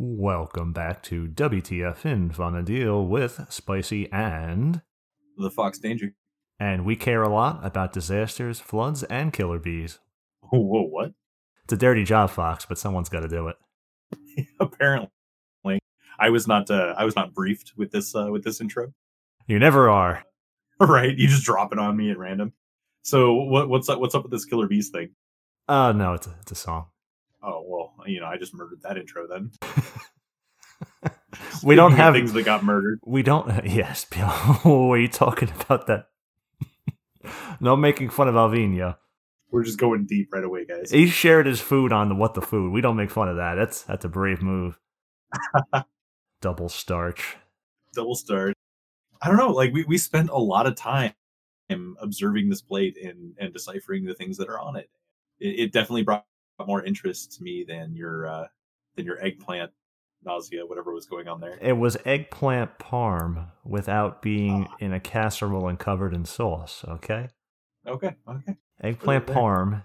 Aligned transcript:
Welcome 0.00 0.72
back 0.72 1.02
to 1.04 1.26
WTF 1.26 2.04
in 2.04 2.30
Fun 2.30 2.54
a 2.54 2.62
Deal 2.62 3.04
with 3.04 3.44
Spicy 3.48 4.08
and. 4.12 4.80
The 5.36 5.50
Fox 5.50 5.80
Danger. 5.80 6.14
And 6.60 6.84
we 6.84 6.94
care 6.94 7.24
a 7.24 7.28
lot 7.28 7.66
about 7.66 7.94
disasters, 7.94 8.60
floods, 8.60 9.02
and 9.02 9.32
killer 9.32 9.58
bees. 9.58 9.98
Whoa, 10.52 10.84
what? 10.84 11.14
It's 11.64 11.72
a 11.72 11.76
dirty 11.76 12.04
job, 12.04 12.30
Fox, 12.30 12.64
but 12.64 12.78
someone's 12.78 13.08
got 13.08 13.22
to 13.22 13.28
do 13.28 13.48
it. 13.48 14.46
Apparently, 14.60 15.10
I 16.20 16.30
was 16.30 16.46
not. 16.46 16.70
Uh, 16.70 16.94
I 16.96 17.04
was 17.04 17.16
not 17.16 17.34
briefed 17.34 17.72
with 17.76 17.90
this. 17.90 18.14
Uh, 18.14 18.28
with 18.30 18.44
this 18.44 18.60
intro. 18.60 18.92
You 19.48 19.58
never 19.58 19.90
are. 19.90 20.22
right? 20.80 21.18
You 21.18 21.26
just 21.26 21.42
drop 21.42 21.72
it 21.72 21.80
on 21.80 21.96
me 21.96 22.12
at 22.12 22.18
random. 22.18 22.52
So 23.02 23.34
what, 23.34 23.68
what's 23.68 23.88
up? 23.88 23.98
What's 23.98 24.14
up 24.14 24.22
with 24.22 24.30
this 24.30 24.44
killer 24.44 24.68
bees 24.68 24.90
thing? 24.90 25.08
Uh 25.66 25.90
no, 25.90 26.12
it's 26.12 26.28
a, 26.28 26.36
it's 26.40 26.52
a 26.52 26.54
song. 26.54 26.86
Oh 27.42 27.64
well, 27.66 27.77
you 28.06 28.20
know, 28.20 28.26
I 28.26 28.36
just 28.36 28.54
murdered 28.54 28.82
that 28.82 28.96
intro 28.96 29.26
then. 29.26 29.50
we 31.62 31.74
don't 31.74 31.92
have 31.92 32.14
things 32.14 32.32
that 32.32 32.44
got 32.44 32.64
murdered. 32.64 33.00
We 33.04 33.22
don't. 33.22 33.48
Yes, 33.64 34.06
what 34.62 34.94
are 34.94 34.98
you 34.98 35.08
talking 35.08 35.50
about? 35.50 35.86
That 35.86 36.08
no 37.60 37.76
making 37.76 38.10
fun 38.10 38.28
of 38.28 38.34
Alvino. 38.34 38.96
We're 39.50 39.64
just 39.64 39.78
going 39.78 40.06
deep 40.06 40.28
right 40.32 40.44
away, 40.44 40.66
guys. 40.66 40.90
He 40.90 41.08
shared 41.08 41.46
his 41.46 41.60
food 41.60 41.92
on 41.92 42.08
the 42.08 42.14
what 42.14 42.34
the 42.34 42.42
food. 42.42 42.72
We 42.72 42.80
don't 42.80 42.96
make 42.96 43.10
fun 43.10 43.28
of 43.28 43.36
that. 43.36 43.54
That's 43.54 43.82
that's 43.82 44.04
a 44.04 44.08
brave 44.08 44.42
move. 44.42 44.78
Double 46.40 46.68
starch. 46.68 47.36
Double 47.94 48.14
starch. 48.14 48.54
I 49.20 49.28
don't 49.28 49.36
know. 49.36 49.50
Like 49.50 49.72
we, 49.72 49.84
we 49.84 49.98
spent 49.98 50.30
a 50.30 50.38
lot 50.38 50.66
of 50.66 50.76
time 50.76 51.14
observing 52.00 52.48
this 52.48 52.62
plate 52.62 52.96
and 53.02 53.34
and 53.38 53.52
deciphering 53.52 54.04
the 54.04 54.14
things 54.14 54.36
that 54.36 54.48
are 54.48 54.60
on 54.60 54.76
it. 54.76 54.88
It, 55.40 55.60
it 55.60 55.72
definitely 55.72 56.04
brought 56.04 56.26
more 56.66 56.84
interest 56.84 57.32
to 57.36 57.42
me 57.42 57.64
than 57.66 57.94
your 57.94 58.26
uh, 58.26 58.46
than 58.96 59.06
your 59.06 59.22
eggplant 59.24 59.70
nausea, 60.24 60.66
whatever 60.66 60.92
was 60.92 61.06
going 61.06 61.28
on 61.28 61.40
there. 61.40 61.58
It 61.60 61.74
was 61.74 61.96
eggplant 62.04 62.78
parm 62.78 63.50
without 63.64 64.22
being 64.22 64.66
oh. 64.70 64.76
in 64.80 64.92
a 64.92 65.00
casserole 65.00 65.68
and 65.68 65.78
covered 65.78 66.14
in 66.14 66.24
sauce. 66.24 66.84
Okay. 66.86 67.28
Okay. 67.86 68.16
Okay. 68.28 68.56
Eggplant 68.82 69.26
parm, 69.26 69.84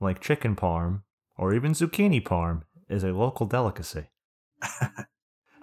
like 0.00 0.20
chicken 0.20 0.56
parm 0.56 1.02
or 1.36 1.54
even 1.54 1.72
zucchini 1.72 2.22
parm, 2.22 2.62
is 2.88 3.04
a 3.04 3.12
local 3.12 3.46
delicacy. 3.46 4.06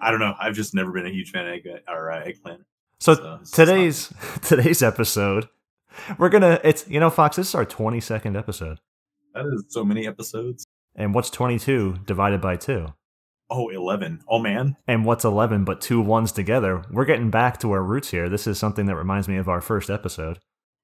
I 0.00 0.10
don't 0.10 0.20
know. 0.20 0.34
I've 0.40 0.54
just 0.54 0.74
never 0.74 0.92
been 0.92 1.06
a 1.06 1.10
huge 1.10 1.30
fan 1.30 1.46
of 1.46 1.52
egg 1.52 1.68
or 1.88 2.10
uh, 2.10 2.24
eggplant. 2.24 2.62
So, 2.98 3.14
so 3.14 3.40
today's 3.52 4.12
today's 4.42 4.82
episode, 4.82 5.48
we're 6.18 6.28
gonna. 6.28 6.60
It's 6.64 6.88
you 6.88 7.00
know, 7.00 7.10
Fox. 7.10 7.36
This 7.36 7.48
is 7.48 7.54
our 7.54 7.64
twenty 7.64 8.00
second 8.00 8.36
episode. 8.36 8.78
That 9.34 9.46
is 9.46 9.64
so 9.68 9.84
many 9.84 10.06
episodes. 10.06 10.66
And 10.94 11.14
what's 11.14 11.30
twenty 11.30 11.58
two 11.58 11.98
divided 12.04 12.40
by 12.40 12.56
two? 12.56 12.88
Oh, 13.50 13.68
11. 13.68 14.22
Oh, 14.28 14.38
man. 14.38 14.76
And 14.86 15.04
what's 15.04 15.24
11 15.24 15.64
but 15.64 15.80
two 15.80 16.00
ones 16.00 16.30
together? 16.30 16.84
We're 16.88 17.04
getting 17.04 17.30
back 17.30 17.58
to 17.60 17.72
our 17.72 17.82
roots 17.82 18.10
here. 18.10 18.28
This 18.28 18.46
is 18.46 18.58
something 18.58 18.86
that 18.86 18.94
reminds 18.94 19.26
me 19.26 19.36
of 19.36 19.48
our 19.48 19.60
first 19.60 19.90
episode. 19.90 20.38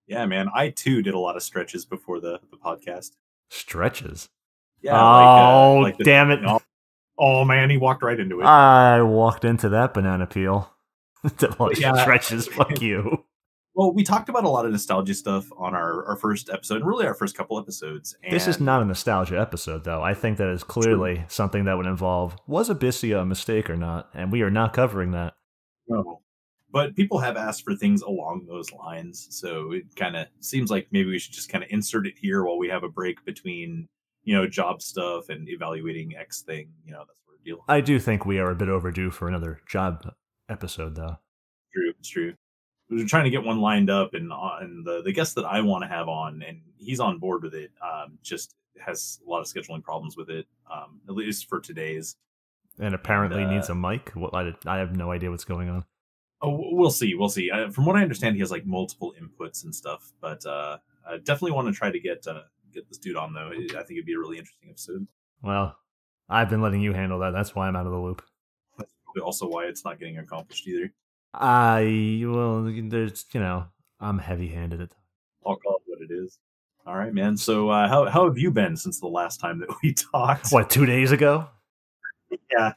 Yeah, 0.09 0.27
man. 0.27 0.49
I 0.53 0.71
too 0.71 1.01
did 1.01 1.15
a 1.15 1.19
lot 1.19 1.37
of 1.37 1.45
stretches 1.45 1.85
before 1.85 2.19
the, 2.19 2.41
the 2.51 2.57
podcast. 2.57 3.13
Stretches? 3.51 4.29
Yeah. 4.83 5.01
Oh, 5.01 5.77
like, 5.77 5.79
uh, 5.79 5.83
like 5.83 5.99
the, 5.99 6.05
damn 6.05 6.31
it. 6.33 6.41
Oh, 6.45 6.61
oh, 7.19 7.45
man. 7.45 7.71
He 7.71 7.77
walked 7.77 8.03
right 8.03 8.19
into 8.19 8.41
it. 8.41 8.45
I 8.45 9.01
walked 9.01 9.45
into 9.45 9.69
that 9.69 9.95
banana 9.95 10.27
peel. 10.27 10.73
yeah. 11.77 12.03
stretches. 12.03 12.49
Fuck 12.49 12.81
you. 12.83 13.25
Well, 13.77 13.93
we 13.93 14.05
talked 14.05 14.31
about 14.31 14.45
a 14.45 14.49
lot 14.49 14.65
of 14.65 14.73
nostalgia 14.73 15.13
stuff 15.13 15.53
on 15.59 15.75
our, 15.75 16.03
our 16.07 16.17
first 16.17 16.49
episode, 16.49 16.77
and 16.77 16.87
really 16.87 17.05
our 17.07 17.13
first 17.13 17.37
couple 17.37 17.59
episodes. 17.59 18.17
And 18.25 18.33
this 18.33 18.49
is 18.49 18.59
not 18.59 18.81
a 18.81 18.87
nostalgia 18.87 19.39
episode, 19.39 19.85
though. 19.85 20.03
I 20.03 20.15
think 20.15 20.39
that 20.39 20.49
is 20.49 20.65
clearly 20.65 21.17
True. 21.17 21.25
something 21.29 21.65
that 21.67 21.77
would 21.77 21.85
involve 21.85 22.39
was 22.47 22.71
Abyssea 22.71 23.21
a 23.21 23.27
mistake 23.27 23.69
or 23.69 23.77
not, 23.77 24.09
and 24.15 24.33
we 24.33 24.41
are 24.41 24.51
not 24.51 24.73
covering 24.73 25.11
that. 25.11 25.35
No. 25.89 26.23
But 26.71 26.97
people 26.97 27.19
have 27.19 27.37
asked 27.37 27.65
for 27.65 27.77
things 27.77 28.01
along 28.01 28.47
those 28.49 28.73
lines, 28.73 29.29
so 29.31 29.73
it 29.73 29.95
kind 29.95 30.17
of 30.17 30.29
seems 30.41 30.71
like 30.71 30.89
maybe 30.91 31.11
we 31.11 31.19
should 31.19 31.35
just 31.35 31.51
kind 31.51 31.63
of 31.63 31.69
insert 31.71 32.07
it 32.07 32.15
here 32.19 32.45
while 32.45 32.57
we 32.57 32.71
have 32.71 32.83
a 32.83 32.89
break 32.89 33.27
between, 33.27 33.89
you 34.25 34.35
know, 34.35 34.49
job 34.49 34.81
stuff 34.81 35.29
and 35.29 35.51
evaluating 35.51 36.17
X 36.17 36.41
thing, 36.41 36.71
you 36.83 36.93
know, 36.93 37.01
that 37.01 37.15
sort 37.27 37.39
of 37.39 37.45
deal. 37.45 37.63
I 37.69 37.83
do 37.83 37.99
think 37.99 38.25
we 38.25 38.39
are 38.39 38.51
a 38.51 38.57
bit 38.57 38.71
overdue 38.71 39.11
for 39.11 39.29
another 39.29 39.61
job 39.69 40.15
episode, 40.49 40.97
though. 40.97 41.19
True, 41.75 41.93
it's 41.99 42.09
true 42.09 42.33
we 42.89 43.03
are 43.03 43.07
trying 43.07 43.25
to 43.25 43.31
get 43.31 43.45
one 43.45 43.61
lined 43.61 43.91
up, 43.91 44.15
and 44.15 44.33
uh, 44.33 44.59
and 44.61 44.85
the 44.85 45.03
the 45.03 45.13
guest 45.13 45.35
that 45.35 45.45
I 45.45 45.61
want 45.61 45.83
to 45.83 45.89
have 45.89 46.09
on, 46.09 46.43
and 46.47 46.61
he's 46.77 47.01
on 47.01 47.19
board 47.19 47.43
with 47.43 47.55
it. 47.55 47.71
Um, 47.83 48.19
just 48.23 48.55
has 48.79 49.21
a 49.27 49.31
lot 49.31 49.41
of 49.41 49.47
scheduling 49.47 49.83
problems 49.83 50.17
with 50.17 50.31
it, 50.31 50.47
um, 50.73 51.01
at 51.09 51.15
least 51.15 51.49
for 51.49 51.61
today's. 51.61 52.17
And 52.79 52.95
apparently 52.95 53.43
and, 53.43 53.51
uh, 53.51 53.55
needs 53.55 53.71
a 53.71 53.75
mic. 53.75 54.13
Well, 54.15 54.31
I, 54.35 54.53
I 54.67 54.79
have 54.79 54.95
no 54.95 55.11
idea 55.11 55.31
what's 55.31 55.45
going 55.45 55.71
on. 55.71 55.85
Oh, 56.43 56.59
we'll 56.73 56.91
see. 56.91 57.15
We'll 57.15 57.31
see. 57.31 57.51
Uh, 57.51 57.71
from 57.71 57.87
what 57.87 57.97
I 57.97 58.03
understand, 58.03 58.35
he 58.35 58.41
has 58.41 58.51
like 58.51 58.67
multiple 58.67 59.15
inputs 59.21 59.65
and 59.65 59.75
stuff. 59.75 60.13
But 60.21 60.45
uh, 60.45 60.79
I 61.09 61.17
definitely 61.17 61.53
want 61.53 61.69
to 61.69 61.73
try 61.73 61.91
to 61.91 61.99
get 61.99 62.27
uh, 62.27 62.43
get 62.73 62.89
this 62.89 62.99
dude 62.99 63.17
on 63.17 63.33
though. 63.33 63.51
I 63.51 63.57
think 63.57 63.93
it'd 63.93 64.07
be 64.07 64.15
a 64.15 64.19
really 64.19 64.39
interesting 64.39 64.69
episode. 64.71 65.07
Well, 65.43 65.77
I've 66.29 66.51
been 66.51 66.61
letting 66.61 66.83
you 66.83 66.93
handle 66.93 67.19
that. 67.21 67.31
That's 67.31 67.55
why 67.55 67.69
I'm 67.69 67.77
out 67.77 67.87
of 67.87 67.93
the 67.93 67.99
loop. 67.99 68.23
That's 68.79 68.93
also 69.23 69.49
why 69.49 69.65
it's 69.65 69.85
not 69.85 69.99
getting 69.99 70.19
accomplished 70.19 70.67
either. 70.69 70.93
I 71.39 72.23
well, 72.25 72.63
there's 72.65 73.27
you 73.33 73.41
know, 73.41 73.67
I'm 74.01 74.19
heavy-handed 74.19 74.81
at. 74.81 74.91
I'll 75.47 75.57
call 75.57 75.77
it 75.77 75.83
what 75.87 76.01
it 76.01 76.13
is. 76.13 76.39
All 76.87 76.97
right, 76.97 77.13
man. 77.13 77.37
So 77.37 77.69
uh, 77.69 77.89
how 77.89 78.07
how 78.07 78.27
have 78.27 78.39
you 78.39 78.51
been 78.51 78.77
since 78.77 79.01
the 79.01 79.09
last 79.09 79.41
time 79.41 79.59
that 79.61 79.69
we 79.83 79.93
talked? 79.93 80.51
What 80.51 80.71
two 80.71 80.87
days 80.87 81.13
ago? 81.13 81.49
yeah, 82.51 82.73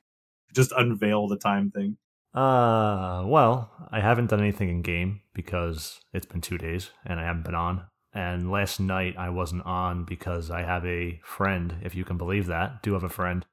just 0.54 0.72
unveil 0.72 1.28
the 1.28 1.38
time 1.38 1.72
thing. 1.72 1.98
Uh, 2.34 3.24
well, 3.26 3.72
I 3.92 4.02
haven't 4.02 4.30
done 4.30 4.40
anything 4.40 4.70
in 4.70 4.82
game 4.82 5.22
because 5.34 6.00
it's 6.14 6.26
been 6.26 6.42
two 6.42 6.58
days 6.58 6.92
and 7.06 7.20
I 7.20 7.24
haven't 7.24 7.46
been 7.46 7.56
on. 7.56 7.86
And 8.14 8.52
last 8.52 8.80
night 8.80 9.16
I 9.18 9.30
wasn't 9.30 9.66
on 9.66 10.04
because 10.04 10.52
I 10.52 10.64
have 10.64 10.86
a 10.86 11.20
friend, 11.24 11.76
if 11.84 11.96
you 11.96 12.04
can 12.06 12.18
believe 12.18 12.48
that. 12.48 12.84
Do 12.84 12.94
have 12.94 13.04
a 13.04 13.10
friend. 13.10 13.46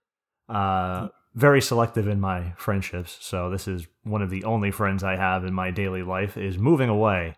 Uh, 0.48 1.08
very 1.36 1.60
selective 1.60 2.08
in 2.08 2.18
my 2.18 2.52
friendships. 2.56 3.18
So 3.20 3.50
this 3.50 3.68
is 3.68 3.86
one 4.02 4.22
of 4.22 4.30
the 4.30 4.44
only 4.44 4.70
friends 4.70 5.04
I 5.04 5.16
have 5.16 5.44
in 5.44 5.52
my 5.54 5.70
daily 5.70 6.02
life 6.02 6.36
is 6.38 6.58
moving 6.58 6.88
away. 6.88 7.36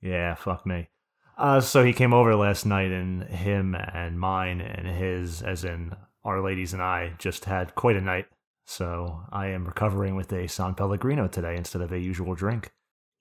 Yeah, 0.00 0.36
fuck 0.36 0.64
me. 0.64 0.88
Uh, 1.36 1.60
so 1.60 1.84
he 1.84 1.92
came 1.92 2.14
over 2.14 2.36
last 2.36 2.64
night, 2.64 2.92
and 2.92 3.24
him 3.24 3.74
and 3.74 4.20
mine 4.20 4.60
and 4.60 4.86
his, 4.86 5.42
as 5.42 5.64
in 5.64 5.94
our 6.22 6.40
ladies 6.40 6.72
and 6.72 6.82
I, 6.82 7.14
just 7.18 7.46
had 7.46 7.74
quite 7.74 7.96
a 7.96 8.00
night. 8.00 8.26
So 8.66 9.22
I 9.32 9.48
am 9.48 9.64
recovering 9.64 10.14
with 10.14 10.32
a 10.32 10.46
San 10.46 10.74
Pellegrino 10.74 11.28
today 11.28 11.56
instead 11.56 11.82
of 11.82 11.92
a 11.92 11.98
usual 11.98 12.34
drink. 12.34 12.70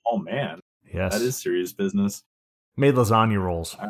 Oh 0.06 0.18
man, 0.18 0.59
yes, 0.94 1.13
that 1.13 1.22
is 1.22 1.38
serious 1.38 1.73
business. 1.73 2.23
Made 2.78 2.95
lasagna 2.95 3.41
rolls. 3.41 3.75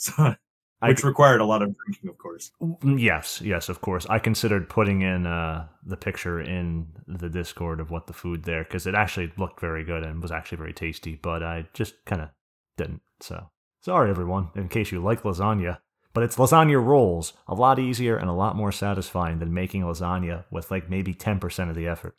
So 0.00 0.36
which 0.80 1.04
I, 1.04 1.06
required 1.06 1.40
a 1.40 1.44
lot 1.44 1.62
of 1.62 1.74
drinking, 1.76 2.10
of 2.10 2.18
course. 2.18 2.52
Mm, 2.62 3.00
yes, 3.00 3.40
yes, 3.40 3.68
of 3.68 3.80
course. 3.80 4.06
I 4.08 4.18
considered 4.18 4.68
putting 4.68 5.02
in 5.02 5.26
uh, 5.26 5.66
the 5.84 5.96
picture 5.96 6.40
in 6.40 6.86
the 7.06 7.28
Discord 7.28 7.80
of 7.80 7.90
what 7.90 8.06
the 8.06 8.12
food 8.12 8.44
there 8.44 8.64
because 8.64 8.86
it 8.86 8.94
actually 8.94 9.32
looked 9.36 9.60
very 9.60 9.84
good 9.84 10.04
and 10.04 10.22
was 10.22 10.30
actually 10.30 10.58
very 10.58 10.72
tasty, 10.72 11.16
but 11.16 11.42
I 11.42 11.66
just 11.72 12.04
kind 12.04 12.22
of 12.22 12.28
didn't. 12.76 13.02
So 13.20 13.50
sorry, 13.80 14.10
everyone, 14.10 14.50
in 14.54 14.68
case 14.68 14.92
you 14.92 15.02
like 15.02 15.22
lasagna. 15.22 15.78
But 16.14 16.24
it's 16.24 16.36
lasagna 16.36 16.82
rolls, 16.82 17.32
a 17.46 17.54
lot 17.54 17.78
easier 17.78 18.16
and 18.16 18.28
a 18.28 18.32
lot 18.32 18.56
more 18.56 18.72
satisfying 18.72 19.38
than 19.38 19.52
making 19.52 19.82
lasagna 19.82 20.44
with 20.50 20.70
like 20.70 20.88
maybe 20.88 21.14
ten 21.14 21.38
percent 21.38 21.70
of 21.70 21.76
the 21.76 21.88
effort. 21.88 22.16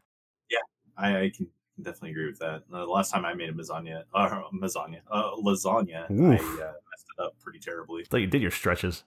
Yeah, 0.50 0.60
I, 0.98 1.22
I 1.22 1.32
can 1.36 1.48
definitely 1.84 2.12
agree 2.12 2.28
with 2.28 2.40
that. 2.40 2.64
Uh, 2.72 2.80
the 2.80 2.86
last 2.86 3.12
time 3.12 3.26
I 3.26 3.34
made 3.34 3.50
a 3.50 3.54
lasagna, 3.54 4.04
uh, 4.14 4.42
lasagna, 4.54 5.00
uh, 5.12 5.32
lasagna, 5.36 6.10
Oof. 6.12 6.42
I 6.42 6.64
uh, 6.64 6.74
messed 6.74 7.08
it 7.18 7.24
up 7.24 7.36
pretty 7.40 7.60
terribly. 7.60 8.06
Thought 8.06 8.18
you 8.18 8.28
did 8.28 8.42
your 8.42 8.52
stretches. 8.52 9.04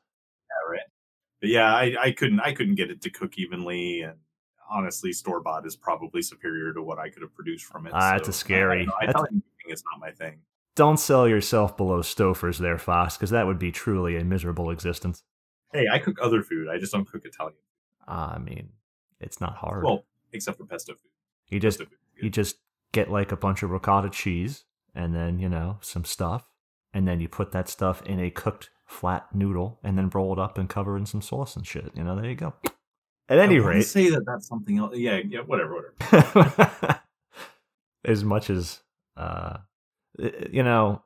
Yeah, 0.49 0.71
right. 0.73 0.87
But 1.41 1.51
yeah, 1.51 1.75
I, 1.75 1.95
I 2.01 2.13
couldn't, 2.13 2.41
I 2.41 2.53
couldn't 2.53 2.77
get 2.77 2.91
it 2.91 3.03
to 3.03 3.11
cook 3.11 3.39
evenly, 3.39 4.03
and 4.03 4.19
honestly, 4.71 5.13
store 5.13 5.41
bought 5.41 5.67
is 5.67 5.77
probably 5.77 6.23
superior 6.23 6.73
to 6.73 6.83
what 6.83 6.99
I 6.99 7.09
could 7.09 7.23
have 7.23 7.35
produced 7.35 7.65
from 7.65 7.87
it. 7.87 7.93
Ah, 7.95 8.11
so, 8.11 8.17
that's 8.17 8.29
a 8.29 8.33
scary. 8.33 8.89
I, 9.01 9.07
I, 9.07 9.13
cooking 9.13 9.43
is 9.69 9.83
not 9.93 10.01
my 10.01 10.11
thing. 10.11 10.41
Don't 10.75 10.99
sell 10.99 11.29
yourself 11.29 11.77
below 11.77 12.01
Stouffer's 12.01 12.59
there, 12.59 12.79
Fox, 12.79 13.17
because 13.17 13.31
that 13.31 13.47
would 13.47 13.59
be 13.59 13.71
truly 13.71 14.17
a 14.17 14.25
miserable 14.25 14.71
existence. 14.71 15.23
Hey, 15.73 15.87
I 15.91 15.99
cook 15.99 16.17
other 16.21 16.43
food. 16.43 16.69
I 16.69 16.79
just 16.79 16.93
don't 16.93 17.05
cook 17.05 17.25
Italian. 17.25 17.57
I 18.09 18.39
mean, 18.39 18.71
it's 19.21 19.41
not 19.41 19.57
hard. 19.57 19.85
Well, 19.85 20.05
except 20.33 20.59
for 20.59 20.65
pesto 20.65 20.95
food. 20.95 21.11
You 21.49 21.61
just 21.61 21.83
you 22.23 22.31
just 22.31 22.57
get 22.93 23.11
like 23.11 23.33
a 23.33 23.37
bunch 23.37 23.63
of 23.63 23.71
ricotta 23.71 24.11
cheese 24.11 24.65
and 24.95 25.15
then, 25.15 25.39
you 25.39 25.49
know, 25.49 25.79
some 25.81 26.05
stuff. 26.05 26.49
And 26.95 27.09
then 27.09 27.21
you 27.21 27.29
put 27.29 27.53
that 27.53 27.69
stuff 27.69 28.03
in 28.03 28.21
a 28.21 28.31
cooked 28.31 28.71
flat 28.87 29.35
noodle 29.35 29.81
and 29.83 29.97
then 29.97 30.11
roll 30.11 30.33
it 30.33 30.39
up 30.39 30.59
and 30.59 30.69
cover 30.69 30.97
in 30.97 31.07
some 31.07 31.23
sauce 31.23 31.57
and 31.57 31.67
shit. 31.67 31.91
You 31.95 32.05
know, 32.05 32.17
there 32.17 32.29
you 32.31 32.37
go. 32.37 32.55
At 33.29 33.39
any 33.39 33.59
rate, 33.59 33.83
say 33.83 34.11
that 34.11 34.27
that's 34.27 34.47
something 34.47 34.79
else. 34.79 34.97
Yeah, 34.97 35.21
yeah, 35.27 35.41
whatever, 35.41 35.93
whatever. 36.11 37.01
as 38.05 38.25
much 38.25 38.51
as, 38.51 38.81
uh, 39.17 39.59
you 40.51 40.63
know, 40.63 41.03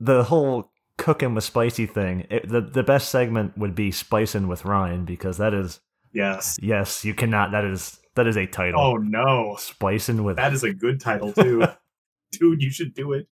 the 0.00 0.24
whole 0.24 0.70
cooking 0.96 1.34
with 1.34 1.44
spicy 1.44 1.86
thing. 1.86 2.26
It, 2.30 2.48
the 2.48 2.60
the 2.60 2.82
best 2.82 3.10
segment 3.10 3.56
would 3.58 3.74
be 3.74 3.90
spicing 3.90 4.48
with 4.48 4.64
Ryan 4.64 5.04
because 5.04 5.38
that 5.38 5.54
is 5.54 5.80
yes, 6.12 6.58
yes. 6.62 7.04
You 7.04 7.14
cannot. 7.14 7.52
That 7.52 7.64
is 7.64 7.98
That 8.16 8.26
is 8.26 8.36
a 8.36 8.46
title. 8.46 8.80
Oh 8.80 8.96
no, 8.96 9.56
spicing 9.58 10.24
with 10.24 10.36
that 10.36 10.54
is 10.54 10.64
a 10.64 10.72
good 10.72 11.00
title 11.00 11.32
too, 11.32 11.62
dude. 12.32 12.62
You 12.62 12.70
should 12.70 12.94
do 12.94 13.12
it. 13.12 13.28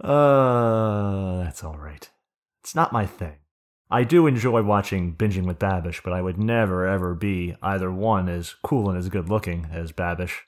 Uh, 0.00 1.42
that's 1.42 1.64
all 1.64 1.78
right. 1.78 2.08
It's 2.62 2.74
not 2.74 2.92
my 2.92 3.06
thing. 3.06 3.36
I 3.90 4.04
do 4.04 4.26
enjoy 4.26 4.62
watching 4.62 5.14
Binging 5.14 5.46
with 5.46 5.58
Babish, 5.58 6.02
but 6.04 6.12
I 6.12 6.20
would 6.20 6.38
never 6.38 6.86
ever 6.86 7.14
be 7.14 7.56
either 7.62 7.90
one 7.90 8.28
as 8.28 8.54
cool 8.62 8.90
and 8.90 8.98
as 8.98 9.08
good 9.08 9.30
looking 9.30 9.68
as 9.72 9.92
Babish, 9.92 10.40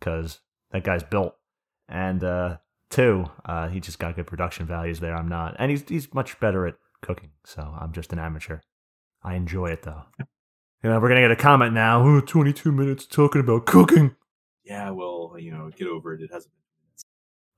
because 0.00 0.40
that 0.72 0.82
guy's 0.82 1.04
built, 1.04 1.36
and 1.88 2.24
uh, 2.24 2.56
two, 2.90 3.26
uh, 3.44 3.68
he 3.68 3.78
just 3.78 4.00
got 4.00 4.16
good 4.16 4.26
production 4.26 4.66
values 4.66 4.98
there. 4.98 5.14
I'm 5.14 5.28
not, 5.28 5.54
and 5.60 5.70
he's 5.70 5.88
he's 5.88 6.12
much 6.12 6.40
better 6.40 6.66
at 6.66 6.74
cooking, 7.02 7.30
so 7.44 7.62
I'm 7.80 7.92
just 7.92 8.12
an 8.12 8.18
amateur. 8.18 8.58
I 9.22 9.36
enjoy 9.36 9.66
it 9.66 9.82
though. 9.82 10.02
You 10.82 10.90
know, 10.90 10.98
we're 10.98 11.08
gonna 11.08 11.20
get 11.20 11.30
a 11.30 11.36
comment 11.36 11.74
now. 11.74 12.02
Oh, 12.04 12.20
22 12.20 12.72
minutes 12.72 13.06
talking 13.06 13.40
about 13.40 13.66
cooking. 13.66 14.16
Yeah, 14.64 14.90
well, 14.90 15.36
you 15.38 15.50
know, 15.52 15.70
get 15.76 15.86
over 15.88 16.14
it. 16.14 16.20
It 16.22 16.30
hasn't 16.32 16.52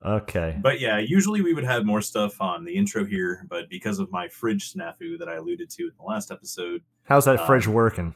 Okay. 0.05 0.57
But 0.61 0.79
yeah, 0.79 0.99
usually 0.99 1.41
we 1.41 1.53
would 1.55 1.63
have 1.63 1.83
more 1.85 2.01
stuff 2.01 2.39
on 2.39 2.63
the 2.63 2.75
intro 2.75 3.03
here, 3.05 3.43
but 3.49 3.69
because 3.69 3.97
of 3.97 4.11
my 4.11 4.27
fridge 4.27 4.71
snafu 4.71 5.17
that 5.17 5.27
I 5.27 5.35
alluded 5.35 5.69
to 5.71 5.83
in 5.83 5.91
the 5.97 6.03
last 6.03 6.29
episode, 6.31 6.81
How's 7.03 7.25
that 7.25 7.39
Um, 7.39 7.45
fridge 7.47 7.67
working? 7.67 8.13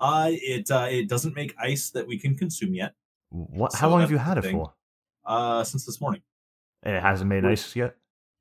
uh 0.00 0.28
it 0.30 0.70
uh, 0.70 0.86
it 0.90 1.08
doesn't 1.08 1.34
make 1.34 1.54
ice 1.58 1.90
that 1.90 2.06
we 2.06 2.18
can 2.18 2.36
consume 2.36 2.74
yet. 2.74 2.94
What? 3.30 3.72
so 3.72 3.78
How 3.78 3.88
long 3.88 4.00
have 4.02 4.10
you 4.12 4.18
had 4.18 4.38
it 4.38 4.42
thing. 4.42 4.52
for? 4.56 4.74
Uh 5.24 5.64
since 5.64 5.84
this 5.86 6.00
morning, 6.00 6.22
It 6.84 7.00
hasn't 7.00 7.28
made 7.28 7.42
Wait. 7.44 7.52
ice 7.52 7.74
yet. 7.74 7.96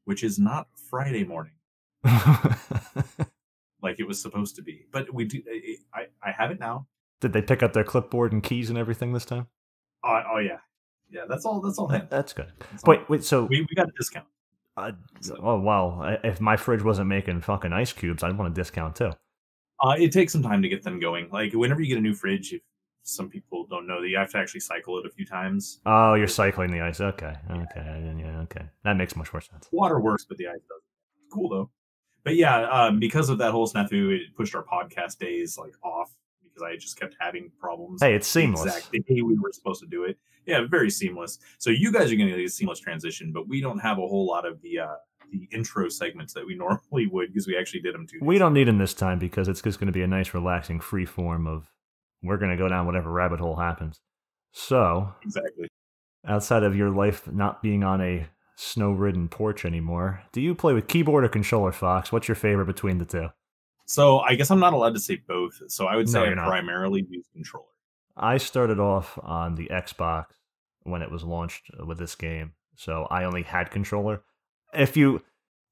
which 0.06 0.24
is 0.24 0.38
not 0.38 0.68
Friday 0.90 1.24
morning 1.24 1.54
like 3.84 4.00
it 4.00 4.08
was 4.08 4.22
supposed 4.22 4.56
to 4.56 4.62
be. 4.62 4.86
But 4.92 5.14
we 5.14 5.26
do 5.26 5.42
I 5.94 6.02
I, 6.02 6.30
I 6.30 6.32
have 6.32 6.52
it 6.52 6.60
now. 6.60 6.88
Did 7.22 7.34
they 7.34 7.42
pick 7.42 7.62
up 7.64 7.74
their 7.74 7.84
clipboard 7.84 8.34
and 8.34 8.42
keys 8.44 8.70
and 8.70 8.78
everything 8.78 9.14
this 9.14 9.26
time? 9.26 9.48
Oh, 10.04 10.22
oh 10.34 10.40
yeah. 10.40 10.58
Yeah, 11.10 11.22
that's 11.30 11.46
all 11.46 11.62
that's 11.62 11.78
all 11.78 11.88
him. 11.88 12.08
That's 12.10 12.34
good. 12.34 12.52
That's 12.72 12.84
all 12.84 12.92
Wait, 12.92 13.10
wait. 13.10 13.24
So, 13.24 13.46
we, 13.46 13.62
we 13.62 13.76
got 13.76 13.88
a 13.88 13.92
discount. 13.98 14.26
uh, 14.76 14.92
oh 15.40 15.60
wow, 15.60 16.18
if 16.24 16.42
my 16.42 16.58
fridge 16.58 16.82
wasn't 16.82 17.08
making 17.08 17.42
fucking 17.42 17.72
ice 17.72 17.94
cubes, 17.94 18.24
I'd 18.24 18.38
want 18.38 18.52
a 18.52 18.54
discount 18.56 18.96
too. 18.96 19.12
Uh, 19.80 19.96
it 20.00 20.12
takes 20.12 20.32
some 20.32 20.42
time 20.42 20.62
to 20.64 20.70
get 20.70 20.82
them 20.84 21.00
going. 21.00 21.30
Like 21.32 21.54
whenever 21.54 21.82
you 21.82 21.88
get 21.88 22.00
a 22.00 22.02
new 22.02 22.16
fridge, 22.16 22.54
if 22.54 22.62
some 23.04 23.30
people 23.30 23.68
don't 23.70 23.86
know 23.86 24.02
that 24.02 24.08
you 24.08 24.18
have 24.18 24.32
to 24.32 24.38
actually 24.40 24.62
cycle 24.62 24.98
it 24.98 25.06
a 25.06 25.10
few 25.10 25.26
times. 25.26 25.80
Oh, 25.86 26.16
you're 26.16 26.28
cycling 26.28 26.72
the 26.72 26.82
ice. 26.82 27.00
Okay, 27.00 27.36
okay, 27.52 28.16
yeah, 28.18 28.42
okay. 28.42 28.66
That 28.84 28.94
makes 28.94 29.16
much 29.16 29.32
more 29.32 29.42
sense. 29.42 29.68
Water 29.72 30.00
works, 30.00 30.26
but 30.28 30.38
the 30.38 30.48
ice 30.48 30.62
doesn't. 30.62 31.32
Cool 31.32 31.50
though. 31.50 31.70
But 32.24 32.36
yeah, 32.36 32.70
um, 32.70 33.00
because 33.00 33.30
of 33.30 33.38
that 33.40 33.52
whole 33.52 33.68
snafu, 33.68 34.16
it 34.16 34.36
pushed 34.36 34.56
our 34.56 34.64
podcast 34.64 35.18
days 35.18 35.58
like 35.58 35.74
off 35.84 36.12
because 36.42 36.64
I 36.64 36.76
just 36.78 37.00
kept 37.00 37.16
having 37.20 37.52
problems. 37.60 38.02
Hey, 38.02 38.16
it's 38.16 38.32
the 38.32 38.42
seamless. 38.42 38.66
Exact 38.66 38.92
day 38.92 39.22
we 39.22 39.38
were 39.38 39.52
supposed 39.52 39.82
to 39.82 39.88
do 39.88 40.06
it. 40.06 40.18
Yeah, 40.46 40.66
very 40.70 40.90
seamless. 40.90 41.40
So 41.58 41.70
you 41.70 41.92
guys 41.92 42.12
are 42.12 42.16
going 42.16 42.30
to 42.30 42.38
get 42.38 42.46
a 42.46 42.50
seamless 42.50 42.80
transition, 42.80 43.32
but 43.32 43.48
we 43.48 43.62
don't 43.62 43.80
have 43.80 43.98
a 43.98 44.08
whole 44.08 44.26
lot 44.26 44.46
of 44.46 44.62
the 44.62 44.80
uh, 44.80 44.96
the 45.32 45.48
intro 45.52 45.90
segments 45.90 46.34
that 46.34 46.46
we 46.46 46.56
normally 46.58 47.08
would 47.08 47.34
because 47.34 47.48
we 47.48 47.58
actually 47.58 47.82
did 47.82 47.94
them 47.94 48.08
too. 48.08 48.20
We 48.22 48.38
don't 48.38 48.54
need 48.54 48.68
them 48.68 48.78
this 48.78 48.94
time 48.94 49.20
because 49.20 49.48
it's 49.48 49.62
just 49.62 49.80
going 49.80 49.88
to 49.88 49.94
be 49.94 50.04
a 50.04 50.08
nice, 50.08 50.34
relaxing, 50.34 50.80
free 50.80 51.06
form 51.06 51.48
of 51.48 51.72
we're 52.22 52.38
going 52.38 52.52
to 52.52 52.58
go 52.58 52.70
down 52.70 52.86
whatever 52.86 53.12
rabbit 53.12 53.40
hole 53.40 53.58
happens. 53.58 54.00
So, 54.52 55.14
exactly. 55.24 55.68
outside 56.26 56.64
of 56.64 56.76
your 56.76 56.92
life 56.92 57.28
not 57.28 57.62
being 57.62 57.84
on 57.84 58.02
a 58.02 58.28
snow-ridden 58.56 59.30
porch 59.30 59.66
anymore, 59.66 60.24
do 60.32 60.42
you 60.42 60.54
play 60.56 60.74
with 60.74 60.88
keyboard 60.88 61.24
or 61.24 61.30
controller, 61.30 61.72
Fox? 61.72 62.12
What's 62.12 62.28
your 62.28 62.36
favorite 62.36 62.66
between 62.66 62.98
the 63.00 63.06
two? 63.06 63.30
So 63.86 64.20
I 64.20 64.36
guess 64.36 64.50
I'm 64.52 64.60
not 64.60 64.74
allowed 64.74 64.94
to 64.94 65.00
say 65.00 65.18
both. 65.28 65.60
So 65.68 65.88
I 65.88 65.96
would 65.96 66.06
No, 66.08 66.12
say 66.12 66.32
I 66.32 66.34
primarily 66.34 67.06
use 67.10 67.26
controller. 67.34 67.66
I 68.16 68.38
started 68.38 68.80
off 68.80 69.18
on 69.22 69.56
the 69.56 69.68
Xbox 69.68 70.26
when 70.84 71.02
it 71.02 71.12
was 71.12 71.24
launched 71.24 71.70
with 71.86 71.98
this 71.98 72.16
game, 72.16 72.54
so 72.76 73.08
I 73.10 73.24
only 73.26 73.44
had 73.44 73.72
controller. 73.72 74.22
If 74.74 74.96
you 74.96 75.22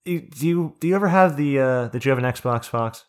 you- 0.06 0.22
do 0.22 0.48
you 0.48 0.76
do 0.80 0.88
you 0.88 0.96
ever 0.96 1.08
have 1.10 1.38
the 1.38 1.60
uh 1.60 1.88
did 1.90 2.04
you 2.06 2.10
have 2.12 2.18
an 2.18 2.26
Xbox 2.26 2.66
Fox? 2.66 3.06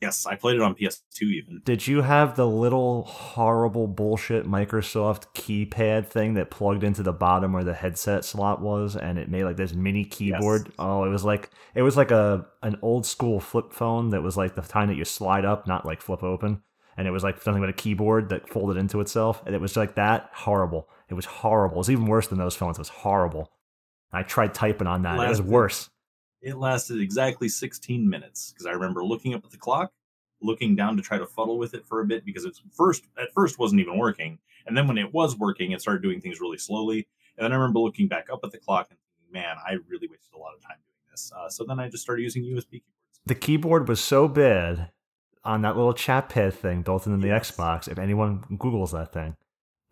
Yes, 0.00 0.26
I 0.26 0.36
played 0.36 0.56
it 0.56 0.62
on 0.62 0.74
PS2 0.74 1.22
even. 1.22 1.62
Did 1.64 1.86
you 1.86 2.02
have 2.02 2.36
the 2.36 2.46
little 2.46 3.04
horrible 3.04 3.86
bullshit 3.86 4.46
Microsoft 4.46 5.26
keypad 5.34 6.06
thing 6.06 6.34
that 6.34 6.50
plugged 6.50 6.84
into 6.84 7.02
the 7.02 7.12
bottom 7.12 7.52
where 7.52 7.64
the 7.64 7.74
headset 7.74 8.24
slot 8.24 8.60
was 8.60 8.96
and 8.96 9.18
it 9.18 9.28
made 9.28 9.44
like 9.44 9.56
this 9.56 9.72
mini 9.72 10.04
keyboard? 10.04 10.72
Oh, 10.78 11.04
it 11.04 11.08
was 11.08 11.24
like 11.24 11.50
it 11.74 11.82
was 11.82 11.96
like 11.96 12.10
a 12.10 12.46
an 12.62 12.78
old 12.82 13.06
school 13.06 13.40
flip 13.40 13.72
phone 13.72 14.10
that 14.10 14.22
was 14.22 14.36
like 14.36 14.54
the 14.54 14.62
kind 14.62 14.90
that 14.90 14.96
you 14.96 15.04
slide 15.04 15.44
up, 15.44 15.66
not 15.66 15.86
like 15.86 16.02
flip 16.02 16.22
open. 16.22 16.62
And 16.96 17.08
it 17.08 17.10
was 17.10 17.24
like 17.24 17.42
something 17.42 17.60
with 17.60 17.70
a 17.70 17.74
keyboard 17.74 18.28
that 18.28 18.48
folded 18.48 18.76
into 18.76 19.00
itself. 19.00 19.42
And 19.46 19.54
it 19.54 19.60
was 19.60 19.76
like 19.76 19.96
that. 19.96 20.30
Horrible. 20.32 20.88
It 21.08 21.14
was 21.14 21.24
horrible. 21.24 21.76
It 21.76 21.78
was 21.78 21.90
even 21.90 22.06
worse 22.06 22.28
than 22.28 22.38
those 22.38 22.54
phones. 22.54 22.78
It 22.78 22.82
was 22.82 22.88
horrible. 22.88 23.50
I 24.12 24.22
tried 24.22 24.54
typing 24.54 24.86
on 24.86 25.02
that. 25.02 25.18
It 25.18 25.28
was 25.28 25.42
worse. 25.42 25.90
It 26.44 26.56
lasted 26.58 27.00
exactly 27.00 27.48
16 27.48 28.08
minutes 28.08 28.52
because 28.52 28.66
I 28.66 28.72
remember 28.72 29.02
looking 29.02 29.32
up 29.34 29.44
at 29.44 29.50
the 29.50 29.56
clock, 29.56 29.92
looking 30.42 30.76
down 30.76 30.96
to 30.98 31.02
try 31.02 31.16
to 31.16 31.26
fuddle 31.26 31.56
with 31.56 31.72
it 31.72 31.86
for 31.86 32.00
a 32.02 32.04
bit 32.04 32.24
because 32.24 32.44
it's 32.44 32.60
first 32.72 33.04
at 33.18 33.32
first 33.32 33.58
wasn't 33.58 33.80
even 33.80 33.98
working, 33.98 34.38
and 34.66 34.76
then 34.76 34.86
when 34.86 34.98
it 34.98 35.12
was 35.12 35.36
working, 35.38 35.72
it 35.72 35.80
started 35.80 36.02
doing 36.02 36.20
things 36.20 36.40
really 36.40 36.58
slowly. 36.58 37.08
And 37.36 37.44
then 37.44 37.52
I 37.52 37.56
remember 37.56 37.80
looking 37.80 38.08
back 38.08 38.26
up 38.30 38.40
at 38.44 38.52
the 38.52 38.58
clock 38.58 38.88
and 38.90 38.98
thinking, 38.98 39.32
"Man, 39.32 39.56
I 39.66 39.78
really 39.88 40.06
wasted 40.06 40.34
a 40.34 40.38
lot 40.38 40.54
of 40.54 40.60
time 40.60 40.76
doing 40.76 41.10
this." 41.10 41.32
Uh, 41.34 41.48
so 41.48 41.64
then 41.64 41.80
I 41.80 41.88
just 41.88 42.02
started 42.02 42.22
using 42.22 42.44
USB 42.44 42.72
keyboards. 42.72 43.20
the 43.26 43.34
keyboard 43.34 43.88
was 43.88 44.00
so 44.00 44.28
bad 44.28 44.90
on 45.44 45.62
that 45.62 45.76
little 45.76 45.94
chat 45.94 46.28
pad 46.28 46.52
thing 46.52 46.82
built 46.82 47.06
into 47.06 47.18
the 47.18 47.28
Yes. 47.28 47.50
Xbox, 47.50 47.88
if 47.88 47.98
anyone 47.98 48.40
Googles 48.52 48.92
that 48.92 49.12
thing, 49.12 49.36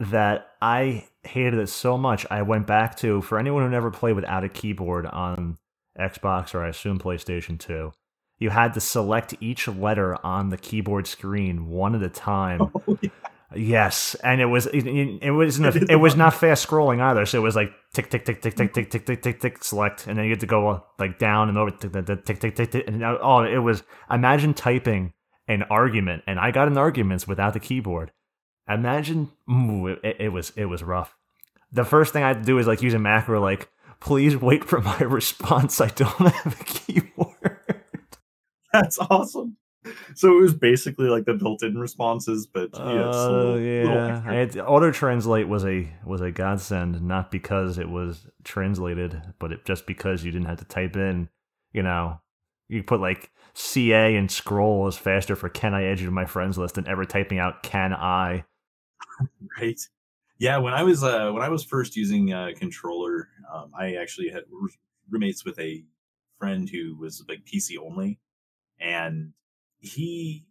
that 0.01 0.49
I 0.61 1.09
hated 1.23 1.55
it 1.61 1.69
so 1.69 1.97
much. 1.97 2.27
I 2.31 2.43
went 2.43 2.67
back 2.67 2.97
to, 2.99 3.23
for 3.23 3.39
anyone 3.39 3.63
who 3.63 3.71
never 3.71 3.91
played 3.91 4.17
without 4.17 4.45
a 4.45 4.49
keyboard 4.51 5.07
on 5.07 5.57
Xbox 5.99 6.55
or 6.55 6.65
I 6.65 6.69
assume 6.69 6.99
PlayStation 6.99 7.59
2, 7.59 7.93
you 8.39 8.51
had 8.51 8.75
to 8.75 8.81
select 8.81 9.35
each 9.41 9.69
letter 9.69 10.17
on 10.25 10.49
the 10.49 10.57
keyboard 10.57 11.07
screen 11.07 11.69
one 11.69 11.95
at 11.95 12.03
a 12.03 12.09
time. 12.09 12.71
Oh, 12.87 12.99
yeah. 13.01 13.11
Yes, 13.55 14.15
and 14.25 14.41
it 14.41 14.47
was 14.47 14.67
it, 14.67 14.87
it, 14.87 15.23
it 15.23 15.97
was 15.97 16.17
not 16.17 16.35
fast 16.35 16.67
scrolling 16.67 17.01
either. 17.01 17.27
So 17.27 17.39
it 17.39 17.43
was 17.43 17.57
like 17.57 17.73
tick 17.93 18.11
tick 18.11 18.25
tick 18.25 18.41
tick 18.41 18.57
tick 18.57 18.73
tick 18.73 18.91
tick 18.91 19.05
tick 19.05 19.23
tick 19.23 19.41
tick 19.41 19.65
select, 19.65 20.07
and 20.07 20.19
then 20.19 20.25
you 20.25 20.31
had 20.31 20.41
to 20.41 20.47
go 20.47 20.69
uh, 20.69 20.81
like 20.99 21.19
down 21.19 21.49
and 21.49 21.59
over 21.59 21.71
tick 21.71 21.93
tick 21.93 22.07
tick 22.07 22.25
tick 22.25 22.41
tick, 22.41 22.55
tick, 22.55 22.71
tick 22.71 22.85
and 22.89 23.05
oh, 23.05 23.45
it 23.45 23.59
was 23.59 23.83
imagine 24.11 24.55
typing 24.55 25.13
an 25.49 25.65
argument, 25.65 26.23
and 26.27 26.39
I 26.39 26.51
got 26.51 26.69
in 26.69 26.79
arguments 26.79 27.27
without 27.27 27.53
the 27.53 27.61
keyboard. 27.61 28.13
Imagine, 28.69 29.31
ooh, 29.51 29.89
it, 29.89 30.17
it 30.19 30.29
was 30.31 30.53
it 30.57 30.67
was 30.67 30.83
rough. 30.83 31.17
The 31.73 31.85
first 31.85 32.13
thing 32.13 32.23
I 32.23 32.29
had 32.29 32.43
to 32.43 32.47
do 32.47 32.59
is 32.59 32.67
like 32.67 32.83
use 32.83 32.95
a 32.95 32.99
macro 32.99 33.41
like, 33.41 33.69
please 34.03 34.37
wait 34.37 34.65
for 34.65 34.81
my 34.81 34.99
response. 35.01 35.81
I 35.81 35.89
don't 35.89 36.11
have 36.29 36.61
a 36.61 36.65
keyboard. 36.65 37.59
That's 38.73 38.99
awesome. 38.99 39.57
So 40.15 40.39
it 40.39 40.41
was 40.41 40.55
basically 40.55 41.09
like 41.09 41.25
the 41.25 41.35
built-in 41.35 41.77
responses, 41.77 42.47
but 42.47 42.71
yeah, 42.73 42.81
little- 42.85 43.57
little 43.57 43.61
yeah, 43.61 44.21
had 44.23 44.57
auto 44.59 44.93
translate 44.93 45.49
was 45.49 45.65
a 45.65 45.93
was 46.07 46.21
a 46.21 46.31
godsend, 46.31 47.03
not 47.03 47.31
because 47.33 47.79
it 47.79 47.89
was 47.89 48.27
translated, 48.45 49.21
but 49.41 49.51
it 49.51 49.65
just 49.65 49.87
because 49.87 50.25
you 50.25 50.31
didn't 50.31 50.47
have 50.47 50.59
to 50.59 50.65
type 50.65 50.97
in. 50.97 51.29
You 51.73 51.83
know, 51.83 52.21
you 52.69 52.85
put 52.85 53.01
like 53.01 53.33
CA 53.55 54.15
and 54.15 54.31
scroll 54.31 54.87
is 54.87 54.97
faster 54.97 55.35
for 55.35 55.49
can 55.49 55.75
I 55.75 55.85
add 55.85 55.99
you 55.99 56.07
to 56.07 56.13
my 56.13 56.27
friends 56.27 56.57
list 56.57 56.77
than 56.77 56.87
ever 56.87 57.05
typing 57.05 57.39
out 57.39 57.63
can 57.65 57.93
I. 57.93 58.45
right 59.61 59.81
yeah 60.39 60.57
when 60.59 60.73
i 60.75 60.83
was 60.83 61.03
uh 61.05 61.31
when 61.31 61.43
i 61.43 61.49
was 61.49 61.63
first 61.65 61.97
using 61.97 62.33
uh 62.33 62.49
controller 62.57 63.29
um 63.53 63.71
i 63.79 63.95
actually 63.95 64.29
had 64.29 64.43
roommates 65.11 65.45
with 65.45 65.59
a 65.59 65.85
friend 66.39 66.69
who 66.71 66.97
was 66.99 67.25
like 67.29 67.41
pc 67.45 67.77
only 67.81 68.19
and 68.81 69.33
he 69.79 70.45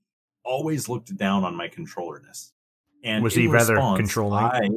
always 0.43 0.87
looked 0.89 1.15
down 1.17 1.43
on 1.43 1.55
my 1.55 1.67
controllerness 1.67 2.51
and 3.03 3.23
Was 3.23 3.35
he 3.35 3.47
rather 3.47 3.75
response, 3.75 3.97
controlling? 3.97 4.43
I, 4.43 4.69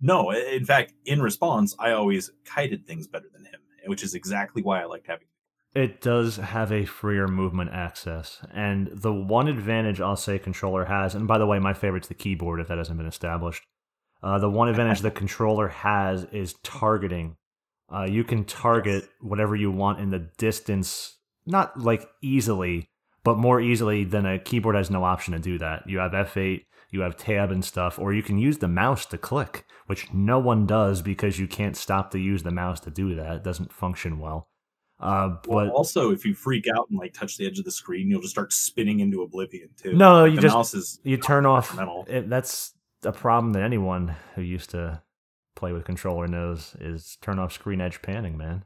no 0.00 0.30
in 0.30 0.64
fact 0.64 0.92
in 1.04 1.20
response 1.22 1.74
i 1.78 1.92
always 1.92 2.30
kited 2.44 2.86
things 2.86 3.06
better 3.06 3.26
than 3.32 3.44
him 3.44 3.60
which 3.86 4.02
is 4.02 4.14
exactly 4.14 4.62
why 4.62 4.82
i 4.82 4.84
liked 4.84 5.06
having 5.06 5.28
It 5.74 6.00
does 6.00 6.36
have 6.36 6.72
a 6.72 6.86
freer 6.86 7.28
movement 7.28 7.70
access, 7.70 8.40
and 8.52 8.88
the 8.92 9.12
one 9.12 9.46
advantage 9.46 10.00
I'll 10.00 10.16
say 10.16 10.38
controller 10.38 10.86
has, 10.86 11.14
and 11.14 11.28
by 11.28 11.36
the 11.38 11.44
way, 11.46 11.58
my 11.58 11.74
favorite's 11.74 12.08
the 12.08 12.14
keyboard 12.14 12.60
if 12.60 12.68
that 12.68 12.78
hasn't 12.78 12.96
been 12.96 13.06
established. 13.06 13.62
Uh, 14.22 14.38
the 14.38 14.48
one 14.48 14.68
advantage 14.70 15.00
the 15.02 15.10
controller 15.22 15.68
has 15.68 16.24
is 16.32 16.54
targeting. 16.62 17.36
Uh, 17.92 18.06
you 18.08 18.24
can 18.24 18.44
target 18.44 19.08
whatever 19.20 19.54
you 19.54 19.70
want 19.70 20.00
in 20.00 20.10
the 20.10 20.28
distance, 20.38 21.16
not 21.46 21.78
like 21.78 22.08
easily, 22.20 22.90
but 23.22 23.38
more 23.38 23.60
easily 23.60 24.04
than 24.04 24.26
a 24.26 24.38
keyboard 24.38 24.74
has 24.74 24.90
no 24.90 25.04
option 25.04 25.32
to 25.34 25.38
do 25.38 25.58
that. 25.58 25.88
You 25.88 25.98
have 25.98 26.12
F8, 26.12 26.64
you 26.90 27.00
have 27.00 27.16
tab 27.16 27.50
and 27.50 27.64
stuff, 27.64 27.98
or 27.98 28.12
you 28.12 28.22
can 28.22 28.38
use 28.38 28.58
the 28.58 28.68
mouse 28.68 29.06
to 29.06 29.18
click, 29.18 29.64
which 29.86 30.12
no 30.12 30.38
one 30.38 30.66
does 30.66 31.00
because 31.00 31.38
you 31.38 31.46
can't 31.46 31.76
stop 31.76 32.10
to 32.10 32.18
use 32.18 32.42
the 32.42 32.50
mouse 32.50 32.80
to 32.80 32.90
do 32.90 33.14
that. 33.14 33.36
It 33.36 33.44
doesn't 33.44 33.72
function 33.72 34.18
well. 34.18 34.48
Uh, 34.98 35.36
well, 35.46 35.66
but 35.66 35.74
also 35.74 36.10
if 36.10 36.24
you 36.24 36.34
freak 36.34 36.66
out 36.74 36.88
and 36.88 36.98
like 36.98 37.12
touch 37.12 37.36
the 37.36 37.46
edge 37.46 37.58
of 37.58 37.66
the 37.66 37.70
screen 37.70 38.08
you'll 38.08 38.22
just 38.22 38.32
start 38.32 38.50
spinning 38.50 39.00
into 39.00 39.20
oblivion 39.20 39.68
too 39.76 39.92
no, 39.92 40.24
you 40.24 40.36
the 40.36 40.40
just 40.40 40.54
mouse 40.54 40.72
is 40.72 40.98
you 41.02 41.18
turn 41.18 41.44
off. 41.44 41.78
It, 42.08 42.30
that's 42.30 42.72
a 43.02 43.12
problem 43.12 43.52
that 43.52 43.62
anyone 43.62 44.16
who 44.34 44.40
used 44.40 44.70
to 44.70 45.02
play 45.56 45.72
with 45.72 45.84
controller 45.84 46.28
knows 46.28 46.76
is 46.80 47.16
turn 47.20 47.38
off 47.40 47.52
screen 47.52 47.80
edge 47.80 48.00
panning, 48.02 48.36
man, 48.36 48.64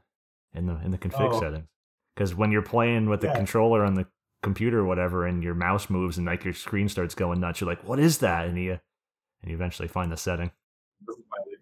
in 0.53 0.67
the 0.67 0.75
in 0.85 0.91
the 0.91 0.97
config 0.99 1.33
Oh. 1.33 1.39
settings. 1.39 1.67
Because 2.15 2.35
when 2.35 2.51
you're 2.51 2.61
playing 2.61 3.09
with 3.09 3.21
the 3.21 3.27
Yeah. 3.27 3.37
controller 3.37 3.83
on 3.83 3.95
the 3.95 4.05
computer 4.43 4.79
or 4.79 4.85
whatever, 4.85 5.25
and 5.25 5.43
your 5.43 5.55
mouse 5.55 5.89
moves 5.89 6.17
and 6.17 6.27
like 6.27 6.43
your 6.43 6.53
screen 6.53 6.89
starts 6.89 7.15
going 7.15 7.39
nuts, 7.39 7.61
you're 7.61 7.69
like, 7.69 7.83
"What 7.83 7.99
is 7.99 8.19
that?" 8.19 8.47
And 8.47 8.57
you 8.57 8.73
and 9.41 9.49
you 9.49 9.55
eventually 9.55 9.87
find 9.87 10.11
the 10.11 10.17
setting. 10.17 10.51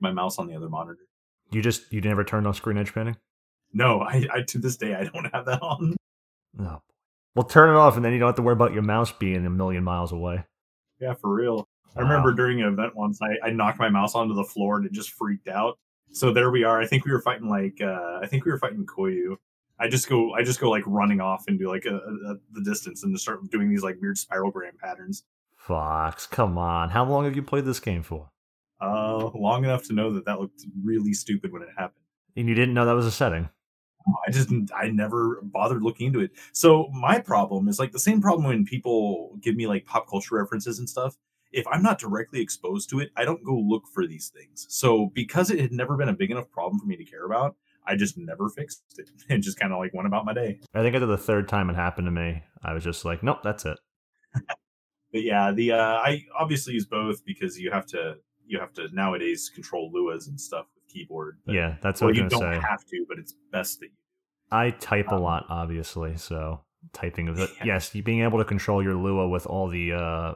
My 0.01 0.11
mouse 0.11 0.37
on 0.39 0.47
the 0.47 0.55
other 0.55 0.69
monitor. 0.69 0.99
You 1.51 1.61
just 1.61 1.91
you 1.93 2.01
never 2.01 2.23
turned 2.23 2.47
off 2.47 2.55
screen 2.57 2.77
edge 2.77 2.93
panning. 2.93 3.17
No, 3.71 4.01
I, 4.01 4.25
I 4.33 4.41
to 4.41 4.57
this 4.57 4.75
day 4.77 4.95
I 4.95 5.03
don't 5.03 5.25
have 5.33 5.45
that 5.45 5.61
on. 5.61 5.95
Oh, 6.57 6.63
no. 6.63 6.81
well, 7.35 7.43
turn 7.45 7.69
it 7.69 7.77
off, 7.77 7.95
and 7.95 8.03
then 8.03 8.11
you 8.13 8.19
don't 8.19 8.29
have 8.29 8.35
to 8.37 8.41
worry 8.41 8.53
about 8.53 8.73
your 8.73 8.81
mouse 8.81 9.11
being 9.11 9.45
a 9.45 9.49
million 9.49 9.83
miles 9.83 10.11
away. 10.11 10.45
Yeah, 10.99 11.13
for 11.13 11.31
real. 11.33 11.68
I 11.95 12.01
remember 12.01 12.33
during 12.33 12.61
an 12.61 12.67
event 12.67 12.95
once, 12.95 13.19
I, 13.21 13.47
I 13.47 13.49
knocked 13.51 13.79
my 13.79 13.89
mouse 13.89 14.15
onto 14.15 14.33
the 14.33 14.43
floor 14.43 14.77
and 14.77 14.85
it 14.85 14.91
just 14.91 15.11
freaked 15.11 15.47
out. 15.47 15.77
So 16.11 16.31
there 16.33 16.49
we 16.49 16.63
are. 16.63 16.81
I 16.81 16.87
think 16.87 17.05
we 17.05 17.11
were 17.11 17.21
fighting 17.21 17.49
like 17.49 17.81
uh, 17.81 18.19
I 18.21 18.27
think 18.27 18.45
we 18.45 18.51
were 18.51 18.57
fighting 18.57 18.85
Koyu. 18.85 19.35
I 19.79 19.87
just 19.87 20.09
go 20.09 20.33
I 20.33 20.43
just 20.43 20.59
go 20.59 20.69
like 20.69 20.83
running 20.85 21.21
off 21.21 21.45
into 21.47 21.69
like 21.69 21.85
a, 21.85 21.95
a, 21.95 22.35
the 22.51 22.61
distance 22.63 23.03
and 23.03 23.13
just 23.13 23.23
start 23.23 23.49
doing 23.49 23.69
these 23.69 23.83
like 23.83 23.97
weird 24.01 24.17
spirogram 24.17 24.77
patterns. 24.81 25.23
Fox, 25.55 26.25
come 26.25 26.57
on. 26.57 26.89
How 26.89 27.05
long 27.05 27.25
have 27.25 27.35
you 27.35 27.43
played 27.43 27.65
this 27.65 27.79
game 27.79 28.01
for? 28.01 28.29
Uh, 28.81 29.29
long 29.35 29.63
enough 29.63 29.83
to 29.83 29.93
know 29.93 30.13
that 30.13 30.25
that 30.25 30.39
looked 30.39 30.61
really 30.83 31.13
stupid 31.13 31.51
when 31.51 31.61
it 31.61 31.69
happened. 31.77 32.03
And 32.35 32.47
you 32.47 32.55
didn't 32.55 32.73
know 32.73 32.85
that 32.85 32.93
was 32.93 33.05
a 33.05 33.11
setting. 33.11 33.49
I 34.27 34.31
just 34.31 34.51
I 34.75 34.89
never 34.89 35.41
bothered 35.43 35.83
looking 35.83 36.07
into 36.07 36.21
it. 36.21 36.31
So 36.53 36.89
my 36.93 37.19
problem 37.19 37.67
is 37.67 37.77
like 37.77 37.91
the 37.91 37.99
same 37.99 38.21
problem 38.21 38.47
when 38.47 38.65
people 38.65 39.37
give 39.41 39.55
me 39.55 39.67
like 39.67 39.85
pop 39.85 40.09
culture 40.09 40.35
references 40.35 40.79
and 40.79 40.89
stuff. 40.89 41.17
If 41.51 41.65
I'm 41.67 41.81
not 41.81 41.99
directly 41.99 42.41
exposed 42.41 42.89
to 42.91 42.99
it, 42.99 43.09
I 43.15 43.25
don't 43.25 43.43
go 43.43 43.55
look 43.55 43.83
for 43.93 44.05
these 44.05 44.29
things. 44.29 44.65
So 44.69 45.11
because 45.13 45.49
it 45.49 45.59
had 45.59 45.71
never 45.71 45.97
been 45.97 46.09
a 46.09 46.13
big 46.13 46.31
enough 46.31 46.49
problem 46.51 46.79
for 46.79 46.85
me 46.85 46.95
to 46.95 47.03
care 47.03 47.25
about, 47.25 47.55
I 47.87 47.95
just 47.95 48.17
never 48.17 48.49
fixed 48.49 48.83
it 48.97 49.09
and 49.29 49.41
just 49.41 49.59
kind 49.59 49.73
of 49.73 49.79
like 49.79 49.93
went 49.93 50.07
about 50.07 50.25
my 50.25 50.33
day. 50.33 50.59
I 50.73 50.81
think 50.83 50.95
after 50.95 51.05
the 51.07 51.17
third 51.17 51.47
time 51.47 51.69
it 51.69 51.75
happened 51.75 52.05
to 52.07 52.11
me, 52.11 52.43
I 52.63 52.73
was 52.73 52.83
just 52.83 53.03
like, 53.05 53.23
nope, 53.23 53.39
that's 53.43 53.65
it. 53.65 53.79
But 55.11 55.23
yeah, 55.23 55.51
the 55.51 55.71
uh, 55.71 55.77
I 55.95 56.23
obviously 56.37 56.73
use 56.75 56.85
both 56.85 57.25
because 57.25 57.59
you 57.59 57.71
have 57.71 57.87
to 57.87 58.17
you 58.45 58.59
have 58.59 58.73
to 58.73 58.89
nowadays 58.93 59.49
control 59.53 59.91
Luas 59.91 60.27
and 60.27 60.39
stuff 60.39 60.67
with 60.75 60.87
keyboard. 60.87 61.39
But, 61.47 61.55
yeah, 61.55 61.77
that's 61.81 61.99
what 61.99 62.09
I 62.13 62.17
you 62.21 62.29
don't 62.29 62.41
to 62.41 62.61
say. 62.61 62.67
have 62.69 62.85
to, 62.85 63.05
but 63.09 63.17
it's 63.17 63.33
best 63.51 63.79
that 63.79 63.87
you. 63.87 63.91
I 64.51 64.69
type 64.69 65.07
a 65.07 65.15
Um, 65.15 65.23
lot, 65.23 65.45
obviously, 65.49 66.15
so 66.17 66.61
typing 66.93 67.27
is 67.27 67.39
Yeah. 67.57 67.65
yes, 67.65 67.89
being 67.89 68.21
able 68.21 68.37
to 68.37 68.45
control 68.45 68.83
your 68.83 68.93
Lua 68.93 69.27
with 69.27 69.47
all 69.47 69.67
the 69.67 69.93
uh, 69.93 70.33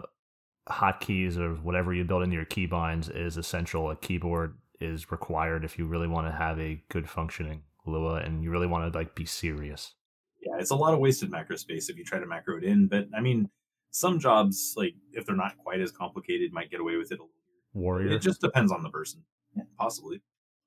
hotkeys 0.70 1.38
or 1.38 1.56
whatever 1.56 1.94
you 1.94 2.04
build 2.04 2.24
into 2.24 2.36
your 2.36 2.46
keybinds 2.46 3.14
is 3.14 3.38
essential. 3.38 3.90
A 3.90 3.96
keyboard 3.96 4.58
is 4.80 5.12
required 5.12 5.64
if 5.64 5.78
you 5.78 5.86
really 5.86 6.08
want 6.08 6.28
to 6.28 6.32
have 6.32 6.60
a 6.60 6.82
good 6.90 7.10
functioning 7.10 7.64
Lua 7.86 8.16
and 8.16 8.44
you 8.44 8.50
really 8.52 8.68
want 8.68 8.92
to 8.92 8.98
like 8.98 9.16
be 9.16 9.26
serious. 9.26 9.94
yeah, 10.42 10.54
it's 10.60 10.72
a 10.72 10.76
lot 10.76 10.94
of 10.94 11.00
wasted 11.00 11.30
macro 11.30 11.56
space 11.56 11.90
if 11.90 11.98
you 11.98 12.04
try 12.04 12.20
to 12.20 12.26
macro 12.26 12.58
it 12.58 12.64
in. 12.64 12.88
But 12.88 13.08
I 13.16 13.22
mean, 13.22 13.50
some 13.92 14.20
jobs, 14.20 14.74
like 14.78 14.96
if 15.12 15.26
they're 15.26 15.36
not 15.36 15.58
quite 15.58 15.82
as 15.82 15.92
complicated, 15.92 16.54
might 16.54 16.72
get 16.72 16.80
away 16.80 16.96
with 16.98 17.12
it. 17.12 17.16
a 17.20 17.24
little. 17.24 17.30
Warrior. 17.74 18.12
It 18.12 18.22
just 18.22 18.40
depends 18.40 18.72
on 18.72 18.84
the 18.84 18.90
person. 18.90 19.24
Yeah, 19.56 19.64
possibly. 19.78 20.22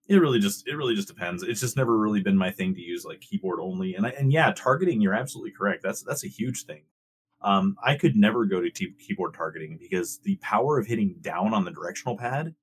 It 0.09 0.17
really 0.17 0.39
just 0.39 0.67
it 0.69 0.77
really 0.77 0.95
just 0.95 1.09
depends. 1.09 1.43
It's 1.43 1.61
just 1.61 1.77
never 1.77 1.97
really 1.97 2.21
been 2.21 2.37
my 2.37 2.51
thing 2.51 2.75
to 2.75 2.81
use 2.81 3.05
like 3.05 3.21
keyboard 3.21 3.61
only. 3.61 3.95
And 3.95 4.07
I, 4.07 4.11
and 4.11 4.33
yeah, 4.33 4.53
targeting. 4.53 5.01
You're 5.01 5.15
absolutely 5.15 5.53
correct. 5.53 5.83
That's 5.83 6.03
that's 6.03 6.25
a 6.25 6.29
huge 6.29 6.65
thing. 6.65 6.83
Um, 7.43 7.77
I 7.85 7.97
could 7.97 8.17
never 8.17 8.45
go 8.47 8.61
to 8.61 8.71
t- 8.71 8.95
keyboard 9.07 9.35
targeting 9.35 9.79
because 9.79 10.19
the 10.25 10.37
power 10.37 10.79
of 10.79 10.87
hitting 10.87 11.17
down 11.21 11.53
on 11.55 11.65
the 11.65 11.71
directional 11.71 12.17
pad 12.17 12.55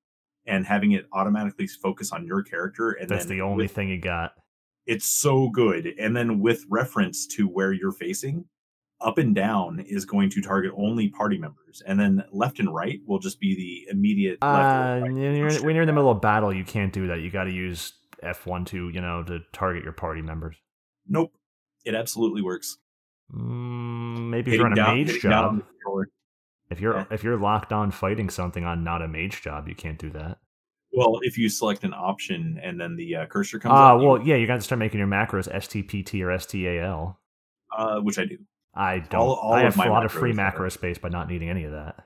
and 0.46 0.66
having 0.66 0.92
it 0.92 1.06
automatically 1.14 1.68
focus 1.68 2.12
on 2.12 2.26
your 2.26 2.44
character 2.44 2.92
and 2.92 3.08
That's 3.10 3.26
the 3.26 3.42
only 3.42 3.66
with- 3.66 3.72
thing 3.72 3.90
you 3.90 4.00
got. 4.02 4.32
it's 4.86 5.06
so 5.08 5.50
good. 5.50 5.94
And 6.00 6.16
then 6.16 6.40
with 6.40 6.66
reference 6.70 7.26
to 7.28 7.48
where 7.48 7.72
you're 7.72 7.92
facing, 7.94 8.46
up 9.00 9.18
and 9.18 9.36
down 9.36 9.80
is 9.86 10.06
going 10.06 10.30
to 10.32 10.42
target 10.42 10.72
only 10.78 11.10
party 11.10 11.38
members, 11.38 11.82
and 11.86 12.00
then 12.00 12.24
left 12.32 12.60
and 12.60 12.74
right 12.74 13.00
will 13.06 13.20
just 13.20 13.38
be 13.40 13.54
the 13.56 13.92
immediate. 13.92 14.38
left 14.42 14.44
Uh, 14.44 14.48
right 14.58 15.02
when, 15.02 15.16
you're, 15.18 15.62
when 15.64 15.76
you're 15.76 15.84
in 15.84 15.88
the 15.88 15.94
middle 15.94 16.10
of 16.12 16.22
battle, 16.22 16.54
you 16.54 16.64
can't 16.64 16.94
do 16.94 17.08
that. 17.08 17.20
You 17.20 17.30
got 17.30 17.44
to 17.46 17.52
use 17.52 17.94
F1 18.24 18.66
to, 18.68 18.88
you 18.90 19.02
know, 19.02 19.22
to 19.24 19.40
target 19.52 19.84
your 19.84 19.92
party 19.92 20.22
members. 20.22 20.56
Nope, 21.08 21.34
it 21.86 21.96
absolutely 21.96 22.42
works. 22.42 22.78
Mm, 23.36 24.30
maybe 24.30 24.52
if 24.52 24.58
you're 24.58 24.66
on 24.68 24.74
a 24.74 24.76
down- 24.76 24.98
mage 24.98 25.08
hitting 25.12 25.30
down 25.30 25.46
on 25.46 25.60
job. 25.60 26.06
If 26.70 26.80
you're 26.80 26.96
Yeah. 26.96 27.06
if 27.12 27.24
you're 27.24 27.38
locked 27.38 27.72
on 27.72 27.92
fighting 27.92 28.30
something 28.30 28.64
on 28.64 28.84
not 28.84 29.02
a 29.02 29.08
mage 29.08 29.42
job, 29.42 29.68
you 29.68 29.76
can't 29.76 30.00
do 30.00 30.10
that. 30.12 30.40
Well, 30.92 31.20
if 31.24 31.38
you 31.38 31.50
select 31.50 31.84
an 31.84 31.94
option 31.94 32.60
and 32.62 32.80
then 32.80 32.96
the 32.96 33.16
uh, 33.16 33.26
cursor 33.26 33.60
comes 33.60 33.74
Ah, 33.76 33.98
you- 34.00 34.06
well, 34.08 34.22
yeah, 34.22 34.36
you 34.36 34.46
got 34.48 34.56
to 34.56 34.62
start 34.62 34.80
making 34.80 35.00
your 35.00 35.08
macros 35.08 35.48
STPT 35.52 36.22
or 36.24 36.32
STAL. 36.38 37.20
uh, 37.76 38.00
which 38.02 38.20
I 38.20 38.26
do. 38.26 38.38
I 38.76 39.00
don't. 39.00 39.20
All- 39.22 39.34
all 39.36 39.54
I 39.54 39.64
have 39.64 39.76
a 39.80 39.90
lot 39.90 40.06
of 40.06 40.12
free 40.12 40.32
macro 40.34 40.70
space 40.70 41.00
by 41.00 41.10
not 41.10 41.28
needing 41.28 41.50
any 41.50 41.64
of 41.64 41.72
that. 41.72 42.06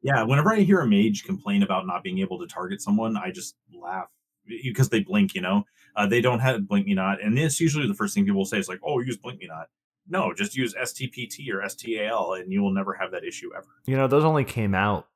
Yeah, 0.00 0.22
whenever 0.22 0.52
I 0.52 0.60
hear 0.60 0.78
a 0.80 0.86
mage 0.86 1.24
complain 1.24 1.64
about 1.64 1.88
not 1.88 2.04
being 2.04 2.18
able 2.20 2.38
to 2.38 2.46
target 2.46 2.80
someone, 2.80 3.16
I 3.16 3.32
just 3.32 3.56
laugh 3.72 4.06
because 4.46 4.90
they 4.90 5.00
blink. 5.00 5.34
You 5.34 5.40
know, 5.40 5.64
uh, 5.96 6.06
they 6.06 6.20
don't 6.20 6.38
have 6.38 6.68
blink 6.68 6.86
me 6.86 6.94
not, 6.94 7.20
and 7.20 7.36
it's 7.36 7.60
usually 7.60 7.88
the 7.88 7.94
first 7.94 8.14
thing 8.14 8.24
people 8.24 8.44
say 8.44 8.58
is 8.58 8.68
like, 8.68 8.78
"Oh, 8.84 9.00
use 9.00 9.16
blink 9.16 9.40
me 9.40 9.48
not." 9.48 9.66
No, 10.08 10.32
just 10.32 10.56
use 10.56 10.74
STPT 10.74 11.52
or 11.52 11.66
STAL, 11.68 12.34
and 12.34 12.52
you 12.52 12.62
will 12.62 12.72
never 12.72 12.94
have 12.94 13.10
that 13.12 13.24
issue 13.24 13.50
ever. 13.56 13.68
You 13.86 13.96
know, 13.96 14.06
those 14.06 14.24
only 14.24 14.44
came 14.44 14.74
out 14.74 15.06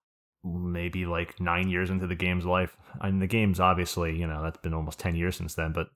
maybe 0.44 1.06
like 1.06 1.40
nine 1.40 1.68
years 1.68 1.88
into 1.90 2.06
the 2.06 2.14
game's 2.14 2.44
life. 2.44 2.76
I 3.00 3.10
mean, 3.10 3.20
the 3.20 3.26
game's 3.26 3.60
obviously, 3.60 4.18
you 4.18 4.26
know, 4.26 4.42
that's 4.42 4.58
been 4.58 4.74
almost 4.74 4.98
10 4.98 5.14
years 5.14 5.36
since 5.36 5.54
then, 5.54 5.72
but 5.72 5.88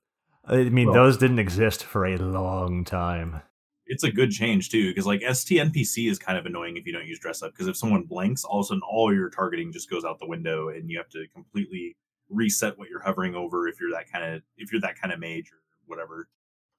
I 0.44 0.64
mean, 0.64 0.86
Well- 0.86 0.94
those 0.94 1.18
didn't 1.18 1.40
exist 1.40 1.82
for 1.82 2.06
a 2.06 2.16
long 2.16 2.84
time. 2.84 3.42
It's 3.88 4.04
a 4.04 4.10
good 4.10 4.30
change 4.30 4.70
too, 4.70 4.88
because 4.88 5.06
like 5.06 5.20
STNPC 5.22 6.08
is 6.08 6.18
kind 6.18 6.38
of 6.38 6.46
annoying 6.46 6.76
if 6.76 6.86
you 6.86 6.92
don't 6.92 7.06
use 7.06 7.18
dress 7.18 7.42
up. 7.42 7.52
Because 7.52 7.68
if 7.68 7.76
someone 7.76 8.02
blinks, 8.04 8.44
all 8.44 8.60
of 8.60 8.64
a 8.64 8.68
sudden 8.68 8.82
all 8.88 9.14
your 9.14 9.30
targeting 9.30 9.72
just 9.72 9.90
goes 9.90 10.04
out 10.04 10.18
the 10.18 10.26
window, 10.26 10.68
and 10.70 10.90
you 10.90 10.98
have 10.98 11.08
to 11.10 11.26
completely 11.34 11.96
reset 12.28 12.76
what 12.78 12.88
you're 12.88 13.02
hovering 13.02 13.34
over 13.36 13.68
if 13.68 13.78
you're 13.80 13.92
that 13.92 14.10
kind 14.10 14.24
of 14.34 14.42
if 14.56 14.72
you're 14.72 14.80
that 14.80 14.98
kind 15.00 15.12
of 15.12 15.20
mage 15.20 15.52
or 15.52 15.58
whatever, 15.86 16.28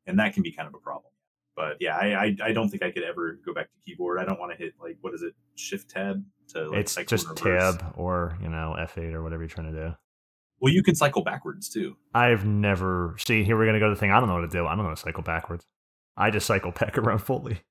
and 0.06 0.20
that 0.20 0.34
can 0.34 0.44
be 0.44 0.52
kind 0.52 0.68
of 0.68 0.74
a 0.74 0.80
problem. 0.80 1.12
But 1.58 1.78
yeah, 1.80 1.98
I 1.98 2.26
I, 2.26 2.38
I 2.44 2.52
don't 2.54 2.70
think 2.70 2.84
I 2.84 2.92
could 2.92 3.04
ever 3.04 3.40
go 3.44 3.54
back 3.54 3.66
to 3.66 3.78
keyboard. 3.84 4.20
I 4.20 4.26
don't 4.26 4.40
want 4.40 4.52
to 4.52 4.58
hit 4.58 4.76
like 4.80 4.98
what 5.02 5.14
is 5.14 5.24
it 5.24 5.34
Shift 5.56 5.90
Tab 5.90 6.24
to 6.50 6.70
like 6.70 6.82
it's 6.82 6.92
cycle 6.94 7.10
just 7.10 7.28
reverse. 7.28 7.76
tab 7.78 7.94
or, 7.98 8.38
you 8.42 8.48
know, 8.48 8.76
F8 8.80 9.14
or 9.14 9.24
whatever 9.24 9.42
you're 9.42 9.50
trying 9.50 9.74
to 9.74 9.88
do. 9.88 9.96
Well, 10.60 10.72
you 10.72 10.84
can 10.84 10.96
cycle 10.96 11.24
backwards 11.24 11.68
too. 11.68 11.98
I've 12.14 12.46
never. 12.46 13.16
See, 13.20 13.44
here 13.44 13.58
we're 13.58 13.66
going 13.66 13.74
to 13.74 13.80
go 13.80 13.90
to 13.90 13.96
the 13.96 14.00
thing 14.00 14.12
I 14.12 14.20
don't 14.20 14.30
know 14.30 14.36
what 14.36 14.42
to 14.42 14.48
do. 14.48 14.66
I 14.66 14.70
don't 14.70 14.80
know 14.80 14.84
how 14.86 14.96
to 14.96 15.02
cycle 15.02 15.24
backwards. 15.24 15.66
I 16.16 16.30
just 16.32 16.46
cycle 16.46 16.72
back 16.72 16.98
around 16.98 17.20
fully. 17.20 17.62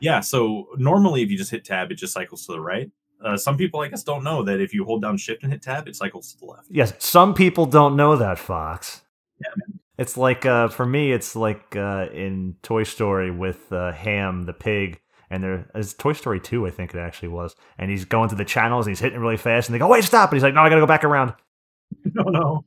Yeah, 0.00 0.20
so 0.20 0.66
normally 0.76 1.22
if 1.22 1.30
you 1.30 1.36
just 1.36 1.50
hit 1.50 1.64
tab, 1.64 1.90
it 1.92 1.96
just 1.96 2.12
cycles 2.12 2.46
to 2.46 2.52
the 2.52 2.60
right. 2.60 2.90
Uh, 3.24 3.36
some 3.36 3.56
people, 3.56 3.80
I 3.80 3.88
guess, 3.88 4.02
don't 4.02 4.24
know 4.24 4.42
that 4.42 4.60
if 4.60 4.74
you 4.74 4.84
hold 4.84 5.02
down 5.02 5.16
Shift 5.16 5.44
and 5.44 5.52
hit 5.52 5.62
tab, 5.62 5.86
it 5.86 5.94
cycles 5.94 6.32
to 6.32 6.38
the 6.38 6.46
left. 6.46 6.66
Yes, 6.70 6.92
some 6.98 7.34
people 7.34 7.66
don't 7.66 7.94
know 7.94 8.16
that, 8.16 8.38
Fox. 8.38 9.02
Yeah, 9.40 9.74
It's 9.98 10.16
like 10.16 10.46
uh, 10.46 10.68
for 10.68 10.86
me, 10.86 11.12
it's 11.12 11.36
like 11.36 11.76
uh, 11.76 12.06
in 12.12 12.56
Toy 12.62 12.84
Story 12.84 13.30
with 13.30 13.70
uh, 13.72 13.92
Hamm 13.92 14.44
the 14.44 14.52
pig, 14.52 15.00
and 15.30 15.42
there 15.42 15.70
is 15.74 15.94
Toy 15.94 16.14
Story 16.14 16.40
two, 16.40 16.66
I 16.66 16.70
think 16.70 16.94
it 16.94 16.98
actually 16.98 17.28
was, 17.28 17.54
and 17.78 17.90
he's 17.90 18.04
going 18.04 18.28
through 18.28 18.38
the 18.38 18.44
channels 18.44 18.86
and 18.86 18.92
he's 18.92 19.00
hitting 19.00 19.20
really 19.20 19.36
fast, 19.36 19.68
and 19.68 19.74
they 19.74 19.78
go, 19.78 19.88
"Wait, 19.88 20.04
stop!" 20.04 20.30
And 20.30 20.36
he's 20.36 20.42
like, 20.42 20.54
"No, 20.54 20.62
I 20.62 20.68
got 20.68 20.76
to 20.76 20.80
go 20.80 20.86
back 20.86 21.04
around." 21.04 21.34
no, 22.04 22.24
no. 22.24 22.64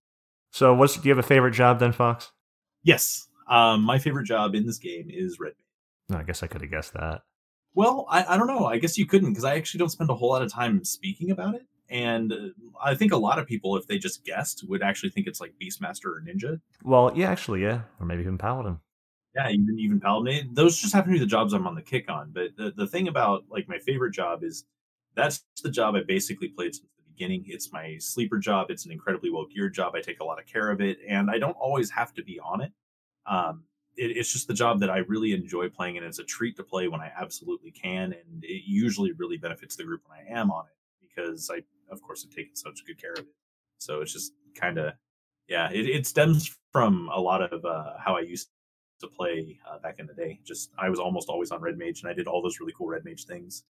So, 0.52 0.74
what's 0.74 0.96
do 0.96 1.10
you 1.10 1.16
have 1.16 1.24
a 1.24 1.28
favorite 1.28 1.52
job 1.52 1.80
then, 1.80 1.92
Fox? 1.92 2.32
Yes, 2.84 3.28
um, 3.50 3.82
my 3.82 3.98
favorite 3.98 4.26
job 4.26 4.54
in 4.54 4.66
this 4.66 4.78
game 4.78 5.08
is 5.10 5.40
red. 5.40 5.54
No, 6.10 6.18
I 6.18 6.24
guess 6.24 6.44
I 6.44 6.48
could 6.48 6.62
have 6.62 6.70
guessed 6.70 6.94
that. 6.94 7.24
Well, 7.74 8.06
I, 8.10 8.24
I 8.24 8.38
don't 8.38 8.48
know. 8.48 8.66
I 8.66 8.78
guess 8.78 8.98
you 8.98 9.06
couldn't 9.06 9.30
because 9.30 9.44
I 9.44 9.56
actually 9.56 9.80
don't 9.80 9.90
spend 9.90 10.10
a 10.10 10.16
whole 10.16 10.30
lot 10.30 10.42
of 10.42 10.52
time 10.52 10.84
speaking 10.86 11.32
about 11.32 11.56
it. 11.56 11.66
And 11.90 12.34
I 12.84 12.96
think 12.96 13.12
a 13.12 13.18
lot 13.18 13.38
of 13.38 13.46
people, 13.46 13.78
if 13.78 13.88
they 13.88 13.98
just 13.98 14.26
guessed, 14.26 14.68
would 14.68 14.82
actually 14.82 15.12
think 15.12 15.28
it's 15.28 15.40
like 15.40 15.54
Beastmaster 15.62 16.06
or 16.06 16.24
Ninja. 16.26 16.60
Well, 16.84 17.12
yeah, 17.16 17.30
actually, 17.30 17.62
yeah, 17.62 17.82
or 18.00 18.06
maybe 18.06 18.22
even 18.22 18.38
Paladin. 18.38 18.80
Yeah, 19.36 19.50
even 19.50 19.78
even 19.78 20.00
Paladin. 20.00 20.50
Those 20.54 20.78
just 20.78 20.94
happen 20.94 21.12
to 21.12 21.20
be 21.20 21.20
the 21.20 21.26
jobs 21.26 21.54
I'm 21.54 21.68
on 21.68 21.76
the 21.76 21.82
kick 21.82 22.10
on. 22.10 22.32
But 22.32 22.56
the, 22.58 22.72
the 22.76 22.88
thing 22.88 23.08
about 23.08 23.44
like 23.50 23.68
my 23.68 23.78
favorite 23.80 24.12
job 24.12 24.44
is 24.44 24.66
that's 25.16 25.44
the 25.62 25.70
job 25.70 25.96
I 25.96 26.02
basically 26.08 26.48
played 26.48 26.74
since 26.74 26.88
the 26.98 27.04
beginning. 27.14 27.44
It's 27.48 27.72
my 27.72 27.98
sleeper 28.00 28.40
job. 28.40 28.72
It's 28.72 28.86
an 28.86 28.92
incredibly 28.92 29.30
well 29.30 29.46
geared 29.46 29.74
job. 29.74 29.94
I 29.96 30.02
take 30.02 30.22
a 30.22 30.26
lot 30.26 30.40
of 30.40 30.48
care 30.48 30.72
of 30.72 30.82
it, 30.82 30.98
and 31.08 31.30
I 31.30 31.38
don't 31.38 31.58
always 31.58 31.92
have 31.92 32.14
to 32.16 32.24
be 32.24 32.40
on 32.40 32.62
it. 32.62 32.72
Um, 33.28 33.64
it, 33.96 34.18
it's 34.18 34.32
just 34.32 34.48
the 34.48 34.54
job 34.54 34.80
that 34.80 34.90
I 34.90 35.00
really 35.00 35.34
enjoy 35.34 35.70
playing, 35.70 35.98
and 35.98 36.06
it's 36.06 36.20
a 36.20 36.24
treat 36.24 36.56
to 36.58 36.64
play 36.64 36.88
when 36.88 37.02
I 37.02 37.12
absolutely 37.16 37.72
can. 37.72 38.14
And 38.14 38.44
it 38.44 38.64
usually 38.66 39.12
really 39.14 39.38
benefits 39.38 39.76
the 39.76 39.84
group 39.84 40.02
when 40.08 40.18
I 40.20 40.40
am 40.40 40.50
on 40.50 40.66
it 40.66 40.76
because 41.02 41.50
I, 41.50 41.64
of 41.92 42.02
course, 42.02 42.24
have 42.24 42.32
taken 42.32 42.56
such 42.56 42.86
good 42.86 43.00
care 43.00 43.14
of 43.14 43.20
it. 43.20 43.28
So 43.78 44.02
it's 44.02 44.14
just 44.14 44.34
kind 44.56 44.78
of, 44.78 44.94
yeah, 45.48 45.70
it, 45.72 45.86
it 45.86 46.08
stems 46.08 46.56
from 46.72 47.10
a 47.14 47.20
lot 47.20 47.42
of 47.42 47.66
uh, 47.66 47.94
how 48.00 48.16
I 48.16 48.22
used 48.22 48.50
to 49.02 49.08
play 49.08 49.60
uh, 49.70 49.80
back 49.80 50.00
in 50.00 50.08
the 50.08 50.14
day. 50.14 50.40
Just 50.44 50.72
I 50.78 50.90
was 50.90 51.00
almost 51.00 51.30
always 51.30 51.52
on 51.52 51.62
Red 51.62 51.78
Mage, 51.78 52.02
and 52.02 52.10
I 52.10 52.14
did 52.14 52.28
all 52.28 52.42
those 52.42 52.60
really 52.60 52.74
cool 52.78 52.88
Red 52.88 53.06
Mage 53.06 53.26
things. 53.26 53.64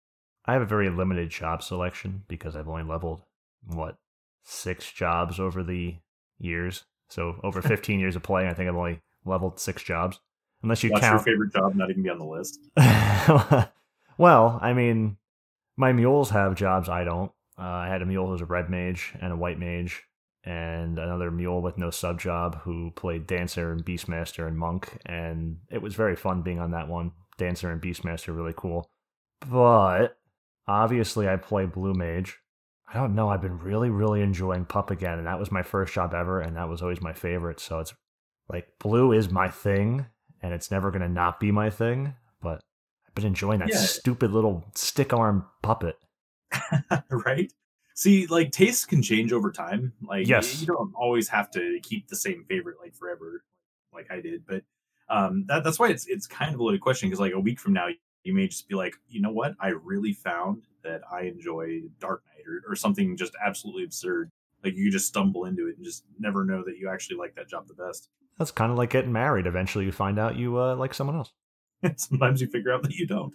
I 0.45 0.53
have 0.53 0.61
a 0.61 0.67
very 0.67 0.89
limited 0.89 1.29
job 1.29 1.63
selection 1.63 2.23
because 2.27 2.55
I've 2.55 2.69
only 2.69 2.83
leveled 2.83 3.23
what 3.65 3.97
six 4.43 4.91
jobs 4.91 5.39
over 5.39 5.63
the 5.63 5.95
years. 6.37 6.85
So 7.09 7.39
over 7.43 7.61
15 7.63 7.99
years 7.99 8.15
of 8.15 8.23
playing, 8.23 8.49
I 8.49 8.53
think 8.53 8.69
I've 8.69 8.75
only 8.75 9.01
leveled 9.25 9.59
six 9.59 9.81
jobs. 9.83 10.19
Unless 10.61 10.83
you 10.83 10.91
What's 10.91 11.01
count. 11.01 11.13
your 11.13 11.33
favorite 11.35 11.53
job 11.53 11.75
not 11.75 11.89
even 11.89 12.03
be 12.03 12.09
on 12.09 12.17
the 12.17 12.25
list? 12.25 12.59
well, 14.17 14.59
I 14.61 14.73
mean, 14.73 15.17
my 15.77 15.93
mules 15.93 16.29
have 16.31 16.55
jobs 16.55 16.89
I 16.89 17.03
don't. 17.03 17.31
Uh, 17.57 17.63
I 17.63 17.87
had 17.87 18.01
a 18.01 18.05
mule 18.05 18.25
who 18.25 18.31
was 18.33 18.41
a 18.41 18.45
red 18.45 18.69
mage 18.69 19.13
and 19.21 19.31
a 19.31 19.37
white 19.37 19.59
mage, 19.59 20.03
and 20.43 20.99
another 20.99 21.31
mule 21.31 21.61
with 21.61 21.77
no 21.77 21.89
sub 21.89 22.19
job 22.19 22.61
who 22.61 22.91
played 22.91 23.27
dancer 23.27 23.71
and 23.71 23.83
beastmaster 23.85 24.47
and 24.47 24.57
monk, 24.57 24.99
and 25.05 25.57
it 25.71 25.81
was 25.81 25.95
very 25.95 26.15
fun 26.15 26.41
being 26.41 26.59
on 26.59 26.71
that 26.71 26.87
one. 26.87 27.11
Dancer 27.37 27.69
and 27.71 27.81
beastmaster 27.81 28.35
really 28.35 28.53
cool, 28.55 28.89
but 29.49 30.17
obviously 30.67 31.27
I 31.27 31.35
play 31.37 31.65
blue 31.65 31.93
mage. 31.93 32.37
I 32.87 32.93
don't 32.93 33.15
know. 33.15 33.29
I've 33.29 33.41
been 33.41 33.59
really, 33.59 33.89
really 33.89 34.21
enjoying 34.21 34.65
pup 34.65 34.91
again, 34.91 35.17
and 35.17 35.27
that 35.27 35.39
was 35.39 35.51
my 35.51 35.63
first 35.63 35.93
job 35.93 36.13
ever, 36.13 36.39
and 36.39 36.55
that 36.55 36.69
was 36.69 36.81
always 36.81 37.01
my 37.01 37.13
favorite. 37.13 37.59
So 37.59 37.79
it's 37.79 37.93
like 38.47 38.67
blue 38.79 39.11
is 39.11 39.31
my 39.31 39.49
thing, 39.49 40.05
and 40.41 40.53
it's 40.53 40.69
never 40.71 40.91
gonna 40.91 41.09
not 41.09 41.39
be 41.39 41.51
my 41.51 41.69
thing. 41.69 42.13
But 42.41 42.61
I've 43.07 43.15
been 43.15 43.25
enjoying 43.25 43.59
that 43.59 43.69
Yeah. 43.69 43.77
stupid 43.77 44.31
little 44.31 44.63
stick 44.75 45.13
arm 45.13 45.45
puppet. 45.61 45.97
right? 47.09 47.51
See, 47.93 48.27
like 48.27 48.51
tastes 48.51 48.85
can 48.85 49.01
change 49.01 49.31
over 49.31 49.51
time. 49.51 49.93
Like 50.01 50.27
Yes. 50.27 50.59
you 50.61 50.67
don't 50.67 50.93
always 50.95 51.29
have 51.29 51.49
to 51.51 51.79
keep 51.81 52.07
the 52.07 52.15
same 52.15 52.43
favorite 52.47 52.77
like 52.81 52.93
forever, 52.95 53.43
like 53.93 54.11
I 54.11 54.19
did. 54.21 54.45
But 54.45 54.63
um, 55.09 55.45
that, 55.47 55.63
that's 55.63 55.79
why 55.79 55.89
it's 55.89 56.05
it's 56.07 56.27
kind 56.27 56.53
of 56.53 56.59
a 56.59 56.63
loaded 56.63 56.81
question 56.81 57.07
because 57.09 57.19
like 57.19 57.33
a 57.33 57.39
week 57.39 57.59
from 57.59 57.73
now, 57.73 57.87
you 58.23 58.33
may 58.33 58.47
just 58.47 58.67
be 58.67 58.75
like, 58.75 58.95
you 59.07 59.21
know 59.21 59.31
what? 59.31 59.55
I 59.59 59.69
really 59.69 60.13
found 60.13 60.63
that 60.83 61.01
I 61.11 61.21
enjoy 61.21 61.81
Dark 61.99 62.23
Knight 62.27 62.45
or, 62.47 62.71
or 62.71 62.75
something 62.75 63.15
just 63.15 63.33
absolutely 63.43 63.83
absurd. 63.83 64.29
Like 64.63 64.75
you 64.75 64.91
just 64.91 65.07
stumble 65.07 65.45
into 65.45 65.67
it 65.67 65.77
and 65.77 65.85
just 65.85 66.03
never 66.19 66.43
know 66.43 66.63
that 66.65 66.77
you 66.77 66.89
actually 66.89 67.17
like 67.17 67.35
that 67.35 67.47
job 67.47 67.67
the 67.67 67.75
best. 67.75 68.09
That's 68.37 68.51
kind 68.51 68.71
of 68.71 68.77
like 68.77 68.89
getting 68.89 69.13
married. 69.13 69.45
Eventually, 69.47 69.85
you 69.85 69.91
find 69.93 70.19
out 70.19 70.35
you 70.35 70.59
uh, 70.59 70.75
like 70.75 70.93
someone 70.93 71.15
else. 71.15 71.31
Sometimes 71.95 72.41
you 72.41 72.47
figure 72.47 72.73
out 72.73 72.83
that 72.83 72.93
you 72.95 73.07
don't. 73.07 73.33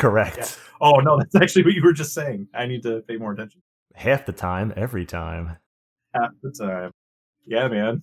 Correct. 0.00 0.38
Yeah. 0.38 0.46
Oh 0.80 1.00
no, 1.00 1.18
that's 1.18 1.36
actually 1.36 1.64
what 1.64 1.74
you 1.74 1.82
were 1.82 1.92
just 1.92 2.14
saying. 2.14 2.48
I 2.54 2.66
need 2.66 2.82
to 2.84 3.02
pay 3.02 3.16
more 3.16 3.32
attention. 3.32 3.60
Half 3.94 4.26
the 4.26 4.32
time, 4.32 4.72
every 4.76 5.04
time. 5.04 5.56
Half 6.14 6.30
the 6.42 6.50
time. 6.50 6.92
Yeah, 7.46 7.68
man. 7.68 8.02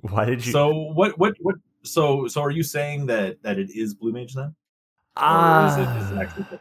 Why 0.00 0.24
did 0.24 0.44
you? 0.44 0.52
So 0.52 0.72
what 0.72 1.18
what 1.18 1.34
what 1.40 1.56
so 1.82 2.26
so 2.28 2.42
are 2.42 2.50
you 2.50 2.62
saying 2.62 3.06
that 3.06 3.42
that 3.42 3.58
it 3.58 3.70
is 3.70 3.94
Blue 3.94 4.12
Mage 4.12 4.34
then? 4.34 4.54
Ah. 5.16 5.64
Or 5.64 5.82
is 5.82 5.88
it, 5.88 6.02
is 6.02 6.10
it 6.10 6.18
actually 6.18 6.44
Blue. 6.44 6.58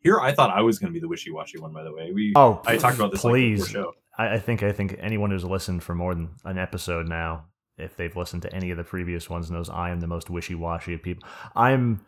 Here 0.00 0.20
I 0.20 0.32
thought 0.32 0.50
I 0.50 0.60
was 0.60 0.78
gonna 0.78 0.92
be 0.92 1.00
the 1.00 1.08
wishy 1.08 1.32
washy 1.32 1.58
one, 1.58 1.72
by 1.72 1.82
the 1.82 1.92
way. 1.92 2.12
We 2.12 2.32
oh, 2.36 2.62
I 2.64 2.76
talked 2.76 2.96
about 2.96 3.10
this 3.10 3.22
Please, 3.22 3.66
before 3.66 3.82
show. 3.82 3.92
I, 4.16 4.34
I 4.34 4.38
think 4.38 4.62
I 4.62 4.70
think 4.70 4.96
anyone 5.00 5.30
who's 5.32 5.44
listened 5.44 5.82
for 5.82 5.94
more 5.94 6.14
than 6.14 6.30
an 6.44 6.58
episode 6.58 7.08
now, 7.08 7.46
if 7.78 7.96
they've 7.96 8.16
listened 8.16 8.42
to 8.42 8.54
any 8.54 8.70
of 8.70 8.76
the 8.76 8.84
previous 8.84 9.28
ones, 9.28 9.50
knows 9.50 9.68
I 9.68 9.90
am 9.90 10.00
the 10.00 10.06
most 10.06 10.30
wishy 10.30 10.54
washy 10.54 10.94
of 10.94 11.02
people. 11.02 11.28
I'm 11.54 12.04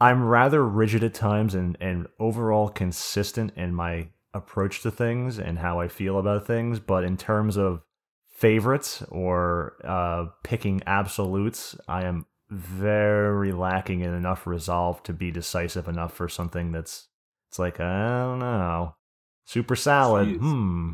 I'm 0.00 0.24
rather 0.24 0.66
rigid 0.66 1.04
at 1.04 1.14
times 1.14 1.54
and 1.54 1.76
and 1.80 2.06
overall 2.18 2.68
consistent 2.68 3.52
in 3.56 3.74
my 3.74 4.08
approach 4.34 4.82
to 4.82 4.90
things 4.90 5.38
and 5.38 5.58
how 5.58 5.80
I 5.80 5.88
feel 5.88 6.18
about 6.18 6.46
things. 6.46 6.80
But 6.80 7.04
in 7.04 7.16
terms 7.16 7.56
of 7.56 7.82
favorites 8.28 9.02
or 9.10 9.74
uh, 9.84 10.26
picking 10.42 10.82
absolutes, 10.86 11.76
I 11.86 12.04
am 12.04 12.26
very 12.50 13.52
lacking 13.52 14.00
in 14.00 14.12
enough 14.12 14.46
resolve 14.46 15.02
to 15.04 15.12
be 15.12 15.30
decisive 15.30 15.88
enough 15.88 16.12
for 16.12 16.28
something 16.28 16.72
that's 16.72 17.08
it's 17.48 17.58
like 17.58 17.80
I 17.80 18.20
don't 18.20 18.38
know. 18.38 18.96
Super 19.44 19.76
salad. 19.76 20.28
Jeez. 20.28 20.38
Hmm. 20.38 20.90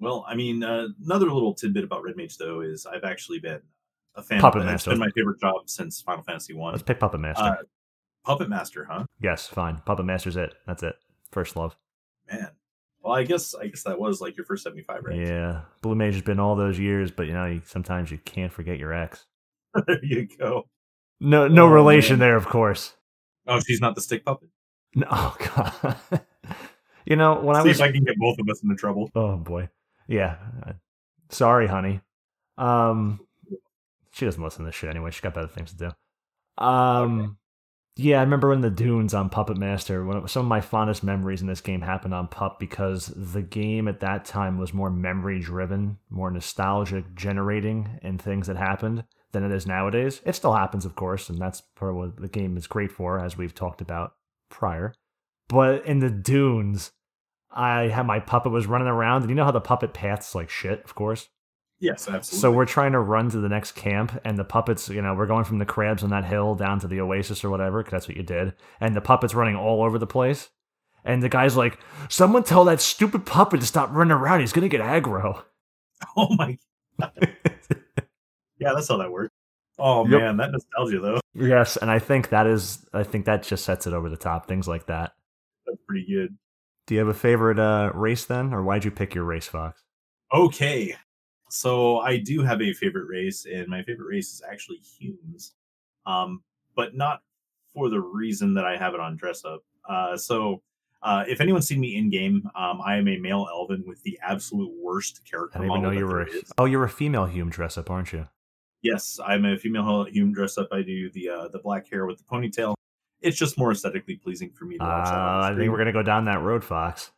Well, 0.00 0.24
I 0.28 0.34
mean, 0.34 0.62
uh, 0.62 0.88
another 1.04 1.26
little 1.30 1.54
tidbit 1.54 1.84
about 1.84 2.02
Red 2.02 2.16
Mage 2.16 2.36
though 2.38 2.60
is 2.60 2.86
I've 2.86 3.04
actually 3.04 3.40
been 3.40 3.60
a 4.14 4.22
fan 4.22 4.40
Puppet 4.40 4.62
of 4.62 4.68
it. 4.68 4.70
It's 4.72 4.86
Master. 4.86 4.90
been 4.90 4.98
my 5.00 5.10
favorite 5.10 5.40
job 5.40 5.68
since 5.68 6.00
Final 6.00 6.22
Fantasy 6.22 6.54
One. 6.54 6.72
Let's 6.72 6.82
pick 6.82 7.00
Puppet 7.00 7.20
Master. 7.20 7.42
Uh, 7.44 7.56
Puppet 8.24 8.48
Master, 8.48 8.84
huh? 8.88 9.04
yes, 9.20 9.46
fine. 9.46 9.80
Puppet 9.86 10.04
Master's 10.06 10.36
it. 10.36 10.54
That's 10.66 10.82
it. 10.82 10.94
First 11.32 11.56
love. 11.56 11.76
Man. 12.30 12.50
Well, 13.00 13.14
I 13.14 13.22
guess 13.24 13.54
I 13.54 13.68
guess 13.68 13.84
that 13.84 13.98
was 13.98 14.20
like 14.20 14.36
your 14.36 14.44
first 14.44 14.62
seventy 14.64 14.82
five, 14.82 15.02
right? 15.04 15.16
Yeah. 15.16 15.62
Blue 15.82 15.94
Mage 15.94 16.14
has 16.14 16.22
been 16.22 16.40
all 16.40 16.56
those 16.56 16.78
years, 16.78 17.10
but 17.10 17.26
you 17.26 17.32
know, 17.32 17.46
you, 17.46 17.62
sometimes 17.64 18.10
you 18.10 18.18
can't 18.18 18.52
forget 18.52 18.78
your 18.78 18.92
ex. 18.92 19.24
there 19.86 20.04
you 20.04 20.28
go. 20.38 20.68
No, 21.20 21.48
no 21.48 21.64
Oh, 21.66 21.70
relation 21.70 22.18
man. 22.18 22.28
there, 22.28 22.36
of 22.36 22.46
course. 22.46 22.94
Oh, 23.46 23.60
she's 23.60 23.80
not 23.80 23.94
the 23.94 24.00
stick 24.00 24.24
puppet. 24.24 24.48
No, 24.94 25.06
oh 25.10 25.36
god. 25.54 25.96
you 27.06 27.16
know 27.16 27.40
when 27.40 27.56
I 27.56 27.62
See 27.62 27.70
if 27.70 27.80
I 27.80 27.90
can 27.92 28.04
get 28.04 28.16
both 28.18 28.38
of 28.38 28.48
us 28.50 28.62
into 28.62 28.74
trouble. 28.74 29.10
Oh 29.14 29.36
boy. 29.36 29.68
Yeah. 30.08 30.36
Sorry, 31.30 31.68
honey. 31.68 32.00
Um 32.56 33.20
she 34.12 34.24
doesn't 34.24 34.42
listen 34.42 34.64
to 34.64 34.68
this 34.68 34.74
shit 34.74 34.90
anyway. 34.90 35.12
She's 35.12 35.20
got 35.20 35.34
better 35.34 35.46
things 35.46 35.72
to 35.72 35.76
do. 35.76 36.64
Um 36.64 37.38
yeah, 38.00 38.18
I 38.18 38.22
remember 38.22 38.52
in 38.52 38.60
the 38.60 38.70
dunes 38.70 39.12
on 39.12 39.28
Puppet 39.28 39.56
Master, 39.56 40.04
when 40.04 40.28
some 40.28 40.46
of 40.46 40.48
my 40.48 40.60
fondest 40.60 41.02
memories 41.02 41.40
in 41.40 41.48
this 41.48 41.60
game 41.60 41.80
happened 41.80 42.14
on 42.14 42.28
Pup 42.28 42.60
because 42.60 43.12
the 43.16 43.42
game 43.42 43.88
at 43.88 43.98
that 44.00 44.24
time 44.24 44.56
was 44.56 44.72
more 44.72 44.88
memory 44.88 45.40
driven, 45.40 45.98
more 46.08 46.30
nostalgic 46.30 47.12
generating 47.16 47.98
and 48.02 48.22
things 48.22 48.46
that 48.46 48.56
happened 48.56 49.02
than 49.32 49.42
it 49.42 49.50
is 49.50 49.66
nowadays. 49.66 50.20
It 50.24 50.36
still 50.36 50.52
happens, 50.52 50.84
of 50.84 50.94
course, 50.94 51.28
and 51.28 51.40
that's 51.40 51.60
part 51.60 51.90
of 51.90 51.96
what 51.96 52.20
the 52.20 52.28
game 52.28 52.56
is 52.56 52.68
great 52.68 52.92
for, 52.92 53.18
as 53.18 53.36
we've 53.36 53.54
talked 53.54 53.80
about 53.80 54.12
prior. 54.48 54.94
But 55.48 55.84
in 55.84 55.98
the 55.98 56.10
dunes, 56.10 56.92
I 57.50 57.88
had 57.88 58.06
my 58.06 58.20
puppet 58.20 58.52
was 58.52 58.66
running 58.66 58.88
around, 58.88 59.22
and 59.22 59.30
you 59.30 59.34
know 59.36 59.44
how 59.44 59.50
the 59.50 59.60
puppet 59.60 59.94
paths 59.94 60.34
like 60.34 60.50
shit, 60.50 60.84
of 60.84 60.94
course. 60.94 61.28
Yes, 61.80 62.08
absolutely. 62.08 62.40
So 62.40 62.50
we're 62.52 62.66
trying 62.66 62.92
to 62.92 62.98
run 62.98 63.30
to 63.30 63.38
the 63.38 63.48
next 63.48 63.72
camp, 63.72 64.20
and 64.24 64.36
the 64.36 64.44
puppets, 64.44 64.88
you 64.88 65.00
know, 65.00 65.14
we're 65.14 65.26
going 65.26 65.44
from 65.44 65.58
the 65.58 65.64
crabs 65.64 66.02
on 66.02 66.10
that 66.10 66.24
hill 66.24 66.54
down 66.56 66.80
to 66.80 66.88
the 66.88 67.00
oasis 67.00 67.44
or 67.44 67.50
whatever, 67.50 67.78
because 67.82 67.92
that's 67.92 68.08
what 68.08 68.16
you 68.16 68.22
did. 68.24 68.54
And 68.80 68.94
the 68.96 69.00
puppet's 69.00 69.34
running 69.34 69.54
all 69.56 69.82
over 69.82 69.98
the 69.98 70.06
place. 70.06 70.50
And 71.04 71.22
the 71.22 71.28
guy's 71.28 71.56
like, 71.56 71.78
"Someone 72.08 72.42
tell 72.42 72.64
that 72.64 72.80
stupid 72.80 73.24
puppet 73.24 73.60
to 73.60 73.66
stop 73.66 73.90
running 73.92 74.10
around. 74.12 74.40
He's 74.40 74.52
gonna 74.52 74.68
get 74.68 74.80
aggro." 74.80 75.42
Oh 76.16 76.32
my 76.36 76.56
god. 77.00 77.12
yeah, 78.58 78.72
that's 78.74 78.88
how 78.88 78.98
that 78.98 79.10
works. 79.10 79.34
Oh 79.80 80.06
Yep. 80.06 80.20
man, 80.20 80.36
that 80.38 80.50
nostalgia 80.52 81.00
though. 81.00 81.20
yes, 81.34 81.76
and 81.76 81.90
I 81.90 81.98
think 81.98 82.28
that 82.30 82.46
is, 82.46 82.86
I 82.92 83.02
think 83.04 83.24
that 83.26 83.42
just 83.44 83.64
sets 83.64 83.86
it 83.86 83.92
over 83.92 84.08
the 84.08 84.16
top. 84.16 84.46
Things 84.46 84.68
like 84.68 84.86
that. 84.86 85.12
That's 85.66 85.78
pretty 85.88 86.06
good. 86.08 86.36
Do 86.88 86.94
you 86.94 87.00
have 87.00 87.08
a 87.08 87.14
favorite 87.14 87.58
uh, 87.58 87.90
race 87.92 88.24
then, 88.24 88.54
or 88.54 88.62
why'd 88.62 88.82
you 88.82 88.90
pick 88.90 89.14
your 89.14 89.24
race, 89.24 89.46
Fox? 89.46 89.82
Okay. 90.32 90.96
So 91.50 91.98
I 91.98 92.16
do 92.16 92.42
have 92.42 92.62
a 92.62 92.72
favorite 92.72 93.06
race, 93.06 93.44
and 93.44 93.68
my 93.68 93.82
favorite 93.82 94.06
race 94.08 94.32
is 94.32 94.42
actually 94.50 94.78
Humes. 94.78 95.52
Um, 96.06 96.42
but 96.74 96.96
not 96.96 97.20
for 97.74 97.90
the 97.90 98.00
reason 98.00 98.54
that 98.54 98.64
I 98.64 98.78
have 98.78 98.94
it 98.94 99.00
on 99.00 99.16
dress 99.16 99.44
up. 99.44 99.64
Uh, 99.86 100.16
so 100.16 100.62
uh, 101.02 101.24
if 101.28 101.42
anyone's 101.42 101.68
seen 101.68 101.80
me 101.80 101.98
in 101.98 102.08
game, 102.08 102.48
um, 102.56 102.80
I 102.82 102.96
am 102.96 103.06
a 103.06 103.18
male 103.18 103.46
Elvaan 103.54 103.86
with 103.86 104.02
the 104.02 104.18
absolute 104.22 104.72
worst 104.82 105.20
character 105.30 105.58
I 105.58 105.62
didn't 105.64 105.76
even 105.76 105.82
know 105.82 105.90
you 105.90 106.06
were. 106.06 106.22
A, 106.22 106.26
oh, 106.56 106.64
you're 106.64 106.84
a 106.84 106.88
female 106.88 107.26
Hume 107.26 107.50
dress 107.50 107.76
up, 107.76 107.90
aren't 107.90 108.14
you? 108.14 108.26
Yes, 108.80 109.20
I'm 109.22 109.44
a 109.44 109.58
female 109.58 110.04
human 110.04 110.32
dress 110.32 110.56
up. 110.56 110.68
I 110.72 110.80
do 110.80 111.10
the 111.10 111.28
uh, 111.28 111.48
the 111.48 111.58
black 111.58 111.90
hair 111.90 112.06
with 112.06 112.16
the 112.16 112.24
ponytail. 112.24 112.74
It's 113.20 113.36
just 113.36 113.58
more 113.58 113.72
aesthetically 113.72 114.16
pleasing 114.16 114.50
for 114.50 114.64
me 114.64 114.76
to 114.78 114.84
Uh, 114.84 114.86
watch 114.86 115.06
that. 115.06 115.52
I 115.52 115.56
think 115.56 115.70
we're 115.70 115.78
gonna 115.78 115.92
go 115.92 116.02
down 116.02 116.24
that 116.26 116.40
road, 116.42 116.62
Fox. 116.64 117.12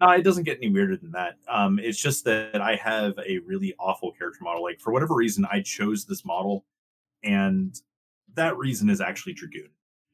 No, 0.00 0.10
it 0.10 0.22
doesn't 0.22 0.42
get 0.44 0.58
any 0.58 0.70
weirder 0.70 0.96
than 0.96 1.12
that. 1.12 1.36
Um, 1.48 1.78
it's 1.78 1.98
just 2.00 2.24
that 2.24 2.60
I 2.60 2.74
have 2.76 3.14
a 3.24 3.38
really 3.38 3.74
awful 3.78 4.10
character 4.12 4.42
model. 4.42 4.62
Like 4.62 4.80
for 4.80 4.92
whatever 4.92 5.14
reason, 5.14 5.46
I 5.50 5.62
chose 5.62 6.04
this 6.04 6.24
model, 6.24 6.64
and 7.22 7.74
that 8.34 8.56
reason 8.56 8.90
is 8.90 9.00
actually 9.00 9.34
Dragoon. 9.34 9.70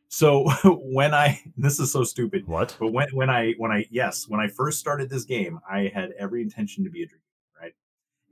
So 0.08 0.44
when 0.64 1.14
I 1.14 1.40
this 1.56 1.80
is 1.80 1.90
so 1.92 2.04
stupid, 2.04 2.46
What? 2.46 2.76
but 2.78 2.92
when 2.92 3.08
when 3.10 3.30
I 3.30 3.52
when 3.56 3.72
I 3.72 3.86
yes 3.90 4.28
when 4.28 4.40
I 4.40 4.48
first 4.48 4.78
started 4.78 5.08
this 5.08 5.24
game, 5.24 5.58
I 5.68 5.90
had 5.94 6.12
every 6.18 6.42
intention 6.42 6.84
to 6.84 6.90
be 6.90 7.02
a 7.02 7.06
Dragoon, 7.06 7.22
right? 7.60 7.72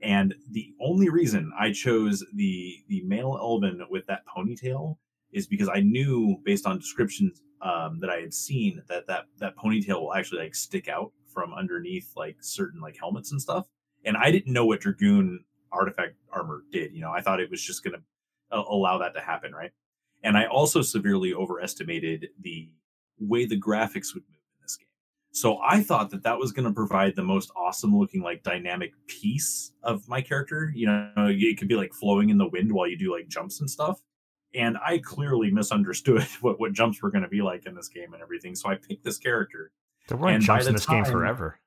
And 0.01 0.35
the 0.51 0.73
only 0.79 1.09
reason 1.09 1.51
I 1.59 1.71
chose 1.71 2.23
the 2.35 2.77
the 2.87 3.01
male 3.03 3.33
Elvaan 3.41 3.79
with 3.89 4.05
that 4.05 4.21
ponytail 4.27 4.97
is 5.31 5.47
because 5.47 5.69
I 5.69 5.81
knew 5.81 6.37
based 6.43 6.65
on 6.65 6.79
descriptions 6.79 7.41
um, 7.61 7.99
that 7.99 8.09
I 8.09 8.17
had 8.17 8.33
seen 8.33 8.81
that 8.87 9.07
that 9.07 9.25
that 9.37 9.55
ponytail 9.57 10.01
will 10.01 10.13
actually 10.13 10.41
like 10.41 10.55
stick 10.55 10.87
out 10.87 11.11
from 11.33 11.53
underneath 11.53 12.11
like 12.15 12.37
certain 12.41 12.81
like 12.81 12.97
helmets 12.97 13.31
and 13.31 13.41
stuff. 13.41 13.67
And 14.05 14.17
I 14.17 14.31
didn't 14.31 14.53
know 14.53 14.65
what 14.65 14.81
dragoon 14.81 15.43
artifact 15.71 16.15
armor 16.31 16.63
did. 16.71 16.93
You 16.93 17.01
know, 17.01 17.11
I 17.11 17.21
thought 17.21 17.39
it 17.39 17.51
was 17.51 17.61
just 17.61 17.83
going 17.83 17.95
to 17.95 18.57
allow 18.57 18.97
that 18.99 19.13
to 19.13 19.21
happen, 19.21 19.53
right? 19.53 19.71
And 20.23 20.37
I 20.37 20.45
also 20.45 20.81
severely 20.81 21.33
overestimated 21.33 22.29
the 22.41 22.69
way 23.19 23.45
the 23.45 23.59
graphics 23.59 24.13
would 24.13 24.23
move 24.23 24.39
in 24.57 24.61
this 24.61 24.77
game. 24.77 24.87
So 25.31 25.59
I 25.59 25.83
thought 25.83 26.09
that 26.11 26.23
that 26.23 26.37
was 26.37 26.51
going 26.51 26.67
to 26.67 26.73
provide 26.73 27.15
the 27.15 27.23
most 27.23 27.51
awesome 27.55 27.97
looking 27.97 28.21
like 28.21 28.43
dynamic 28.43 28.91
piece 29.07 29.71
of 29.83 30.07
my 30.07 30.21
character. 30.21 30.71
You 30.75 30.87
know, 30.87 31.11
it 31.17 31.57
could 31.57 31.67
be 31.67 31.75
like 31.75 31.93
flowing 31.93 32.29
in 32.29 32.37
the 32.37 32.49
wind 32.49 32.71
while 32.71 32.87
you 32.87 32.97
do 32.97 33.13
like 33.13 33.27
jumps 33.27 33.59
and 33.59 33.69
stuff. 33.69 34.01
And 34.55 34.77
I 34.83 34.97
clearly 34.99 35.51
misunderstood 35.51 36.23
what, 36.41 36.59
what 36.59 36.73
jumps 36.73 37.01
were 37.01 37.11
going 37.11 37.23
to 37.23 37.29
be 37.29 37.41
like 37.41 37.65
in 37.65 37.75
this 37.75 37.89
game 37.89 38.13
and 38.13 38.21
everything. 38.21 38.55
So 38.55 38.69
I 38.69 38.75
picked 38.75 39.03
this 39.03 39.17
character 39.17 39.71
There 40.07 40.17
weren't 40.17 40.35
And 40.35 40.43
jumps 40.43 40.65
in 40.65 40.73
the 40.73 40.77
this 40.79 40.85
game 40.85 41.05
forever. 41.05 41.59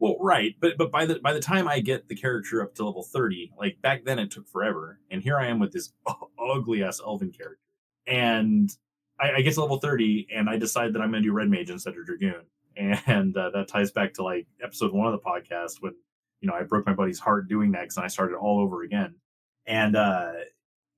Well, 0.00 0.16
right, 0.18 0.54
but 0.58 0.78
but 0.78 0.90
by 0.90 1.04
the 1.04 1.20
by 1.20 1.34
the 1.34 1.40
time 1.40 1.68
I 1.68 1.80
get 1.80 2.08
the 2.08 2.16
character 2.16 2.62
up 2.62 2.74
to 2.76 2.86
level 2.86 3.02
thirty, 3.02 3.52
like 3.58 3.82
back 3.82 4.04
then 4.04 4.18
it 4.18 4.30
took 4.30 4.48
forever, 4.48 4.98
and 5.10 5.22
here 5.22 5.38
I 5.38 5.48
am 5.48 5.58
with 5.58 5.72
this 5.72 5.92
ugly 6.38 6.82
ass 6.82 7.02
Elvaan 7.02 7.36
character, 7.36 7.58
and 8.06 8.70
I, 9.20 9.32
I 9.32 9.40
get 9.42 9.52
to 9.54 9.60
level 9.60 9.76
thirty, 9.76 10.26
and 10.34 10.48
I 10.48 10.56
decide 10.56 10.94
that 10.94 11.02
I'm 11.02 11.10
going 11.10 11.22
to 11.22 11.28
do 11.28 11.34
red 11.34 11.50
mage 11.50 11.68
instead 11.68 11.98
of 11.98 12.06
dragoon, 12.06 12.46
and 12.76 13.36
uh, 13.36 13.50
that 13.50 13.68
ties 13.68 13.92
back 13.92 14.14
to 14.14 14.22
like 14.22 14.46
episode 14.62 14.94
one 14.94 15.06
of 15.06 15.12
the 15.12 15.18
podcast 15.18 15.82
when 15.82 15.92
you 16.40 16.48
know 16.48 16.54
I 16.54 16.62
broke 16.62 16.86
my 16.86 16.94
buddy's 16.94 17.18
heart 17.18 17.46
doing 17.46 17.72
that 17.72 17.82
because 17.82 17.98
I 17.98 18.06
started 18.06 18.36
all 18.36 18.58
over 18.58 18.82
again, 18.82 19.16
and 19.66 19.96
uh, 19.96 20.32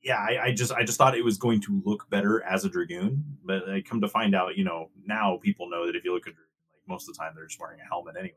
yeah, 0.02 0.18
I, 0.18 0.46
I, 0.46 0.52
just 0.52 0.72
I 0.72 0.82
just 0.84 0.98
thought 0.98 1.16
it 1.16 1.24
was 1.24 1.38
going 1.38 1.60
to 1.62 1.80
look 1.84 2.10
better 2.10 2.42
as 2.42 2.64
a 2.64 2.68
dragoon, 2.68 3.24
but 3.44 3.68
I 3.68 3.82
come 3.82 4.00
to 4.00 4.08
find 4.08 4.34
out, 4.34 4.56
you 4.56 4.64
know, 4.64 4.90
now 5.06 5.38
people 5.40 5.70
know 5.70 5.86
that 5.86 5.94
if 5.94 6.04
you 6.04 6.12
look 6.12 6.26
at 6.26 6.34
like 6.34 6.88
most 6.88 7.08
of 7.08 7.14
the 7.14 7.22
time 7.22 7.32
they're 7.34 7.46
just 7.46 7.60
wearing 7.60 7.80
a 7.80 7.88
helmet 7.88 8.16
anyway. 8.18 8.34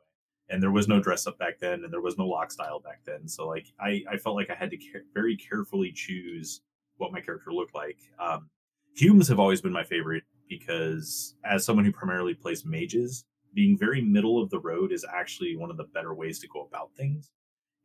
And 0.48 0.62
there 0.62 0.72
was 0.72 0.88
no 0.88 1.00
dress 1.00 1.26
up 1.26 1.40
back 1.40 1.58
then 1.60 1.84
and 1.84 1.92
there 1.92 2.02
was 2.02 2.20
no 2.20 2.28
lock 2.28 2.52
style 2.52 2.80
back 2.80 3.02
then. 3.06 3.28
So 3.28 3.48
like 3.48 3.66
i 3.80 4.04
i 4.12 4.18
felt 4.18 4.36
like 4.36 4.50
i 4.52 4.56
had 4.56 4.70
to 4.72 4.78
very 5.14 5.36
carefully 5.36 5.92
choose 5.92 6.62
what 6.98 7.12
my 7.12 7.20
character 7.20 7.52
looked 7.52 7.74
like. 7.74 7.98
Um 8.20 8.50
humes 8.96 9.28
have 9.28 9.40
always 9.40 9.62
been 9.62 9.74
my 9.74 9.84
favorite 9.84 10.24
because 10.48 11.36
as 11.44 11.66
someone 11.66 11.86
who 11.86 11.92
primarily 11.92 12.36
plays 12.36 12.64
mages 12.64 13.26
being 13.56 13.78
very 13.78 14.02
middle 14.02 14.42
of 14.42 14.50
the 14.50 14.60
road 14.60 14.92
is 14.92 15.06
actually 15.12 15.56
one 15.56 15.72
of 15.72 15.78
the 15.78 15.86
better 15.86 16.14
ways 16.14 16.40
to 16.40 16.48
go 16.48 16.62
about 16.62 16.94
things 16.96 17.32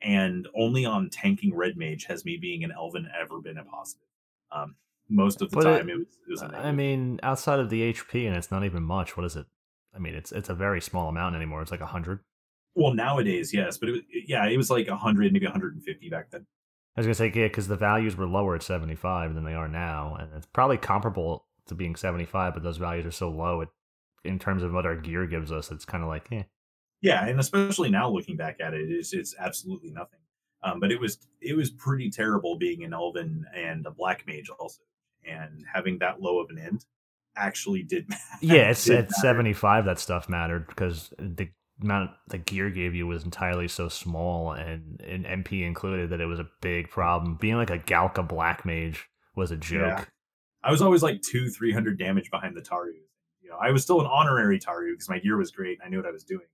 and 0.03 0.49
only 0.55 0.85
on 0.85 1.11
tanking 1.11 1.55
red 1.55 1.77
mage 1.77 2.05
has 2.05 2.25
me 2.25 2.37
being 2.37 2.65
an 2.65 2.73
Elvaan 2.77 3.07
ever 3.21 3.41
been 3.41 3.59
a 3.59 3.65
positive 3.65 4.07
um 4.53 4.75
most 5.09 5.43
of 5.43 5.51
the 5.51 5.57
but 5.57 5.65
time 5.65 5.89
it, 5.89 5.93
it, 5.93 5.99
was, 5.99 6.19
it 6.27 6.31
was 6.31 6.43
i 6.43 6.73
mean 6.73 7.19
outside 7.23 7.59
of 7.59 7.69
the 7.69 7.93
hp 7.93 8.27
and 8.27 8.37
it's 8.37 8.51
not 8.51 8.65
even 8.65 8.83
much 8.83 9.17
what 9.17 9.27
is 9.27 9.37
it 9.37 9.47
i 9.95 9.99
mean 9.99 10.15
it's 10.15 10.31
it's 10.31 10.49
a 10.49 10.55
very 10.55 10.81
small 10.81 11.09
amount 11.09 11.35
anymore 11.35 11.61
it's 11.61 11.73
like 11.73 11.81
100 11.81 12.21
well, 12.75 12.95
nowadays, 12.95 13.53
yes, 13.53 13.79
but 13.79 13.89
it 13.89 13.93
was, 13.93 14.01
yeah, 14.27 14.47
it 14.47 14.57
was 14.57 14.71
like 14.71 14.89
100, 14.89 15.33
maybe 15.33 15.47
150 15.47 16.09
back 16.09 16.31
then. 16.31 16.47
I 16.97 17.01
was 17.01 17.07
gonna 17.07 17.15
say 17.15 17.27
yeah, 17.27 17.47
because 17.47 17.69
the 17.69 17.77
values 17.77 18.17
were 18.17 18.27
lower 18.27 18.55
at 18.55 18.63
75 18.63 19.35
than 19.35 19.45
they 19.45 19.55
are 19.55 19.69
now, 19.69 20.17
and 20.19 20.31
it's 20.37 20.47
probably 20.47 20.77
comparable 20.77 21.47
to 21.67 21.75
being 21.75 21.97
75, 21.97 22.55
but 22.55 22.63
those 22.63 22.79
values 22.79 23.07
are 23.07 23.11
so 23.11 23.29
low. 23.29 23.63
It, 23.63 23.69
in 24.25 24.39
terms 24.39 24.63
of 24.63 24.73
what 24.73 24.87
our 24.87 24.97
gear 24.97 25.27
gives 25.27 25.51
us, 25.51 25.71
it's 25.71 25.85
kind 25.85 26.03
of 26.03 26.09
like, 26.09 26.29
eh. 26.31 26.43
Yeah, 27.03 27.27
and 27.27 27.41
especially 27.41 27.91
now 27.91 28.11
looking 28.11 28.37
back 28.37 28.61
at 28.61 28.75
it, 28.75 28.91
it's 28.91 29.13
it's 29.13 29.35
absolutely 29.39 29.91
nothing. 29.91 30.21
Um, 30.63 30.81
but 30.81 30.93
it 30.93 31.01
was 31.01 31.19
it 31.41 31.57
was 31.57 31.71
pretty 31.71 32.11
terrible 32.11 32.59
being 32.59 32.85
an 32.85 32.91
Elvaan 32.91 33.43
and 33.55 33.87
a 33.87 33.91
black 33.91 34.27
mage 34.27 34.51
also, 34.59 34.83
and 35.25 35.65
having 35.73 35.99
that 35.99 36.21
low 36.21 36.41
of 36.41 36.51
an 36.51 36.59
end 36.59 36.85
actually 37.37 37.83
did 37.83 38.09
matter. 38.09 38.23
Yeah, 38.41 38.71
it's 38.71 38.89
at 38.91 39.11
75 39.11 39.87
that 39.87 39.99
stuff 39.99 40.29
mattered 40.29 40.67
because 40.69 41.13
the 41.19 41.49
amount 41.83 42.11
the 42.29 42.39
gear 42.39 42.71
gave 42.71 42.95
you 42.95 43.07
was 43.07 43.25
entirely 43.25 43.69
so 43.69 43.89
small 43.89 44.53
and, 44.53 45.01
and 45.01 45.25
MP 45.25 45.67
included 45.67 46.11
that 46.11 46.21
it 46.21 46.27
was 46.27 46.39
a 46.39 46.49
big 46.61 46.91
problem. 46.91 47.37
Being 47.41 47.57
like 47.57 47.71
a 47.71 47.79
Galka 47.79 48.27
Black 48.27 48.67
Mage 48.67 49.09
was 49.35 49.51
a 49.51 49.57
joke. 49.57 49.99
Yeah. 49.99 50.05
I 50.63 50.71
was 50.71 50.83
always 50.83 51.03
like 51.03 51.23
two, 51.23 51.49
three 51.49 51.73
hundred 51.73 51.99
damage 51.99 52.31
behind 52.31 52.57
the 52.57 52.61
Taru. 52.61 52.93
You 53.41 53.51
know, 53.51 53.57
I 53.61 53.71
was 53.71 53.83
still 53.83 54.01
an 54.01 54.07
honorary 54.07 54.59
Taru 54.59 54.93
because 54.93 55.09
my 55.09 55.19
gear 55.19 55.37
was 55.39 55.51
great. 55.51 55.79
And 55.79 55.87
I 55.87 55.89
knew 55.89 55.97
what 55.97 56.07
I 56.07 56.13
was 56.13 56.25
doing, 56.25 56.47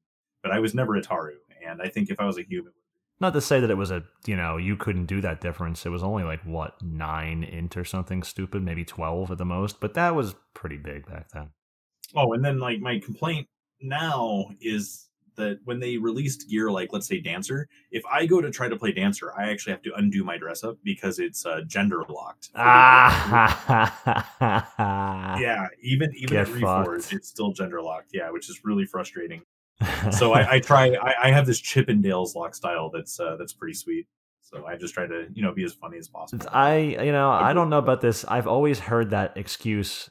but 0.47 0.55
I 0.55 0.61
was 0.61 0.75
never 0.75 0.95
a 0.95 1.03
Taru. 1.03 1.33
And 1.67 1.83
I 1.83 1.89
think 1.89 2.09
if 2.09 2.21
I 2.21 2.25
was 2.25 2.39
a 2.39 2.43
human, 2.43 2.73
not 3.19 3.33
to 3.33 3.41
say 3.41 3.59
that 3.61 3.71
it 3.71 3.77
was 3.77 3.91
a 3.91 4.05
you 4.27 4.37
know 4.37 4.57
you 4.59 4.77
couldn't 4.77 5.07
do 5.07 5.21
that 5.23 5.41
difference. 5.41 5.85
It 5.85 5.89
was 5.89 6.05
only 6.05 6.23
like 6.23 6.41
what 6.45 6.81
nine 6.83 7.43
int 7.43 7.77
or 7.77 7.85
something 7.85 8.23
stupid, 8.23 8.63
maybe 8.63 8.85
twelve 8.85 9.31
at 9.33 9.39
the 9.39 9.45
most, 9.45 9.81
but 9.81 9.95
that 9.95 10.15
was 10.15 10.37
pretty 10.55 10.77
big 10.77 11.07
back 11.07 11.31
then. 11.33 11.51
Oh, 12.15 12.33
and 12.35 12.45
then 12.45 12.61
like 12.61 12.79
my 12.79 13.01
complaint 13.01 13.49
now 13.81 14.51
is 14.61 15.09
that 15.35 15.59
when 15.65 15.81
they 15.81 15.97
released 15.97 16.49
gear 16.49 16.71
like 16.71 16.95
let's 16.95 17.07
say 17.07 17.21
dancer 17.21 17.69
if 17.91 18.03
i 18.11 18.25
go 18.25 18.41
to 18.41 18.51
try 18.51 18.71
to 18.71 18.77
play 18.77 18.91
dancer 18.91 19.35
i 19.37 19.51
actually 19.51 19.71
have 19.71 19.83
to 19.83 19.93
undo 19.97 20.25
my 20.25 20.39
dress 20.39 20.65
up 20.65 20.79
because 20.83 21.19
it's 21.19 21.45
uh, 21.45 21.61
gender 21.67 22.03
locked 22.09 22.49
ah. 22.55 23.77
yeah 25.39 25.67
even 25.83 26.11
even 26.17 26.39
Get 26.39 26.49
at 26.49 26.55
reforge 26.55 27.13
it's 27.13 27.29
still 27.29 27.53
gender 27.53 27.83
locked 27.83 28.13
yeah 28.15 28.31
which 28.31 28.49
is 28.49 28.63
really 28.65 28.87
frustrating 28.87 29.43
so 30.11 30.33
I, 30.33 30.55
I 30.55 30.61
try 30.61 30.95
I, 30.95 31.15
I, 31.25 31.31
have 31.31 31.45
this 31.47 31.61
chippendales 31.61 32.35
lock 32.35 32.55
style 32.55 32.91
that's 32.91 33.21
uh, 33.21 33.37
that's 33.37 33.53
pretty 33.53 33.75
sweet 33.75 34.07
so 34.41 34.65
i 34.67 34.75
just 34.75 34.95
try 34.95 35.07
to 35.07 35.27
you 35.35 35.43
know 35.43 35.53
be 35.53 35.65
as 35.65 35.75
funny 35.75 35.99
as 35.99 36.09
possible 36.09 36.47
i 36.51 36.79
you 36.79 37.13
know 37.13 37.31
i 37.31 37.53
don't 37.53 37.69
know 37.69 37.79
about 37.79 38.01
this 38.01 38.25
i've 38.25 38.47
always 38.47 38.79
heard 38.79 39.11
that 39.11 39.37
excuse 39.37 40.09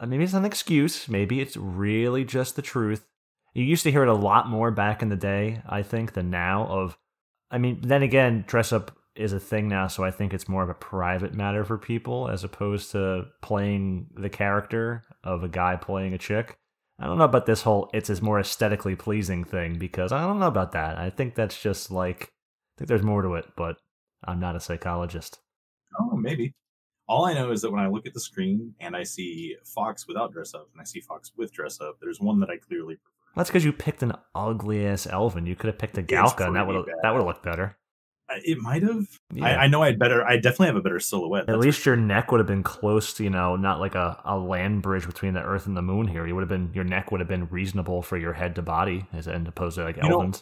uh, 0.00 0.06
maybe 0.06 0.24
it's 0.24 0.32
an 0.32 0.46
excuse 0.46 1.10
maybe 1.10 1.42
it's 1.42 1.58
really 1.58 2.24
just 2.24 2.56
the 2.56 2.62
truth 2.62 3.04
you 3.54 3.64
used 3.64 3.82
to 3.82 3.90
hear 3.90 4.02
it 4.02 4.08
a 4.08 4.14
lot 4.14 4.48
more 4.48 4.70
back 4.70 5.02
in 5.02 5.08
the 5.08 5.16
day, 5.16 5.62
I 5.68 5.82
think, 5.82 6.14
than 6.14 6.30
now. 6.30 6.66
Of, 6.66 6.96
I 7.50 7.58
mean, 7.58 7.80
then 7.82 8.02
again, 8.02 8.44
dress 8.46 8.72
up 8.72 8.96
is 9.14 9.34
a 9.34 9.40
thing 9.40 9.68
now, 9.68 9.88
so 9.88 10.04
I 10.04 10.10
think 10.10 10.32
it's 10.32 10.48
more 10.48 10.62
of 10.62 10.70
a 10.70 10.74
private 10.74 11.34
matter 11.34 11.64
for 11.64 11.76
people 11.76 12.28
as 12.28 12.44
opposed 12.44 12.92
to 12.92 13.26
playing 13.42 14.06
the 14.16 14.30
character 14.30 15.02
of 15.22 15.42
a 15.42 15.48
guy 15.48 15.76
playing 15.76 16.14
a 16.14 16.18
chick. 16.18 16.56
I 17.02 17.06
don't 17.06 17.18
know 17.18 17.24
about 17.24 17.46
this 17.46 17.62
whole 17.62 17.90
it's 17.92 18.08
a 18.08 18.22
more 18.22 18.38
aesthetically 18.38 18.94
pleasing 18.94 19.42
thing 19.42 19.76
because 19.76 20.12
I 20.12 20.20
don't 20.20 20.38
know 20.38 20.46
about 20.46 20.70
that. 20.72 20.98
I 20.98 21.10
think 21.10 21.34
that's 21.34 21.60
just 21.60 21.90
like 21.90 22.22
I 22.22 22.78
think 22.78 22.88
there's 22.88 23.02
more 23.02 23.22
to 23.22 23.34
it, 23.34 23.46
but 23.56 23.76
I'm 24.24 24.38
not 24.38 24.54
a 24.54 24.60
psychologist. 24.60 25.40
Oh, 25.98 26.16
maybe. 26.16 26.54
All 27.08 27.24
I 27.24 27.34
know 27.34 27.50
is 27.50 27.60
that 27.62 27.72
when 27.72 27.82
I 27.82 27.88
look 27.88 28.06
at 28.06 28.14
the 28.14 28.20
screen 28.20 28.74
and 28.78 28.94
I 28.94 29.02
see 29.02 29.56
Fox 29.64 30.06
without 30.06 30.32
dress 30.32 30.54
up 30.54 30.68
and 30.72 30.80
I 30.80 30.84
see 30.84 31.00
Fox 31.00 31.32
with 31.36 31.52
dress 31.52 31.80
up, 31.80 31.96
there's 32.00 32.20
one 32.20 32.38
that 32.38 32.50
I 32.50 32.56
clearly 32.56 32.94
prefer. 32.94 33.32
That's 33.34 33.50
because 33.50 33.64
you 33.64 33.72
picked 33.72 34.04
an 34.04 34.12
ugly 34.34 34.86
ass 34.86 35.06
Elvaan. 35.06 35.46
You 35.46 35.56
could 35.56 35.66
have 35.68 35.78
picked 35.78 35.98
a 35.98 36.02
Galka, 36.02 36.46
and 36.46 36.56
that 36.56 36.68
would 36.68 36.86
that 37.02 37.14
would 37.14 37.24
look 37.24 37.42
better. 37.42 37.76
It 38.44 38.58
might 38.58 38.82
have. 38.82 39.06
Yeah. 39.32 39.46
I, 39.46 39.64
I, 39.64 39.66
know 39.66 39.82
I'd 39.82 39.98
better. 39.98 40.24
I 40.24 40.36
definitely 40.36 40.66
have 40.66 40.76
a 40.76 40.82
better 40.82 41.00
silhouette. 41.00 41.48
At 41.48 41.58
least 41.58 41.84
your 41.86 41.96
neck 41.96 42.30
would 42.30 42.38
have 42.38 42.46
been 42.46 42.62
close. 42.62 43.14
To, 43.14 43.24
you 43.24 43.30
know, 43.30 43.56
not 43.56 43.80
like 43.80 43.94
a, 43.94 44.20
a 44.24 44.36
land 44.36 44.82
bridge 44.82 45.06
between 45.06 45.34
the 45.34 45.42
earth 45.42 45.66
and 45.66 45.76
the 45.76 45.82
moon. 45.82 46.08
Here, 46.08 46.26
you 46.26 46.34
would 46.34 46.42
have 46.42 46.48
been. 46.48 46.70
Your 46.74 46.84
neck 46.84 47.10
would 47.10 47.20
have 47.20 47.28
been 47.28 47.48
reasonable 47.48 48.02
for 48.02 48.16
your 48.16 48.32
head 48.32 48.54
to 48.56 48.62
body, 48.62 49.06
as 49.12 49.26
opposed 49.26 49.76
to 49.76 49.84
like 49.84 49.96
you 49.96 50.02
Elvaans. 50.02 50.32
Know, 50.32 50.40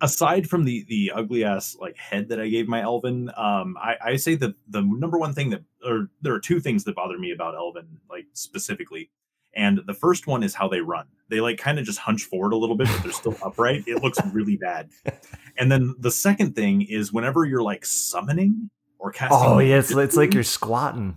aside 0.00 0.48
from 0.48 0.64
the 0.64 0.84
the 0.88 1.12
ugly 1.14 1.44
ass 1.44 1.76
like 1.80 1.96
head 1.96 2.28
that 2.28 2.40
I 2.40 2.48
gave 2.48 2.68
my 2.68 2.82
Elvaan, 2.82 3.36
um, 3.38 3.76
I, 3.80 3.96
I 4.04 4.16
say 4.16 4.34
that 4.36 4.54
the 4.68 4.82
number 4.82 5.18
one 5.18 5.32
thing 5.32 5.50
that, 5.50 5.62
or 5.84 6.10
there 6.22 6.34
are 6.34 6.40
two 6.40 6.60
things 6.60 6.84
that 6.84 6.94
bother 6.94 7.18
me 7.18 7.32
about 7.32 7.54
Elvaan, 7.54 7.86
like 8.10 8.26
specifically. 8.32 9.10
And 9.56 9.80
the 9.86 9.94
first 9.94 10.26
one 10.26 10.42
is 10.42 10.54
how 10.54 10.68
they 10.68 10.80
run. 10.80 11.06
They 11.28 11.40
like 11.40 11.58
kind 11.58 11.78
of 11.78 11.84
just 11.84 11.98
hunch 11.98 12.24
forward 12.24 12.52
a 12.52 12.56
little 12.56 12.76
bit, 12.76 12.88
but 12.88 13.02
they're 13.02 13.12
still 13.12 13.36
upright. 13.44 13.84
It 13.86 14.02
looks 14.02 14.18
really 14.32 14.56
bad. 14.56 14.90
And 15.56 15.70
then 15.70 15.94
the 16.00 16.10
second 16.10 16.56
thing 16.56 16.82
is 16.82 17.12
whenever 17.12 17.44
you're 17.44 17.62
like 17.62 17.86
summoning 17.86 18.70
or 18.98 19.12
casting. 19.12 19.38
Oh 19.40 19.60
yeah, 19.60 19.78
it's, 19.78 19.92
it's 19.92 20.16
like 20.16 20.34
you're 20.34 20.42
squatting. 20.42 21.16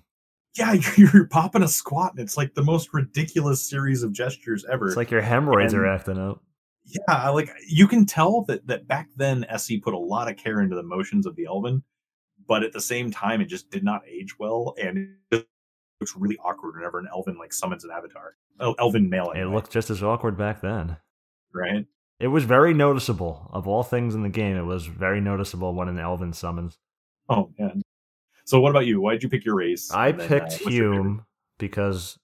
Yeah, 0.56 0.74
you're, 0.98 1.10
you're, 1.12 1.28
popping 1.28 1.64
a 1.64 1.68
squat, 1.68 2.12
and 2.12 2.20
it's 2.20 2.38
like 2.38 2.54
the 2.54 2.62
most 2.62 2.94
ridiculous 2.94 3.68
series 3.68 4.04
of 4.04 4.12
gestures 4.12 4.64
ever. 4.72 4.88
It's 4.88 4.96
like 4.96 5.10
your 5.10 5.22
hemorrhoids 5.22 5.74
and, 5.74 5.82
are 5.82 5.88
acting 5.88 6.20
up. 6.20 6.44
Yeah, 6.86 7.30
like 7.30 7.50
you 7.68 7.88
can 7.88 8.06
tell 8.06 8.44
that 8.44 8.68
that 8.68 8.88
back 8.88 9.10
then 9.16 9.44
SE 9.50 9.80
put 9.80 9.96
a 9.96 9.98
lot 9.98 10.30
of 10.30 10.38
care 10.38 10.62
into 10.62 10.76
the 10.76 10.84
motions 10.84 11.26
of 11.26 11.36
the 11.36 11.46
Elvaan, 11.46 11.82
but 12.48 12.62
at 12.62 12.74
the 12.74 12.82
same 12.82 13.10
time, 13.10 13.42
it 13.42 13.46
just 13.46 13.72
did 13.72 13.84
not 13.84 14.04
age 14.08 14.38
well, 14.38 14.76
and 14.80 15.16
it 15.32 15.48
looks 16.00 16.16
really 16.16 16.38
awkward 16.38 16.76
whenever 16.76 17.00
an 17.00 17.08
Elvaan 17.14 17.38
like 17.38 17.54
summons 17.54 17.84
an 17.84 17.92
avatar. 17.92 18.36
Oh, 18.60 18.76
Elvaan 18.76 19.10
male. 19.10 19.32
Anyway. 19.34 19.50
It 19.50 19.54
looked 19.54 19.72
just 19.72 19.90
as 19.90 20.04
awkward 20.04 20.38
back 20.38 20.62
then. 20.62 20.98
Right. 21.54 21.86
It 22.20 22.28
was 22.28 22.46
very 22.46 22.74
noticeable. 22.74 23.50
Of 23.54 23.68
all 23.68 23.84
things 23.84 24.16
in 24.16 24.24
the 24.24 24.30
game, 24.30 24.58
it 24.58 24.66
was 24.66 24.86
very 24.86 25.22
noticeable 25.22 25.74
when 25.74 25.88
an 25.88 25.98
Elvaan 25.98 26.34
summons. 26.34 26.78
Oh 27.30 27.52
man. 27.58 27.82
So 28.46 28.60
what 28.60 28.70
about 28.70 28.86
you? 28.86 29.02
Why 29.02 29.14
did 29.14 29.24
you 29.24 29.30
pick 29.30 29.46
your 29.46 29.56
race? 29.56 29.92
I 29.94 30.12
then, 30.12 30.28
picked 30.28 30.54
uh, 30.66 30.70
Hume 30.70 31.26
because 31.58 32.18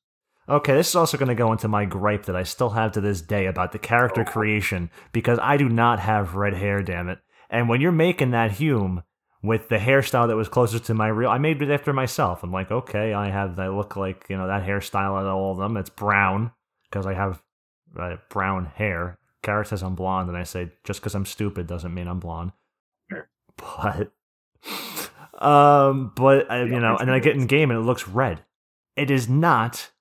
Okay, 0.48 0.74
this 0.74 0.90
is 0.90 0.96
also 0.96 1.18
going 1.18 1.30
to 1.30 1.36
go 1.36 1.54
into 1.54 1.70
my 1.70 1.86
gripe 1.86 2.26
that 2.26 2.36
I 2.36 2.44
still 2.44 2.72
have 2.72 2.92
to 2.94 3.02
this 3.02 3.22
day 3.22 3.46
about 3.46 3.72
the 3.72 3.80
character 3.80 4.22
oh. 4.28 4.30
creation 4.30 4.90
because 5.14 5.40
I 5.42 5.58
do 5.58 5.70
not 5.70 6.00
have 6.00 6.36
red 6.36 6.54
hair, 6.54 6.82
damn 6.82 7.08
it. 7.08 7.20
And 7.50 7.70
when 7.70 7.80
you're 7.80 7.94
making 7.94 8.32
that 8.32 8.52
Hume, 8.52 9.04
with 9.44 9.68
the 9.68 9.78
hairstyle 9.78 10.28
that 10.28 10.38
was 10.38 10.48
closest 10.48 10.86
to 10.86 10.94
my 10.94 11.10
real. 11.10 11.30
I 11.30 11.38
made 11.38 11.62
it 11.62 11.70
after 11.70 11.92
myself. 11.94 12.42
I'm 12.44 12.52
like, 12.52 12.72
okay, 12.72 13.14
I 13.14 13.30
have 13.30 13.60
I 13.60 13.68
look 13.68 13.96
like 13.96 14.26
you 14.30 14.38
know 14.38 14.48
that 14.48 14.66
hairstyle 14.66 15.20
at 15.20 15.28
all 15.28 15.52
of 15.52 15.58
them. 15.58 15.78
It's 15.78 15.90
brown 15.90 16.52
because 16.90 17.06
I 17.06 17.14
have 17.14 17.44
uh, 18.00 18.16
brown 18.30 18.66
hair. 18.66 19.20
Garrett 19.44 19.68
says 19.68 19.84
I'm 19.84 19.96
blonde, 19.96 20.30
and 20.30 20.38
I 20.38 20.44
say 20.44 20.72
just 20.86 21.02
because 21.02 21.14
I'm 21.14 21.26
stupid 21.26 21.68
doesn't 21.68 21.94
mean 21.94 22.08
I'm 22.08 22.20
blonde. 22.20 22.54
Sure. 23.10 23.30
But, 25.36 25.46
um, 25.46 26.14
but 26.16 26.50
uh, 26.50 26.64
you 26.64 26.80
know, 26.80 26.96
and 26.98 27.10
then 27.10 27.16
I 27.16 27.20
get 27.20 27.36
in 27.36 27.48
game 27.48 27.70
and 27.70 27.80
it 27.80 27.84
looks 27.84 28.08
red. 28.08 28.42
It 28.96 29.12
is 29.12 29.28
not 29.28 29.92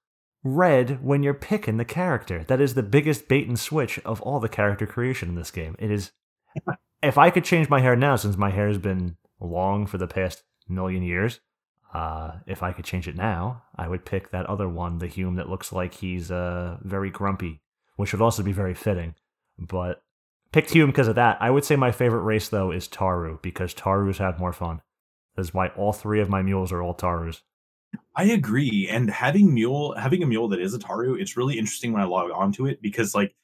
red 0.45 1.03
when 1.03 1.23
you're 1.23 1.35
picking 1.35 1.79
the 1.79 1.85
character. 1.85 2.45
That 2.45 2.61
is 2.61 2.75
the 2.75 2.83
biggest 2.83 3.27
bait 3.29 3.49
and 3.49 3.59
switch 3.59 3.99
of 4.01 4.21
all 4.23 4.39
the 4.39 4.49
character 4.49 4.87
creation 4.87 5.31
in 5.31 5.35
this 5.35 5.51
game. 5.51 5.75
It 5.81 5.91
is. 5.91 6.13
if 7.03 7.19
I 7.19 7.31
could 7.31 7.45
change 7.45 7.69
my 7.69 7.81
hair 7.81 7.97
now, 7.97 8.15
since 8.17 8.37
my 8.37 8.51
hair 8.51 8.69
has 8.69 8.79
been 8.79 9.17
long 9.43 9.87
for 9.87 9.99
the 9.99 10.07
past 10.07 10.45
million 10.69 11.03
years. 11.03 11.41
Uh, 11.93 12.39
if 12.47 12.63
I 12.63 12.73
could 12.73 12.87
change 12.87 13.07
it 13.07 13.17
now, 13.17 13.65
I 13.77 13.87
would 13.87 14.07
pick 14.07 14.31
that 14.31 14.47
other 14.47 14.69
one, 14.69 14.99
the 14.99 15.07
Hume 15.07 15.37
that 15.37 15.51
looks 15.51 15.73
like 15.73 15.95
he's 15.95 16.31
uh, 16.31 16.79
very 16.83 17.11
grumpy, 17.11 17.61
which 17.97 18.13
would 18.13 18.23
also 18.23 18.43
be 18.43 18.53
very 18.53 18.75
fitting. 18.75 19.15
But 19.59 20.03
picked 20.53 20.71
Hume 20.71 20.91
because 20.91 21.09
of 21.09 21.17
that. 21.17 21.37
I 21.41 21.51
would 21.51 21.65
say 21.65 21.77
my 21.77 21.93
favorite 21.93 22.23
race 22.23 22.49
though 22.49 22.71
is 22.71 22.89
Taru 22.89 23.43
because 23.43 23.75
Taru's 23.75 24.19
have 24.19 24.39
more 24.39 24.55
fun. 24.55 24.81
That's 25.37 25.53
why 25.53 25.69
all 25.69 25.93
three 25.93 26.21
of 26.21 26.29
my 26.31 26.43
mules 26.43 26.73
are 26.73 26.83
all 26.83 26.95
Tarus. 26.95 27.43
I 28.15 28.25
agree. 28.25 28.89
And 28.91 29.11
having 29.11 29.53
mule, 29.53 29.95
having 29.97 30.23
a 30.23 30.27
mule 30.27 30.49
that 30.49 30.61
is 30.61 30.75
a 30.75 30.79
Taru, 30.79 31.21
it's 31.21 31.37
really 31.37 31.59
interesting 31.59 31.93
when 31.93 32.03
I 32.03 32.07
log 32.07 32.31
onto 32.31 32.67
it 32.67 32.81
because 32.81 33.15
like 33.15 33.35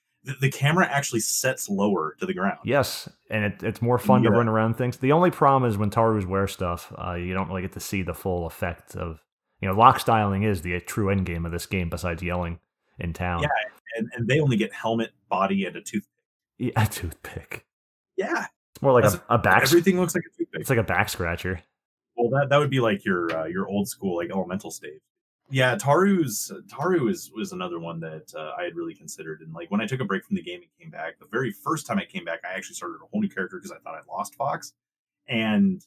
the, 0.40 0.50
camera 0.50 0.86
actually 0.86 1.20
sets 1.20 1.68
lower 1.68 2.16
to 2.18 2.26
the 2.26 2.34
ground. 2.34 2.58
Yes, 2.64 3.08
and 3.30 3.44
it, 3.44 3.62
it's 3.62 3.82
more 3.82 3.98
fun 3.98 4.22
yeah. 4.22 4.30
to 4.30 4.36
run 4.36 4.48
around 4.48 4.74
things. 4.74 4.96
The 4.96 5.12
only 5.12 5.30
problem 5.30 5.68
is 5.68 5.78
when 5.78 5.90
Tarus 5.90 6.26
wear 6.26 6.46
stuff, 6.46 6.92
uh, 6.96 7.14
you 7.14 7.34
don't 7.34 7.48
really 7.48 7.62
get 7.62 7.72
to 7.72 7.80
see 7.80 8.02
the 8.02 8.14
full 8.14 8.46
effect 8.46 8.96
of 8.96 9.20
you 9.60 9.68
know 9.68 9.74
lock 9.74 10.00
styling 10.00 10.42
is 10.42 10.62
the 10.62 10.80
true 10.80 11.10
end 11.10 11.26
game 11.26 11.46
of 11.46 11.52
this 11.52 11.66
game 11.66 11.88
besides 11.88 12.22
yelling 12.22 12.60
in 12.98 13.12
town. 13.12 13.42
Yeah, 13.42 13.48
and, 13.96 14.08
and 14.14 14.28
they 14.28 14.40
only 14.40 14.56
get 14.56 14.72
helmet, 14.72 15.12
body, 15.28 15.64
and 15.64 15.76
a 15.76 15.80
toothpick. 15.80 16.10
Yeah, 16.58 16.72
a 16.76 16.86
toothpick. 16.86 17.66
Yeah, 18.16 18.46
it's 18.74 18.82
more 18.82 18.92
like 18.92 19.04
a, 19.04 19.22
a 19.28 19.38
back. 19.38 19.62
Everything 19.62 19.98
looks 19.98 20.14
like 20.14 20.24
a 20.24 20.38
toothpick. 20.38 20.60
It's 20.60 20.70
like 20.70 20.78
a 20.78 20.84
back 20.84 21.08
scratcher. 21.08 21.60
Well, 22.16 22.30
that 22.30 22.48
that 22.50 22.58
would 22.58 22.70
be 22.70 22.80
like 22.80 23.04
your 23.04 23.36
uh, 23.36 23.44
your 23.46 23.68
old 23.68 23.88
school 23.88 24.16
like 24.16 24.30
elemental 24.30 24.70
stave. 24.70 25.00
Yeah, 25.50 25.76
Taru's 25.76 26.52
Taru 26.66 27.10
is 27.10 27.30
was 27.34 27.52
another 27.52 27.78
one 27.78 28.00
that 28.00 28.32
uh, 28.36 28.52
I 28.58 28.64
had 28.64 28.76
really 28.76 28.94
considered. 28.94 29.40
And 29.40 29.54
like 29.54 29.70
when 29.70 29.80
I 29.80 29.86
took 29.86 30.00
a 30.00 30.04
break 30.04 30.24
from 30.24 30.36
the 30.36 30.42
game 30.42 30.60
and 30.60 30.70
came 30.78 30.90
back, 30.90 31.18
the 31.18 31.26
very 31.30 31.52
first 31.52 31.86
time 31.86 31.98
I 31.98 32.04
came 32.04 32.24
back, 32.24 32.40
I 32.44 32.54
actually 32.54 32.74
started 32.74 32.96
a 33.02 33.06
whole 33.10 33.20
new 33.20 33.28
character 33.28 33.56
because 33.56 33.72
I 33.72 33.78
thought 33.78 33.94
I 33.94 34.00
lost 34.12 34.34
Fox, 34.34 34.74
and 35.26 35.84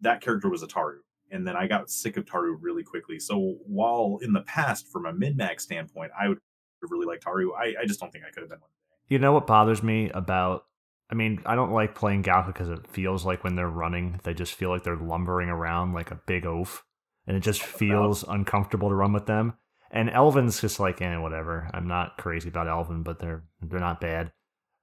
that 0.00 0.20
character 0.20 0.48
was 0.48 0.62
a 0.62 0.66
Taru. 0.66 0.98
And 1.32 1.46
then 1.46 1.56
I 1.56 1.66
got 1.66 1.90
sick 1.90 2.16
of 2.16 2.24
Taru 2.24 2.56
really 2.60 2.82
quickly. 2.82 3.20
So 3.20 3.56
while 3.66 4.18
in 4.22 4.32
the 4.32 4.40
past, 4.42 4.88
from 4.88 5.06
a 5.06 5.12
mid 5.12 5.36
max 5.36 5.64
standpoint, 5.64 6.12
I 6.18 6.28
would 6.28 6.38
really 6.82 7.06
like 7.06 7.20
Taru, 7.20 7.50
I, 7.56 7.74
I 7.80 7.86
just 7.86 8.00
don't 8.00 8.12
think 8.12 8.24
I 8.24 8.30
could 8.30 8.42
have 8.42 8.50
been 8.50 8.60
one. 8.60 8.70
You 9.08 9.18
know 9.18 9.32
what 9.32 9.46
bothers 9.46 9.82
me 9.82 10.10
about 10.10 10.64
I 11.10 11.16
mean, 11.16 11.42
I 11.44 11.56
don't 11.56 11.72
like 11.72 11.96
playing 11.96 12.22
Galka 12.22 12.48
because 12.48 12.68
it 12.68 12.86
feels 12.86 13.26
like 13.26 13.42
when 13.42 13.56
they're 13.56 13.68
running, 13.68 14.20
they 14.22 14.32
just 14.32 14.54
feel 14.54 14.70
like 14.70 14.84
they're 14.84 14.96
lumbering 14.96 15.48
around 15.48 15.92
like 15.92 16.12
a 16.12 16.20
big 16.26 16.46
oaf, 16.46 16.84
and 17.30 17.36
it 17.36 17.44
just 17.44 17.62
feels 17.62 18.24
uncomfortable 18.26 18.88
to 18.88 18.94
run 18.96 19.12
with 19.12 19.26
them. 19.26 19.54
And 19.92 20.10
Elvaan's 20.10 20.60
just 20.60 20.80
like, 20.80 21.00
eh, 21.00 21.16
whatever. 21.16 21.70
I'm 21.72 21.86
not 21.86 22.18
crazy 22.18 22.48
about 22.48 22.66
Elvaan, 22.66 23.04
but 23.04 23.20
they're 23.20 23.44
they're 23.62 23.78
not 23.78 24.00
bad. 24.00 24.32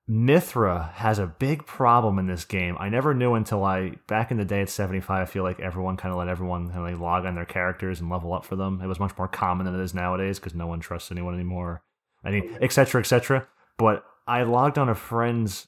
Mithra 0.08 0.94
has 0.94 1.20
a 1.20 1.28
big 1.28 1.66
problem 1.66 2.18
in 2.18 2.28
this 2.28 2.46
game. 2.46 2.78
I 2.80 2.88
never 2.88 3.14
knew 3.14 3.34
until 3.34 3.66
I 3.66 3.96
back 4.08 4.32
in 4.32 4.38
the 4.38 4.46
day 4.46 4.62
at 4.62 4.70
75. 4.70 5.10
I 5.10 5.30
feel 5.30 5.44
like 5.44 5.60
everyone 5.60 5.98
kind 5.98 6.14
of 6.14 6.20
let 6.20 6.30
everyone 6.30 6.70
kind 6.70 6.80
of 6.80 6.86
like 6.86 7.02
log 7.02 7.26
on 7.26 7.36
their 7.36 7.44
characters 7.44 8.00
and 8.00 8.10
level 8.10 8.32
up 8.32 8.46
for 8.46 8.56
them. 8.56 8.80
It 8.82 8.88
was 8.88 8.98
much 8.98 9.18
more 9.18 9.28
common 9.28 9.66
than 9.66 9.78
it 9.78 9.84
is 9.84 9.94
nowadays 9.94 10.40
because 10.40 10.56
no 10.56 10.68
one 10.68 10.80
trusts 10.80 11.12
anyone 11.12 11.34
anymore. 11.34 11.84
I 12.24 12.32
mean, 12.32 12.58
etc. 12.62 13.02
etc. 13.02 13.46
But 13.78 14.06
I 14.26 14.44
logged 14.44 14.78
on 14.78 14.88
a 14.88 14.96
friend's 14.96 15.68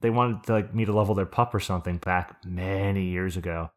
they 0.00 0.10
wanted 0.10 0.44
to, 0.44 0.52
like 0.52 0.72
me 0.72 0.84
to 0.84 0.92
level 0.92 1.16
their 1.16 1.26
pup 1.26 1.52
or 1.52 1.60
something 1.60 1.96
back 1.98 2.36
many 2.46 3.06
years 3.06 3.36
ago. 3.36 3.72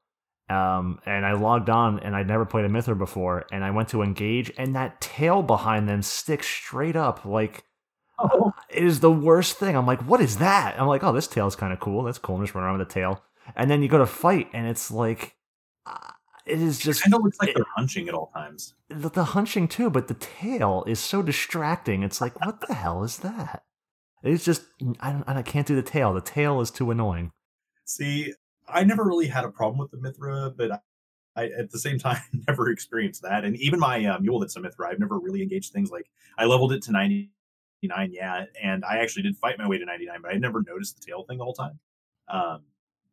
Um, 0.50 1.00
and 1.06 1.26
I 1.26 1.34
logged 1.34 1.70
on 1.70 2.00
and 2.00 2.16
I'd 2.16 2.28
never 2.28 2.46
played 2.46 2.66
a 2.66 2.70
Mithra 2.70 2.96
before, 2.96 3.46
and 3.52 3.64
I 3.64 3.72
went 3.72 3.90
to 3.90 4.02
engage, 4.02 4.52
and 4.58 4.76
that 4.76 5.00
tail 5.02 5.42
behind 5.42 5.88
them 5.88 6.02
sticks 6.02 6.48
straight 6.48 6.96
up 6.96 7.26
like 7.26 7.64
oh. 8.20 8.52
it 8.70 8.84
is 8.84 9.00
the 9.00 9.12
worst 9.12 9.58
thing. 9.58 9.76
I'm 9.76 9.86
like, 9.86 10.02
what 10.02 10.22
is 10.22 10.38
that? 10.38 10.80
I'm 10.80 10.88
like, 10.88 11.04
oh, 11.04 11.14
this 11.14 11.28
tail's 11.28 11.56
kind 11.56 11.74
of 11.74 11.80
cool. 11.80 12.04
That's 12.04 12.18
cool. 12.18 12.36
I'm 12.36 12.44
just 12.44 12.54
running 12.54 12.68
around 12.68 12.80
with 12.80 12.88
the 12.90 12.94
tail. 12.94 13.24
And 13.56 13.70
then 13.70 13.82
you 13.82 13.90
go 13.90 13.98
to 13.98 14.06
fight, 14.06 14.48
and 14.54 14.68
it's 14.68 14.90
like, 14.90 15.36
uh, 15.86 16.12
it 16.46 16.62
is 16.62 16.80
just. 16.80 17.06
I 17.06 17.10
know 17.10 17.26
it's 17.26 17.40
like 17.40 17.50
it, 17.50 17.56
they're 17.56 17.66
hunching 17.76 18.08
at 18.08 18.14
all 18.14 18.32
times. 18.34 18.74
The, 18.90 19.10
the 19.10 19.24
hunching 19.24 19.68
too, 19.68 19.90
but 19.90 20.08
the 20.08 20.14
tail 20.14 20.84
is 20.88 21.00
so 21.00 21.22
distracting. 21.22 22.04
It's 22.04 22.22
like, 22.22 22.40
what 22.46 22.66
the 22.68 22.74
hell 22.74 23.04
is 23.04 23.18
that? 23.20 23.64
It's 24.24 24.46
just 24.46 24.64
I 25.02 25.22
I 25.28 25.42
can't 25.42 25.68
do 25.68 25.76
the 25.76 25.82
tail. 25.82 26.14
The 26.14 26.22
tail 26.22 26.62
is 26.62 26.72
too 26.72 26.90
annoying. 26.92 27.32
See, 27.86 28.34
I 28.68 28.84
never 28.84 29.04
really 29.04 29.28
had 29.28 29.44
a 29.44 29.50
problem 29.50 29.80
with 29.80 29.92
the 29.92 29.98
Mithra, 29.98 30.52
but 30.56 30.72
I, 30.72 30.80
I 31.36 31.46
at 31.46 31.72
the 31.72 31.80
same 31.80 32.00
time 32.00 32.22
never 32.48 32.70
experienced 32.70 33.22
that. 33.24 33.44
And 33.44 33.56
even 33.58 33.80
my 33.80 34.06
uh, 34.06 34.20
mule 34.20 34.40
that's 34.40 34.56
a 34.56 34.62
Mithra, 34.62 34.90
I've 34.90 35.00
never 35.00 35.20
really 35.20 35.42
engaged 35.42 35.74
things 35.74 35.92
like 35.92 36.10
I 36.38 36.46
leveled 36.46 36.74
it 36.74 36.82
to 36.84 36.92
ninety 36.92 37.32
nine, 37.84 38.12
yeah, 38.14 38.46
and 38.62 38.84
I 38.86 38.98
actually 38.98 39.24
did 39.24 39.38
fight 39.38 39.58
my 39.58 39.68
way 39.68 39.78
to 39.78 39.86
ninety 39.86 40.06
nine, 40.06 40.22
but 40.22 40.34
I 40.34 40.38
never 40.38 40.62
noticed 40.62 41.00
the 41.00 41.06
tail 41.06 41.24
thing 41.24 41.42
all 41.42 41.54
the 41.54 41.64
time. 41.64 41.80
Um, 42.28 42.62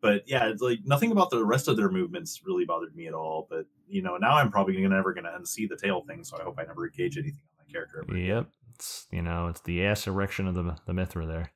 but 0.01 0.23
yeah, 0.27 0.53
like 0.59 0.81
nothing 0.85 1.13
about 1.13 1.31
the 1.31 1.45
rest 1.45 1.69
of 1.69 1.77
their 1.77 1.91
movements 1.91 2.41
really 2.45 2.65
bothered 2.65 2.97
me 2.97 3.07
at 3.07 3.15
all. 3.15 3.47
But 3.51 3.67
you 3.89 4.03
know, 4.03 4.17
now 4.17 4.37
I'm 4.37 4.51
probably 4.51 4.77
never 4.87 5.13
going 5.13 5.25
to 5.25 5.31
unsee 5.31 5.69
the 5.69 5.77
tail 5.77 6.03
thing, 6.07 6.25
so 6.25 6.39
I 6.39 6.45
hope 6.45 6.59
I 6.59 6.65
never 6.65 6.87
engage 6.87 7.19
anything 7.19 7.41
on 7.59 7.67
my 7.67 7.73
character. 7.73 8.05
Ever 8.09 8.17
yep, 8.17 8.47
it's 8.75 9.07
you 9.11 9.23
know 9.23 9.49
it's 9.49 9.61
the 9.61 9.85
ass 9.85 10.07
erection 10.07 10.47
of 10.47 10.55
the 10.55 10.77
the 10.87 10.95
Mithra 10.95 11.27
there. 11.27 11.53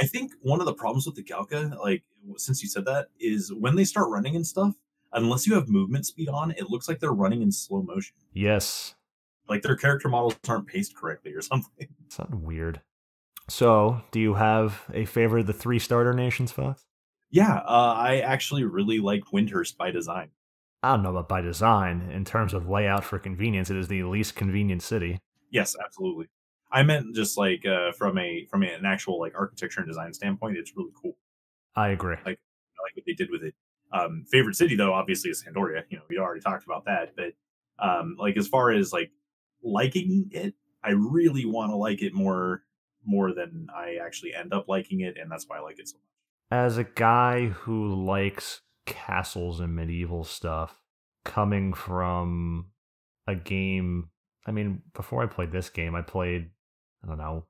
I 0.00 0.06
think 0.06 0.32
one 0.40 0.60
of 0.60 0.66
the 0.66 0.72
problems 0.72 1.04
with 1.04 1.14
the 1.14 1.22
Galka, 1.22 1.78
like 1.78 2.04
since 2.36 2.62
you 2.62 2.68
said 2.70 2.86
that, 2.86 3.08
is 3.20 3.52
when 3.52 3.76
they 3.76 3.84
start 3.84 4.08
running 4.08 4.34
and 4.34 4.46
stuff. 4.46 4.74
Unless 5.12 5.46
you 5.46 5.54
have 5.54 5.68
movement 5.68 6.06
speed 6.06 6.28
on, 6.28 6.52
it 6.52 6.70
looks 6.70 6.88
like 6.88 7.00
they're 7.00 7.12
running 7.12 7.42
in 7.42 7.50
slow 7.50 7.82
motion. 7.82 8.14
Yes, 8.32 8.94
like 9.48 9.60
their 9.60 9.76
character 9.76 10.08
models 10.08 10.36
aren't 10.48 10.68
paced 10.68 10.96
correctly 10.96 11.34
or 11.34 11.42
something. 11.42 11.88
Something 12.08 12.42
weird. 12.44 12.80
So, 13.48 14.00
do 14.12 14.20
you 14.20 14.34
have 14.34 14.84
a 14.94 15.04
favorite 15.04 15.40
of 15.40 15.46
the 15.48 15.52
three 15.52 15.80
starter 15.80 16.14
nations, 16.14 16.52
Fox? 16.52 16.86
Yeah, 17.30 17.56
uh, 17.56 17.94
I 17.96 18.20
actually 18.20 18.64
really 18.64 19.00
liked 19.00 19.32
Windurst 19.32 19.76
by 19.76 19.90
design. 19.90 20.30
I 20.82 20.92
don't 20.92 21.02
know 21.02 21.10
about 21.10 21.28
by 21.28 21.42
design. 21.42 22.10
In 22.10 22.24
terms 22.24 22.54
of 22.54 22.68
layout 22.68 23.04
for 23.04 23.18
convenience, 23.18 23.68
it 23.68 23.76
is 23.76 23.88
the 23.88 24.04
least 24.04 24.34
convenient 24.34 24.82
city. 24.82 25.18
Yes, 25.50 25.76
absolutely. 25.84 26.28
I 26.72 26.82
meant 26.82 27.14
just 27.14 27.36
like 27.36 27.66
uh, 27.66 27.92
from 27.92 28.18
a 28.18 28.46
from 28.50 28.62
an 28.62 28.84
actual 28.84 29.18
like 29.18 29.34
architecture 29.36 29.80
and 29.80 29.88
design 29.88 30.12
standpoint, 30.12 30.56
it's 30.56 30.76
really 30.76 30.92
cool. 31.00 31.16
I 31.74 31.88
agree. 31.88 32.16
Like 32.24 32.38
I 32.38 32.82
like 32.82 32.96
what 32.96 33.04
they 33.06 33.12
did 33.12 33.30
with 33.30 33.42
it. 33.42 33.54
Um, 33.92 34.24
favorite 34.30 34.54
city 34.54 34.76
though, 34.76 34.92
obviously, 34.92 35.30
is 35.30 35.40
San 35.40 35.52
d'Oria. 35.52 35.84
You 35.88 35.98
know, 35.98 36.04
we 36.08 36.18
already 36.18 36.40
talked 36.40 36.64
about 36.64 36.84
that. 36.84 37.14
But 37.16 37.32
um, 37.84 38.16
like 38.18 38.36
as 38.36 38.46
far 38.46 38.70
as 38.70 38.92
like 38.92 39.10
liking 39.62 40.28
it, 40.30 40.54
I 40.82 40.90
really 40.90 41.44
want 41.44 41.70
to 41.70 41.76
like 41.76 42.02
it 42.02 42.14
more 42.14 42.62
more 43.04 43.32
than 43.32 43.66
I 43.74 43.96
actually 44.04 44.34
end 44.34 44.52
up 44.52 44.68
liking 44.68 45.00
it, 45.00 45.16
and 45.20 45.30
that's 45.30 45.46
why 45.48 45.58
I 45.58 45.60
like 45.60 45.78
it 45.78 45.88
so 45.88 45.96
much. 45.96 46.02
As 46.52 46.78
a 46.78 46.84
guy 46.84 47.46
who 47.48 48.04
likes 48.04 48.60
castles 48.86 49.60
and 49.60 49.74
medieval 49.74 50.24
stuff, 50.24 50.82
coming 51.24 51.72
from 51.72 52.66
a 53.26 53.34
game 53.34 54.10
I 54.46 54.52
mean, 54.52 54.82
before 54.94 55.22
I 55.22 55.26
played 55.26 55.52
this 55.52 55.68
game, 55.68 55.94
I 55.94 56.02
played 56.02 56.50
I 57.02 57.08
don't 57.08 57.18
know. 57.18 57.44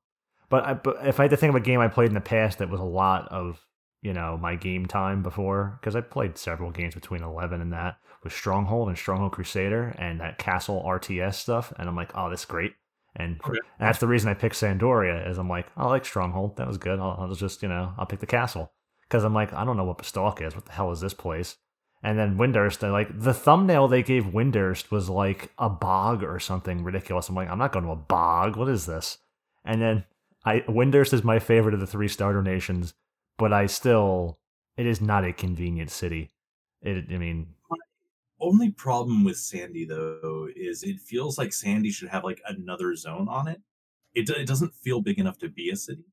But, 0.48 0.64
I, 0.66 0.74
but 0.74 1.06
if 1.06 1.20
I 1.20 1.24
had 1.24 1.30
to 1.30 1.36
think 1.36 1.50
of 1.50 1.56
a 1.56 1.64
game 1.64 1.80
I 1.80 1.88
played 1.88 2.08
in 2.08 2.14
the 2.14 2.20
past 2.20 2.58
that 2.58 2.70
was 2.70 2.80
a 2.80 2.84
lot 2.84 3.28
of 3.28 3.64
you 4.02 4.12
know 4.12 4.38
my 4.38 4.56
game 4.56 4.86
time 4.86 5.22
before, 5.22 5.78
because 5.80 5.94
I 5.94 6.00
played 6.00 6.38
several 6.38 6.70
games 6.70 6.94
between 6.94 7.22
eleven 7.22 7.60
and 7.60 7.72
that 7.72 7.98
was 8.22 8.32
Stronghold 8.32 8.88
and 8.88 8.98
Stronghold 8.98 9.32
Crusader 9.32 9.94
and 9.98 10.20
that 10.20 10.38
Castle 10.38 10.82
RTS 10.86 11.34
stuff, 11.34 11.72
and 11.78 11.88
I'm 11.88 11.96
like, 11.96 12.10
oh, 12.14 12.28
that's 12.28 12.44
great. 12.44 12.72
And, 13.16 13.40
okay. 13.40 13.58
and 13.78 13.88
that's 13.88 13.98
the 13.98 14.06
reason 14.06 14.30
I 14.30 14.34
picked 14.34 14.56
San 14.56 14.78
d'Oria 14.78 15.28
is 15.28 15.38
I'm 15.38 15.48
like, 15.48 15.66
I 15.76 15.86
like 15.86 16.04
Stronghold, 16.04 16.56
that 16.56 16.68
was 16.68 16.78
good. 16.78 17.00
I'll, 17.00 17.16
I'll 17.18 17.34
just 17.34 17.62
you 17.62 17.68
know 17.68 17.94
I'll 17.98 18.06
pick 18.06 18.20
the 18.20 18.26
castle 18.26 18.72
because 19.08 19.24
I'm 19.24 19.34
like, 19.34 19.52
I 19.52 19.64
don't 19.64 19.76
know 19.76 19.84
what 19.84 19.98
Bastok 19.98 20.46
is. 20.46 20.54
What 20.54 20.66
the 20.66 20.72
hell 20.72 20.92
is 20.92 21.00
this 21.00 21.14
place? 21.14 21.56
And 22.02 22.18
then 22.18 22.38
Windurst, 22.38 22.78
they 22.78 22.88
like 22.88 23.08
the 23.12 23.34
thumbnail 23.34 23.88
they 23.88 24.02
gave 24.02 24.24
Windurst 24.24 24.90
was 24.90 25.10
like 25.10 25.52
a 25.58 25.68
bog 25.68 26.22
or 26.22 26.38
something 26.40 26.82
ridiculous. 26.82 27.28
I'm 27.28 27.34
like, 27.34 27.50
I'm 27.50 27.58
not 27.58 27.72
going 27.72 27.84
to 27.84 27.90
a 27.90 27.96
bog. 27.96 28.56
What 28.56 28.68
is 28.68 28.86
this? 28.86 29.18
And 29.64 29.80
then 29.80 30.04
I 30.44 30.60
Windurst 30.60 31.12
is 31.12 31.24
my 31.24 31.38
favorite 31.38 31.74
of 31.74 31.80
the 31.80 31.86
three 31.86 32.08
starter 32.08 32.42
nations, 32.42 32.94
but 33.38 33.52
I 33.52 33.66
still 33.66 34.38
it 34.76 34.86
is 34.86 35.00
not 35.00 35.24
a 35.24 35.32
convenient 35.32 35.90
city. 35.90 36.30
It 36.82 37.06
I 37.10 37.18
mean 37.18 37.48
my 37.68 37.76
only 38.40 38.70
problem 38.70 39.24
with 39.24 39.36
Sandy 39.36 39.84
though 39.84 40.48
is 40.54 40.82
it 40.82 41.00
feels 41.00 41.38
like 41.38 41.52
Sandy 41.52 41.90
should 41.90 42.08
have 42.08 42.24
like 42.24 42.40
another 42.46 42.94
zone 42.94 43.28
on 43.28 43.48
it. 43.48 43.60
It 44.14 44.30
it 44.30 44.46
doesn't 44.46 44.74
feel 44.74 45.00
big 45.00 45.18
enough 45.18 45.38
to 45.38 45.48
be 45.48 45.70
a 45.70 45.76
city. 45.76 46.04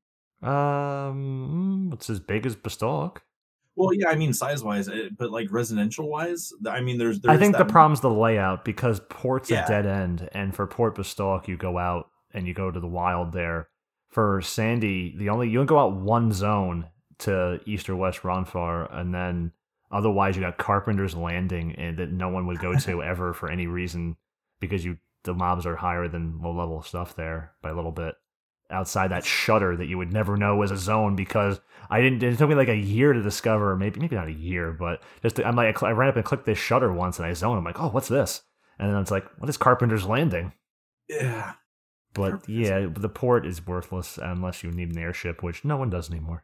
Um, 0.42 1.90
it's 1.92 2.08
as 2.08 2.20
big 2.20 2.46
as 2.46 2.54
Bastok. 2.54 3.18
Well, 3.74 3.94
yeah, 3.94 4.08
I 4.08 4.16
mean 4.16 4.32
size 4.32 4.62
wise, 4.62 4.88
eh, 4.88 5.08
but 5.16 5.30
like 5.30 5.52
residential 5.52 6.08
wise, 6.08 6.52
I 6.68 6.80
mean 6.80 6.98
there's. 6.98 7.20
there's 7.20 7.36
I 7.36 7.38
think 7.38 7.56
the 7.56 7.64
problem's 7.64 8.00
the 8.00 8.10
layout 8.10 8.64
because 8.64 9.00
Port's 9.08 9.50
yeah. 9.50 9.64
a 9.64 9.68
dead 9.68 9.86
end, 9.86 10.28
and 10.32 10.54
for 10.54 10.66
Port 10.66 10.96
Bastok 10.96 11.46
you 11.46 11.56
go 11.56 11.78
out 11.78 12.10
and 12.38 12.46
you 12.46 12.54
go 12.54 12.70
to 12.70 12.80
the 12.80 12.86
wild 12.86 13.32
there. 13.32 13.68
For 14.08 14.40
Sandy, 14.40 15.14
the 15.18 15.28
only 15.28 15.50
you 15.50 15.58
can 15.58 15.66
go 15.66 15.78
out 15.78 15.96
one 15.96 16.32
zone 16.32 16.88
to 17.18 17.60
east 17.66 17.90
or 17.90 17.96
west 17.96 18.20
Ronfaure, 18.22 18.88
and 18.96 19.12
then 19.12 19.52
otherwise 19.90 20.36
you 20.36 20.42
got 20.42 20.56
Carpenter's 20.56 21.14
Landing, 21.14 21.74
and 21.74 21.98
that 21.98 22.10
no 22.10 22.28
one 22.28 22.46
would 22.46 22.60
go 22.60 22.74
to 22.74 23.02
ever 23.12 23.34
for 23.34 23.50
any 23.50 23.66
reason 23.66 24.16
because 24.60 24.84
you 24.84 24.96
the 25.24 25.34
mobs 25.34 25.66
are 25.66 25.76
higher 25.76 26.08
than 26.08 26.40
low 26.40 26.52
level 26.52 26.80
stuff 26.80 27.16
there 27.16 27.52
by 27.60 27.70
a 27.70 27.74
little 27.74 27.92
bit. 27.92 28.14
Outside 28.70 29.10
that 29.10 29.24
shutter 29.24 29.76
that 29.76 29.86
you 29.86 29.98
would 29.98 30.12
never 30.12 30.36
know 30.36 30.56
was 30.56 30.70
a 30.70 30.76
zone 30.76 31.16
because 31.16 31.60
I 31.90 32.00
didn't. 32.00 32.22
It 32.22 32.38
took 32.38 32.48
me 32.48 32.54
like 32.54 32.68
a 32.68 32.76
year 32.76 33.12
to 33.12 33.22
discover, 33.22 33.76
maybe 33.76 34.00
maybe 34.00 34.16
not 34.16 34.28
a 34.28 34.32
year, 34.32 34.72
but 34.72 35.02
just 35.22 35.40
I'm 35.40 35.56
like 35.56 35.82
I 35.82 35.90
ran 35.90 36.08
up 36.08 36.16
and 36.16 36.24
clicked 36.24 36.46
this 36.46 36.58
shutter 36.58 36.92
once 36.92 37.18
and 37.18 37.26
I 37.26 37.32
zoned. 37.32 37.58
I'm 37.58 37.64
like, 37.64 37.80
oh, 37.80 37.88
what's 37.88 38.08
this? 38.08 38.42
And 38.78 38.90
then 38.90 39.00
it's 39.00 39.10
like, 39.10 39.26
what 39.38 39.48
is 39.48 39.56
Carpenter's 39.56 40.06
Landing? 40.06 40.52
Yeah, 41.08 41.54
but 42.14 42.48
yeah, 42.48 42.86
the 42.92 43.08
port 43.08 43.46
is 43.46 43.66
worthless 43.66 44.18
unless 44.20 44.62
you 44.62 44.70
need 44.70 44.90
an 44.90 44.98
airship, 44.98 45.42
which 45.42 45.64
no 45.64 45.76
one 45.76 45.90
does 45.90 46.10
anymore. 46.10 46.42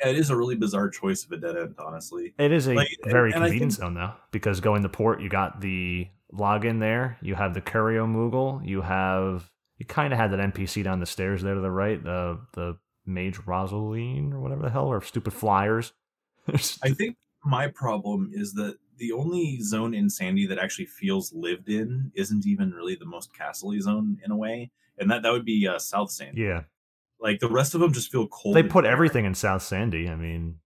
Yeah, 0.00 0.08
it 0.10 0.16
is 0.16 0.30
a 0.30 0.36
really 0.36 0.56
bizarre 0.56 0.88
choice 0.88 1.24
of 1.24 1.32
a 1.32 1.36
dead 1.36 1.56
end, 1.56 1.74
honestly. 1.78 2.34
It 2.38 2.52
is 2.52 2.66
a 2.68 2.74
Like, 2.74 2.88
very 3.04 3.32
and 3.32 3.42
I 3.44 3.46
convenient 3.48 3.72
think- 3.72 3.80
zone 3.82 3.94
though, 3.94 4.12
because 4.30 4.60
going 4.60 4.82
to 4.82 4.88
port, 4.88 5.20
you 5.20 5.28
got 5.28 5.60
the 5.60 6.08
login 6.32 6.80
there, 6.80 7.18
you 7.20 7.34
have 7.34 7.54
the 7.54 7.60
Curio 7.60 8.06
Moogle, 8.06 8.66
you 8.66 8.80
have 8.82 9.50
you 9.78 9.86
kind 9.86 10.12
of 10.12 10.18
had 10.18 10.30
that 10.32 10.40
NPC 10.40 10.82
down 10.84 11.00
the 11.00 11.06
stairs 11.06 11.42
there 11.42 11.54
to 11.54 11.60
the 11.60 11.70
right, 11.70 12.02
the 12.02 12.38
the 12.54 12.78
Mage 13.06 13.38
Rosaline 13.46 14.32
or 14.32 14.40
whatever 14.40 14.62
the 14.62 14.70
hell, 14.70 14.86
or 14.86 15.00
stupid 15.02 15.32
flyers. 15.32 15.92
I 16.82 16.90
think 16.90 17.16
my 17.44 17.66
problem 17.68 18.30
is 18.32 18.52
that 18.54 18.76
the 18.98 19.12
only 19.12 19.60
zone 19.62 19.94
in 19.94 20.08
Sandy 20.10 20.46
that 20.46 20.58
actually 20.58 20.84
feels 20.86 21.32
lived 21.32 21.68
in 21.70 22.12
isn't 22.14 22.46
even 22.46 22.70
really 22.72 22.94
the 22.94 23.06
most 23.06 23.34
castle 23.34 23.72
zone 23.80 24.18
in 24.24 24.30
a 24.30 24.36
way, 24.36 24.70
and 25.00 25.10
that 25.10 25.22
that 25.22 25.32
would 25.32 25.44
be 25.44 25.66
uh, 25.66 25.78
South 25.78 26.10
Sandy. 26.12 26.42
yeah, 26.42 26.62
Like 27.18 27.40
the 27.40 27.48
rest 27.50 27.74
of 27.74 27.80
them 27.80 27.92
just 27.92 28.12
feel 28.12 28.28
cold. 28.28 28.54
they 28.54 28.62
put 28.62 28.84
everything 28.84 29.24
in 29.24 29.34
South 29.34 29.62
Sandy. 29.62 30.08
I 30.08 30.14
mean, 30.16 30.58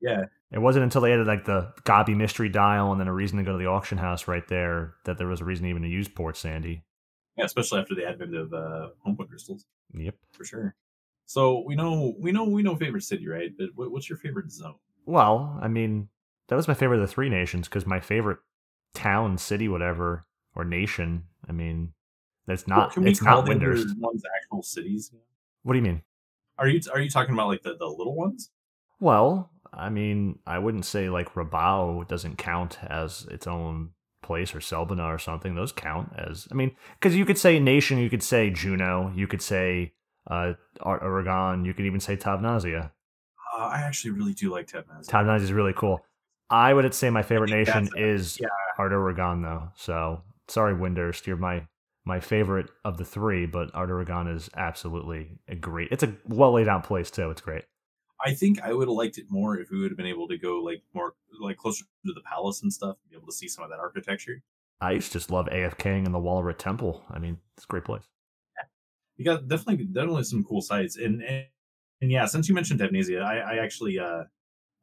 Yeah, 0.00 0.24
it 0.52 0.58
wasn't 0.58 0.82
until 0.84 1.00
they 1.00 1.12
added 1.12 1.26
like 1.26 1.44
the 1.44 1.72
Gobby 1.84 2.14
mystery 2.14 2.48
dial 2.48 2.92
and 2.92 3.00
then 3.00 3.08
a 3.08 3.12
reason 3.14 3.38
to 3.38 3.44
go 3.44 3.52
to 3.52 3.58
the 3.58 3.66
auction 3.66 3.98
house 3.98 4.28
right 4.28 4.46
there 4.48 4.94
that 5.04 5.16
there 5.18 5.26
was 5.28 5.40
a 5.40 5.44
reason 5.44 5.66
even 5.66 5.82
to 5.82 5.88
use 5.88 6.08
Port 6.08 6.36
Sandy. 6.36 6.82
yeah, 7.38 7.44
especially 7.44 7.80
after 7.80 7.94
the 7.94 8.04
advent 8.06 8.34
of 8.34 8.52
uh, 8.52 8.88
home 9.04 9.16
point 9.16 9.30
crystals, 9.30 9.64
Yep. 9.94 10.14
for 10.32 10.44
sure. 10.44 10.74
So 11.28 11.64
we 11.66 11.74
know 11.74 12.14
we 12.20 12.30
know 12.32 12.44
we 12.44 12.62
know 12.62 12.76
favorite 12.76 13.02
city, 13.02 13.26
right? 13.28 13.50
But 13.58 13.90
what's 13.90 14.08
your 14.08 14.18
favorite 14.18 14.50
zone? 14.52 14.76
Well, 15.06 15.58
I 15.60 15.66
mean, 15.68 16.08
that 16.48 16.54
was 16.56 16.68
my 16.68 16.74
favorite 16.74 17.00
of 17.00 17.08
the 17.08 17.12
three 17.12 17.28
nations 17.28 17.66
because 17.68 17.84
my 17.86 17.98
favorite 18.00 18.38
town, 18.94 19.36
city, 19.38 19.68
whatever, 19.68 20.24
or 20.54 20.64
nation. 20.64 21.24
I 21.48 21.52
mean, 21.52 21.92
it's 22.48 22.66
not. 22.68 22.92
Can 22.92 23.06
it's 23.06 23.22
not 23.22 23.46
Windurst. 23.46 23.98
ones 23.98 24.22
actual 24.36 24.62
cities? 24.62 25.12
What 25.62 25.72
do 25.72 25.78
you 25.78 25.84
mean? 25.84 26.02
Are 26.58 26.68
you 26.68 26.80
are 26.92 27.00
you 27.00 27.10
talking 27.10 27.34
about 27.34 27.48
like 27.48 27.62
the, 27.62 27.76
the 27.76 27.86
little 27.86 28.14
ones? 28.14 28.50
Well, 29.00 29.50
I 29.72 29.88
mean, 29.90 30.38
I 30.46 30.58
wouldn't 30.58 30.86
say 30.86 31.08
like 31.10 31.34
Rabao 31.34 32.08
doesn't 32.08 32.36
count 32.38 32.78
as 32.82 33.26
its 33.30 33.46
own 33.46 33.90
place 34.22 34.54
or 34.54 34.60
Selbina 34.60 35.06
or 35.06 35.18
something. 35.18 35.54
Those 35.54 35.72
count 35.72 36.12
as. 36.16 36.48
I 36.50 36.54
mean, 36.54 36.74
because 36.98 37.16
you 37.16 37.24
could 37.24 37.38
say 37.38 37.58
nation, 37.58 37.98
you 37.98 38.10
could 38.10 38.22
say 38.22 38.50
Jeuno, 38.50 39.14
you 39.16 39.26
could 39.26 39.42
say 39.42 39.92
uh, 40.30 40.54
Aht 40.80 41.00
Urhgan, 41.02 41.66
you 41.66 41.74
could 41.74 41.84
even 41.86 42.00
say 42.00 42.16
Tavnazia. 42.16 42.90
Uh, 43.56 43.62
I 43.66 43.78
actually 43.82 44.10
really 44.12 44.34
do 44.34 44.50
like 44.50 44.66
Tavnaz. 44.66 45.06
Tavnazia 45.06 45.42
is 45.42 45.52
really 45.52 45.72
cool. 45.72 46.00
I 46.50 46.72
would 46.72 46.92
say 46.94 47.10
my 47.10 47.22
favorite 47.22 47.50
nation 47.50 47.88
a- 47.96 48.00
is 48.00 48.38
yeah. 48.40 48.48
Aht 48.78 48.90
Urhgan, 48.92 49.42
though. 49.42 49.68
So 49.76 50.22
sorry, 50.48 50.74
Windurst, 50.74 51.26
you're 51.26 51.36
my 51.36 51.66
my 52.06 52.20
favorite 52.20 52.70
of 52.84 52.96
the 52.96 53.04
three, 53.04 53.44
but 53.46 53.68
Aht 53.74 53.88
Urhgan 53.88 54.34
is 54.34 54.48
absolutely 54.56 55.38
a 55.48 55.56
great. 55.56 55.88
It's 55.90 56.04
a 56.04 56.14
well 56.28 56.52
laid 56.52 56.68
out 56.68 56.84
place 56.84 57.10
too. 57.10 57.30
It's 57.30 57.40
great. 57.40 57.64
I 58.24 58.32
think 58.32 58.62
I 58.62 58.72
would 58.72 58.88
have 58.88 58.96
liked 58.96 59.18
it 59.18 59.26
more 59.28 59.58
if 59.58 59.70
we 59.70 59.78
would 59.80 59.90
have 59.90 59.96
been 59.98 60.06
able 60.06 60.26
to 60.28 60.38
go 60.38 60.60
like 60.62 60.82
more 60.94 61.14
like 61.40 61.58
closer 61.58 61.84
to 62.06 62.12
the 62.14 62.22
palace 62.22 62.62
and 62.62 62.72
stuff, 62.72 62.96
be 63.10 63.16
able 63.16 63.26
to 63.26 63.32
see 63.32 63.48
some 63.48 63.64
of 63.64 63.70
that 63.70 63.80
architecture. 63.80 64.42
I 64.80 64.92
used 64.92 65.12
to 65.12 65.18
just 65.18 65.30
love 65.30 65.48
AF 65.48 65.76
King 65.76 66.06
and 66.06 66.14
the 66.14 66.18
Walahra 66.18 66.56
Temple. 66.56 67.04
I 67.10 67.18
mean, 67.18 67.38
it's 67.56 67.64
a 67.64 67.66
great 67.66 67.84
place. 67.84 68.04
You 69.16 69.24
got 69.24 69.48
definitely 69.48 69.84
definitely 69.86 70.24
some 70.24 70.44
cool 70.44 70.60
sites, 70.60 70.96
and 70.96 71.22
and, 71.22 71.46
and 72.02 72.10
yeah, 72.10 72.26
since 72.26 72.48
you 72.48 72.54
mentioned 72.54 72.80
Tavnazia, 72.80 73.22
I, 73.22 73.38
I 73.38 73.56
actually 73.64 73.98
uh 73.98 74.24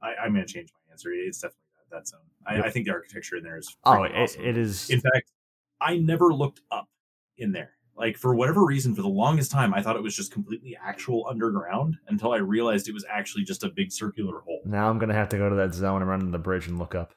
I, 0.01 0.15
I'm 0.15 0.33
gonna 0.33 0.45
change 0.45 0.69
my 0.73 0.91
answer. 0.91 1.11
It's 1.13 1.39
definitely 1.39 1.61
that, 1.89 1.97
that 1.97 2.07
zone. 2.07 2.19
I, 2.45 2.55
Yep. 2.55 2.65
I 2.65 2.69
think 2.71 2.85
the 2.87 2.91
architecture 2.93 3.37
in 3.37 3.43
there 3.43 3.57
is 3.57 3.77
Oh, 3.85 4.03
it, 4.03 4.11
awesome. 4.15 4.43
it 4.43 4.57
is. 4.57 4.89
In 4.89 4.99
fact, 4.99 5.31
I 5.79 5.97
never 5.97 6.33
looked 6.33 6.61
up 6.71 6.89
in 7.43 7.51
there. 7.51 7.71
Like 7.95 8.17
for 8.17 8.33
whatever 8.33 8.65
reason, 8.65 8.95
for 8.95 9.03
the 9.03 9.07
longest 9.07 9.51
time, 9.51 9.71
I 9.71 9.83
thought 9.83 9.95
it 9.95 10.01
was 10.01 10.15
just 10.15 10.31
completely 10.31 10.75
actual 10.83 11.27
underground 11.29 11.97
until 12.07 12.31
I 12.31 12.37
realized 12.37 12.87
it 12.87 12.93
was 12.93 13.05
actually 13.07 13.43
just 13.43 13.63
a 13.63 13.69
big 13.69 13.91
circular 13.91 14.39
hole. 14.39 14.61
now 14.65 14.89
I'm 14.89 14.97
gonna 14.97 15.13
have 15.13 15.29
to 15.29 15.37
go 15.37 15.47
to 15.47 15.55
that 15.57 15.75
zone 15.75 16.01
and 16.01 16.09
run 16.09 16.21
to 16.21 16.25
the 16.25 16.39
bridge 16.39 16.67
and 16.67 16.79
look 16.79 16.95
up. 16.95 17.13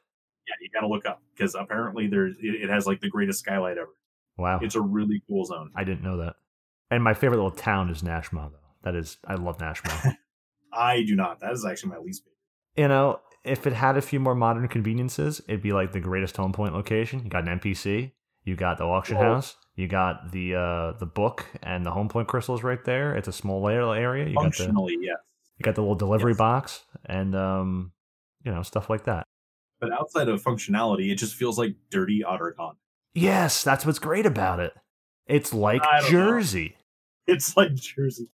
Yeah, 0.47 0.55
you 0.61 0.69
gotta 0.75 0.87
look 0.87 1.07
up 1.07 1.23
because 1.35 1.55
apparently 1.55 2.09
there's 2.09 2.37
it, 2.43 2.65
it 2.65 2.69
has 2.69 2.87
like 2.87 3.01
the 3.01 3.09
greatest 3.09 3.39
skylight 3.39 3.79
ever. 3.79 3.95
Wow, 4.37 4.59
It's 4.61 4.75
a 4.75 4.83
really 4.83 5.23
cool 5.27 5.47
zone. 5.47 5.71
I 5.75 5.85
didn't 5.85 6.03
know 6.03 6.19
that. 6.19 6.35
And 6.91 7.03
my 7.03 7.15
favorite 7.15 7.39
little 7.39 7.51
town 7.51 7.89
is 7.89 8.03
Nashmau, 8.03 8.51
though. 8.53 8.59
That 8.83 8.95
is, 8.95 9.17
I 9.27 9.35
love 9.37 9.57
Nashmau. 9.59 10.12
I 10.75 11.03
do 11.05 11.17
not. 11.17 11.41
That 11.41 11.53
is 11.53 11.65
actually 11.65 11.93
my 11.93 11.99
least 11.99 12.23
favorite. 12.23 12.83
you 12.85 12.89
know, 12.89 13.21
if 13.45 13.67
it 13.67 13.73
had 13.73 13.97
a 13.97 14.03
few 14.03 14.21
more 14.21 14.35
modern 14.35 14.69
conveniences, 14.69 15.41
it'd 15.49 15.62
be 15.62 15.73
like 15.73 15.93
the 15.93 16.01
greatest 16.01 16.37
home 16.37 16.53
point 16.53 16.75
location. 16.75 17.25
You 17.25 17.31
got 17.31 17.49
an 17.49 17.59
NPC, 17.59 18.12
you 18.47 18.57
got 18.57 18.79
the 18.79 18.85
auction 18.85 19.17
Whoa. 19.17 19.35
house, 19.35 19.57
you 19.75 19.89
got 19.89 20.33
the 20.33 20.55
uh 20.55 20.93
the 20.99 21.05
book 21.07 21.45
and 21.63 21.85
the 21.85 21.91
home 21.91 22.09
point 22.09 22.29
crystals 22.29 22.63
right 22.63 22.83
there. 22.85 23.15
It's 23.15 23.29
a 23.29 23.33
small 23.33 23.63
layer 23.63 23.95
area. 23.95 24.27
You 24.29 24.35
got 24.37 24.45
the 24.45 24.51
Functionally, 24.51 24.97
yes. 25.01 25.19
you 25.59 25.65
got 25.65 25.75
the 25.75 25.83
little 25.83 25.95
delivery 25.97 26.33
Yes. 26.33 26.39
box 26.39 26.85
and 27.05 27.35
um 27.37 27.93
you 28.45 28.53
know 28.53 28.63
stuff 28.63 28.89
like 28.89 29.05
that. 29.05 29.25
But 29.81 29.93
outside 29.93 30.29
of 30.29 30.43
functionality, 30.43 31.11
it 31.13 31.17
just 31.17 31.35
feels 31.35 31.59
like 31.59 31.75
dirty 31.91 32.23
Aht 32.25 32.41
Urhgan. 32.41 32.77
Yes, 33.15 33.63
that's 33.63 33.85
what's 33.85 33.99
great 33.99 34.25
about 34.25 34.61
it. 34.61 34.73
It's 35.27 35.53
like 35.53 35.83
don't 35.83 36.03
know. 36.05 36.09
Jersey. 36.09 36.77
It's 37.27 37.57
like 37.57 37.75
Jersey. 37.75 38.29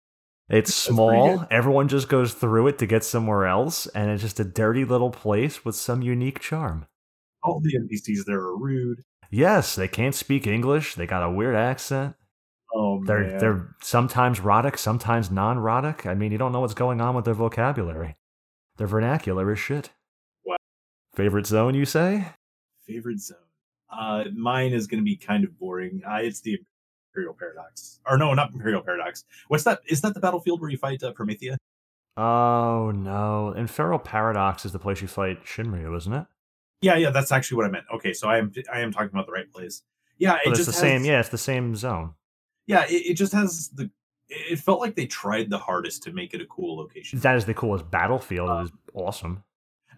It's 0.51 0.75
small. 0.89 1.47
Everyone 1.51 1.89
just 1.89 2.09
goes 2.09 2.35
through 2.35 2.67
it 2.69 2.79
to 2.79 2.87
get 2.87 3.03
somewhere 3.05 3.47
else, 3.47 3.87
and 3.89 4.11
it's 4.11 4.23
just 4.23 4.39
a 4.39 4.45
dirty 4.45 4.85
little 4.85 5.11
place 5.11 5.65
with 5.65 5.75
some 5.75 6.03
unique 6.03 6.41
charm. 6.41 6.87
All 7.43 7.61
the 7.61 7.75
NPCs 7.75 8.25
there 8.27 8.39
are 8.41 8.57
rude. 8.57 9.03
Yes, 9.33 9.75
they 9.75 9.89
can't 9.89 10.15
speak 10.15 10.47
English. 10.47 10.95
They 10.95 11.07
got 11.07 11.23
a 11.25 11.31
weird 11.31 11.57
accent. 11.57 12.15
Oh 12.75 13.03
They're 13.05 13.21
man. 13.27 13.39
they're 13.39 13.75
sometimes 13.83 14.41
rhotic, 14.41 14.77
sometimes 14.79 15.31
non-rhotic. 15.31 16.07
I 16.07 16.15
mean, 16.15 16.33
you 16.33 16.39
don't 16.39 16.53
know 16.53 16.61
what's 16.61 16.75
going 16.75 17.01
on 17.01 17.15
with 17.15 17.25
their 17.25 17.35
vocabulary. 17.35 18.17
Their 18.77 18.87
vernacular 18.87 19.51
is 19.53 19.59
shit. 19.59 19.91
Wow. 20.45 20.57
Favorite 21.15 21.47
zone, 21.47 21.75
you 21.75 21.85
say? 21.85 22.29
favorite 22.87 23.21
zone. 23.21 23.39
Uh, 23.91 24.25
mine 24.35 24.73
is 24.73 24.87
going 24.87 25.01
to 25.01 25.05
be 25.05 25.17
kind 25.17 25.45
of 25.45 25.59
boring. 25.59 26.03
Uh, 26.07 26.17
it's 26.17 26.41
the 26.41 26.59
Empyreal 27.15 27.35
Paradox, 27.39 28.01
or 28.07 28.17
no, 28.19 28.33
not 28.35 28.53
Empyreal 28.53 28.83
Paradox. 28.83 29.25
What's 29.49 29.65
that? 29.65 29.81
Is 29.87 30.01
that 30.01 30.15
the 30.15 30.21
battlefield 30.21 30.61
where 30.61 30.71
you 30.71 30.79
fight 30.79 31.03
uh, 31.03 31.13
Promathia? 31.13 31.57
Oh 32.17 32.91
no! 32.95 33.53
Infernal 33.57 33.99
Paradox 33.99 34.65
is 34.67 34.73
the 34.73 34.79
place 34.79 35.01
you 35.01 35.09
fight 35.09 35.45
Shinryu, 35.45 35.97
isn't 35.97 36.13
it? 36.13 36.27
Yeah, 36.83 36.97
yeah, 36.97 37.11
that's 37.11 37.33
actually 37.33 37.57
what 37.57 37.67
I 37.67 37.71
meant. 37.71 37.85
Okay, 37.95 38.13
so 38.13 38.29
I 38.29 38.37
am 38.39 38.53
I 38.73 38.81
am 38.81 38.93
talking 38.93 39.09
about 39.13 39.25
the 39.27 39.33
right 39.33 39.51
place. 39.51 39.83
Yeah, 40.19 40.35
it 40.35 40.41
But 40.45 40.51
it's 40.51 40.59
just 40.59 40.67
the 40.69 40.73
has- 40.73 40.81
same. 40.81 41.05
Yeah, 41.05 41.21
it's 41.21 41.29
the 41.31 41.39
same 41.39 41.75
zone. 41.75 42.15
yeah. 42.67 42.85
It, 42.85 43.07
it 43.11 43.15
just 43.15 43.33
has 43.33 43.71
the. 43.71 43.91
It 44.29 44.59
felt 44.59 44.81
like 44.81 44.95
they 44.95 45.07
tried 45.07 45.51
the 45.51 45.59
hardest 45.59 46.03
to 46.05 46.13
make 46.13 46.33
it 46.35 46.41
a 46.41 46.47
cool 46.47 46.77
location. 46.77 47.19
That 47.21 47.37
is 47.37 47.45
the 47.45 47.53
coolest 47.55 47.91
battlefield. 47.91 48.49
It 48.49 48.53
was 48.53 48.73
awesome. 48.95 49.43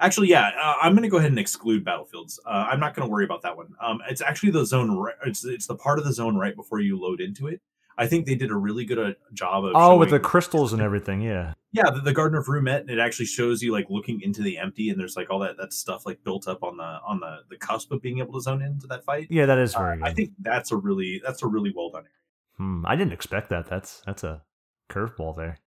Actually, 0.00 0.28
yeah, 0.28 0.50
uh, 0.60 0.74
I'm 0.82 0.92
going 0.92 1.04
to 1.04 1.08
go 1.08 1.18
ahead 1.18 1.30
and 1.30 1.38
exclude 1.38 1.84
battlefields. 1.84 2.40
Uh, 2.44 2.66
I'm 2.68 2.80
not 2.80 2.94
going 2.96 3.06
to 3.06 3.12
worry 3.12 3.24
about 3.24 3.42
that 3.42 3.56
one. 3.56 3.68
Um, 3.80 4.00
it's 4.10 4.20
actually 4.20 4.50
the 4.50 4.66
zone. 4.66 4.90
Right, 4.96 5.14
it's 5.24 5.44
it's 5.44 5.66
the 5.68 5.76
part 5.76 5.98
of 6.00 6.04
the 6.04 6.12
zone 6.12 6.36
right 6.36 6.56
before 6.56 6.80
you 6.80 6.98
load 7.00 7.20
into 7.20 7.46
it. 7.46 7.60
I 7.96 8.06
think 8.06 8.26
they 8.26 8.34
did 8.34 8.50
a 8.50 8.56
really 8.56 8.84
good 8.84 8.98
uh, 8.98 9.12
job 9.32 9.64
of. 9.64 9.72
Oh, 9.74 9.96
with 9.96 10.10
the 10.10 10.18
crystals 10.20 10.72
and 10.72 10.82
everything. 10.82 11.20
Yeah. 11.22 11.54
yeah, 11.72 11.90
the, 11.90 12.00
the 12.00 12.12
Garden 12.12 12.36
of 12.38 12.46
Ru'Hmet, 12.46 12.80
and 12.80 12.90
it 12.90 12.98
actually 12.98 13.26
shows 13.26 13.62
you 13.62 13.72
like 13.72 13.86
looking 13.88 14.20
into 14.20 14.42
the 14.42 14.58
empty, 14.58 14.90
and 14.90 14.98
there's 14.98 15.16
like 15.16 15.30
all 15.30 15.38
that 15.40 15.56
that 15.58 15.72
stuff 15.72 16.04
like 16.06 16.22
built 16.24 16.48
up 16.48 16.62
on 16.62 16.76
the 16.76 16.98
on 17.06 17.20
the 17.20 17.38
the 17.50 17.56
cusp 17.56 17.92
of 17.92 18.02
being 18.02 18.18
able 18.18 18.32
to 18.34 18.40
zone 18.40 18.62
into 18.62 18.86
that 18.88 19.04
fight. 19.04 19.28
Yeah, 19.30 19.46
that 19.46 19.58
is 19.58 19.74
Uh, 19.74 19.78
very 19.80 19.98
good. 19.98 20.06
I 20.06 20.12
think 20.12 20.30
that's 20.40 20.72
a 20.72 20.76
really 20.76 21.20
that's 21.24 21.42
a 21.42 21.46
really 21.46 21.72
well 21.74 21.90
done 21.90 22.02
area. 22.02 22.10
Hmm, 22.56 22.84
I 22.86 22.96
didn't 22.96 23.12
expect 23.12 23.48
that. 23.50 23.66
That's 23.68 24.00
that's 24.06 24.24
a 24.24 24.42
curveball 24.90 25.36
there. 25.36 25.58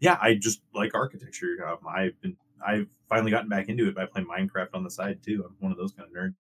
Yeah, 0.00 0.18
I 0.20 0.34
just 0.34 0.62
like 0.74 0.94
architecture. 0.94 1.56
Um, 1.66 1.78
I've 1.88 2.20
been 2.20 2.36
I've 2.64 2.86
finally 3.08 3.30
gotten 3.32 3.48
back 3.48 3.68
into 3.68 3.88
it 3.88 3.94
by 3.94 4.06
playing 4.06 4.28
Minecraft 4.28 4.68
on 4.74 4.84
the 4.84 4.90
side 4.90 5.22
too. 5.22 5.44
I'm 5.46 5.56
one 5.60 5.72
of 5.72 5.78
those 5.78 5.92
kind 5.92 6.08
of 6.08 6.14
nerds. 6.16 6.34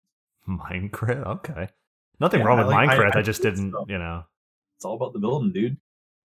Minecraft. 0.47 1.25
Okay. 1.27 1.67
Nothing 2.19 2.41
Yeah, 2.41 2.45
wrong 2.45 2.59
I 2.59 2.63
with 2.63 2.71
like- 2.73 2.89
I- 2.89 2.95
Minecraft. 2.97 3.15
I, 3.15 3.19
I 3.19 3.21
just 3.21 3.41
didn't, 3.41 3.73
you 3.87 3.97
know, 3.97 4.23
It's 4.79 4.85
all 4.85 4.95
about 4.95 5.11
the 5.11 5.19
building, 5.19 5.51
dude. 5.51 5.75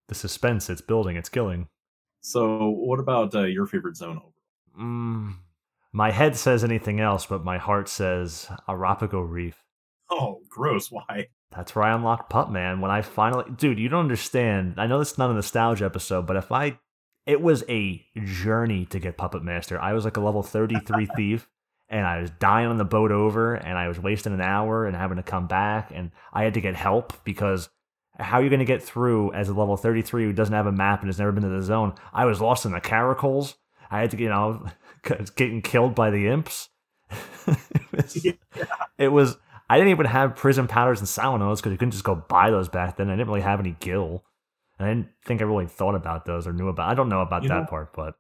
the 0.07 0.15
suspense. 0.15 0.71
It's 0.71 0.81
building. 0.81 1.17
It's 1.17 1.29
killing. 1.29 1.67
So, 2.21 2.69
what 2.69 3.01
about 3.01 3.35
uh, 3.35 3.43
your 3.47 3.67
favorite 3.67 3.97
zone? 3.97 4.21
Mm, 4.81 5.35
my 5.93 6.13
head 6.13 6.37
says 6.37 6.63
anything 6.63 7.01
else, 7.01 7.27
but 7.27 7.45
my 7.45 7.59
heart 7.59 7.89
says 7.89 8.49
Arrapago 8.69 9.29
Reef. 9.29 9.61
Oh, 10.09 10.41
gross! 10.49 10.89
Why? 10.89 11.27
That's 11.51 11.75
where 11.75 11.85
I 11.85 11.95
unlocked 11.97 12.31
Pup 12.31 12.49
Man 12.49 12.81
when 12.81 12.93
I 12.93 13.03
finally, 13.03 13.45
dude. 13.57 13.81
You 13.81 13.89
don't 13.89 14.01
understand. 14.01 14.75
I 14.77 14.87
know 14.87 15.01
this 15.01 15.11
is 15.13 15.19
not 15.19 15.31
a 15.31 15.35
nostalgia 15.35 15.85
episode, 15.87 16.25
but 16.27 16.37
if 16.37 16.53
I, 16.53 16.79
it 17.27 17.41
was 17.43 17.65
a 17.69 18.07
journey 18.25 18.87
to 18.87 19.01
get 19.01 19.17
Puppet 19.17 19.43
Master. 19.43 19.81
I 19.81 19.95
was 19.95 20.05
like 20.05 20.17
a 20.17 20.21
level 20.21 20.45
thirty-three 20.45 21.09
thief, 21.17 21.49
and 21.89 22.07
I 22.07 22.21
was 22.21 22.31
dying 22.39 22.69
on 22.69 22.79
the 22.79 22.85
boat 22.85 23.11
over, 23.11 23.55
and 23.57 23.77
I 23.77 23.89
was 23.89 23.99
wasting 23.99 24.33
an 24.33 24.41
hour 24.41 24.87
and 24.87 24.95
having 24.97 25.17
to 25.17 25.25
come 25.25 25.49
back, 25.49 25.91
and 25.93 26.13
I 26.33 26.45
had 26.45 26.55
to 26.55 26.61
get 26.61 26.77
help 26.77 27.25
because 27.25 27.69
how 28.19 28.39
are 28.39 28.43
you 28.43 28.49
going 28.51 28.61
to 28.61 28.65
get 28.65 28.83
through 28.83 29.33
as 29.33 29.49
a 29.49 29.55
level 29.55 29.77
thirty-three 29.77 30.25
who 30.25 30.33
doesn't 30.33 30.55
have 30.55 30.67
a 30.67 30.73
map 30.73 31.01
and 31.01 31.09
has 31.09 31.19
never 31.19 31.33
been 31.33 31.43
to 31.43 31.49
the 31.49 31.63
zone? 31.63 31.95
I 32.13 32.25
was 32.25 32.41
lost 32.41 32.65
in 32.65 32.73
the 32.73 32.81
caracoles. 32.81 33.55
I 33.91 34.01
had 34.01 34.11
to, 34.13 34.19
you 34.19 34.29
know, 34.29 34.67
getting 35.37 35.63
killed 35.63 35.95
by 35.95 36.11
the 36.11 36.29
imps. 36.29 36.69
it 37.47 37.93
was, 37.93 38.25
Yeah. 38.25 38.33
it 38.99 39.09
was 39.09 39.37
I 39.69 39.79
didn't 39.79 39.91
even 39.91 40.07
have 40.07 40.37
prism 40.37 40.67
powders 40.69 41.01
and 41.01 41.09
silent 41.09 41.43
oils 41.43 41.61
because 41.61 41.73
you 41.73 41.79
couldn't 41.79 41.93
just 41.93 42.05
go 42.05 42.15
buy 42.15 42.51
those 42.51 42.69
back 42.69 42.97
then. 42.97 43.09
I 43.09 43.13
didn't 43.17 43.29
really 43.29 43.41
have 43.41 43.61
any 43.61 43.77
gil. 43.81 44.25
And 44.79 44.87
I 44.89 44.93
didn't 44.95 45.09
think 45.25 45.41
I 45.41 45.45
really 45.45 45.67
thought 45.67 45.95
about 45.95 46.25
those 46.27 46.47
or 46.47 46.53
knew 46.53 46.69
about. 46.69 46.89
I 46.91 46.95
don't 46.95 47.09
know 47.09 47.21
about 47.21 47.43
You 47.45 47.49
that 47.51 47.61
know- 47.63 47.67
part, 47.67 47.93
but 47.95 48.15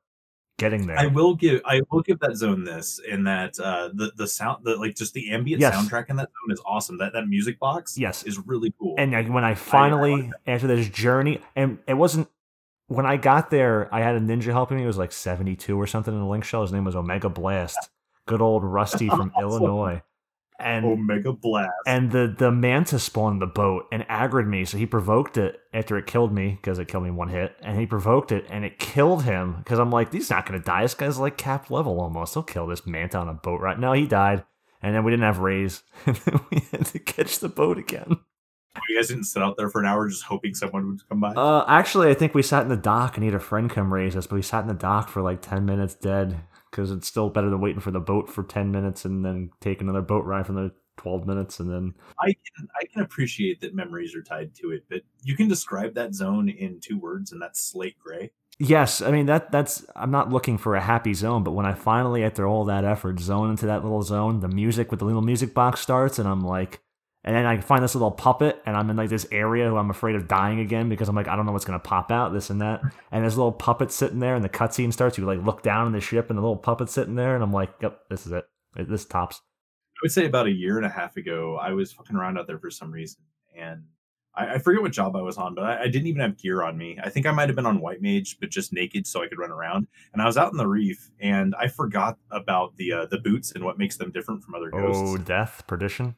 getting 0.58 0.86
there. 0.86 0.98
I 0.98 1.06
will 1.06 1.34
give 1.34 1.60
I 1.64 1.80
will 1.90 2.00
give 2.02 2.18
that 2.20 2.36
zone 2.36 2.64
this 2.64 3.00
in 3.08 3.24
that 3.24 3.58
uh 3.58 3.90
the 3.92 4.12
the 4.16 4.26
sound 4.28 4.64
the 4.64 4.76
like 4.76 4.94
just 4.94 5.12
the 5.14 5.30
ambient 5.30 5.60
Yes. 5.60 5.74
soundtrack 5.74 6.10
in 6.10 6.16
that 6.16 6.28
zone 6.28 6.52
is 6.52 6.60
awesome. 6.66 6.98
That 6.98 7.12
that 7.14 7.26
music 7.28 7.58
box 7.58 7.98
Yes. 7.98 8.22
is 8.22 8.38
really 8.46 8.72
cool. 8.78 8.94
and 8.98 9.12
when 9.34 9.44
I 9.44 9.54
finally 9.54 10.30
after 10.46 10.66
this 10.66 10.88
journey, 10.88 11.40
and 11.56 11.78
it 11.88 11.94
wasn't 11.94 12.28
when 12.88 13.06
I 13.06 13.16
got 13.16 13.50
there, 13.50 13.88
I 13.94 14.00
had 14.00 14.14
a 14.14 14.20
ninja 14.20 14.52
helping 14.52 14.76
me. 14.76 14.84
It 14.84 14.86
was 14.86 14.98
like 14.98 15.10
seventy 15.12 15.56
two 15.56 15.80
or 15.80 15.86
something 15.86 16.12
in 16.12 16.20
the 16.20 16.26
link 16.26 16.44
shell. 16.44 16.62
His 16.62 16.72
name 16.72 16.84
was 16.84 16.94
Omega 16.94 17.28
Blast, 17.30 17.78
good 18.26 18.42
old 18.42 18.62
Rusty 18.62 19.08
from 19.10 19.32
Awesome. 19.34 19.40
Illinois, 19.42 20.02
and 20.60 20.84
Omega 20.84 21.32
Blast. 21.32 21.72
and 21.86 22.12
the 22.12 22.34
the 22.38 22.50
manta 22.52 22.98
spawned 22.98 23.42
the 23.42 23.46
boat 23.46 23.86
and 23.90 24.04
aggroed 24.08 24.46
me. 24.46 24.64
So 24.64 24.78
he 24.78 24.86
provoked 24.86 25.36
it 25.36 25.60
after 25.72 25.96
it 25.98 26.06
killed 26.06 26.32
me 26.32 26.50
because 26.60 26.78
it 26.78 26.88
killed 26.88 27.04
me 27.04 27.10
one 27.10 27.28
hit, 27.28 27.56
and 27.62 27.78
he 27.78 27.86
provoked 27.86 28.30
it 28.32 28.46
and 28.48 28.64
it 28.64 28.78
killed 28.78 29.24
him 29.24 29.56
because 29.58 29.78
I'm 29.78 29.90
like, 29.90 30.12
he's 30.12 30.30
not 30.30 30.46
gonna 30.46 30.60
die. 30.60 30.82
This 30.82 30.94
guy's 30.94 31.18
like 31.18 31.36
cap 31.36 31.70
level 31.70 32.00
almost. 32.00 32.34
He'll 32.34 32.42
kill 32.42 32.66
this 32.66 32.86
manta 32.86 33.18
on 33.18 33.28
a 33.28 33.34
boat 33.34 33.60
right 33.60 33.78
now. 33.78 33.92
He 33.94 34.06
died, 34.06 34.44
and 34.82 34.94
then 34.94 35.04
we 35.04 35.10
didn't 35.10 35.24
have 35.24 35.38
raise, 35.38 35.82
and 36.06 36.16
then 36.16 36.40
we 36.50 36.62
had 36.70 36.86
to 36.86 36.98
catch 36.98 37.38
the 37.40 37.48
boat 37.48 37.78
again. 37.78 38.18
you 38.88 38.96
guys 38.98 39.08
didn't 39.08 39.24
sit 39.24 39.42
out 39.42 39.56
there 39.56 39.68
for 39.68 39.80
an 39.80 39.86
hour 39.86 40.08
just 40.08 40.24
hoping 40.24 40.54
someone 40.54 40.88
would 40.88 41.08
come 41.08 41.20
by. 41.20 41.32
Uh, 41.32 41.64
actually, 41.68 42.10
I 42.10 42.14
think 42.14 42.34
we 42.34 42.42
sat 42.42 42.62
in 42.62 42.68
the 42.68 42.76
dock 42.76 43.16
and 43.16 43.24
he 43.24 43.30
had 43.30 43.36
a 43.36 43.44
friend 43.44 43.70
come 43.70 43.92
raise 43.92 44.16
us, 44.16 44.26
but 44.26 44.36
we 44.36 44.42
sat 44.42 44.62
in 44.62 44.68
the 44.68 44.74
dock 44.74 45.08
for 45.08 45.20
like 45.22 45.42
ten 45.42 45.64
minutes 45.64 45.94
dead 45.94 46.40
because 46.74 46.90
it's 46.90 47.06
still 47.06 47.30
better 47.30 47.50
than 47.50 47.60
waiting 47.60 47.80
for 47.80 47.92
the 47.92 48.00
boat 48.00 48.28
for 48.28 48.42
ten 48.42 48.72
minutes 48.72 49.04
and 49.04 49.24
then 49.24 49.50
take 49.60 49.80
another 49.80 50.02
boat 50.02 50.24
ride 50.24 50.44
for 50.44 50.52
another 50.52 50.72
twelve 50.96 51.24
minutes 51.26 51.60
and 51.60 51.70
then 51.70 51.94
I 52.18 52.26
can 52.26 52.68
I 52.80 52.84
can 52.92 53.02
appreciate 53.02 53.60
that 53.60 53.74
memories 53.74 54.14
are 54.16 54.22
tied 54.22 54.54
to 54.56 54.72
it, 54.72 54.84
but 54.90 55.02
you 55.22 55.36
can 55.36 55.48
describe 55.48 55.94
that 55.94 56.14
zone 56.14 56.48
in 56.48 56.80
two 56.80 56.98
words, 56.98 57.30
and 57.30 57.40
that's 57.40 57.62
slate 57.62 57.98
gray. 57.98 58.32
Yes, 58.58 59.02
I 59.02 59.10
mean 59.10 59.26
that 59.26 59.52
that's 59.52 59.86
I'm 59.94 60.10
not 60.10 60.30
looking 60.30 60.58
for 60.58 60.74
a 60.74 60.80
happy 60.80 61.14
zone, 61.14 61.44
but 61.44 61.52
when 61.52 61.66
I 61.66 61.74
finally 61.74 62.24
after 62.24 62.46
all 62.46 62.64
that 62.64 62.84
effort 62.84 63.20
zone 63.20 63.50
into 63.50 63.66
that 63.66 63.82
little 63.82 64.02
zone, 64.02 64.40
the 64.40 64.48
music 64.48 64.90
with 64.90 65.00
the 65.00 65.06
little 65.06 65.22
music 65.22 65.54
box 65.54 65.80
starts 65.80 66.18
and 66.18 66.28
I'm 66.28 66.42
like 66.42 66.80
and 67.24 67.34
then 67.34 67.46
I 67.46 67.58
find 67.60 67.82
this 67.82 67.94
little 67.94 68.10
puppet 68.10 68.62
and 68.66 68.76
I'm 68.76 68.90
in 68.90 68.96
like 68.96 69.08
this 69.08 69.26
area 69.32 69.68
who 69.68 69.76
I'm 69.76 69.90
afraid 69.90 70.14
of 70.14 70.28
dying 70.28 70.60
again 70.60 70.88
because 70.88 71.08
I'm 71.08 71.16
like 71.16 71.28
I 71.28 71.36
don't 71.36 71.46
know 71.46 71.52
what's 71.52 71.64
gonna 71.64 71.78
pop 71.78 72.10
out, 72.10 72.32
this 72.32 72.50
and 72.50 72.60
that. 72.60 72.82
And 73.10 73.22
there's 73.22 73.34
a 73.34 73.38
little 73.38 73.52
puppet 73.52 73.90
sitting 73.90 74.18
there 74.18 74.34
and 74.34 74.44
the 74.44 74.48
cutscene 74.48 74.92
starts, 74.92 75.16
you 75.16 75.24
like 75.24 75.42
look 75.42 75.62
down 75.62 75.86
in 75.86 75.92
the 75.92 76.00
ship 76.00 76.28
and 76.28 76.36
the 76.36 76.42
little 76.42 76.56
puppet 76.56 76.90
sitting 76.90 77.14
there 77.14 77.34
and 77.34 77.42
I'm 77.42 77.52
like, 77.52 77.70
Yep, 77.80 78.00
this 78.10 78.26
is 78.26 78.32
it. 78.32 78.44
This 78.76 79.04
tops. 79.04 79.40
I 79.96 80.00
would 80.02 80.12
say 80.12 80.26
about 80.26 80.46
a 80.46 80.52
year 80.52 80.76
and 80.76 80.84
a 80.84 80.90
half 80.90 81.16
ago, 81.16 81.56
I 81.60 81.72
was 81.72 81.92
fucking 81.92 82.16
around 82.16 82.36
out 82.36 82.46
there 82.46 82.58
for 82.58 82.70
some 82.70 82.90
reason, 82.90 83.22
and 83.56 83.84
I, 84.34 84.54
I 84.54 84.58
forget 84.58 84.82
what 84.82 84.92
job 84.92 85.16
I 85.16 85.22
was 85.22 85.38
on, 85.38 85.54
but 85.54 85.64
I, 85.64 85.82
I 85.82 85.86
didn't 85.86 86.08
even 86.08 86.20
have 86.20 86.36
gear 86.36 86.62
on 86.62 86.76
me. 86.76 86.98
I 87.02 87.08
think 87.08 87.26
I 87.26 87.30
might 87.30 87.48
have 87.48 87.56
been 87.56 87.66
on 87.66 87.80
White 87.80 88.02
Mage, 88.02 88.38
but 88.40 88.50
just 88.50 88.72
naked 88.72 89.06
so 89.06 89.22
I 89.22 89.28
could 89.28 89.38
run 89.38 89.50
around. 89.50 89.86
And 90.12 90.20
I 90.20 90.26
was 90.26 90.36
out 90.36 90.50
in 90.52 90.58
the 90.58 90.66
reef, 90.66 91.10
and 91.20 91.54
I 91.58 91.68
forgot 91.68 92.18
about 92.30 92.76
the 92.76 92.92
uh, 92.92 93.06
the 93.06 93.18
boots 93.18 93.52
and 93.52 93.64
what 93.64 93.78
makes 93.78 93.96
them 93.96 94.10
different 94.10 94.42
from 94.42 94.54
other 94.54 94.70
ghosts. 94.70 95.02
Oh, 95.04 95.16
death, 95.16 95.62
perdition. 95.66 96.16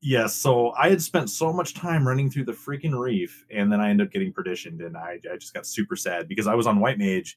Yes, 0.00 0.34
so 0.34 0.72
I 0.72 0.90
had 0.90 1.02
spent 1.02 1.28
so 1.28 1.52
much 1.52 1.74
time 1.74 2.06
running 2.06 2.30
through 2.30 2.44
the 2.44 2.52
freaking 2.52 2.96
reef, 2.96 3.44
and 3.50 3.72
then 3.72 3.80
I 3.80 3.90
ended 3.90 4.06
up 4.06 4.12
getting 4.12 4.32
perditioned, 4.32 4.80
and 4.80 4.96
I, 4.96 5.18
I 5.30 5.36
just 5.36 5.54
got 5.54 5.66
super 5.66 5.96
sad 5.96 6.28
because 6.28 6.46
I 6.46 6.54
was 6.54 6.66
on 6.66 6.78
White 6.78 6.98
Mage, 6.98 7.36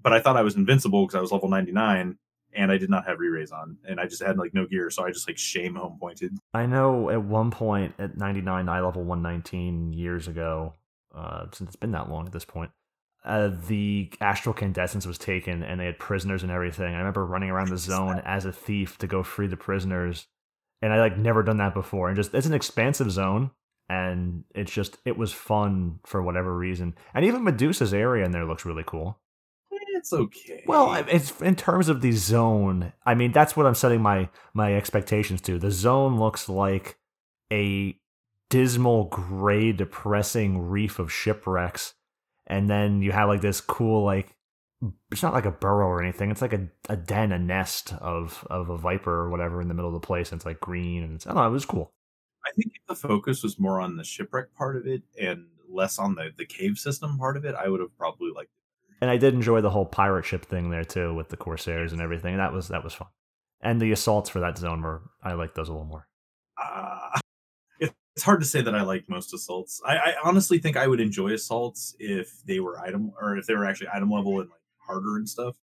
but 0.00 0.12
I 0.12 0.20
thought 0.20 0.36
I 0.36 0.42
was 0.42 0.54
invincible 0.54 1.04
because 1.04 1.18
I 1.18 1.20
was 1.20 1.32
level 1.32 1.48
99, 1.48 2.16
and 2.52 2.72
I 2.72 2.78
did 2.78 2.90
not 2.90 3.06
have 3.06 3.18
re-raise 3.18 3.50
on, 3.50 3.78
and 3.84 3.98
I 3.98 4.06
just 4.06 4.22
had 4.22 4.38
like 4.38 4.54
no 4.54 4.66
gear, 4.66 4.88
so 4.88 5.04
I 5.04 5.10
just 5.10 5.28
like 5.28 5.36
shame 5.36 5.74
home 5.74 5.98
pointed. 6.00 6.38
I 6.54 6.66
know 6.66 7.10
at 7.10 7.22
one 7.22 7.50
point 7.50 7.94
at 7.98 8.16
99, 8.16 8.68
I 8.68 8.80
level 8.80 9.02
119 9.02 9.92
years 9.92 10.28
ago, 10.28 10.74
uh, 11.12 11.46
since 11.52 11.70
it's 11.70 11.76
been 11.76 11.92
that 11.92 12.08
long 12.08 12.26
at 12.26 12.32
this 12.32 12.44
point, 12.44 12.70
uh, 13.24 13.50
the 13.66 14.12
astral 14.20 14.54
candescence 14.54 15.04
was 15.04 15.18
taken 15.18 15.64
and 15.64 15.80
they 15.80 15.86
had 15.86 15.98
prisoners 15.98 16.44
and 16.44 16.52
everything. 16.52 16.94
I 16.94 16.98
remember 16.98 17.26
running 17.26 17.50
around 17.50 17.70
the 17.70 17.78
zone 17.78 18.22
as 18.24 18.44
a 18.44 18.52
thief 18.52 18.98
to 18.98 19.08
go 19.08 19.24
free 19.24 19.48
the 19.48 19.56
prisoners, 19.56 20.28
and 20.82 20.92
I 20.92 21.00
like 21.00 21.16
never 21.16 21.42
done 21.42 21.58
that 21.58 21.74
before. 21.74 22.08
And 22.08 22.16
just 22.16 22.34
it's 22.34 22.46
an 22.46 22.54
expansive 22.54 23.10
zone, 23.10 23.50
and 23.88 24.44
it's 24.54 24.72
just 24.72 24.98
it 25.04 25.16
was 25.16 25.32
fun 25.32 26.00
for 26.04 26.22
whatever 26.22 26.56
reason. 26.56 26.94
And 27.14 27.24
even 27.24 27.44
Medusa's 27.44 27.94
area 27.94 28.24
in 28.24 28.32
there 28.32 28.44
looks 28.44 28.64
really 28.64 28.84
cool. 28.86 29.18
It's 29.96 30.12
okay. 30.12 30.62
Well, 30.66 30.92
it's 31.08 31.40
in 31.40 31.56
terms 31.56 31.88
of 31.88 32.00
the 32.00 32.12
zone. 32.12 32.92
I 33.04 33.14
mean, 33.14 33.32
that's 33.32 33.56
what 33.56 33.66
I'm 33.66 33.74
setting 33.74 34.02
my 34.02 34.28
my 34.54 34.74
expectations 34.74 35.40
to. 35.42 35.58
The 35.58 35.70
zone 35.70 36.18
looks 36.18 36.48
like 36.48 36.98
a 37.52 37.98
dismal, 38.50 39.06
gray, 39.06 39.72
depressing 39.72 40.68
reef 40.68 40.98
of 40.98 41.12
shipwrecks, 41.12 41.94
and 42.46 42.68
then 42.68 43.02
you 43.02 43.12
have 43.12 43.28
like 43.28 43.40
this 43.40 43.60
cool, 43.60 44.04
like 44.04 44.35
it's 45.10 45.22
not 45.22 45.32
like 45.32 45.46
a 45.46 45.50
burrow 45.50 45.86
or 45.86 46.02
anything. 46.02 46.30
It's 46.30 46.42
like 46.42 46.52
a, 46.52 46.68
a 46.88 46.96
den, 46.96 47.32
a 47.32 47.38
nest 47.38 47.94
of 47.94 48.46
of 48.50 48.68
a 48.68 48.76
viper 48.76 49.12
or 49.12 49.30
whatever 49.30 49.60
in 49.62 49.68
the 49.68 49.74
middle 49.74 49.94
of 49.94 50.00
the 50.00 50.06
place. 50.06 50.30
And 50.30 50.38
it's 50.38 50.46
like 50.46 50.60
green, 50.60 51.02
and 51.02 51.14
it's 51.14 51.26
I 51.26 51.30
don't 51.30 51.42
know. 51.42 51.48
It 51.48 51.52
was 51.52 51.64
cool. 51.64 51.92
I 52.44 52.50
think 52.52 52.72
if 52.74 52.86
the 52.86 52.94
focus 52.94 53.42
was 53.42 53.58
more 53.58 53.80
on 53.80 53.96
the 53.96 54.04
shipwreck 54.04 54.54
part 54.54 54.76
of 54.76 54.86
it 54.86 55.02
and 55.20 55.46
less 55.68 55.98
on 55.98 56.14
the 56.14 56.30
the 56.36 56.46
cave 56.46 56.78
system 56.78 57.18
part 57.18 57.36
of 57.36 57.44
it, 57.44 57.54
I 57.54 57.68
would 57.68 57.80
have 57.80 57.96
probably 57.96 58.30
liked. 58.34 58.50
And 59.00 59.10
I 59.10 59.16
did 59.16 59.34
enjoy 59.34 59.60
the 59.60 59.70
whole 59.70 59.86
pirate 59.86 60.24
ship 60.24 60.44
thing 60.44 60.70
there 60.70 60.84
too, 60.84 61.14
with 61.14 61.28
the 61.28 61.36
corsairs 61.36 61.92
and 61.92 62.00
everything. 62.00 62.34
And 62.34 62.40
that 62.40 62.52
was 62.52 62.68
that 62.68 62.84
was 62.84 62.94
fun. 62.94 63.08
And 63.60 63.80
the 63.80 63.92
assaults 63.92 64.30
for 64.30 64.40
that 64.40 64.58
zone 64.58 64.82
were 64.82 65.02
I 65.22 65.32
like 65.32 65.54
those 65.54 65.68
a 65.68 65.72
little 65.72 65.86
more. 65.86 66.06
Uh, 66.58 67.20
it's 68.16 68.24
hard 68.24 68.40
to 68.40 68.46
say 68.46 68.62
that 68.62 68.74
I 68.74 68.80
like 68.80 69.10
most 69.10 69.34
assaults. 69.34 69.80
I, 69.86 69.96
I 69.96 70.14
honestly 70.24 70.58
think 70.58 70.78
I 70.78 70.86
would 70.86 71.00
enjoy 71.00 71.34
assaults 71.34 71.94
if 71.98 72.32
they 72.46 72.60
were 72.60 72.80
item 72.80 73.12
or 73.20 73.36
if 73.36 73.46
they 73.46 73.54
were 73.54 73.66
actually 73.66 73.88
item 73.92 74.10
level 74.10 74.40
and 74.40 74.48
like 74.48 74.60
harder 74.86 75.16
and 75.16 75.28
stuff. 75.28 75.56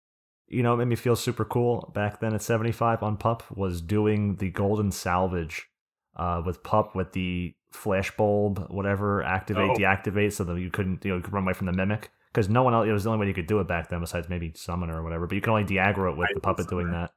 you 0.48 0.64
know, 0.64 0.74
it 0.74 0.78
made 0.78 0.88
me 0.90 0.96
feel 0.98 1.16
super 1.16 1.46
cool 1.46 1.92
back 1.96 2.20
then 2.20 2.34
at 2.34 2.42
75 2.42 3.02
on 3.04 3.16
Pup 3.18 3.44
was 3.56 3.82
doing 3.82 4.36
the 4.36 4.50
golden 4.50 4.92
salvage 4.92 5.70
uh, 6.18 6.42
with 6.46 6.62
Pup 6.64 6.94
with 6.94 7.14
the 7.14 7.56
flash 7.72 8.12
bulb, 8.18 8.68
whatever, 8.70 9.24
activate, 9.24 9.72
Oh. 9.72 9.76
deactivate, 9.76 10.34
so 10.34 10.44
that 10.44 10.60
you 10.60 10.70
couldn't, 10.70 11.06
you 11.06 11.12
know, 11.12 11.18
you 11.18 11.24
could 11.24 11.32
run 11.34 11.44
away 11.44 11.54
from 11.54 11.68
the 11.68 11.74
mimic. 11.74 12.12
Because 12.34 12.50
no 12.50 12.64
one 12.64 12.74
else, 12.74 12.86
it 12.88 12.92
was 12.92 13.04
the 13.06 13.10
only 13.12 13.22
way 13.22 13.28
you 13.28 13.34
could 13.34 13.48
do 13.48 13.60
it 13.62 13.68
back 13.68 13.88
then, 13.90 14.02
besides 14.02 14.28
maybe 14.30 14.52
summoner 14.56 15.00
or 15.00 15.04
whatever. 15.04 15.26
But 15.28 15.36
you 15.36 15.42
can 15.42 15.52
only 15.52 15.64
de-aggro 15.64 16.12
it 16.12 16.18
with 16.18 16.26
Right, 16.26 16.34
the 16.36 16.42
puppet 16.42 16.68
doing 16.68 16.92
that. 16.92 17.12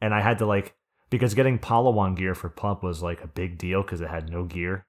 And 0.00 0.12
I 0.12 0.20
had 0.20 0.38
to 0.38 0.46
like, 0.46 0.74
because 1.10 1.34
getting 1.34 1.58
Pahluwan 1.60 2.16
gear 2.16 2.34
for 2.34 2.48
Pup 2.48 2.82
was 2.82 3.00
like 3.02 3.22
a 3.22 3.28
big 3.28 3.58
deal 3.58 3.82
because 3.82 4.00
it 4.00 4.08
had 4.10 4.28
no 4.28 4.44
gear, 4.44 4.86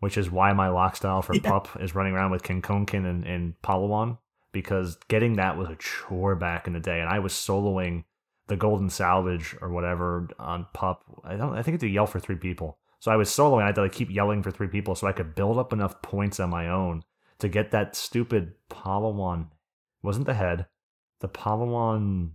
which 0.00 0.18
is 0.18 0.30
why 0.30 0.52
my 0.52 0.68
lock 0.68 0.96
style 0.96 1.22
for 1.22 1.34
Yeah. 1.34 1.40
Pup 1.50 1.68
is 1.80 1.94
running 1.94 2.12
around 2.14 2.30
with 2.32 2.42
Kinkonkin 2.42 3.06
and, 3.08 3.24
and 3.24 3.54
Pahluwan 3.62 4.18
because 4.52 4.96
getting 5.08 5.34
that 5.36 5.56
was 5.56 5.68
a 5.68 5.76
chore 5.76 6.36
back 6.36 6.66
in 6.66 6.72
the 6.72 6.80
day, 6.80 7.00
and 7.00 7.08
I 7.08 7.18
was 7.18 7.32
soloing 7.32 8.04
the 8.48 8.56
Golden 8.56 8.90
Salvage 8.90 9.56
or 9.60 9.70
whatever 9.70 10.28
on 10.38 10.66
Pup. 10.72 11.04
I 11.24 11.36
don't. 11.36 11.54
I 11.54 11.62
think 11.62 11.76
it's 11.76 11.84
a 11.84 11.88
yell 11.88 12.06
for 12.06 12.18
three 12.20 12.36
people. 12.36 12.78
So 12.98 13.10
I 13.10 13.16
was 13.16 13.30
soloing. 13.30 13.62
I 13.62 13.66
had 13.66 13.76
to 13.76 13.82
like 13.82 13.92
keep 13.92 14.10
yelling 14.10 14.42
for 14.42 14.50
three 14.50 14.68
people 14.68 14.94
so 14.94 15.06
I 15.06 15.12
could 15.12 15.34
build 15.34 15.58
up 15.58 15.72
enough 15.72 16.02
points 16.02 16.40
on 16.40 16.50
my 16.50 16.68
own 16.68 17.02
to 17.38 17.48
get 17.48 17.70
that 17.70 17.96
stupid 17.96 18.52
Pahluwan. 18.68 19.48
Wasn't 20.02 20.26
the 20.26 20.34
head 20.34 20.66
the 21.20 21.28
Pahluwan? 21.28 22.32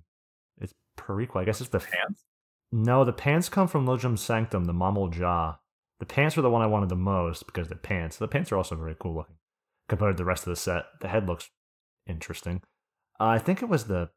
It's 0.60 0.74
Periqua. 0.98 1.42
I 1.42 1.46
guess 1.46 1.62
it's 1.62 1.70
the 1.70 1.80
Pants. 1.80 2.24
no, 2.72 3.04
the 3.04 3.14
pants 3.14 3.50
come 3.50 3.68
from 3.68 3.86
Lojum 3.86 4.18
Sanctum, 4.18 4.66
the 4.66 4.74
Mamool 4.74 5.16
Ja. 5.16 5.56
The 6.00 6.06
pants 6.06 6.36
were 6.36 6.42
the 6.42 6.50
one 6.50 6.62
I 6.62 6.68
wanted 6.68 6.90
the 6.90 6.96
most 6.96 7.46
because 7.46 7.68
the 7.68 7.76
pants. 7.76 8.18
The 8.18 8.28
pants 8.28 8.52
are 8.52 8.58
also 8.58 8.76
very 8.76 8.96
cool 9.00 9.16
looking 9.16 9.38
compared 9.88 10.18
to 10.18 10.22
the 10.22 10.26
rest 10.26 10.46
of 10.48 10.52
the 10.52 10.56
set. 10.56 10.86
The 11.02 11.08
head 11.08 11.28
looks 11.28 11.50
interesting. 12.08 12.62
Uh, 13.20 13.26
I 13.26 13.40
think 13.40 13.62
it 13.62 13.70
was 13.70 13.86
the 13.86 14.10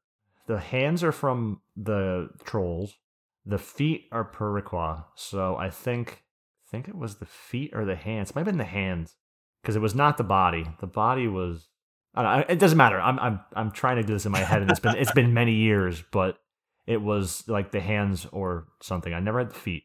the 0.47 0.59
hands 0.59 1.05
are 1.05 1.12
from 1.12 1.61
the 1.76 2.30
trolls. 2.45 2.97
The 3.45 3.59
feet 3.59 4.09
are 4.12 4.24
Periqua. 4.24 5.05
So 5.14 5.57
I 5.57 5.70
think 5.70 6.24
think 6.70 6.89
it 6.89 6.97
was 6.97 7.16
the 7.16 7.26
feet 7.26 7.70
or 7.74 7.84
the 7.84 7.97
hands. 7.97 8.30
It 8.30 8.36
might 8.36 8.41
have 8.41 8.47
been 8.47 8.59
the 8.59 8.64
hands 8.64 9.16
because 9.62 9.76
it 9.76 9.80
was 9.80 9.95
not 9.95 10.18
the 10.18 10.24
body. 10.24 10.66
The 10.80 10.86
body 10.86 11.28
was. 11.28 11.68
I 12.14 12.22
don't 12.22 12.36
know, 12.36 12.45
it 12.55 12.59
doesn't 12.59 12.78
matter. 12.78 13.01
I'm 13.01 13.18
I'm 13.18 13.41
I'm 13.55 13.70
trying 13.70 13.97
to 13.97 14.03
do 14.03 14.12
this 14.12 14.26
in 14.26 14.32
my 14.32 14.41
head, 14.41 14.62
and 14.62 14.70
it's 14.70 14.80
been 14.80 14.97
it's 14.97 15.12
been 15.12 15.34
many 15.34 15.55
years, 15.55 16.03
but 16.11 16.39
it 16.86 17.01
was 17.03 17.47
like 17.47 17.70
the 17.70 17.80
hands 17.80 18.26
or 18.32 18.66
something. 18.82 19.12
I 19.12 19.20
never 19.20 19.39
had 19.39 19.51
the 19.51 19.55
feet. 19.55 19.84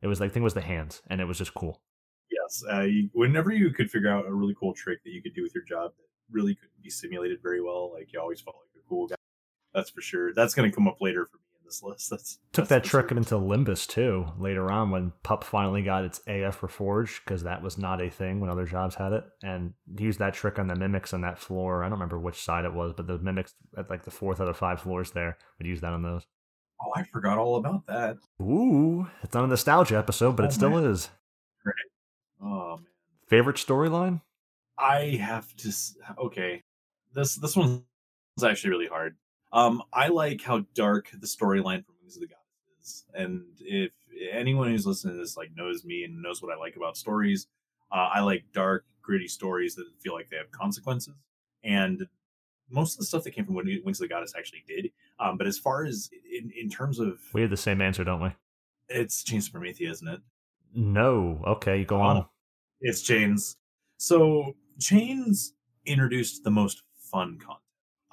It 0.00 0.06
was 0.06 0.20
like 0.20 0.34
it 0.34 0.40
was 0.40 0.54
the 0.54 0.60
hands, 0.60 1.02
and 1.08 1.20
it 1.20 1.26
was 1.26 1.38
just 1.38 1.54
cool. 1.54 1.82
Yes. 2.30 2.62
Uh, 2.70 2.80
you, 2.82 3.10
whenever 3.12 3.52
you 3.52 3.70
could 3.70 3.90
figure 3.90 4.10
out 4.10 4.26
a 4.26 4.32
really 4.32 4.54
cool 4.58 4.74
trick 4.74 5.02
that 5.04 5.10
you 5.10 5.22
could 5.22 5.34
do 5.34 5.42
with 5.42 5.54
your 5.54 5.64
job 5.64 5.92
really 6.30 6.54
couldn't 6.54 6.82
be 6.82 6.90
simulated 6.90 7.38
very 7.42 7.60
well, 7.62 7.92
like 7.92 8.12
you 8.12 8.20
always 8.20 8.40
felt 8.40 8.56
like 8.56 8.82
a 8.84 8.88
cool 8.88 9.06
guy. 9.06 9.16
That's 9.74 9.90
for 9.90 10.00
sure. 10.00 10.32
That's 10.34 10.54
going 10.54 10.70
to 10.70 10.74
come 10.74 10.88
up 10.88 11.00
later 11.00 11.26
for 11.26 11.36
me 11.36 11.42
in 11.60 11.64
this 11.66 11.82
list. 11.82 12.10
That's 12.10 12.38
Took 12.52 12.68
that's 12.68 12.84
that 12.84 12.90
trick 12.90 13.08
sure. 13.10 13.18
into 13.18 13.34
Limbus 13.36 13.86
too 13.86 14.26
later 14.38 14.70
on 14.72 14.90
when 14.90 15.12
Pup 15.22 15.44
finally 15.44 15.82
got 15.82 16.04
its 16.04 16.20
AF 16.26 16.60
reforged 16.62 17.20
because 17.24 17.42
that 17.44 17.62
was 17.62 17.76
not 17.78 18.02
a 18.02 18.08
thing 18.10 18.40
when 18.40 18.50
other 18.50 18.64
jobs 18.64 18.94
had 18.94 19.12
it, 19.12 19.24
and 19.42 19.74
used 19.98 20.18
that 20.20 20.34
trick 20.34 20.58
on 20.58 20.66
the 20.68 20.74
mimics 20.74 21.12
on 21.12 21.20
that 21.20 21.38
floor. 21.38 21.82
I 21.84 21.86
don't 21.88 21.92
remember 21.98 22.18
which 22.18 22.42
side 22.42 22.64
it 22.64 22.72
was, 22.72 22.94
but 22.96 23.06
the 23.06 23.18
mimics 23.18 23.54
at 23.76 23.90
like 23.90 24.04
the 24.04 24.10
fourth 24.10 24.40
out 24.40 24.48
of 24.48 24.56
five 24.56 24.80
floors 24.80 25.10
there 25.12 25.36
would 25.58 25.66
use 25.66 25.80
that 25.82 25.92
on 25.92 26.02
those. 26.02 26.26
Oh, 26.80 26.92
I 26.96 27.02
forgot 27.04 27.38
all 27.38 27.56
about 27.56 27.86
that. 27.88 28.16
Ooh, 28.40 29.08
it's 29.22 29.34
not 29.34 29.44
a 29.44 29.48
nostalgia 29.48 29.98
episode, 29.98 30.36
but 30.36 30.44
Oh, 30.44 30.46
it 30.48 30.52
still 30.52 30.70
man. 30.70 30.84
is. 30.84 31.10
Oh 32.42 32.76
man. 32.76 32.86
Favorite 33.26 33.56
storyline? 33.56 34.22
I 34.78 35.16
have 35.20 35.54
to. 35.56 35.72
Okay, 36.18 36.62
this 37.14 37.36
this 37.36 37.56
one's 37.56 37.82
actually 38.44 38.70
really 38.70 38.86
hard. 38.86 39.16
Um, 39.52 39.82
I 39.92 40.08
like 40.08 40.42
how 40.42 40.64
dark 40.74 41.10
the 41.12 41.26
storyline 41.26 41.84
from 41.84 41.94
Wings 42.00 42.16
of 42.16 42.20
the 42.22 42.28
Goddess 42.28 42.80
is, 42.82 43.04
and 43.14 43.44
if 43.60 43.92
anyone 44.30 44.68
who's 44.68 44.86
listening 44.86 45.14
to 45.14 45.20
this 45.20 45.36
like 45.36 45.50
knows 45.56 45.84
me 45.84 46.04
and 46.04 46.22
knows 46.22 46.42
what 46.42 46.52
I 46.52 46.58
like 46.58 46.76
about 46.76 46.96
stories, 46.96 47.46
uh, 47.90 48.10
I 48.12 48.20
like 48.20 48.44
dark, 48.52 48.84
gritty 49.02 49.28
stories 49.28 49.74
that 49.76 49.86
feel 50.00 50.12
like 50.12 50.28
they 50.28 50.36
have 50.36 50.50
consequences. 50.50 51.14
And 51.64 52.06
most 52.70 52.94
of 52.94 52.98
the 53.00 53.06
stuff 53.06 53.24
that 53.24 53.30
came 53.32 53.46
from 53.46 53.54
Wings 53.54 53.80
of 53.84 53.98
the 53.98 54.08
Goddess 54.08 54.34
actually 54.36 54.62
did. 54.68 54.90
Um, 55.18 55.38
but 55.38 55.46
as 55.46 55.58
far 55.58 55.84
as 55.84 56.10
in, 56.30 56.52
in 56.54 56.68
terms 56.68 56.98
of, 57.00 57.18
We 57.32 57.40
have 57.40 57.50
the 57.50 57.56
same 57.56 57.80
answer, 57.80 58.04
don't 58.04 58.20
we? 58.22 58.30
it's 58.90 59.22
Chains 59.24 59.48
of 59.48 59.54
Promathia, 59.54 59.90
isn't 59.90 60.06
it? 60.08 60.20
No. 60.74 61.42
Okay, 61.46 61.84
go 61.84 61.96
Oh. 61.96 62.00
on. 62.02 62.26
It's 62.80 63.00
Chains. 63.02 63.56
So 63.98 64.54
Chains 64.80 65.54
introduced 65.86 66.44
the 66.44 66.50
most 66.50 66.82
fun 66.98 67.38
content. 67.38 67.62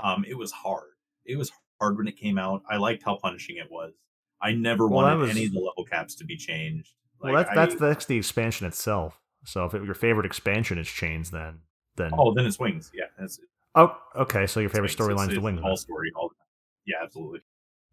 Um, 0.03 0.26
it 0.28 0.38
was 0.38 0.51
hard. 0.51 0.91
It 1.26 1.38
was 1.38 1.51
hard 1.80 1.97
when 1.97 2.07
it 2.07 2.18
came 2.18 2.38
out. 2.38 2.63
I 2.70 2.78
liked 2.78 3.03
how 3.03 3.16
punishing 3.18 3.57
it 3.57 3.70
was. 3.72 3.93
I 4.41 4.51
never 4.53 4.88
Well, 4.88 5.03
wanted 5.03 5.18
was- 5.20 5.30
any 5.32 5.45
of 5.45 5.53
the 5.53 5.59
level 5.59 5.86
caps 5.86 6.16
to 6.16 6.26
be 6.26 6.38
changed. 6.38 6.93
well, 7.20 7.34
Like, 7.34 7.47
that's 7.47 7.55
that's 7.55 7.82
I- 7.82 7.88
that's 7.88 8.05
the 8.05 8.18
expansion 8.18 8.68
itself. 8.68 9.22
So 9.45 9.66
if 9.66 9.74
it, 9.74 9.84
your 9.84 9.93
favorite 9.93 10.26
expansion 10.26 10.78
is 10.78 10.88
Chains, 10.88 11.32
then 11.32 11.61
then 11.97 12.11
oh, 12.18 12.34
then 12.34 12.45
it's 12.45 12.59
Wings. 12.59 12.91
Yeah, 12.93 13.05
that's 13.18 13.39
oh 13.76 13.95
okay. 14.16 14.47
So 14.47 14.59
your 14.59 14.70
favorite 14.70 14.91
storyline 14.91 15.30
is 15.30 15.36
the 15.36 15.41
Wings. 15.41 15.61
All 15.63 15.78
story, 15.78 16.11
all 16.16 16.30
the 16.30 16.36
time. 16.36 16.47
Yeah, 16.86 16.95
absolutely. 17.03 17.41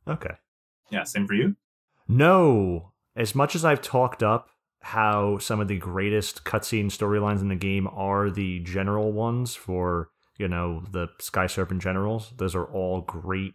Okay. 0.08 0.34
Yeah, 0.90 1.04
same 1.04 1.26
for 1.26 1.34
you. 1.34 1.56
No, 2.08 2.92
as 3.14 3.34
much 3.34 3.54
as 3.54 3.64
I've 3.64 3.80
talked 3.82 4.22
up 4.22 4.48
how 4.82 5.38
some 5.38 5.60
of 5.60 5.68
the 5.68 5.78
greatest 5.78 6.44
cutscene 6.44 6.86
storylines 6.86 7.40
in 7.40 7.48
the 7.48 7.54
game 7.56 7.86
are 7.92 8.30
the 8.30 8.60
general 8.60 9.12
ones 9.12 9.54
for 9.54 10.10
you 10.38 10.48
know 10.48 10.82
the 10.90 11.08
Sky 11.20 11.46
Serpent 11.46 11.80
generals. 11.82 12.32
Those 12.36 12.54
are 12.54 12.64
all 12.64 13.00
great 13.02 13.54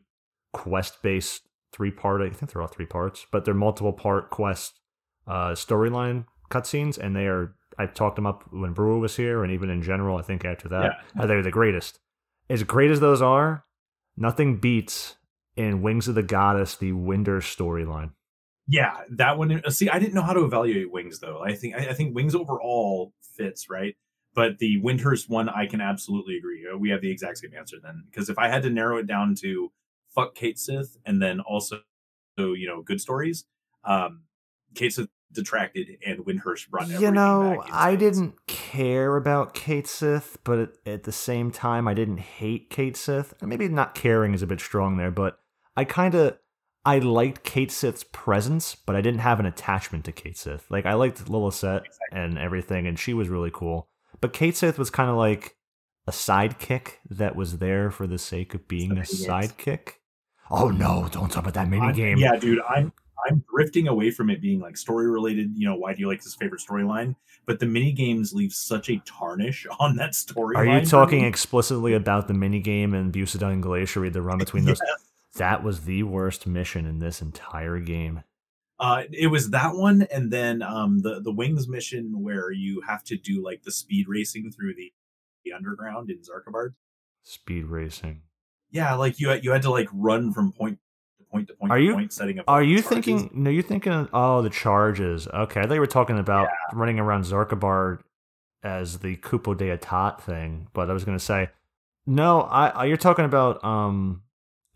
quest 0.53 1.01
based 1.01 1.41
three 1.73 1.91
part. 1.91 2.21
I 2.21 2.29
think 2.29 2.51
they're 2.51 2.61
all 2.61 2.67
three 2.67 2.85
parts, 2.85 3.25
but 3.31 3.45
they're 3.45 3.53
multiple 3.53 3.93
part 3.93 4.29
quest 4.29 4.79
uh, 5.27 5.49
storyline 5.51 6.25
cutscenes, 6.49 6.97
and 6.97 7.15
they 7.15 7.27
are. 7.27 7.53
I've 7.79 7.93
talked 7.93 8.15
them 8.15 8.25
up 8.25 8.43
when 8.51 8.73
Brewer 8.73 8.97
was 8.97 9.15
here, 9.17 9.43
and 9.43 9.51
even 9.53 9.69
in 9.69 9.81
general. 9.83 10.17
I 10.17 10.21
think 10.23 10.45
after 10.45 10.67
that, 10.69 10.93
Yeah. 11.15 11.25
they're 11.25 11.43
the 11.43 11.51
greatest. 11.51 11.99
As 12.49 12.63
great 12.63 12.89
as 12.89 13.01
those 13.01 13.21
are, 13.21 13.65
nothing 14.15 14.57
beats 14.57 15.17
in 15.55 15.81
Wings 15.81 16.07
of 16.07 16.15
the 16.15 16.23
Goddess 16.23 16.75
the 16.75 16.93
Windurst 16.93 17.55
storyline. 17.55 18.11
Yeah, 18.67 19.01
that 19.11 19.37
one. 19.37 19.61
uh, 19.65 19.69
See, 19.69 19.89
I 19.89 19.97
didn't 19.99 20.13
know 20.13 20.21
how 20.21 20.33
to 20.33 20.43
evaluate 20.43 20.91
Wings 20.91 21.19
though. 21.19 21.41
I 21.43 21.53
think 21.53 21.75
I, 21.75 21.89
I 21.89 21.93
think 21.93 22.15
Wings 22.15 22.35
overall 22.35 23.13
fits 23.21 23.69
right, 23.69 23.95
but 24.33 24.59
the 24.59 24.81
Windurst 24.81 25.29
one, 25.29 25.47
I 25.47 25.67
can 25.67 25.79
absolutely 25.81 26.37
agree. 26.37 26.67
Uh, 26.71 26.77
We 26.77 26.89
have 26.89 27.01
the 27.01 27.11
exact 27.11 27.37
same 27.37 27.51
answer 27.57 27.77
then, 27.81 28.03
because 28.09 28.29
if 28.29 28.37
I 28.37 28.49
had 28.49 28.63
to 28.63 28.69
narrow 28.69 28.97
it 28.97 29.07
down 29.07 29.35
to 29.35 29.71
fuck 30.13 30.35
Cait 30.35 30.59
Sith 30.59 30.97
and 31.05 31.21
then 31.21 31.39
also, 31.39 31.79
you 32.37 32.67
know, 32.67 32.81
good 32.81 32.99
stories, 32.99 33.45
um, 33.85 34.23
Cait 34.75 34.93
Sith 34.93 35.07
detracted 35.31 35.87
and 36.05 36.19
Windurst 36.19 36.69
brought. 36.69 36.89
You 36.89 37.11
know, 37.11 37.63
I 37.71 37.95
didn't 37.95 38.45
care 38.47 39.15
about 39.15 39.53
Cait 39.53 39.87
Sith, 39.87 40.37
but 40.43 40.59
at, 40.59 40.69
at 40.85 41.03
the 41.03 41.11
same 41.11 41.51
time, 41.51 41.87
I 41.87 41.93
didn't 41.93 42.19
hate 42.19 42.69
Cait 42.69 42.97
Sith. 42.97 43.33
Maybe 43.41 43.67
not 43.69 43.95
caring 43.95 44.33
is 44.33 44.41
a 44.41 44.47
bit 44.47 44.59
strong 44.59 44.97
there, 44.97 45.11
but 45.11 45.39
I 45.75 45.83
kind 45.83 46.15
of 46.15 46.37
I 46.87 46.99
liked 46.99 47.43
Cait 47.43 47.69
Sith's 47.69 48.05
presence, 48.13 48.73
but 48.73 48.95
I 48.95 49.01
didn't 49.01 49.19
have 49.19 49.41
an 49.41 49.45
attachment 49.45 50.05
to 50.05 50.13
Cait 50.13 50.37
Sith. 50.37 50.71
Like 50.71 50.85
I 50.85 50.93
liked 50.93 51.29
Lilith 51.29 51.61
and 52.13 52.37
everything, 52.37 52.87
and 52.87 52.97
she 52.97 53.13
was 53.13 53.27
really 53.27 53.51
cool. 53.53 53.89
But 54.21 54.31
Cait 54.31 54.55
Sith 54.55 54.79
was 54.79 54.89
kind 54.89 55.09
of 55.09 55.17
like 55.17 55.57
a 56.07 56.11
sidekick 56.11 56.93
that 57.09 57.35
was 57.35 57.57
there 57.57 57.91
for 57.91 58.07
the 58.07 58.17
sake 58.17 58.53
of 58.53 58.69
being 58.69 58.93
a 58.93 59.01
sidekick. 59.01 59.95
Oh 60.49 60.69
no! 60.69 61.09
Don't 61.11 61.29
talk 61.29 61.43
about 61.43 61.55
that 61.55 61.67
mini 61.67 61.91
game. 61.91 62.19
Yeah, 62.19 62.37
dude, 62.37 62.61
I'm 62.69 62.93
I'm 63.27 63.43
drifting 63.53 63.89
away 63.89 64.09
from 64.09 64.29
it 64.29 64.41
being 64.41 64.61
like 64.61 64.77
story 64.77 65.09
related. 65.09 65.51
You 65.57 65.67
know, 65.67 65.75
why 65.75 65.93
do 65.93 65.99
you 65.99 66.07
like 66.07 66.23
this 66.23 66.35
favorite 66.35 66.61
storyline? 66.61 67.17
But 67.45 67.59
the 67.59 67.65
mini 67.65 67.91
games 67.91 68.33
leave 68.33 68.53
such 68.53 68.89
a 68.89 69.01
tarnish 69.05 69.67
on 69.81 69.97
that 69.97 70.11
storyline. 70.11 70.55
Are 70.55 70.79
you 70.79 70.85
talking 70.85 71.25
explicitly 71.25 71.95
about 71.95 72.29
the 72.29 72.33
minigame 72.33 72.95
in 72.95 73.11
Beaucedine 73.11 73.51
and 73.51 73.63
Glacier, 73.63 74.09
the 74.09 74.21
run 74.21 74.37
between 74.37 74.63
those? 74.63 74.79
Yes. 74.87 75.06
That 75.37 75.63
was 75.63 75.81
the 75.85 76.03
worst 76.03 76.45
mission 76.47 76.85
in 76.85 76.99
this 76.99 77.21
entire 77.21 77.79
game. 77.79 78.23
Uh, 78.79 79.03
it 79.11 79.27
was 79.27 79.49
that 79.49 79.75
one, 79.75 80.07
and 80.11 80.31
then 80.31 80.61
um, 80.61 80.99
the 81.01 81.19
the 81.19 81.31
wings 81.31 81.67
mission 81.67 82.21
where 82.21 82.51
you 82.51 82.81
have 82.87 83.03
to 83.05 83.17
do 83.17 83.43
like 83.43 83.63
the 83.63 83.71
speed 83.71 84.07
racing 84.07 84.51
through 84.51 84.75
the, 84.75 84.93
the 85.43 85.53
underground 85.53 86.11
in 86.11 86.17
Xarcabard. 86.17 86.73
Speed 87.23 87.65
racing. 87.65 88.21
Yeah, 88.69 88.93
like 88.95 89.19
you 89.19 89.29
had, 89.29 89.43
you 89.43 89.51
had 89.51 89.63
to 89.63 89.71
like 89.71 89.87
run 89.91 90.31
from 90.31 90.51
point 90.51 90.77
to 91.17 91.23
point 91.25 91.47
to 91.47 91.55
point 91.55 91.71
Are 91.71 91.77
to 91.79 91.83
you- 91.83 91.93
point, 91.93 92.13
setting 92.13 92.37
up. 92.37 92.45
Are 92.47 92.61
you 92.61 92.81
charges. 92.81 92.89
thinking? 92.89 93.29
No, 93.33 93.49
you're 93.49 93.63
thinking. 93.63 93.93
Of, 93.93 94.09
oh, 94.13 94.41
the 94.43 94.49
charges. 94.51 95.27
Okay, 95.27 95.61
I 95.61 95.65
thought 95.65 95.73
you 95.73 95.79
were 95.79 95.87
talking 95.87 96.19
about 96.19 96.47
running 96.73 96.99
around 96.99 97.23
Xarcabard 97.23 98.01
as 98.61 98.99
the 98.99 99.15
Kupo 99.17 99.57
d'Etat 99.57 100.21
thing. 100.21 100.67
But 100.73 100.89
I 100.91 100.93
was 100.93 101.03
going 101.03 101.17
to 101.17 101.23
say, 101.23 101.49
no. 102.05 102.41
I, 102.41 102.67
I 102.67 102.85
you're 102.85 102.97
talking 102.97 103.25
about. 103.25 103.63
Um, 103.63 104.21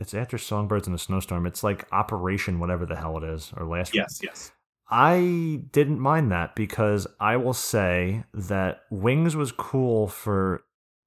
it's 0.02 0.16
after 0.16 0.38
Songbirds 0.40 0.88
in 0.88 0.94
a 0.96 0.98
Snowstorm. 0.98 1.46
It's 1.46 1.64
like 1.64 1.88
Operation 1.92 2.60
whatever 2.60 2.88
the 2.88 2.96
hell 2.96 3.18
it 3.18 3.24
is, 3.24 3.54
or 3.56 3.66
last. 3.66 3.94
Yes, 3.94 4.20
yes. 4.22 4.52
I 4.90 5.62
didn't 5.72 6.00
mind 6.00 6.32
that 6.32 6.56
because 6.56 7.08
I 7.20 7.38
will 7.38 7.54
say 7.54 8.24
that 8.34 8.82
Wings 8.90 9.36
was 9.36 9.52
cool 9.52 10.08
for. 10.08 10.64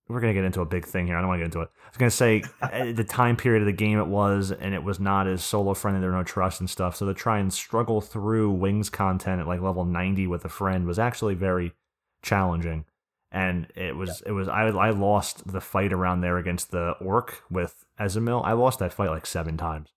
We're 0.07 0.21
gonna 0.21 0.35
get 0.35 0.45
into 0.45 0.61
a 0.61 0.67
big 0.67 0.87
thing 0.87 1.07
here. 1.07 1.17
I 1.17 1.21
don't 1.21 1.29
want 1.29 1.41
to 1.41 1.43
get 1.43 1.47
into 1.47 1.63
it. 1.63 1.71
I 1.85 1.89
was 1.89 1.99
gonna 1.99 2.11
say 2.11 2.45
uh, 2.63 2.93
the 2.93 3.05
time 3.05 3.37
period 3.37 3.63
of 3.63 3.67
the 3.67 3.73
game 3.73 3.99
it 3.99 4.07
was, 4.07 4.53
and 4.53 4.75
it 4.75 4.85
was 4.85 5.01
not 5.01 5.27
as 5.27 5.43
solo 5.43 5.75
friendly. 5.75 6.01
There 6.01 6.11
were 6.11 6.17
no 6.17 6.23
trust 6.23 6.61
and 6.61 6.71
stuff. 6.71 6.95
So 6.95 7.07
to 7.07 7.15
try 7.15 7.41
and 7.41 7.53
struggle 7.53 8.01
through 8.01 8.53
Wings 8.53 8.91
content 8.91 9.41
at 9.41 9.49
like 9.49 9.61
level 9.61 9.85
ninety 9.85 10.29
with 10.29 10.45
a 10.45 10.49
friend 10.49 10.87
was 10.87 11.01
actually 11.01 11.35
very 11.35 11.73
challenging. 12.23 12.85
And 13.35 13.67
it 13.75 13.97
was 13.97 14.23
it 14.25 14.31
was 14.31 14.47
I 14.47 14.69
I 14.69 14.91
lost 14.91 15.51
the 15.51 15.61
fight 15.61 15.93
around 15.93 16.21
there 16.21 16.39
against 16.39 16.71
the 16.71 16.93
orc 17.01 17.43
with 17.51 17.85
Ezemil. 17.99 18.43
I 18.45 18.53
lost 18.53 18.79
that 18.79 18.93
fight 18.93 19.11
like 19.11 19.27
seven 19.27 19.57
times, 19.57 19.89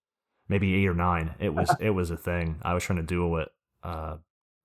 maybe 0.50 0.74
eight 0.74 0.88
or 0.88 0.96
nine. 0.96 1.36
It 1.40 1.54
was 1.54 1.70
it 1.80 1.92
was 1.92 2.10
a 2.10 2.18
thing. 2.18 2.58
I 2.64 2.74
was 2.74 2.84
trying 2.84 2.98
to 2.98 3.04
duel 3.04 3.38
it, 3.38 3.50
uh, 3.84 4.18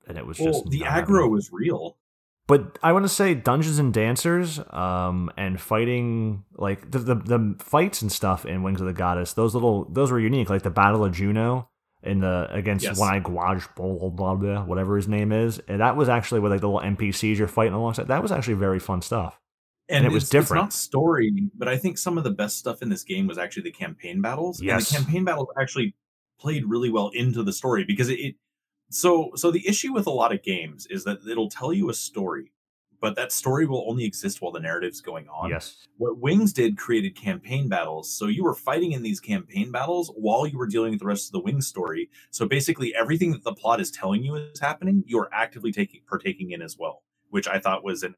and 0.08 0.16
it 0.16 0.26
was 0.26 0.38
Well, 0.38 0.48
just 0.48 0.70
the 0.70 0.80
aggro 0.80 1.30
was 1.30 1.50
real. 1.52 1.98
But 2.46 2.78
I 2.82 2.92
want 2.92 3.04
to 3.04 3.10
say 3.10 3.34
Dungeons 3.34 3.78
and 3.78 3.92
Dancers, 3.92 4.58
um, 4.70 5.30
and 5.36 5.60
fighting 5.60 6.44
like 6.54 6.90
the, 6.90 6.98
the 6.98 7.14
the 7.14 7.56
fights 7.58 8.00
and 8.00 8.10
stuff 8.10 8.46
in 8.46 8.62
Wings 8.62 8.80
of 8.80 8.86
the 8.86 8.94
Goddess. 8.94 9.34
Those 9.34 9.52
little 9.52 9.84
those 9.84 10.10
were 10.10 10.18
unique, 10.18 10.48
like 10.48 10.62
the 10.62 10.70
Battle 10.70 11.04
of 11.04 11.12
Jeuno 11.12 11.66
in 12.02 12.20
the 12.20 12.48
against 12.50 12.84
Yes. 12.84 12.98
One 12.98 13.14
Eye 13.14 13.20
Guaj, 13.20 13.74
blah, 13.76 13.94
blah, 13.94 14.08
blah, 14.08 14.34
blah, 14.34 14.64
whatever 14.64 14.96
his 14.96 15.08
name 15.08 15.32
is. 15.32 15.60
And 15.68 15.80
that 15.80 15.96
was 15.96 16.08
actually 16.08 16.40
with 16.40 16.52
like 16.52 16.60
the 16.60 16.68
little 16.68 16.88
NPCs 16.88 17.36
you're 17.38 17.48
fighting 17.48 17.74
alongside. 17.74 18.08
That 18.08 18.22
was 18.22 18.32
actually 18.32 18.54
very 18.54 18.78
fun 18.78 19.02
stuff. 19.02 19.40
and, 19.88 20.04
it 20.06 20.12
was 20.12 20.28
different. 20.28 20.64
It's 20.64 20.64
not 20.64 20.72
story, 20.72 21.50
but 21.54 21.68
I 21.68 21.76
think 21.76 21.98
some 21.98 22.18
of 22.18 22.24
the 22.24 22.30
best 22.30 22.58
stuff 22.58 22.82
in 22.82 22.88
this 22.88 23.04
game 23.04 23.26
was 23.26 23.38
actually 23.38 23.64
the 23.64 23.72
campaign 23.72 24.20
battles. 24.20 24.60
Yes. 24.60 24.90
and 24.90 25.00
the 25.00 25.04
campaign 25.04 25.24
battles 25.24 25.48
actually 25.60 25.94
played 26.40 26.64
really 26.64 26.90
well 26.90 27.10
into 27.14 27.42
the 27.42 27.52
story 27.52 27.84
because 27.84 28.08
it, 28.08 28.18
it. 28.18 28.34
So, 28.90 29.30
so 29.36 29.50
the 29.50 29.66
issue 29.66 29.92
with 29.92 30.06
a 30.06 30.10
lot 30.10 30.32
of 30.32 30.42
games 30.42 30.86
is 30.90 31.04
that 31.04 31.18
it'll 31.28 31.48
tell 31.48 31.72
you 31.72 31.88
a 31.88 31.94
story, 31.94 32.52
but 33.02 33.16
that 33.16 33.32
story 33.32 33.66
will 33.66 33.84
only 33.88 34.04
exist 34.04 34.40
while 34.40 34.52
the 34.52 34.60
narrative's 34.60 35.00
going 35.00 35.28
on. 35.28 35.50
Yes, 35.50 35.88
What 35.98 36.18
Wings 36.20 36.52
did 36.52 36.78
created 36.78 37.16
campaign 37.16 37.68
battles. 37.68 38.08
So 38.08 38.28
you 38.28 38.44
were 38.44 38.54
fighting 38.54 38.92
in 38.92 39.02
these 39.02 39.18
campaign 39.18 39.72
battles 39.72 40.12
while 40.16 40.46
you 40.46 40.56
were 40.56 40.68
dealing 40.68 40.92
with 40.92 41.00
the 41.00 41.06
rest 41.06 41.26
of 41.26 41.32
the 41.32 41.40
Wings 41.40 41.66
story. 41.66 42.08
So 42.30 42.46
basically, 42.46 42.94
everything 42.94 43.32
that 43.32 43.42
the 43.42 43.54
plot 43.54 43.80
is 43.80 43.90
telling 43.90 44.22
you 44.22 44.36
is 44.36 44.60
happening, 44.60 45.02
you're 45.06 45.28
actively 45.32 45.72
taking 45.72 46.00
partaking 46.08 46.52
in 46.52 46.62
as 46.62 46.78
well, 46.78 47.02
which 47.30 47.48
I 47.48 47.58
thought 47.58 47.82
was 47.82 48.04
an 48.04 48.14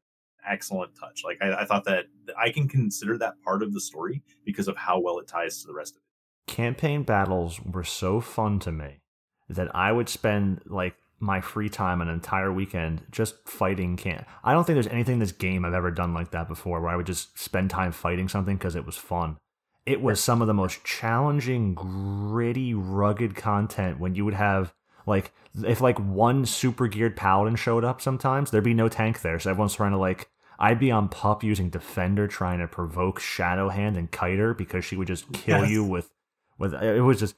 excellent 0.47 0.91
touch. 0.95 1.23
Like 1.25 1.39
I, 1.41 1.63
I 1.63 1.65
thought 1.65 1.85
that 1.85 2.05
I 2.39 2.51
can 2.51 2.67
consider 2.69 3.17
that 3.17 3.41
part 3.43 3.63
of 3.63 3.73
the 3.73 3.81
story 3.81 4.21
because 4.45 4.67
of 4.67 4.77
how 4.77 4.99
well 4.99 5.17
it 5.17 5.27
ties 5.27 5.61
to 5.61 5.67
the 5.67 5.73
rest 5.73 5.95
of 5.95 6.01
it. 6.03 6.53
campaign 6.53 7.01
battles 7.01 7.59
were 7.59 7.83
so 7.83 8.21
fun 8.21 8.59
to 8.59 8.71
me 8.71 9.01
that 9.49 9.75
I 9.75 9.91
would 9.91 10.09
spend 10.09 10.61
like 10.67 10.95
my 11.19 11.39
free 11.41 11.69
time 11.69 12.01
an 12.01 12.09
entire 12.09 12.51
weekend 12.51 13.01
just 13.09 13.47
fighting 13.47 13.95
can 13.95 14.25
I 14.43 14.51
don't 14.53 14.65
think 14.65 14.75
there's 14.75 14.87
anything 14.87 15.13
in 15.13 15.19
this 15.19 15.31
game 15.31 15.63
I've 15.63 15.73
ever 15.73 15.89
done 15.91 16.13
like 16.13 16.31
that 16.31 16.47
before 16.47 16.81
where 16.81 16.89
I 16.91 16.95
would 16.95 17.05
just 17.05 17.39
spend 17.39 17.69
time 17.69 17.91
fighting 17.91 18.27
something 18.27 18.57
because 18.57 18.75
it 18.75 18.85
was 18.85 18.97
fun. 18.97 19.37
It 19.85 20.01
was 20.01 20.19
some 20.19 20.41
of 20.41 20.47
the 20.47 20.53
most 20.53 20.83
challenging, 20.83 21.73
gritty, 21.75 22.73
rugged 22.73 23.35
content 23.35 23.99
when 23.99 24.15
you 24.15 24.25
would 24.25 24.33
have 24.33 24.73
like 25.05 25.31
if 25.63 25.79
like 25.79 25.97
one 25.99 26.45
super 26.45 26.87
geared 26.87 27.15
paladin 27.15 27.55
showed 27.55 27.85
up 27.85 28.01
sometimes, 28.01 28.51
there'd 28.51 28.63
be 28.63 28.73
no 28.73 28.89
tank 28.89 29.21
there. 29.21 29.39
So 29.39 29.51
everyone's 29.51 29.75
trying 29.75 29.91
to 29.91 29.97
like 29.97 30.29
I'd 30.59 30.79
be 30.79 30.91
on 30.91 31.09
pup 31.09 31.43
using 31.43 31.69
defender 31.69 32.27
trying 32.27 32.59
to 32.59 32.67
provoke 32.67 33.19
shadow 33.19 33.69
hand 33.69 33.95
and 33.97 34.11
kiter 34.11 34.53
because 34.53 34.83
she 34.85 34.95
would 34.95 35.07
just 35.07 35.31
kill 35.33 35.61
Yes. 35.61 35.69
you 35.69 35.83
with 35.83 36.09
with 36.57 36.73
it 36.73 37.01
was 37.01 37.19
just 37.19 37.35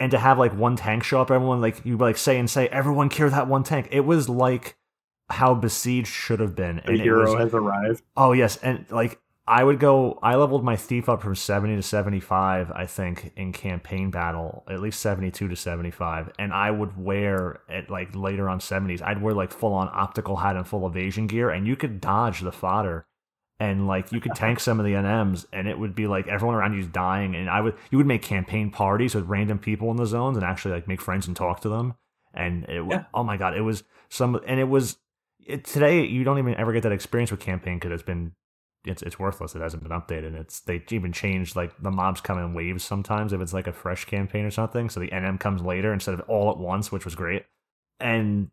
and 0.00 0.10
to 0.10 0.18
have 0.18 0.38
like 0.38 0.56
one 0.56 0.76
tank 0.76 1.04
show 1.04 1.20
up, 1.20 1.30
everyone 1.30 1.60
like 1.60 1.84
you 1.84 1.96
like 1.96 2.16
say 2.16 2.38
and 2.38 2.50
say, 2.50 2.68
everyone 2.68 3.08
kill 3.08 3.30
that 3.30 3.48
one 3.48 3.62
tank. 3.62 3.88
It 3.90 4.00
was 4.00 4.28
like 4.28 4.76
how 5.30 5.54
besieged 5.54 6.08
should 6.08 6.40
have 6.40 6.54
been. 6.54 6.76
The 6.84 6.92
And 6.92 7.00
hero 7.00 7.30
was 7.30 7.34
has 7.34 7.54
arrived. 7.54 8.02
oh 8.16 8.32
yes, 8.32 8.56
and 8.56 8.86
like 8.90 9.20
I 9.46 9.62
would 9.62 9.78
go. 9.78 10.18
I 10.22 10.36
leveled 10.36 10.64
my 10.64 10.74
thief 10.74 11.06
up 11.06 11.20
from 11.20 11.34
seventy 11.34 11.76
to 11.76 11.82
seventy-five. 11.82 12.70
I 12.72 12.86
think 12.86 13.32
in 13.36 13.52
campaign 13.52 14.10
battle, 14.10 14.64
at 14.70 14.80
least 14.80 15.00
seventy-two 15.00 15.48
to 15.48 15.56
seventy-five, 15.56 16.32
and 16.38 16.52
I 16.52 16.70
would 16.70 16.96
wear 16.96 17.60
at 17.68 17.90
like 17.90 18.16
later 18.16 18.48
on 18.48 18.60
seventies. 18.60 19.02
I'd 19.02 19.20
wear 19.20 19.34
like 19.34 19.52
full-on 19.52 19.90
optical 19.92 20.36
hat 20.36 20.56
and 20.56 20.66
full 20.66 20.86
evasion 20.86 21.26
gear, 21.26 21.50
and 21.50 21.66
you 21.66 21.76
could 21.76 22.00
dodge 22.00 22.40
the 22.40 22.52
fodder, 22.52 23.06
and 23.60 23.86
like 23.86 24.12
you 24.12 24.20
could 24.20 24.34
tank 24.36 24.60
some 24.60 24.78
of 24.78 24.86
the 24.86 24.92
NMs, 24.92 25.46
and 25.52 25.68
it 25.68 25.78
would 25.78 25.94
be 25.94 26.06
like 26.06 26.28
everyone 26.28 26.56
around 26.56 26.74
you's 26.74 26.86
dying, 26.88 27.34
and 27.34 27.48
I 27.48 27.60
would 27.60 27.74
you 27.90 27.98
would 27.98 28.06
make 28.06 28.22
campaign 28.22 28.70
parties 28.70 29.14
with 29.14 29.26
random 29.26 29.58
people 29.58 29.90
in 29.90 29.96
the 29.96 30.06
zones 30.06 30.36
and 30.36 30.44
actually 30.44 30.74
like 30.74 30.88
make 30.88 31.00
friends 31.00 31.26
and 31.26 31.36
talk 31.36 31.60
to 31.60 31.68
them, 31.68 31.94
and 32.32 32.64
it 32.68 32.84
Yeah. 32.88 33.04
oh 33.14 33.24
my 33.24 33.36
god, 33.36 33.56
it 33.56 33.62
was 33.62 33.84
some, 34.08 34.40
and 34.46 34.60
it 34.60 34.68
was 34.68 34.98
it, 35.46 35.64
today 35.64 36.04
you 36.06 36.24
don't 36.24 36.38
even 36.38 36.54
ever 36.54 36.72
get 36.72 36.82
that 36.84 36.92
experience 36.92 37.30
with 37.30 37.40
campaign 37.40 37.76
because 37.78 37.92
it's 37.92 38.02
been 38.02 38.32
it's 38.84 39.02
it's 39.02 39.18
worthless. 39.18 39.54
It 39.54 39.62
hasn't 39.62 39.82
been 39.82 39.92
updated. 39.92 40.28
And 40.28 40.36
it's 40.36 40.60
they 40.60 40.82
even 40.90 41.12
changed 41.12 41.56
like 41.56 41.72
the 41.82 41.90
mobs 41.90 42.20
come 42.20 42.38
in 42.38 42.54
waves 42.54 42.84
sometimes 42.84 43.32
if 43.32 43.40
it's 43.40 43.52
like 43.52 43.66
a 43.66 43.72
fresh 43.72 44.04
campaign 44.04 44.44
or 44.44 44.50
something. 44.50 44.90
So 44.90 45.00
the 45.00 45.08
NM 45.08 45.40
comes 45.40 45.62
later 45.62 45.92
instead 45.92 46.14
of 46.14 46.20
all 46.28 46.50
at 46.50 46.58
once, 46.58 46.92
which 46.92 47.04
was 47.04 47.14
great. 47.14 47.44
And 48.00 48.50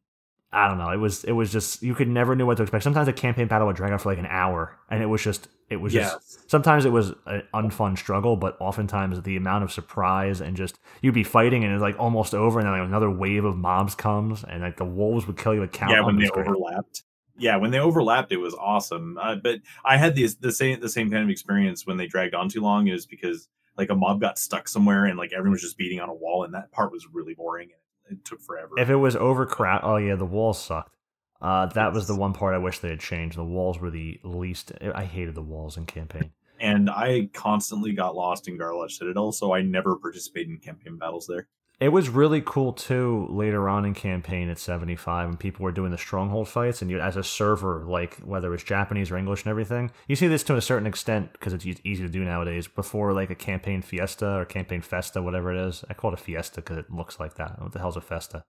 I 0.54 0.68
don't 0.68 0.78
know. 0.78 0.90
It 0.90 0.98
was 0.98 1.24
it 1.24 1.32
was 1.32 1.52
just 1.52 1.82
you 1.82 1.96
could 1.96 2.10
never 2.10 2.36
knew 2.36 2.46
what 2.46 2.58
to 2.58 2.64
expect. 2.64 2.84
Sometimes 2.84 3.08
a 3.08 3.14
campaign 3.14 3.48
battle 3.48 3.68
would 3.68 3.76
drag 3.78 3.94
on 3.94 4.00
for 4.00 4.10
like 4.10 4.20
an 4.20 4.26
hour, 4.26 4.78
and 4.90 5.02
it 5.02 5.06
was 5.06 5.24
just 5.24 5.48
it 5.70 5.78
was 5.78 5.94
Yes. 5.94 6.14
just 6.14 6.52
sometimes 6.52 6.84
it 6.84 6.90
was 6.92 7.14
an 7.26 7.44
unfun 7.54 7.98
struggle, 7.98 8.36
but 8.36 8.58
oftentimes 8.60 9.22
the 9.22 9.38
amount 9.38 9.64
of 9.64 9.72
surprise 9.72 10.42
and 10.42 10.58
just 10.58 10.78
you'd 11.02 11.14
be 11.14 11.24
fighting 11.24 11.64
and 11.64 11.74
it's 11.74 11.82
like 11.82 11.98
almost 11.98 12.34
over, 12.34 12.60
and 12.60 12.68
then 12.68 12.78
like 12.78 12.86
another 12.88 13.10
wave 13.10 13.46
of 13.46 13.56
mobs 13.56 13.96
comes, 13.96 14.44
and 14.44 14.62
like 14.62 14.76
the 14.76 14.84
wolves 14.86 15.26
would 15.26 15.38
kill 15.38 15.54
you 15.54 15.62
with 15.62 15.72
count. 15.72 15.92
yeah, 15.92 16.02
when 16.02 16.18
they 16.20 16.30
overlapped. 16.30 17.04
Yeah, 17.38 17.56
when 17.56 17.72
they 17.72 17.80
overlapped, 17.80 18.34
it 18.34 18.38
was 18.38 18.54
awesome. 18.54 19.18
Uh, 19.18 19.36
but 19.36 19.62
I 19.86 19.96
had 19.96 20.16
the 20.16 20.28
the 20.42 20.52
same 20.52 20.82
the 20.82 20.90
same 20.90 21.10
kind 21.10 21.24
of 21.24 21.30
experience 21.30 21.88
when 21.88 21.96
they 21.96 22.08
dragged 22.08 22.36
on 22.36 22.50
too 22.50 22.60
long. 22.62 22.90
Is 22.90 23.06
because 23.06 23.48
like 23.78 23.90
a 23.90 23.96
mob 23.96 24.20
got 24.20 24.38
stuck 24.38 24.68
somewhere 24.68 25.06
and 25.06 25.18
like 25.18 25.32
everyone 25.32 25.54
was 25.54 25.62
just 25.62 25.78
beating 25.78 26.02
on 26.02 26.10
a 26.10 26.14
wall, 26.14 26.44
and 26.44 26.54
that 26.54 26.74
part 26.74 26.92
was 26.92 27.08
really 27.14 27.36
boring. 27.36 27.70
It 28.12 28.26
took 28.26 28.42
forever. 28.42 28.72
If 28.78 28.90
it 28.90 28.96
was 28.96 29.16
overcrowded, 29.16 29.84
oh 29.84 29.98
yeah, 29.98 30.16
the 30.16 30.26
walls 30.26 30.64
sucked. 30.64 30.96
Uh, 31.42 31.66
that 31.68 31.94
was 31.94 32.08
the 32.08 32.16
one 32.16 32.34
part 32.34 32.54
I 32.54 32.60
wish 32.60 32.80
they 32.80 32.90
had 32.90 33.00
changed. 33.00 33.38
The 33.38 33.44
walls 33.44 33.80
were 33.80 33.90
the 33.90 34.20
least. 34.24 34.72
I 34.94 35.06
hated 35.06 35.34
the 35.34 35.42
walls 35.42 35.76
in 35.76 35.86
campaign. 35.86 36.32
and 36.60 36.90
I 36.90 37.30
constantly 37.34 37.94
got 37.94 38.16
lost 38.16 38.48
in 38.48 38.60
Garlaige 38.60 38.92
Citadel, 38.92 39.32
so 39.32 39.54
I 39.54 39.62
never 39.62 39.96
participated 39.96 40.50
in 40.50 40.60
campaign 40.60 40.98
battles 40.98 41.26
there. 41.28 41.48
It 41.82 41.92
was 41.92 42.10
really 42.10 42.44
cool 42.46 42.74
too 42.74 43.26
later 43.32 43.68
on 43.68 43.86
in 43.86 43.96
campaign 43.96 44.50
at 44.50 44.60
75 44.60 45.30
when 45.30 45.38
people 45.38 45.64
were 45.64 45.72
doing 45.72 45.90
the 45.90 45.98
stronghold 45.98 46.48
fights 46.48 46.84
and 46.84 46.92
you 46.92 47.00
as 47.00 47.18
a 47.18 47.24
server 47.24 47.84
like 47.88 48.18
whether 48.18 48.54
it's 48.54 48.64
Japanese 48.64 49.10
or 49.10 49.18
English 49.18 49.42
and 49.42 49.50
everything. 49.50 49.90
You 50.08 50.16
see 50.16 50.28
this 50.28 50.44
to 50.44 50.56
a 50.56 50.62
certain 50.62 50.86
extent 50.86 51.34
because 51.34 51.54
it's 51.54 51.66
easy 51.66 52.04
to 52.04 52.08
do 52.08 52.24
nowadays 52.24 52.68
before 52.68 53.14
like 53.14 53.32
a 53.32 53.36
campaign 53.36 53.82
fiesta 53.82 54.38
or 54.38 54.46
campaign 54.46 54.82
festa 54.82 55.24
whatever 55.24 55.52
it 55.52 55.68
is. 55.70 55.84
I 55.90 55.96
call 55.96 56.14
it 56.14 56.20
a 56.20 56.24
fiesta 56.24 56.62
because 56.62 56.78
it 56.78 56.92
looks 56.92 57.20
like 57.20 57.34
that. 57.38 57.60
What 57.60 57.72
the 57.72 57.80
hell's 57.80 57.98
a 57.98 58.02
festa? 58.02 58.44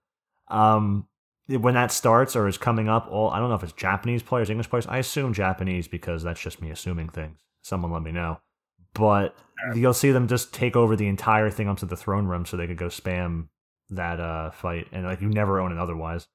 Um 0.49 1.09
when 1.49 1.73
that 1.73 1.91
starts 1.91 2.37
or 2.37 2.47
is 2.47 2.59
coming 2.59 2.91
up 2.91 3.09
all 3.11 3.31
I 3.31 3.39
don't 3.39 3.49
know 3.49 3.55
if 3.55 3.63
it's 3.63 3.73
Japanese 3.73 4.23
players, 4.23 4.51
English 4.51 4.69
players. 4.69 4.87
I 4.87 4.99
assume 4.99 5.33
Japanese 5.33 5.89
because 5.89 6.23
that's 6.23 6.41
just 6.41 6.61
me 6.61 6.71
assuming 6.71 7.09
things. 7.09 7.39
Someone 7.63 7.93
let 7.93 8.03
me 8.03 8.13
know. 8.13 8.41
But 8.95 9.35
you'll 9.75 9.95
see 9.95 10.11
them 10.11 10.29
just 10.29 10.53
take 10.53 10.77
over 10.77 10.97
the 10.97 11.09
entire 11.09 11.51
thing 11.51 11.69
onto 11.69 11.87
the 11.87 11.97
throne 11.97 12.27
room 12.27 12.45
so 12.45 12.57
they 12.57 12.67
could 12.67 12.77
go 12.77 12.89
spam 12.89 13.49
that 13.91 14.21
uh 14.21 14.51
fight 14.51 14.89
and 14.91 15.05
like 15.05 15.21
you 15.21 15.29
never 15.29 15.61
own 15.61 15.71
it 15.71 15.79
otherwise 15.79 16.27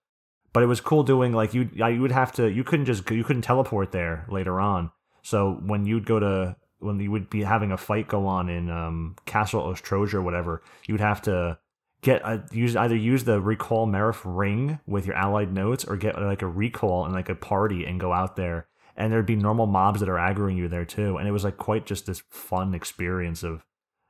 but 0.57 0.63
it 0.63 0.67
was 0.67 0.81
cool 0.81 1.03
doing 1.03 1.33
like 1.33 1.53
you 1.53 1.69
you 1.75 2.01
would 2.01 2.11
have 2.11 2.31
to 2.31 2.49
you 2.49 2.63
couldn't 2.63 2.85
just 2.85 3.07
you 3.11 3.23
couldn't 3.23 3.43
teleport 3.43 3.91
there 3.91 4.25
later 4.27 4.59
on. 4.59 4.89
So 5.21 5.61
when 5.63 5.85
you'd 5.85 6.07
go 6.07 6.19
to 6.19 6.55
when 6.79 6.99
you 6.99 7.11
would 7.11 7.29
be 7.29 7.43
having 7.43 7.71
a 7.71 7.77
fight 7.77 8.07
go 8.07 8.25
on 8.25 8.49
in 8.49 8.69
um 8.71 9.15
castle 9.27 9.61
Oztroja 9.61 10.15
or 10.15 10.23
whatever 10.23 10.63
you'd 10.87 10.99
have 10.99 11.21
to 11.23 11.59
get 12.01 12.23
a, 12.23 12.43
use 12.51 12.75
either 12.75 12.95
use 12.95 13.23
the 13.23 13.39
recall 13.39 13.85
merif 13.85 14.21
ring 14.25 14.79
with 14.87 15.05
your 15.05 15.15
allied 15.15 15.53
notes 15.53 15.85
or 15.85 15.95
get 15.95 16.19
like 16.19 16.41
a 16.41 16.47
recall 16.47 17.05
and 17.05 17.13
like 17.13 17.29
a 17.29 17.35
party 17.35 17.85
and 17.85 17.99
go 17.99 18.11
out 18.11 18.35
there 18.35 18.65
and 18.97 19.13
there'd 19.13 19.25
be 19.25 19.35
normal 19.35 19.67
mobs 19.67 19.99
that 19.99 20.09
are 20.09 20.15
aggroing 20.15 20.57
you 20.57 20.67
there 20.67 20.85
too 20.85 21.17
and 21.17 21.27
it 21.27 21.31
was 21.31 21.43
like 21.43 21.57
quite 21.57 21.85
just 21.85 22.05
this 22.05 22.23
fun 22.29 22.73
experience 22.73 23.43
of 23.43 23.63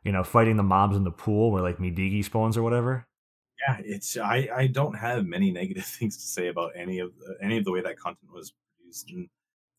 you 0.03 0.11
know 0.11 0.23
fighting 0.23 0.55
the 0.57 0.63
mobs 0.63 0.95
in 0.95 1.03
the 1.03 1.11
pool 1.11 1.51
where 1.51 1.61
like 1.61 1.77
Midigi 1.77 2.23
spawns 2.23 2.57
or 2.57 2.63
whatever 2.63 3.07
Yeah, 3.67 3.77
it's 3.83 4.17
I 4.17 4.49
I 4.55 4.67
don't 4.67 4.95
have 4.95 5.25
many 5.25 5.51
negative 5.61 5.85
things 5.85 6.17
to 6.17 6.23
say 6.23 6.47
about 6.47 6.71
any 6.75 6.99
of 6.99 7.11
the, 7.17 7.37
any 7.43 7.57
of 7.57 7.65
the 7.65 7.71
way 7.71 7.81
that 7.81 7.99
content 7.99 8.31
was 8.31 8.53
produced. 8.77 9.11
And 9.11 9.29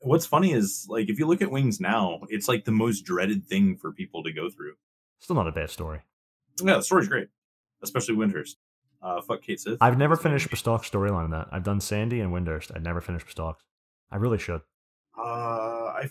what's 0.00 0.26
funny 0.26 0.52
is 0.52 0.86
like 0.88 1.08
if 1.08 1.18
you 1.18 1.26
look 1.26 1.42
at 1.42 1.50
Wings 1.50 1.80
now, 1.80 2.20
it's 2.28 2.48
like 2.48 2.64
the 2.64 2.72
most 2.72 3.02
dreaded 3.02 3.46
thing 3.46 3.76
for 3.76 3.92
people 3.92 4.22
to 4.24 4.32
go 4.32 4.50
through. 4.50 4.74
still 5.20 5.36
not 5.36 5.48
a 5.48 5.52
bad 5.52 5.70
story 5.70 6.02
Yeah, 6.62 6.76
the 6.76 6.82
story's 6.82 7.08
great, 7.08 7.28
especially 7.82 8.16
Windurst. 8.16 8.56
Uh, 9.00 9.20
fuck 9.20 9.42
Kate 9.42 9.60
Sith. 9.60 9.78
I've 9.80 9.96
never 9.96 10.16
finished 10.16 10.50
Bastok's 10.50 10.90
storyline 10.90 11.26
in 11.26 11.30
that. 11.30 11.46
I've 11.52 11.62
done 11.62 11.80
Sandy 11.80 12.20
and 12.20 12.32
Windurst. 12.32 12.72
I've 12.74 12.82
never 12.82 13.00
finished 13.00 13.26
Bastok's. 13.28 13.64
I 14.10 14.16
really 14.16 14.38
should. 14.38 14.62
Uh, 15.18 15.92
I 16.02 16.10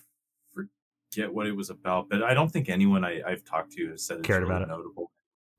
forget 0.53 1.33
what 1.33 1.47
it 1.47 1.55
was 1.55 1.69
about, 1.69 2.09
but 2.09 2.23
I 2.23 2.33
don't 2.33 2.49
think 2.49 2.69
anyone 2.69 3.03
I, 3.05 3.21
I've 3.25 3.43
talked 3.43 3.71
to 3.73 3.89
has 3.91 4.03
said 4.03 4.17
it's 4.19 4.27
Cared 4.27 4.43
really 4.43 4.55
about 4.55 4.63
it. 4.63 4.67
notable. 4.69 5.11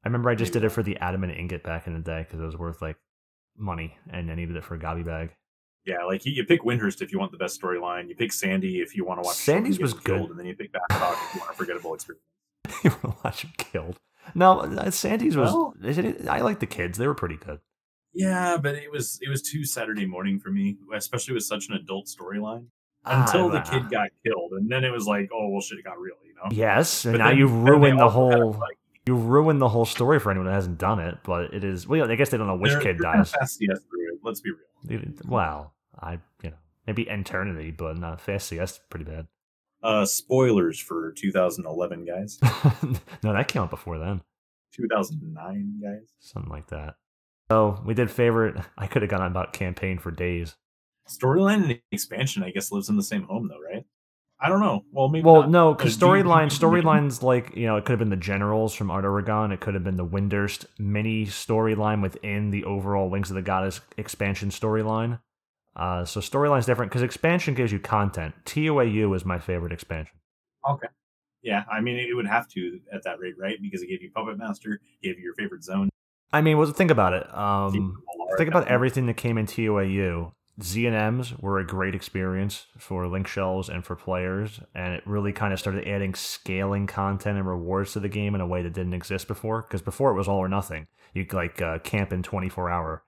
I 0.04 0.08
remember 0.08 0.30
I 0.30 0.34
just 0.34 0.52
Maybe 0.54 0.60
did 0.62 0.66
it 0.66 0.70
for 0.72 0.82
the 0.82 0.96
adamant 0.98 1.32
ingot 1.36 1.62
back 1.62 1.86
in 1.86 1.94
the 1.94 2.00
day 2.00 2.22
because 2.22 2.40
it 2.40 2.44
was 2.44 2.56
worth 2.56 2.80
like 2.82 2.96
money, 3.56 3.96
and 4.10 4.30
I 4.30 4.34
needed 4.34 4.56
it 4.56 4.64
for 4.64 4.74
a 4.74 4.78
gobby 4.78 5.02
bag. 5.02 5.30
Yeah, 5.84 6.04
like 6.04 6.26
you, 6.26 6.32
you 6.32 6.44
pick 6.44 6.62
Windurst 6.62 7.00
if 7.00 7.12
you 7.12 7.18
want 7.18 7.32
the 7.32 7.38
best 7.38 7.60
storyline. 7.60 8.08
You 8.08 8.14
pick 8.14 8.32
Sandy 8.32 8.80
if 8.80 8.94
you 8.94 9.04
want 9.04 9.22
to 9.22 9.26
watch. 9.26 9.36
Sandy's 9.36 9.78
was 9.78 9.94
good. 9.94 10.20
and 10.30 10.38
then 10.38 10.46
you 10.46 10.54
pick 10.54 10.70
Bastok 10.72 11.12
if 11.12 11.34
you 11.34 11.40
want 11.40 11.52
a 11.52 11.54
forgettable 11.54 11.94
experience. 11.94 12.22
you 12.84 12.90
want 12.90 13.02
to 13.02 13.14
watch 13.24 13.42
him 13.44 13.52
killed? 13.56 13.96
No, 14.34 14.60
uh, 14.60 14.90
Sandy's 14.90 15.36
was. 15.36 15.52
Well- 15.52 15.74
it, 15.82 16.28
I 16.28 16.40
like 16.40 16.60
the 16.60 16.66
kids. 16.66 16.98
They 16.98 17.06
were 17.06 17.14
pretty 17.14 17.36
good. 17.36 17.60
Yeah, 18.12 18.56
but 18.56 18.74
it 18.74 18.90
was 18.90 19.18
it 19.22 19.28
was 19.28 19.42
too 19.42 19.64
Saturday 19.64 20.06
morning 20.06 20.40
for 20.40 20.50
me, 20.50 20.76
especially 20.94 21.34
with 21.34 21.44
such 21.44 21.68
an 21.68 21.74
adult 21.74 22.06
storyline. 22.06 22.66
Until 23.04 23.48
the 23.48 23.60
kid 23.60 23.90
got 23.90 24.10
killed, 24.24 24.52
and 24.52 24.70
then 24.70 24.84
it 24.84 24.90
was 24.92 25.06
like, 25.06 25.30
oh 25.32 25.48
well, 25.48 25.60
shit, 25.60 25.78
it 25.78 25.84
got 25.84 25.98
real, 25.98 26.16
you 26.26 26.34
know. 26.34 26.42
Yes, 26.50 27.04
and 27.04 27.14
But 27.14 27.18
now 27.18 27.28
then- 27.28 27.38
you've 27.38 27.52
ruined 27.54 27.98
the 27.98 28.08
whole. 28.10 28.52
like, 28.52 28.76
You 29.06 29.14
ruined 29.14 29.60
the 29.62 29.68
whole 29.68 29.86
story 29.86 30.18
for 30.20 30.30
anyone 30.30 30.46
that 30.46 30.52
hasn't 30.52 30.78
done 30.78 30.98
it. 31.00 31.16
But 31.24 31.54
it 31.54 31.64
is. 31.64 31.86
Well, 31.88 32.10
I 32.10 32.14
guess 32.16 32.28
they 32.30 32.36
don't 32.36 32.46
know 32.46 32.56
which 32.56 32.72
they're- 32.72 32.80
kid 32.82 32.98
they're 32.98 33.12
dies. 33.14 33.30
Fast 33.32 33.56
CS 33.58 33.78
through. 33.88 34.18
Let's 34.22 34.40
be 34.42 34.50
real. 34.50 35.00
Well, 35.26 35.72
I 35.98 36.18
you 36.42 36.50
know 36.50 36.56
maybe 36.86 37.04
eternity, 37.04 37.70
but 37.70 37.96
not 37.96 38.20
fast 38.20 38.48
CS. 38.48 38.80
Pretty 38.90 39.04
bad. 39.06 39.26
Uh, 39.82 40.04
spoilers 40.04 40.78
for 40.80 41.12
2011, 41.12 42.04
guys. 42.04 42.38
no, 43.22 43.32
that 43.32 43.46
came 43.48 43.62
out 43.62 43.70
before 43.70 43.96
then. 43.98 44.20
2009, 44.72 45.80
guys. 45.82 46.08
Something 46.20 46.50
like 46.50 46.66
that. 46.68 46.96
So 47.50 47.80
we 47.86 47.94
did 47.94 48.10
favorite. 48.10 48.56
I 48.76 48.86
could 48.86 49.02
have 49.02 49.10
gone 49.10 49.22
on 49.22 49.30
about 49.30 49.52
campaign 49.52 49.98
for 49.98 50.10
days. 50.10 50.56
Storyline 51.08 51.64
and 51.64 51.80
expansion, 51.90 52.42
I 52.42 52.50
guess, 52.50 52.70
lives 52.70 52.88
in 52.88 52.96
the 52.96 53.02
same 53.02 53.24
home, 53.24 53.48
though, 53.48 53.60
right? 53.60 53.84
I 54.40 54.48
don't 54.48 54.60
know. 54.60 54.84
Well, 54.92 55.08
maybe. 55.08 55.24
Well, 55.24 55.42
not. 55.42 55.50
no, 55.50 55.74
because 55.74 55.96
storyline, 55.96 56.46
storylines 56.46 57.22
like 57.22 57.56
you 57.56 57.66
know, 57.66 57.76
it 57.76 57.84
could 57.84 57.92
have 57.92 57.98
been 57.98 58.10
the 58.10 58.16
generals 58.16 58.72
from 58.72 58.90
Aht 58.90 59.02
Urhgan. 59.02 59.52
It 59.52 59.60
could 59.60 59.74
have 59.74 59.82
been 59.82 59.96
the 59.96 60.06
Windurst 60.06 60.66
mini 60.78 61.26
storyline 61.26 62.02
within 62.02 62.50
the 62.50 62.64
overall 62.64 63.10
Wings 63.10 63.30
of 63.30 63.36
the 63.36 63.42
Goddess 63.42 63.80
expansion 63.96 64.50
storyline. 64.50 65.18
Uh, 65.74 66.04
so 66.04 66.20
storyline's 66.20 66.66
different 66.66 66.90
because 66.90 67.02
expansion 67.02 67.54
gives 67.54 67.72
you 67.72 67.80
content. 67.80 68.34
TOAU 68.44 69.14
is 69.16 69.24
my 69.24 69.38
favorite 69.38 69.72
expansion. 69.72 70.18
Okay. 70.68 70.88
Yeah, 71.42 71.64
I 71.70 71.80
mean, 71.80 71.96
it 71.96 72.14
would 72.14 72.26
have 72.26 72.48
to 72.48 72.80
at 72.92 73.04
that 73.04 73.20
rate, 73.20 73.34
right? 73.38 73.56
Because 73.60 73.82
it 73.82 73.86
gave 73.86 74.02
you 74.02 74.10
Puppet 74.10 74.38
Master, 74.38 74.80
gave 75.02 75.18
you 75.18 75.24
your 75.24 75.34
favorite 75.34 75.62
zone. 75.62 75.88
I 76.32 76.42
mean, 76.42 76.58
well, 76.58 76.70
think 76.70 76.90
about 76.90 77.12
it. 77.14 77.32
Um, 77.34 78.02
think 78.36 78.48
about 78.48 78.68
everything 78.68 79.06
that 79.06 79.16
came 79.16 79.38
in 79.38 79.46
TOAU. 79.46 80.32
Z 80.60 80.86
and 80.86 80.96
M's 80.96 81.38
were 81.38 81.58
a 81.58 81.66
great 81.66 81.94
experience 81.94 82.66
for 82.76 83.06
link 83.06 83.28
shells 83.28 83.68
and 83.68 83.84
for 83.84 83.94
players, 83.94 84.60
and 84.74 84.94
it 84.94 85.06
really 85.06 85.32
kind 85.32 85.52
of 85.52 85.60
started 85.60 85.86
adding 85.86 86.14
scaling 86.14 86.86
content 86.86 87.38
and 87.38 87.46
rewards 87.46 87.92
to 87.92 88.00
the 88.00 88.08
game 88.08 88.34
in 88.34 88.40
a 88.40 88.46
way 88.46 88.62
that 88.62 88.72
didn't 88.72 88.94
exist 88.94 89.28
before. 89.28 89.62
Because 89.62 89.82
before 89.82 90.10
it 90.10 90.16
was 90.16 90.26
all 90.26 90.38
or 90.38 90.48
nothing. 90.48 90.88
You 91.14 91.24
could 91.24 91.36
like 91.36 91.62
uh, 91.62 91.78
camp 91.78 92.12
in 92.12 92.22
twenty 92.22 92.48
four 92.48 92.70
hour 92.70 93.04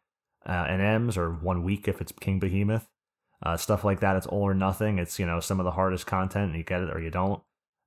uh, 0.47 0.65
NMs 0.67 1.17
or 1.17 1.33
one 1.33 1.65
week 1.65 1.89
if 1.89 2.01
it's 2.01 2.13
King 2.13 2.39
Behemoth, 2.39 2.89
uh, 3.43 3.57
stuff 3.57 3.85
like 3.85 4.01
that. 4.01 4.17
It's 4.17 4.27
all 4.27 4.43
or 4.43 4.55
nothing. 4.55 4.99
It's 4.99 5.19
you 5.19 5.27
know 5.27 5.41
some 5.41 5.59
of 5.59 5.65
the 5.65 5.73
hardest 5.73 6.07
content, 6.07 6.51
and 6.51 6.57
you 6.57 6.65
get 6.65 6.83
it 6.83 6.91
or 6.91 7.01
you 7.01 7.11
don't. 7.11 7.43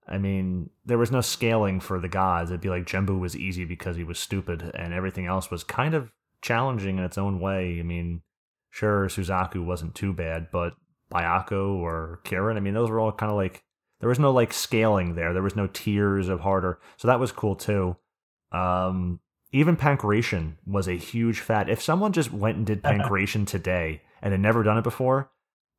I 0.08 0.18
mean, 0.18 0.70
there 0.84 0.98
was 0.98 1.12
no 1.12 1.22
scaling 1.22 1.80
for 1.80 2.00
the 2.00 2.10
gods. 2.10 2.52
It'd 2.52 2.60
be 2.60 2.70
like 2.70 2.86
Genbu 2.86 3.18
was 3.18 3.38
easy 3.38 3.64
because 3.64 3.96
he 3.96 4.04
was 4.04 4.20
stupid, 4.20 4.72
and 4.76 4.94
everything 4.94 5.26
else 5.26 5.50
was 5.50 5.64
kind 5.64 5.94
of 5.94 6.12
challenging 6.42 6.98
in 6.98 7.06
its 7.06 7.18
own 7.18 7.40
way. 7.40 7.80
I 7.80 7.84
mean, 7.84 8.22
sure, 8.74 9.06
Suzaku 9.06 9.64
wasn't 9.64 9.94
too 9.94 10.14
bad, 10.14 10.48
but 10.52 10.74
Byakko 11.12 11.76
or 11.76 12.22
Kirin, 12.26 12.58
I 12.58 12.60
mean, 12.60 12.74
those 12.74 12.90
were 12.90 13.00
all 13.00 13.12
kind 13.12 13.32
of 13.32 13.38
like 13.38 13.64
there 14.00 14.10
was 14.10 14.20
no 14.20 14.32
like 14.32 14.52
scaling 14.52 15.16
there. 15.16 15.32
There 15.32 15.44
was 15.44 15.56
no 15.56 15.68
tiers 15.68 16.28
of 16.28 16.40
harder, 16.40 16.80
so 16.98 17.08
that 17.08 17.20
was 17.20 17.32
cool 17.32 17.56
too. 17.56 17.96
Um, 18.52 19.20
even 19.52 19.78
Pankration 19.78 20.56
was 20.66 20.88
a 20.88 20.98
huge 20.98 21.40
fat. 21.40 21.70
If 21.70 21.84
someone 21.84 22.14
just 22.14 22.34
went 22.34 22.58
and 22.58 22.66
did 22.66 22.82
Pankration 22.84 23.46
today 23.46 24.02
and 24.24 24.32
had 24.32 24.42
never 24.42 24.64
done 24.64 24.80
it 24.80 24.84
before, 24.84 25.30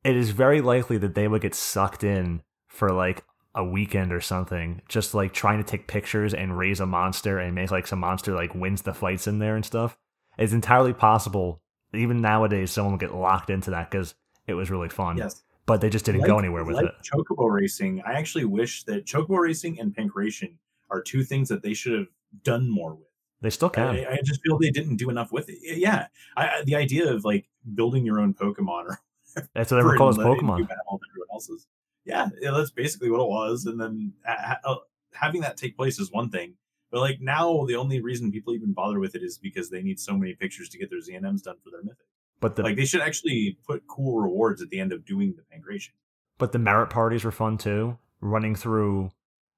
it 0.05 0.15
is 0.15 0.29
very 0.29 0.61
likely 0.61 0.97
that 0.97 1.15
they 1.15 1.27
would 1.27 1.41
get 1.41 1.53
sucked 1.53 2.03
in 2.03 2.41
for 2.69 2.91
like 2.91 3.25
a 3.53 3.63
weekend 3.63 4.13
or 4.13 4.21
something, 4.21 4.81
just 4.87 5.13
like 5.13 5.33
trying 5.33 5.57
to 5.61 5.69
take 5.69 5.87
pictures 5.87 6.33
and 6.33 6.57
raise 6.57 6.79
a 6.79 6.85
monster 6.85 7.39
and 7.39 7.55
make 7.55 7.71
like 7.71 7.87
some 7.87 7.99
monster 7.99 8.33
like 8.33 8.55
wins 8.55 8.83
the 8.83 8.93
fights 8.93 9.27
in 9.27 9.39
there 9.39 9.55
and 9.57 9.65
stuff. 9.65 9.97
It's 10.37 10.53
entirely 10.53 10.93
possible. 10.93 11.61
Even 11.97 12.21
nowadays, 12.21 12.71
someone 12.71 12.93
will 12.93 12.99
get 12.99 13.13
locked 13.13 13.49
into 13.49 13.71
that 13.71 13.89
because 13.89 14.15
it 14.47 14.53
was 14.53 14.69
really 14.69 14.89
fun. 14.89 15.17
Yes. 15.17 15.43
But 15.65 15.81
they 15.81 15.89
just 15.89 16.05
didn't 16.05 16.21
like, 16.21 16.27
go 16.27 16.37
anywhere 16.37 16.63
with 16.63 16.75
like 16.75 16.85
it. 16.85 16.93
Chocobo 17.03 17.51
racing, 17.51 18.01
I 18.05 18.13
actually 18.13 18.45
wish 18.45 18.83
that 18.83 19.05
Chocobo 19.05 19.39
racing 19.39 19.79
and 19.79 19.95
Pankration 19.95 20.55
are 20.91 21.01
two 21.01 21.23
things 21.23 21.49
that 21.49 21.63
they 21.63 21.73
should 21.73 21.93
have 21.93 22.07
done 22.43 22.69
more 22.69 22.93
with. 22.93 23.07
They 23.41 23.49
still 23.49 23.69
can. 23.69 23.95
I, 23.95 24.05
I 24.13 24.19
just 24.23 24.41
feel 24.41 24.57
they 24.57 24.71
didn't 24.71 24.97
do 24.97 25.09
enough 25.09 25.31
with 25.31 25.49
it. 25.49 25.57
Yeah, 25.61 26.07
I, 26.37 26.61
the 26.65 26.75
idea 26.75 27.11
of 27.11 27.25
like 27.25 27.47
building 27.73 28.05
your 28.05 28.19
own 28.19 28.33
Pokemon 28.33 28.85
or 28.85 28.99
that's 29.53 29.71
what 29.71 29.79
everyone 29.79 29.97
calls 29.97 30.17
Pokemon. 30.17 30.61
Everyone 30.61 31.27
else's. 31.31 31.67
Yeah, 32.05 32.29
yeah, 32.39 32.51
that's 32.51 32.71
basically 32.71 33.09
what 33.09 33.21
it 33.21 33.27
was. 33.27 33.65
And 33.65 33.79
then 33.79 34.13
ha- 34.25 34.59
uh, 34.63 34.75
having 35.13 35.41
that 35.41 35.57
take 35.57 35.75
place 35.75 35.99
is 35.99 36.11
one 36.11 36.29
thing, 36.29 36.53
but 36.95 37.01
like 37.01 37.19
now, 37.19 37.65
the 37.65 37.75
only 37.75 37.99
reason 37.99 38.31
people 38.31 38.53
even 38.53 38.71
bother 38.71 39.01
with 39.01 39.15
it 39.15 39.21
is 39.21 39.37
because 39.37 39.69
they 39.69 39.81
need 39.81 39.99
so 39.99 40.15
many 40.15 40.33
pictures 40.33 40.69
to 40.69 40.77
get 40.77 40.89
their 40.89 41.01
ZNMs 41.01 41.43
done 41.43 41.57
for 41.61 41.69
their 41.69 41.83
mythic. 41.83 42.07
But 42.39 42.55
the, 42.55 42.63
like 42.63 42.77
they 42.77 42.85
should 42.85 43.01
actually 43.01 43.57
put 43.67 43.85
cool 43.85 44.21
rewards 44.21 44.61
at 44.61 44.69
the 44.69 44.79
end 44.79 44.93
of 44.93 45.05
doing 45.05 45.35
the 45.35 45.41
pankration. 45.41 45.89
But 46.37 46.53
the 46.53 46.59
merit 46.59 46.89
parties 46.89 47.25
were 47.25 47.33
fun 47.33 47.57
too. 47.57 47.97
Running 48.21 48.55
through, 48.55 49.11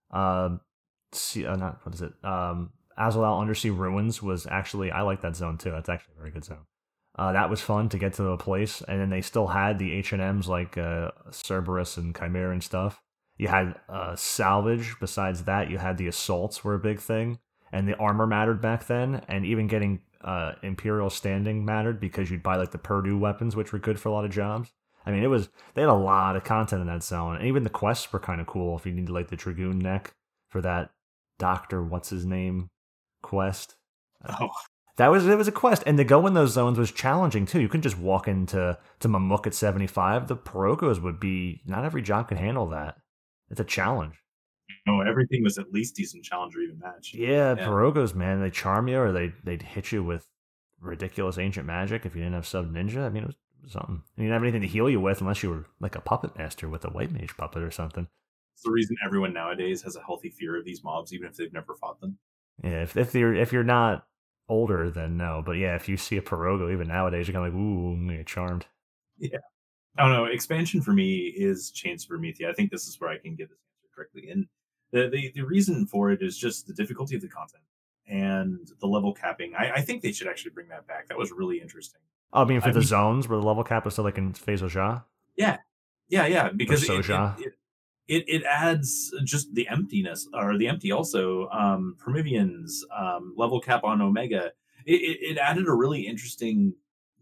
um, 0.09 0.61
see, 1.11 1.45
uh, 1.45 1.55
not 1.57 1.79
what 1.83 1.93
is 1.93 2.01
it? 2.01 2.13
Um, 2.23 2.71
Alzadaal 2.97 3.39
Undersea 3.39 3.69
Ruins 3.69 4.23
was 4.23 4.47
actually 4.47 4.89
I 4.89 5.03
like 5.03 5.21
that 5.21 5.35
zone 5.35 5.59
too. 5.59 5.69
That's 5.69 5.89
actually 5.89 6.15
a 6.17 6.19
very 6.19 6.31
good 6.31 6.43
zone. 6.43 6.65
Uh, 7.19 7.33
that 7.33 7.51
was 7.51 7.61
fun 7.61 7.87
to 7.89 7.99
get 7.99 8.13
to 8.13 8.23
the 8.23 8.37
place, 8.37 8.81
and 8.87 8.99
then 8.99 9.11
they 9.11 9.21
still 9.21 9.45
had 9.45 9.77
the 9.77 9.93
H 9.93 10.11
and 10.11 10.23
M's 10.23 10.47
like 10.47 10.75
uh, 10.75 11.11
Cerberus 11.29 11.97
and 11.97 12.17
Chimera 12.17 12.51
and 12.51 12.63
stuff. 12.63 13.03
You 13.37 13.47
had 13.47 13.75
uh, 13.87 14.15
salvage. 14.15 14.95
Besides 14.99 15.43
that, 15.43 15.69
you 15.69 15.77
had 15.77 15.97
the 15.97 16.07
assaults 16.07 16.63
were 16.63 16.73
a 16.73 16.79
big 16.79 16.99
thing, 16.99 17.39
and 17.71 17.87
the 17.87 17.97
armor 17.97 18.27
mattered 18.27 18.61
back 18.61 18.87
then, 18.87 19.23
and 19.27 19.45
even 19.45 19.67
getting 19.67 20.01
uh, 20.21 20.53
Imperial 20.63 21.09
standing 21.09 21.63
mattered 21.63 21.99
because 21.99 22.31
you'd 22.31 22.43
buy 22.43 22.55
like 22.55 22.71
the 22.71 22.77
Purdue 22.77 23.17
weapons, 23.17 23.55
which 23.55 23.71
were 23.71 23.79
good 23.79 23.99
for 23.99 24.09
a 24.09 24.11
lot 24.11 24.25
of 24.25 24.31
jobs. 24.31 24.71
I 25.05 25.11
mean, 25.11 25.23
it 25.23 25.27
was 25.27 25.49
they 25.73 25.81
had 25.81 25.89
a 25.89 25.93
lot 25.93 26.35
of 26.35 26.43
content 26.43 26.81
in 26.81 26.87
that 26.87 27.03
zone, 27.03 27.37
and 27.37 27.45
even 27.45 27.63
the 27.63 27.69
quests 27.69 28.11
were 28.11 28.19
kind 28.19 28.41
of 28.41 28.47
cool. 28.47 28.75
If 28.75 28.85
you 28.85 28.91
needed 28.91 29.09
like 29.09 29.29
the 29.29 29.35
Dragoon 29.35 29.79
neck 29.79 30.13
for 30.49 30.61
that 30.61 30.91
Doctor, 31.39 31.83
what's 31.83 32.09
his 32.09 32.25
name, 32.25 32.69
quest. 33.21 33.75
Oh, 34.27 34.49
that 34.97 35.07
was 35.07 35.27
it 35.27 35.37
was 35.37 35.47
a 35.47 35.51
quest, 35.51 35.83
and 35.85 35.97
to 35.97 36.03
go 36.03 36.25
in 36.25 36.33
those 36.33 36.53
zones 36.53 36.79
was 36.79 36.91
challenging 36.91 37.45
too. 37.45 37.61
You 37.61 37.69
couldn't 37.69 37.83
just 37.83 37.99
walk 37.99 38.27
into 38.27 38.77
to 38.99 39.07
Mamook 39.07 39.45
at 39.45 39.53
seventy 39.53 39.87
five. 39.87 40.27
The 40.27 40.35
Poroggos 40.35 41.01
would 41.01 41.19
be 41.19 41.61
not 41.65 41.85
every 41.85 42.01
job 42.01 42.27
could 42.27 42.39
handle 42.39 42.67
that. 42.69 42.97
It's 43.49 43.59
a 43.59 43.65
challenge. 43.65 44.15
No, 44.85 45.01
everything 45.01 45.43
was 45.43 45.57
at 45.57 45.71
least 45.71 45.95
decent 45.95 46.23
challenge 46.23 46.55
or 46.55 46.59
even 46.59 46.79
match. 46.79 47.13
Yeah, 47.13 47.55
yeah. 47.57 47.65
Poroggos, 47.67 48.15
man, 48.15 48.41
they 48.41 48.49
charm 48.49 48.87
you 48.87 48.99
or 48.99 49.11
they 49.11 49.33
they'd 49.43 49.61
hit 49.61 49.91
you 49.91 50.03
with 50.03 50.27
ridiculous 50.79 51.37
ancient 51.37 51.65
magic 51.65 52.05
if 52.05 52.15
you 52.15 52.21
didn't 52.21 52.35
have 52.35 52.47
sub 52.47 52.71
ninja. 52.71 53.05
I 53.05 53.09
mean, 53.09 53.23
it 53.23 53.27
was 53.27 53.71
something. 53.71 54.01
You 54.15 54.23
didn't 54.23 54.33
have 54.33 54.43
anything 54.43 54.61
to 54.61 54.67
heal 54.67 54.89
you 54.89 55.01
with 55.01 55.21
unless 55.21 55.43
you 55.43 55.49
were 55.49 55.65
like 55.79 55.95
a 55.95 56.01
puppet 56.01 56.37
master 56.37 56.69
with 56.69 56.85
a 56.85 56.89
white 56.89 57.11
mage 57.11 57.35
puppet 57.37 57.63
or 57.63 57.71
something. 57.71 58.07
It's 58.53 58.63
the 58.63 58.71
reason 58.71 58.95
everyone 59.05 59.33
nowadays 59.33 59.81
has 59.83 59.95
a 59.95 60.01
healthy 60.01 60.29
fear 60.29 60.57
of 60.57 60.65
these 60.65 60.83
mobs, 60.83 61.13
even 61.13 61.27
if 61.27 61.35
they've 61.35 61.53
never 61.53 61.75
fought 61.75 61.99
them. 61.99 62.17
Yeah, 62.63 62.83
if 62.83 62.97
if 62.97 63.13
you're 63.13 63.35
if 63.35 63.51
you're 63.53 63.63
not 63.63 64.07
older, 64.49 64.89
then 64.89 65.17
no. 65.17 65.43
But 65.45 65.53
yeah, 65.53 65.75
if 65.75 65.89
you 65.89 65.97
see 65.97 66.17
a 66.17 66.21
Poroggo 66.21 66.71
even 66.71 66.87
nowadays, 66.87 67.27
you're 67.27 67.33
kind 67.33 67.47
of 67.47 67.53
like, 67.53 67.61
ooh, 67.61 67.93
I'm 67.93 68.07
gonna 68.07 68.17
get 68.17 68.27
charmed. 68.27 68.65
Yeah. 69.19 69.39
I 69.97 70.03
don't 70.03 70.11
know. 70.11 70.25
Expansion 70.25 70.81
for 70.81 70.93
me 70.93 71.33
is 71.35 71.71
Chains 71.71 72.03
of 72.03 72.09
Promathia. 72.09 72.49
I 72.49 72.53
think 72.53 72.71
this 72.71 72.87
is 72.87 72.99
where 72.99 73.09
I 73.09 73.17
can 73.17 73.35
get 73.35 73.49
this 73.49 73.57
answer 73.57 73.93
correctly. 73.95 74.29
And 74.29 74.47
the, 74.91 75.09
the, 75.09 75.31
the 75.35 75.41
reason 75.41 75.87
for 75.87 76.11
it 76.11 76.21
is 76.21 76.37
just 76.37 76.67
the 76.67 76.73
difficulty 76.73 77.15
of 77.15 77.21
the 77.21 77.27
content 77.27 77.63
and 78.07 78.67
the 78.79 78.87
level 78.87 79.13
capping. 79.13 79.53
I, 79.57 79.71
I 79.75 79.81
think 79.81 80.01
they 80.01 80.11
should 80.11 80.27
actually 80.27 80.51
bring 80.51 80.67
that 80.69 80.87
back. 80.87 81.07
That 81.07 81.17
was 81.17 81.31
really 81.31 81.59
interesting. 81.59 82.01
Oh, 82.33 82.41
I 82.43 82.45
mean, 82.45 82.61
for 82.61 82.69
I 82.69 82.71
the 82.71 82.79
mean, 82.79 82.87
zones 82.87 83.27
where 83.27 83.39
the 83.39 83.45
level 83.45 83.63
cap 83.63 83.87
is 83.87 83.93
still 83.93 84.05
like 84.05 84.17
in 84.17 84.33
Fezojah? 84.33 85.03
Yeah. 85.35 85.57
Yeah, 86.09 86.25
yeah. 86.27 86.49
Because 86.55 86.83
it, 86.83 87.09
it, 87.09 87.53
it, 88.07 88.23
it 88.27 88.43
adds 88.43 89.13
just 89.23 89.53
the 89.53 89.67
emptiness 89.67 90.27
or 90.33 90.57
the 90.57 90.67
empty 90.67 90.91
also 90.91 91.49
um 91.49 91.95
Promyvions, 91.99 92.81
um 92.97 93.33
level 93.35 93.59
cap 93.59 93.83
on 93.83 94.01
omega 94.01 94.51
it, 94.85 95.01
it, 95.01 95.17
it 95.31 95.37
added 95.37 95.67
a 95.67 95.73
really 95.73 96.07
interesting 96.07 96.73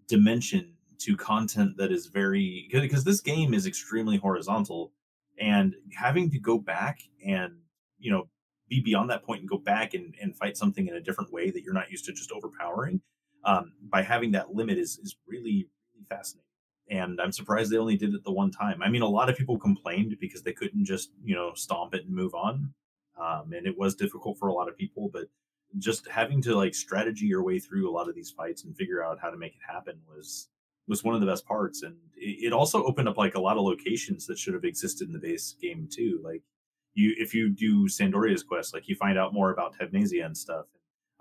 dimension 0.07 0.74
to 0.99 1.15
content 1.17 1.77
that 1.77 1.91
is 1.91 2.07
very 2.07 2.67
because 2.71 3.03
this 3.03 3.21
game 3.21 3.53
is 3.53 3.65
extremely 3.65 4.17
horizontal 4.17 4.91
and 5.39 5.75
having 5.93 6.29
to 6.29 6.39
go 6.39 6.57
back 6.57 6.99
and 7.25 7.53
you 7.99 8.11
know 8.11 8.27
be 8.67 8.81
beyond 8.81 9.09
that 9.09 9.23
point 9.23 9.41
and 9.41 9.49
go 9.49 9.59
back 9.59 9.93
and, 9.93 10.15
and 10.21 10.35
fight 10.35 10.57
something 10.57 10.87
in 10.87 10.95
a 10.95 11.01
different 11.01 11.31
way 11.31 11.51
that 11.51 11.61
you're 11.61 11.73
not 11.73 11.91
used 11.91 12.05
to 12.05 12.13
just 12.13 12.31
overpowering 12.31 12.99
um, 13.43 13.73
by 13.89 14.01
having 14.01 14.31
that 14.31 14.53
limit 14.53 14.77
is 14.77 14.99
is 15.03 15.15
really 15.27 15.67
really 15.93 16.05
fascinating 16.09 16.45
and 16.89 17.19
I'm 17.19 17.31
surprised 17.31 17.71
they 17.71 17.77
only 17.77 17.97
did 17.97 18.13
it 18.13 18.23
the 18.23 18.31
one 18.31 18.51
time. 18.51 18.81
I 18.83 18.89
mean, 18.89 19.01
a 19.01 19.07
lot 19.07 19.29
of 19.29 19.35
people 19.35 19.57
complained 19.57 20.17
because 20.19 20.43
they 20.43 20.53
couldn't 20.53 20.85
just 20.85 21.11
you 21.23 21.35
know 21.35 21.53
stomp 21.55 21.95
it 21.95 22.05
and 22.05 22.15
move 22.15 22.35
on, 22.35 22.73
um, 23.19 23.53
and 23.53 23.65
it 23.65 23.77
was 23.77 23.95
difficult 23.95 24.37
for 24.37 24.47
a 24.49 24.53
lot 24.53 24.69
of 24.69 24.77
people. 24.77 25.09
But 25.11 25.25
just 25.79 26.07
having 26.07 26.41
to 26.43 26.55
like 26.55 26.75
strategy 26.75 27.25
your 27.25 27.43
way 27.43 27.59
through 27.59 27.89
a 27.89 27.91
lot 27.91 28.07
of 28.07 28.15
these 28.15 28.31
fights 28.31 28.63
and 28.63 28.75
figure 28.77 29.03
out 29.03 29.19
how 29.21 29.29
to 29.29 29.37
make 29.37 29.53
it 29.53 29.73
happen 29.73 29.99
was 30.07 30.49
was 30.87 31.03
one 31.03 31.15
of 31.15 31.21
the 31.21 31.27
best 31.27 31.45
parts. 31.45 31.83
And 31.83 31.95
it, 32.15 32.47
it 32.47 32.53
also 32.53 32.83
opened 32.83 33.09
up 33.09 33.17
like 33.17 33.35
a 33.35 33.41
lot 33.41 33.57
of 33.57 33.63
locations 33.63 34.27
that 34.27 34.37
should 34.37 34.53
have 34.53 34.63
existed 34.63 35.07
in 35.07 35.13
the 35.13 35.19
base 35.19 35.55
game 35.61 35.87
too. 35.91 36.19
Like 36.23 36.43
you, 36.93 37.13
if 37.17 37.33
you 37.33 37.49
do 37.49 37.87
San 37.87 38.11
d'Oria's 38.11 38.43
quest, 38.43 38.73
like 38.73 38.87
you 38.87 38.95
find 38.95 39.17
out 39.17 39.33
more 39.33 39.51
about 39.51 39.75
Tavnazia 39.77 40.25
and 40.25 40.37
stuff. 40.37 40.65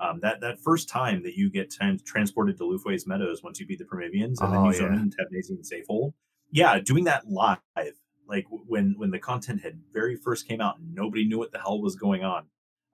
Um, 0.00 0.18
that 0.22 0.40
that 0.40 0.58
first 0.58 0.88
time 0.88 1.22
that 1.22 1.36
you 1.36 1.50
get 1.50 1.70
trans- 1.70 2.02
transported 2.02 2.58
to 2.58 2.64
Lufaise 2.64 3.06
Meadows 3.06 3.44
once 3.44 3.60
you 3.60 3.66
beat 3.66 3.78
the 3.78 3.84
Promyvions, 3.84 4.40
and 4.40 4.48
oh, 4.48 4.50
then 4.50 4.64
you 4.64 4.72
zone 4.72 4.94
yeah. 4.94 5.00
in 5.02 5.10
Tavnazia 5.10 5.50
and 5.50 5.64
Safehold. 5.64 6.14
Yeah, 6.50 6.80
doing 6.80 7.04
that 7.04 7.28
live, 7.28 7.60
like 8.28 8.46
when 8.50 8.94
when 8.96 9.10
the 9.10 9.20
content 9.20 9.62
had 9.62 9.80
very 9.92 10.16
first 10.16 10.48
came 10.48 10.60
out 10.60 10.78
and 10.78 10.94
nobody 10.94 11.24
knew 11.24 11.38
what 11.38 11.52
the 11.52 11.60
hell 11.60 11.80
was 11.80 11.94
going 11.94 12.24
on. 12.24 12.46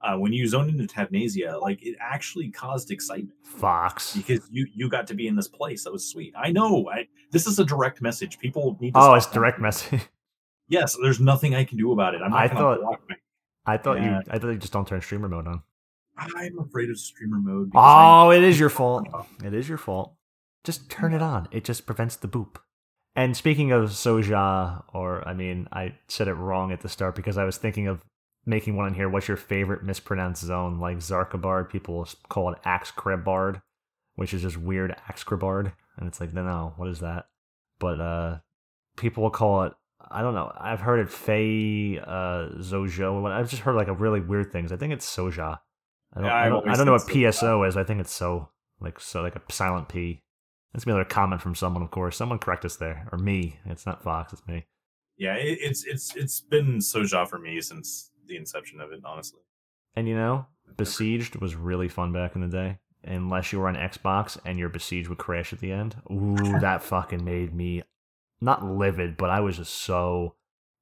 Uh, 0.03 0.17
when 0.17 0.33
you 0.33 0.47
zoned 0.49 0.71
into 0.71 0.93
Tavnazia, 0.93 1.61
like 1.61 1.83
it 1.83 1.95
actually 2.01 2.51
caused 2.51 2.91
excitement. 2.91 3.35
Fox, 3.45 4.17
because 4.17 4.49
you 4.51 4.67
you 4.75 4.89
got 4.89 5.07
to 5.09 5.15
be 5.15 5.27
in 5.27 5.37
this 5.37 5.49
place. 5.49 5.85
That 5.85 5.93
was 5.93 6.09
sweet. 6.09 6.33
I 6.37 6.51
know. 6.53 6.89
I, 6.89 7.07
this 7.33 7.47
is 7.47 7.59
a 7.59 7.65
direct 7.65 8.01
message. 8.01 8.39
People 8.39 8.79
need. 8.81 8.95
to 8.95 9.01
Oh, 9.01 9.15
it's 9.15 9.27
direct 9.27 9.61
message. 9.61 10.01
yes, 10.69 10.97
there's 11.03 11.21
nothing 11.21 11.55
I 11.55 11.65
can 11.65 11.77
do 11.77 11.93
about 11.93 12.15
it. 12.15 12.23
I'm 12.23 12.33
I 12.33 12.49
thought. 12.49 12.79
I 13.67 13.77
thought 13.77 13.99
yeah. 13.99 14.21
you. 14.21 14.23
I 14.31 14.39
thought 14.39 14.49
you 14.49 14.57
just 14.57 14.73
don't 14.73 14.89
turn 14.89 15.03
streamer 15.03 15.29
mode 15.29 15.47
on. 15.47 15.63
I'm 16.17 16.59
afraid 16.59 16.91
of 16.91 16.99
streamer 16.99 17.39
mode. 17.39 17.71
Oh, 17.75 18.31
it 18.31 18.43
is 18.43 18.59
your 18.59 18.69
fault. 18.71 19.07
It 19.45 19.55
is 19.55 19.69
your 19.69 19.79
fault. 19.79 20.15
Just 20.65 20.91
turn 20.91 21.15
it 21.15 21.23
on. 21.23 21.49
It 21.51 21.65
just 21.65 21.87
prevents 21.87 22.17
the 22.17 22.29
boop. 22.29 22.57
And 23.17 23.37
speaking 23.37 23.73
of 23.73 23.91
Soja, 23.91 24.85
or 24.93 25.27
I 25.27 25.35
mean, 25.35 25.69
I 25.73 25.95
said 26.09 26.29
it 26.29 26.35
wrong 26.35 26.73
at 26.73 26.81
the 26.81 26.89
start 26.89 27.15
because 27.15 27.39
I 27.39 27.45
was 27.45 27.57
thinking 27.57 27.87
of 27.87 28.05
making 28.47 28.77
one 28.77 28.89
in 28.89 28.95
here. 28.95 29.09
What's 29.09 29.29
your 29.29 29.37
favorite 29.37 29.83
mispronounced 29.83 30.45
zone? 30.45 30.81
Like 30.81 30.99
Xarcabard, 30.99 31.71
people 31.71 32.09
call 32.29 32.53
it 32.53 32.63
Axcrebard, 32.65 33.63
which 34.15 34.35
is 34.35 34.43
just 34.43 34.57
weird 34.57 34.95
Axcrebard. 35.09 35.73
And 35.97 36.09
it's 36.09 36.21
like, 36.21 36.33
no, 36.33 36.43
no, 36.43 36.75
what 36.77 36.89
is 36.89 37.01
that? 37.01 37.27
But 37.79 38.01
uh 38.01 38.39
people 38.97 39.23
will 39.23 39.31
call 39.31 39.65
it 39.65 39.73
I 40.11 40.23
don't 40.23 40.35
know. 40.35 40.51
I've 40.59 40.81
heard 40.81 41.01
it 41.01 41.11
Fey 41.11 41.99
uh 41.99 42.57
Zojo. 42.59 43.31
I've 43.31 43.51
just 43.51 43.63
heard 43.63 43.77
like 43.77 43.89
a 43.89 43.95
really 43.95 44.21
weird 44.21 44.53
things. 44.53 44.73
I 44.73 44.77
think 44.77 44.93
it's 44.93 45.07
Soja. 45.17 45.59
I 46.13 46.21
don't, 46.21 46.25
yeah, 46.25 46.35
I 46.35 46.49
don't, 46.49 46.69
I 46.69 46.75
don't 46.75 46.87
know 46.87 46.93
what 46.93 47.03
PSO 47.03 47.69
is. 47.69 47.77
I 47.77 47.85
think 47.85 48.01
it's 48.01 48.13
so 48.13 48.49
like 48.81 48.99
so 48.99 49.23
like 49.23 49.37
a 49.37 49.43
silent 49.53 49.89
P. 49.89 50.23
That's 50.73 50.85
another 50.85 51.05
comment 51.05 51.43
from 51.43 51.55
someone, 51.55 51.83
of 51.83 51.91
course. 51.91 52.17
Someone 52.17 52.39
correct 52.39 52.65
us 52.65 52.77
there, 52.77 53.09
or 53.11 53.19
me. 53.19 53.59
It's 53.65 53.87
not 53.87 54.03
Fox. 54.03 54.33
It's 54.33 54.47
me. 54.47 54.67
Yeah, 55.17 55.35
it, 55.35 55.59
it's 55.61 55.85
it's 55.85 56.15
it's 56.17 56.41
been 56.41 56.79
Soja 56.79 57.29
for 57.29 57.39
me 57.39 57.61
since 57.61 58.10
the 58.31 58.37
inception 58.37 58.81
of 58.81 58.93
it, 58.93 59.01
honestly. 59.05 59.41
And 59.95 60.09
you 60.09 60.15
know, 60.15 60.47
Besieged 60.77 61.37
was 61.37 61.55
really 61.55 61.89
fun 61.89 62.13
back 62.13 62.35
in 62.35 62.41
the 62.41 62.49
day. 62.49 62.79
Unless 63.03 63.53
you 63.53 63.59
were 63.59 63.69
on 63.69 63.77
Xbox 63.77 64.39
and 64.45 64.59
your 64.59 64.69
Besieged 64.69 65.09
would 65.09 65.19
crash 65.19 65.53
at 65.53 65.61
the 65.61 65.73
end. 65.73 65.97
Ooh, 66.11 66.37
that 66.61 66.83
fucking 66.83 67.25
made 67.25 67.55
me 67.55 67.83
not 68.41 68.65
livid, 68.65 69.17
but 69.17 69.31
I 69.31 69.41
was 69.41 69.57
just 69.57 69.75
so 69.75 70.37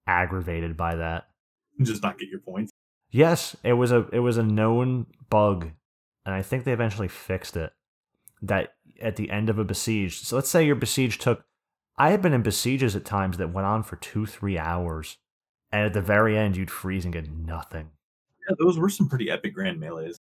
aggravated 0.07 0.77
by 0.77 0.97
that. 0.97 1.29
Just 1.81 2.03
not 2.03 2.19
get 2.19 2.29
your 2.29 2.41
points. 2.41 2.73
Yes, 3.11 3.57
it 3.63 3.75
was 3.75 3.93
a 3.93 4.07
it 4.13 4.19
was 4.19 4.37
a 4.37 4.43
known 4.43 5.07
bug, 5.31 5.71
and 6.27 6.35
I 6.35 6.43
think 6.43 6.65
they 6.65 6.73
eventually 6.73 7.09
fixed 7.09 7.57
it. 7.57 7.73
That 8.43 8.75
at 9.01 9.17
the 9.17 9.31
end 9.31 9.49
of 9.49 9.59
a 9.59 9.65
besiege, 9.65 10.21
so 10.21 10.37
let's 10.37 10.51
say 10.51 10.67
your 10.67 10.77
besiege 10.77 11.19
took. 11.19 11.45
I 11.97 12.11
had 12.11 12.23
been 12.23 12.33
in 12.33 12.43
besieges 12.43 12.95
at 12.95 13.05
times 13.05 13.39
that 13.39 13.53
went 13.53 13.67
on 13.67 13.83
for 13.83 13.97
two 13.97 14.27
three 14.27 14.59
hours, 14.59 15.19
and 15.73 15.85
at 15.85 15.93
the 15.93 16.03
very 16.03 16.37
end 16.37 16.57
you'd 16.57 16.71
freeze 16.71 17.05
and 17.05 17.13
get 17.13 17.31
nothing. 17.31 17.91
Yeah, 18.49 18.57
those 18.59 18.79
were 18.79 18.89
some 18.89 19.09
pretty 19.09 19.31
epic 19.31 19.55
grand 19.55 19.81
melees. 19.81 20.17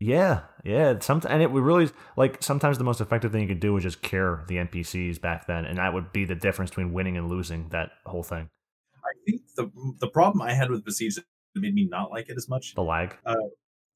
Yeah, 0.00 0.40
yeah. 0.64 0.98
Some 0.98 1.22
and 1.28 1.42
it 1.42 1.50
would 1.52 1.62
really 1.62 1.88
like 2.16 2.42
sometimes 2.42 2.76
the 2.76 2.84
most 2.84 3.00
effective 3.00 3.30
thing 3.30 3.42
you 3.42 3.48
could 3.48 3.60
do 3.60 3.74
was 3.74 3.84
just 3.84 4.02
cure 4.02 4.44
the 4.48 4.56
NPCs 4.56 5.20
back 5.20 5.46
then, 5.46 5.64
and 5.64 5.78
that 5.78 5.94
would 5.94 6.12
be 6.12 6.24
the 6.24 6.34
difference 6.34 6.70
between 6.72 6.92
winning 6.92 7.16
and 7.16 7.28
losing 7.28 7.68
that 7.68 7.90
whole 8.04 8.24
thing. 8.24 8.48
I 8.96 9.12
think 9.24 9.42
the 9.56 9.70
the 10.00 10.08
problem 10.08 10.42
I 10.42 10.54
had 10.54 10.70
with 10.70 10.84
Besieged 10.84 11.20
made 11.54 11.74
me 11.74 11.86
not 11.88 12.10
like 12.10 12.28
it 12.28 12.36
as 12.36 12.48
much. 12.48 12.74
The 12.74 12.82
lag. 12.82 13.16
Uh, 13.24 13.36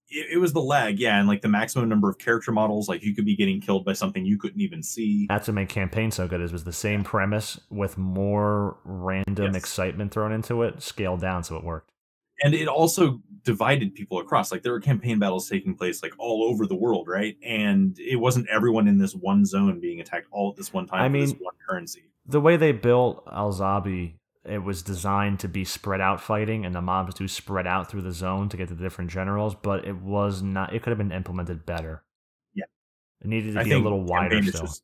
it, 0.09 0.27
it 0.35 0.39
was 0.39 0.53
the 0.53 0.61
lag, 0.61 0.99
yeah, 0.99 1.19
and 1.19 1.29
like 1.29 1.43
the 1.43 1.49
maximum 1.49 1.89
number 1.89 2.09
of 2.09 2.19
character 2.19 2.53
models. 2.53 2.89
Like 2.89 3.03
you 3.03 3.15
could 3.15 3.25
be 3.25 3.37
getting 3.37 3.61
killed 3.61 3.85
by 3.85 3.93
something 3.93 4.25
you 4.25 4.39
couldn't 4.39 4.61
even 4.61 4.83
see. 4.83 5.27
That's 5.29 5.49
what 5.49 5.55
made 5.55 5.69
campaign 5.69 6.11
so 6.11 6.27
good. 6.29 6.41
Is 6.41 6.53
was 6.53 6.65
the 6.65 6.73
same 6.73 7.05
premise 7.05 7.61
with 7.71 7.97
more 7.99 8.79
random 8.85 9.47
Yes. 9.55 9.57
excitement 9.57 10.13
thrown 10.13 10.33
into 10.33 10.63
it, 10.63 10.83
scaled 10.83 11.21
down 11.21 11.45
so 11.45 11.57
it 11.57 11.65
worked. 11.65 11.91
and 12.43 12.55
it 12.55 12.69
also 12.69 13.21
divided 13.45 13.95
people 13.95 14.19
across 14.19 14.51
like 14.53 14.63
there 14.63 14.73
were 14.73 14.81
campaign 14.81 15.19
battles 15.19 15.49
taking 15.49 15.75
place 15.75 16.03
like 16.03 16.13
all 16.19 16.43
over 16.45 16.67
the 16.67 16.75
world 16.75 17.07
right 17.09 17.37
and 17.45 17.97
it 18.01 18.17
wasn't 18.17 18.47
everyone 18.49 18.89
in 18.89 18.99
this 18.99 19.15
one 19.15 19.45
zone 19.47 19.79
being 19.81 20.01
attacked 20.01 20.27
all 20.33 20.51
at 20.51 20.57
this 20.57 20.73
one 20.73 20.85
time 20.87 21.01
I 21.01 21.09
mean- 21.09 21.31
one 21.41 21.55
currency 21.67 22.03
The 22.27 22.41
way 22.41 22.57
they 22.57 22.73
built 22.73 23.23
Al 23.33 23.53
Zahbi, 23.53 24.15
it 24.49 24.59
was 24.59 24.83
designed 24.83 25.41
to 25.41 25.49
be 25.49 25.65
spread 25.65 26.01
out 26.01 26.21
fighting, 26.21 26.65
and 26.65 26.75
the 26.75 26.83
mobs 26.83 27.15
do 27.15 27.29
spread 27.29 27.67
out 27.67 27.91
through 27.91 28.03
the 28.03 28.13
zone 28.13 28.49
to 28.49 28.57
get 28.57 28.69
to 28.69 28.75
the 28.75 28.83
different 28.83 29.11
generals. 29.11 29.55
But 29.55 29.85
it 29.87 29.97
was 29.97 30.43
not. 30.43 30.75
It 30.75 30.83
could 30.83 30.91
have 30.91 30.99
been 30.99 31.13
implemented 31.13 31.67
better. 31.67 32.05
Yeah. 32.55 32.65
it 33.23 33.29
needed 33.29 33.55
to 33.55 33.61
i 33.61 33.65
be 33.65 33.73
a 33.73 33.79
little 33.79 34.03
wider 34.03 34.37
campaign 34.37 34.51
still. 34.51 34.63
just 34.63 34.83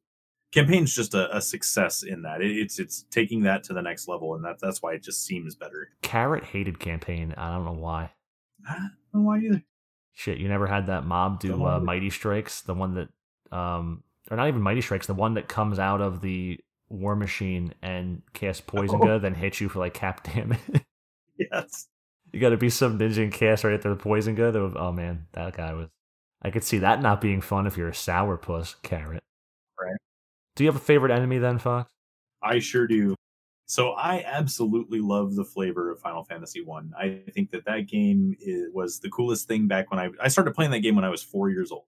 campaign's 0.52 0.94
just 0.94 1.14
a, 1.14 1.34
a 1.34 1.40
success 1.40 2.02
in 2.02 2.22
that 2.22 2.42
it, 2.42 2.50
it's 2.50 2.78
it's 2.78 3.06
taking 3.10 3.42
that 3.44 3.64
to 3.64 3.72
the 3.72 3.80
next 3.80 4.06
level 4.06 4.34
and 4.34 4.44
that 4.44 4.58
that's 4.60 4.82
why 4.82 4.92
it 4.92 5.02
just 5.02 5.24
seems 5.24 5.54
better 5.54 5.88
Carrot 6.02 6.44
hated 6.44 6.78
campaign. 6.78 7.34
I 7.36 7.50
don't 7.50 7.64
know 7.64 7.72
why. 7.72 8.10
I 8.68 8.74
don't 8.74 8.90
know 9.14 9.20
why 9.22 9.38
either 9.38 9.62
Shit, 10.14 10.38
you 10.38 10.48
never 10.48 10.66
had 10.66 10.86
that 10.86 11.06
mob 11.06 11.40
Don't 11.40 11.64
uh. 11.64 11.80
Mighty 11.80 12.10
Strikes, 12.10 12.60
the 12.60 12.74
one 12.74 12.94
that, 12.94 13.56
um, 13.56 14.02
or 14.30 14.36
not 14.36 14.48
even 14.48 14.60
Mighty 14.60 14.82
Strikes, 14.82 15.06
the 15.06 15.14
one 15.14 15.34
that 15.34 15.48
comes 15.48 15.78
out 15.78 16.00
of 16.00 16.20
the 16.20 16.60
War 16.92 17.16
Machine 17.16 17.74
and 17.82 18.22
casts 18.34 18.60
Poison 18.66 19.00
Oh. 19.02 19.06
Gun, 19.06 19.22
then 19.22 19.34
hits 19.34 19.60
you 19.60 19.68
for 19.68 19.78
like 19.80 19.94
cap 19.94 20.22
damage. 20.34 20.60
yes 21.38 21.88
you 22.32 22.40
got 22.40 22.50
to 22.50 22.56
be 22.56 22.70
some 22.70 22.98
ninja 22.98 23.22
and 23.22 23.32
cast 23.32 23.62
right 23.64 23.74
after 23.74 23.90
the 23.90 23.96
Poison 23.96 24.34
Gun. 24.34 24.72
Oh 24.76 24.92
man, 24.92 25.26
that 25.32 25.54
guy 25.56 25.72
was. 25.74 25.88
I 26.40 26.50
could 26.50 26.64
see 26.64 26.78
that 26.78 27.00
not 27.02 27.20
being 27.20 27.40
fun 27.40 27.66
if 27.66 27.76
you're 27.76 27.88
a 27.88 27.92
sourpuss 27.92 28.74
carrot. 28.82 29.22
Right. 29.80 29.96
Do 30.56 30.64
you 30.64 30.68
have 30.68 30.76
a 30.76 30.84
favorite 30.84 31.12
enemy 31.12 31.38
then, 31.38 31.58
Fox? 31.58 31.92
I 32.42 32.58
sure 32.58 32.86
do. 32.86 33.14
So 33.66 33.90
I 33.92 34.24
absolutely 34.26 35.00
love 35.00 35.34
the 35.34 35.44
flavor 35.44 35.90
of 35.90 36.00
Final 36.00 36.24
Fantasy 36.24 36.62
One. 36.62 36.92
I. 36.98 37.20
think 37.32 37.50
that 37.52 37.64
that 37.66 37.86
game 37.86 38.34
is, 38.40 38.68
was 38.72 38.98
the 38.98 39.10
coolest 39.10 39.46
thing 39.46 39.68
back 39.68 39.90
when 39.90 40.00
I 40.00 40.08
I 40.20 40.28
started 40.28 40.54
playing 40.54 40.70
that 40.72 40.80
game 40.80 40.96
when 40.96 41.04
I 41.04 41.10
was 41.10 41.22
four 41.22 41.48
years 41.50 41.70
old. 41.70 41.84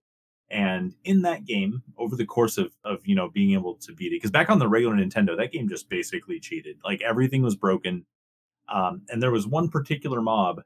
And 0.49 0.93
in 1.03 1.23
that 1.23 1.45
game, 1.45 1.81
over 1.97 2.15
the 2.15 2.25
course 2.25 2.57
of 2.57 2.75
of 2.83 3.05
you 3.05 3.15
know 3.15 3.29
being 3.29 3.53
able 3.53 3.75
to 3.75 3.93
beat 3.93 4.13
it, 4.13 4.17
because 4.17 4.31
back 4.31 4.49
on 4.49 4.59
the 4.59 4.67
regular 4.67 4.95
Nintendo, 4.95 5.35
that 5.37 5.51
game 5.51 5.67
just 5.67 5.89
basically 5.89 6.39
cheated. 6.39 6.77
Like 6.83 7.01
everything 7.01 7.41
was 7.41 7.55
broken. 7.55 8.05
Um, 8.67 9.03
and 9.09 9.21
there 9.21 9.31
was 9.31 9.47
one 9.47 9.69
particular 9.69 10.21
mob 10.21 10.61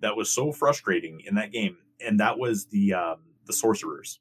that 0.00 0.16
was 0.16 0.30
so 0.30 0.52
frustrating 0.52 1.20
in 1.26 1.34
that 1.34 1.52
game, 1.52 1.76
and 2.00 2.20
that 2.20 2.38
was 2.38 2.66
the 2.66 2.94
um, 2.94 3.16
the 3.46 3.52
sorcerers. 3.52 4.20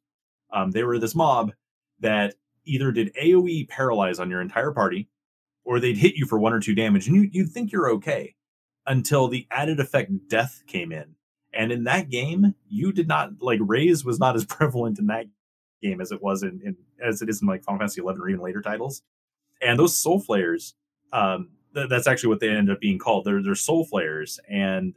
Um, 0.51 0.72
they 0.72 0.84
were 0.84 0.99
this 0.99 1.16
mob 1.16 1.53
that 1.99 2.36
either 2.66 2.91
did 2.91 3.14
AOE 3.16 3.70
paralyze 3.70 4.20
on 4.20 4.30
your 4.30 4.41
entire 4.41 4.72
party, 4.72 5.10
or 5.64 5.80
they'd 5.80 5.97
hit 5.97 6.16
you 6.16 6.26
for 6.26 6.39
one 6.39 6.53
or 6.53 6.60
two 6.60 6.76
damage, 6.76 7.08
and 7.08 7.16
you 7.16 7.30
you'd 7.32 7.51
think 7.51 7.72
you're 7.72 7.91
okay 7.91 8.36
until 8.86 9.28
the 9.28 9.47
added 9.51 9.80
effect 9.80 10.12
death 10.28 10.64
came 10.68 10.91
in. 10.91 11.16
And 11.54 11.72
in 11.72 11.86
that 11.86 12.10
game, 12.10 12.56
you 12.70 12.91
did 12.91 13.08
not 13.08 13.41
like 13.41 13.60
raise 13.62 14.06
was 14.06 14.20
not 14.20 14.36
as 14.36 14.45
prevalent 14.45 15.00
in 15.00 15.08
that 15.08 15.28
game 15.82 16.02
as 16.02 16.12
it 16.12 16.22
was 16.22 16.43
in, 16.43 16.62
in 16.64 16.76
as 17.04 17.22
it 17.22 17.30
is 17.30 17.41
in 17.41 17.48
like 17.48 17.64
Final 17.64 17.80
Fantasy 17.80 18.02
11 18.02 18.22
or 18.22 18.30
even 18.30 18.41
later 18.41 18.62
titles. 18.62 19.02
And 19.62 19.80
those 19.80 19.95
soul 19.95 20.20
flayers, 20.20 20.76
um, 21.14 21.50
th- 21.74 21.89
that's 21.89 22.08
actually 22.08 22.30
what 22.30 22.39
they 22.39 22.50
ended 22.50 22.74
up 22.74 22.82
being 22.82 23.00
called. 23.00 23.26
They're 23.26 23.41
they're 23.41 23.56
soul 23.56 23.86
flayers, 23.86 24.39
and 24.50 24.95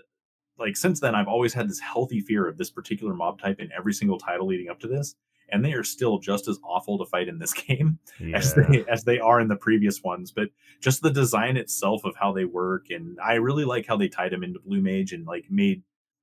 like 0.58 0.76
since 0.76 1.00
then, 1.00 1.14
I've 1.14 1.28
always 1.28 1.54
had 1.54 1.68
this 1.68 1.80
healthy 1.80 2.20
fear 2.20 2.46
of 2.46 2.58
this 2.58 2.70
particular 2.70 3.14
mob 3.14 3.40
type 3.40 3.60
in 3.60 3.70
every 3.76 3.94
single 3.94 4.18
title 4.18 4.46
leading 4.46 4.68
up 4.68 4.80
to 4.80 4.88
this. 4.88 5.14
And 5.52 5.64
they 5.64 5.72
are 5.72 5.82
still 5.82 6.20
just 6.20 6.46
as 6.46 6.60
awful 6.62 6.96
to 6.98 7.06
fight 7.06 7.26
in 7.26 7.40
this 7.40 7.52
game 7.66 7.98
as 8.34 8.54
they 8.54 8.84
as 8.88 9.02
they 9.02 9.18
are 9.18 9.40
in 9.40 9.48
the 9.48 9.56
previous 9.56 10.02
ones. 10.02 10.30
But 10.30 10.50
just 10.80 11.02
the 11.02 11.10
design 11.10 11.56
itself 11.56 12.04
of 12.04 12.14
how 12.16 12.32
they 12.32 12.44
work, 12.44 12.90
and 12.90 13.18
I 13.20 13.34
really 13.34 13.64
like 13.64 13.86
how 13.86 13.96
they 13.96 14.08
tied 14.08 14.32
them 14.32 14.44
into 14.44 14.60
Blue 14.60 14.80
Mage 14.80 15.12
and 15.12 15.26
like 15.26 15.46
made 15.50 15.82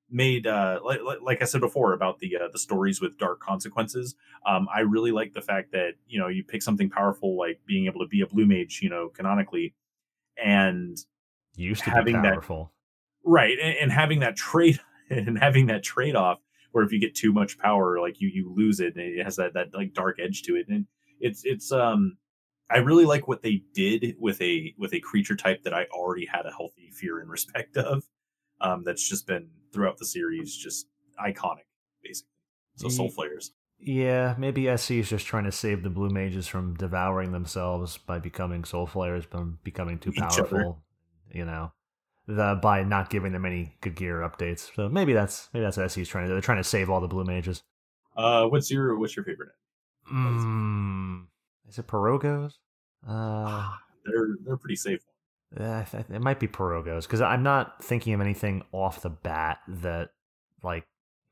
made 0.10 0.48
uh 0.48 0.80
like, 0.84 1.00
like 1.22 1.42
I 1.42 1.46
said 1.46 1.62
before 1.62 1.94
about 1.94 2.20
the 2.20 2.38
uh, 2.38 2.48
the 2.52 2.60
stories 2.60 3.02
with 3.02 3.18
dark 3.18 3.40
consequences. 3.42 4.16
Um, 4.46 4.68
I 4.74 4.82
really 4.82 5.12
like 5.12 5.34
the 5.34 5.42
fact 5.42 5.72
that 5.74 5.96
you 6.08 6.20
know 6.20 6.28
you 6.28 6.44
pick 6.44 6.62
something 6.62 6.90
powerful 6.90 7.38
like 7.38 7.60
being 7.66 7.86
able 7.86 8.00
to 8.02 8.08
be 8.08 8.22
a 8.22 8.28
Blue 8.28 8.46
Mage, 8.46 8.80
you 8.82 8.90
know, 8.90 9.10
canonically, 9.10 9.74
and 10.44 10.98
used 11.56 11.84
to 11.84 11.90
be 11.90 11.96
having 11.96 12.22
that- 12.22 12.34
powerful. 12.34 12.72
right 13.24 13.58
and, 13.62 13.76
and 13.78 13.92
having 13.92 14.20
that 14.20 14.36
trade 14.36 14.80
and 15.10 15.38
having 15.40 15.68
that 15.68 15.84
trade 15.84 16.16
off 16.16 16.40
where 16.72 16.84
if 16.84 16.92
you 16.92 17.00
get 17.00 17.16
too 17.16 17.34
much 17.34 17.58
power 17.58 18.00
like 18.00 18.22
you 18.22 18.30
you 18.30 18.54
lose 18.54 18.80
it 18.80 18.96
and 18.96 19.04
it 19.04 19.24
has 19.24 19.36
that 19.38 19.54
that 19.54 19.74
like 19.74 19.94
dark 19.94 20.20
edge 20.20 20.44
to 20.44 20.56
it 20.56 20.68
and 20.68 20.86
it's 21.20 21.42
it's 21.44 21.72
um 21.72 22.18
i 22.70 22.78
really 22.78 23.06
like 23.06 23.28
what 23.28 23.42
they 23.42 23.64
did 23.74 24.16
with 24.20 24.40
a 24.42 24.74
with 24.78 24.94
a 24.94 25.00
creature 25.00 25.36
type 25.36 25.64
that 25.64 25.74
i 25.74 25.86
already 25.86 26.26
had 26.26 26.46
a 26.46 26.52
healthy 26.52 26.92
fear 26.94 27.20
and 27.20 27.30
respect 27.38 27.78
of 27.78 28.04
um 28.62 28.84
that's 28.84 29.08
just 29.08 29.26
been 29.26 29.50
throughout 29.74 29.98
the 29.98 30.06
series 30.06 30.56
just 30.56 30.88
iconic 31.24 31.66
basically 32.04 32.30
so 32.76 32.90
soul 32.90 33.10
flayers 33.10 33.52
Yeah, 33.80 34.36
maybe 34.38 34.68
SC 34.76 34.92
is 34.92 35.10
just 35.10 35.26
trying 35.26 35.44
to 35.46 35.52
save 35.52 35.84
the 35.84 35.90
blue 35.90 36.10
mages 36.10 36.48
from 36.48 36.76
devouring 36.76 37.32
themselves 37.32 37.98
by 37.98 38.18
becoming 38.20 38.64
soul 38.66 38.88
flayers, 38.88 39.26
from 39.26 39.60
becoming 39.64 40.00
too 40.00 40.12
Each 40.16 40.20
other. 40.20 40.44
powerful. 40.44 40.84
You 41.32 41.46
know, 41.46 41.72
the, 42.28 42.60
by 42.62 42.84
not 42.84 43.10
giving 43.10 43.34
them 43.34 43.46
any 43.46 43.76
good 43.82 43.96
gear 43.96 44.22
updates. 44.22 44.74
So 44.76 44.90
maybe 44.90 45.14
that's 45.14 45.50
maybe 45.54 45.64
that's 45.64 45.78
what 45.78 45.92
SC 45.92 46.00
is 46.00 46.08
trying 46.10 46.24
to 46.26 46.30
do. 46.30 46.34
They're 46.34 46.42
trying 46.42 46.58
to 46.58 46.64
save 46.64 46.90
all 46.90 47.02
the 47.02 47.08
blue 47.08 47.24
mages. 47.26 47.62
uh 48.16 48.46
what's 48.48 48.72
your 48.72 48.98
what's 48.98 49.16
your 49.16 49.26
favorite 49.26 49.50
Mm, 50.12 51.26
is 51.68 51.78
it 51.78 51.88
Poroggos? 51.88 52.54
Uh, 53.08 53.72
they're 54.06 54.30
they're 54.46 54.58
pretty 54.58 54.76
safe 54.76 55.02
th- 55.56 56.06
it 56.10 56.22
might 56.22 56.40
be 56.40 56.48
Poroggos 56.48 57.04
because 57.04 57.22
I'm 57.22 57.44
not 57.44 57.84
thinking 57.84 58.14
of 58.14 58.22
anything 58.22 58.64
off 58.72 59.02
the 59.02 59.10
bat 59.10 59.60
that 59.68 60.10
like. 60.64 60.86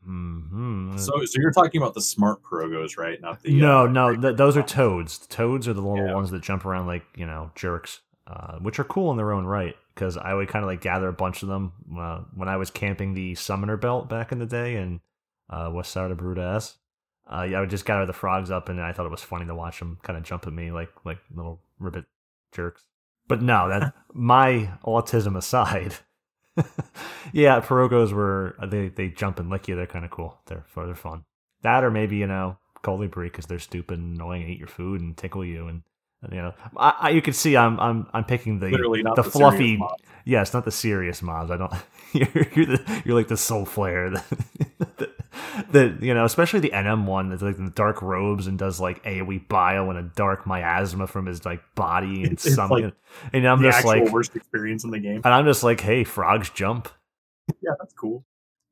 hmm 0.03 0.95
so 0.97 1.11
so 1.26 1.41
you're 1.41 1.51
talking 1.51 1.82
about 1.82 1.93
the 1.93 2.01
smart 2.01 2.41
Poroggos 2.43 2.97
right 2.97 3.20
not 3.22 3.41
the 3.41 3.53
no, 3.53 3.86
uh, 3.86 3.88
no, 3.88 4.16
th- 4.16 4.38
those 4.38 4.55
are 4.55 4.63
toads. 4.63 5.18
Toads 5.28 5.68
are 5.68 5.74
the 5.74 5.82
little 5.82 6.05
Yeah. 6.07 6.13
ones 6.13 6.32
that 6.32 6.41
jump 6.43 6.66
around 6.66 6.88
like 6.88 7.03
you 7.16 7.26
know 7.26 7.51
jerks, 7.55 8.01
uh, 8.28 8.57
which 8.59 8.80
are 8.80 8.84
cool 8.86 9.11
in 9.11 9.18
their 9.18 9.32
own 9.34 9.45
right. 9.45 9.76
Because 9.93 10.18
I 10.18 10.34
would 10.34 10.49
kind 10.49 10.63
of 10.63 10.68
like 10.68 10.82
gather 10.82 11.07
a 11.07 11.13
bunch 11.13 11.41
of 11.41 11.47
them 11.49 11.72
uh, 11.97 12.20
when 12.36 12.49
I 12.49 12.57
was 12.57 12.70
camping 12.70 13.13
the 13.13 13.34
Summoner 13.36 13.78
Belt 13.78 14.09
back 14.09 14.32
in 14.34 14.39
the 14.39 14.45
day 14.45 14.76
in 14.76 14.99
uh, 15.49 15.72
West 15.74 15.91
Side 15.91 16.11
of 16.11 16.18
Brudas. 16.18 16.76
Uh, 17.28 17.47
I 17.55 17.59
would 17.61 17.70
just 17.70 17.86
gather 17.86 18.05
the 18.05 18.11
frogs 18.13 18.51
up, 18.51 18.68
and 18.70 18.80
I 18.82 18.91
thought 18.91 19.05
it 19.05 19.11
was 19.11 19.22
funny 19.24 19.45
to 19.45 19.55
watch 19.55 19.80
them 19.80 19.97
kind 20.03 20.18
of 20.18 20.24
jump 20.24 20.45
at 20.47 20.53
me 20.53 20.72
like 20.72 20.89
like 21.05 21.18
little 21.34 21.61
ribbit 21.80 22.05
jerks. 22.51 22.84
But 23.28 23.42
no, 23.42 23.70
that 23.70 23.94
my 24.14 24.72
autism 24.84 25.38
aside. 25.38 25.96
yeah, 27.34 27.60
Poroggos 27.60 28.14
were 28.14 28.56
they 28.66 28.90
they 28.90 29.10
jump 29.10 29.40
and 29.40 29.50
lick 29.50 29.68
you. 29.68 29.76
They're 29.76 29.88
kind 29.88 30.06
of 30.06 30.12
cool. 30.12 30.40
They're 30.46 30.66
they're 30.76 30.96
fun. 30.96 31.26
That 31.64 31.84
or 31.84 31.92
maybe 31.92 32.18
you 32.18 32.28
know 32.28 32.58
colibri 32.84 33.26
because 33.26 33.46
they're 33.46 33.60
stupid, 33.60 34.00
and 34.00 34.16
annoying, 34.16 34.44
and 34.44 34.52
eat 34.52 34.60
your 34.60 34.68
food 34.68 35.02
and 35.02 35.18
tickle 35.18 35.44
you, 35.44 35.68
and, 35.68 35.82
and, 36.22 36.34
you 36.34 36.42
know 36.42 36.54
I, 36.78 36.94
I, 37.00 37.10
you 37.10 37.22
can 37.22 37.34
see 37.34 37.58
I'm 37.58 37.80
I'm 37.80 38.08
I'm 38.14 38.24
picking 38.24 38.60
the 38.60 38.68
the, 38.68 39.14
the, 39.16 39.24
fluffy. 39.24 39.80
Yes, 40.24 40.54
not 40.54 40.66
the 40.66 40.72
serious 40.72 41.22
mobs. 41.22 41.52
I 41.52 41.58
don't. 41.58 41.74
You're 42.14 42.48
you're, 42.56 42.66
the, 42.66 43.02
you're 43.04 43.16
like 43.16 43.28
the 43.28 43.36
soul 43.36 43.66
flayer. 43.66 44.14
The, 44.14 44.88
the, 44.98 45.12
you 45.74 46.14
know, 46.14 46.26
especially 46.26 46.60
the 46.60 46.70
NM 46.72 47.06
one 47.06 47.30
that's 47.30 47.41
like 47.41 47.58
in 47.58 47.66
the 47.66 47.72
dark 47.72 48.01
robes 48.01 48.47
and 48.47 48.58
does 48.58 48.80
like 48.80 49.03
AOE 49.03 49.47
bio 49.47 49.89
and 49.89 49.97
a 49.99 50.03
dark 50.16 50.45
miasma 50.47 51.08
from 51.08 51.26
his 51.26 51.45
like 51.45 51.62
body 51.76 52.24
and 52.24 52.34
It's 52.34 52.53
some. 52.53 52.70
like 52.70 52.93
and 53.34 53.47
I'm 53.47 53.62
the 53.62 53.70
just 53.70 53.78
actual 53.86 54.03
like, 54.06 54.12
worst 54.14 54.36
experience 54.36 54.84
in 54.84 54.91
the 54.91 54.99
game 54.99 55.22
and 55.24 55.34
I'm 55.34 55.45
just 55.45 55.64
like, 55.64 55.80
hey, 55.82 56.03
frogs 56.03 56.49
jump. 56.49 56.89
Yeah, 57.62 57.72
that's 57.80 57.93
cool. 57.93 58.26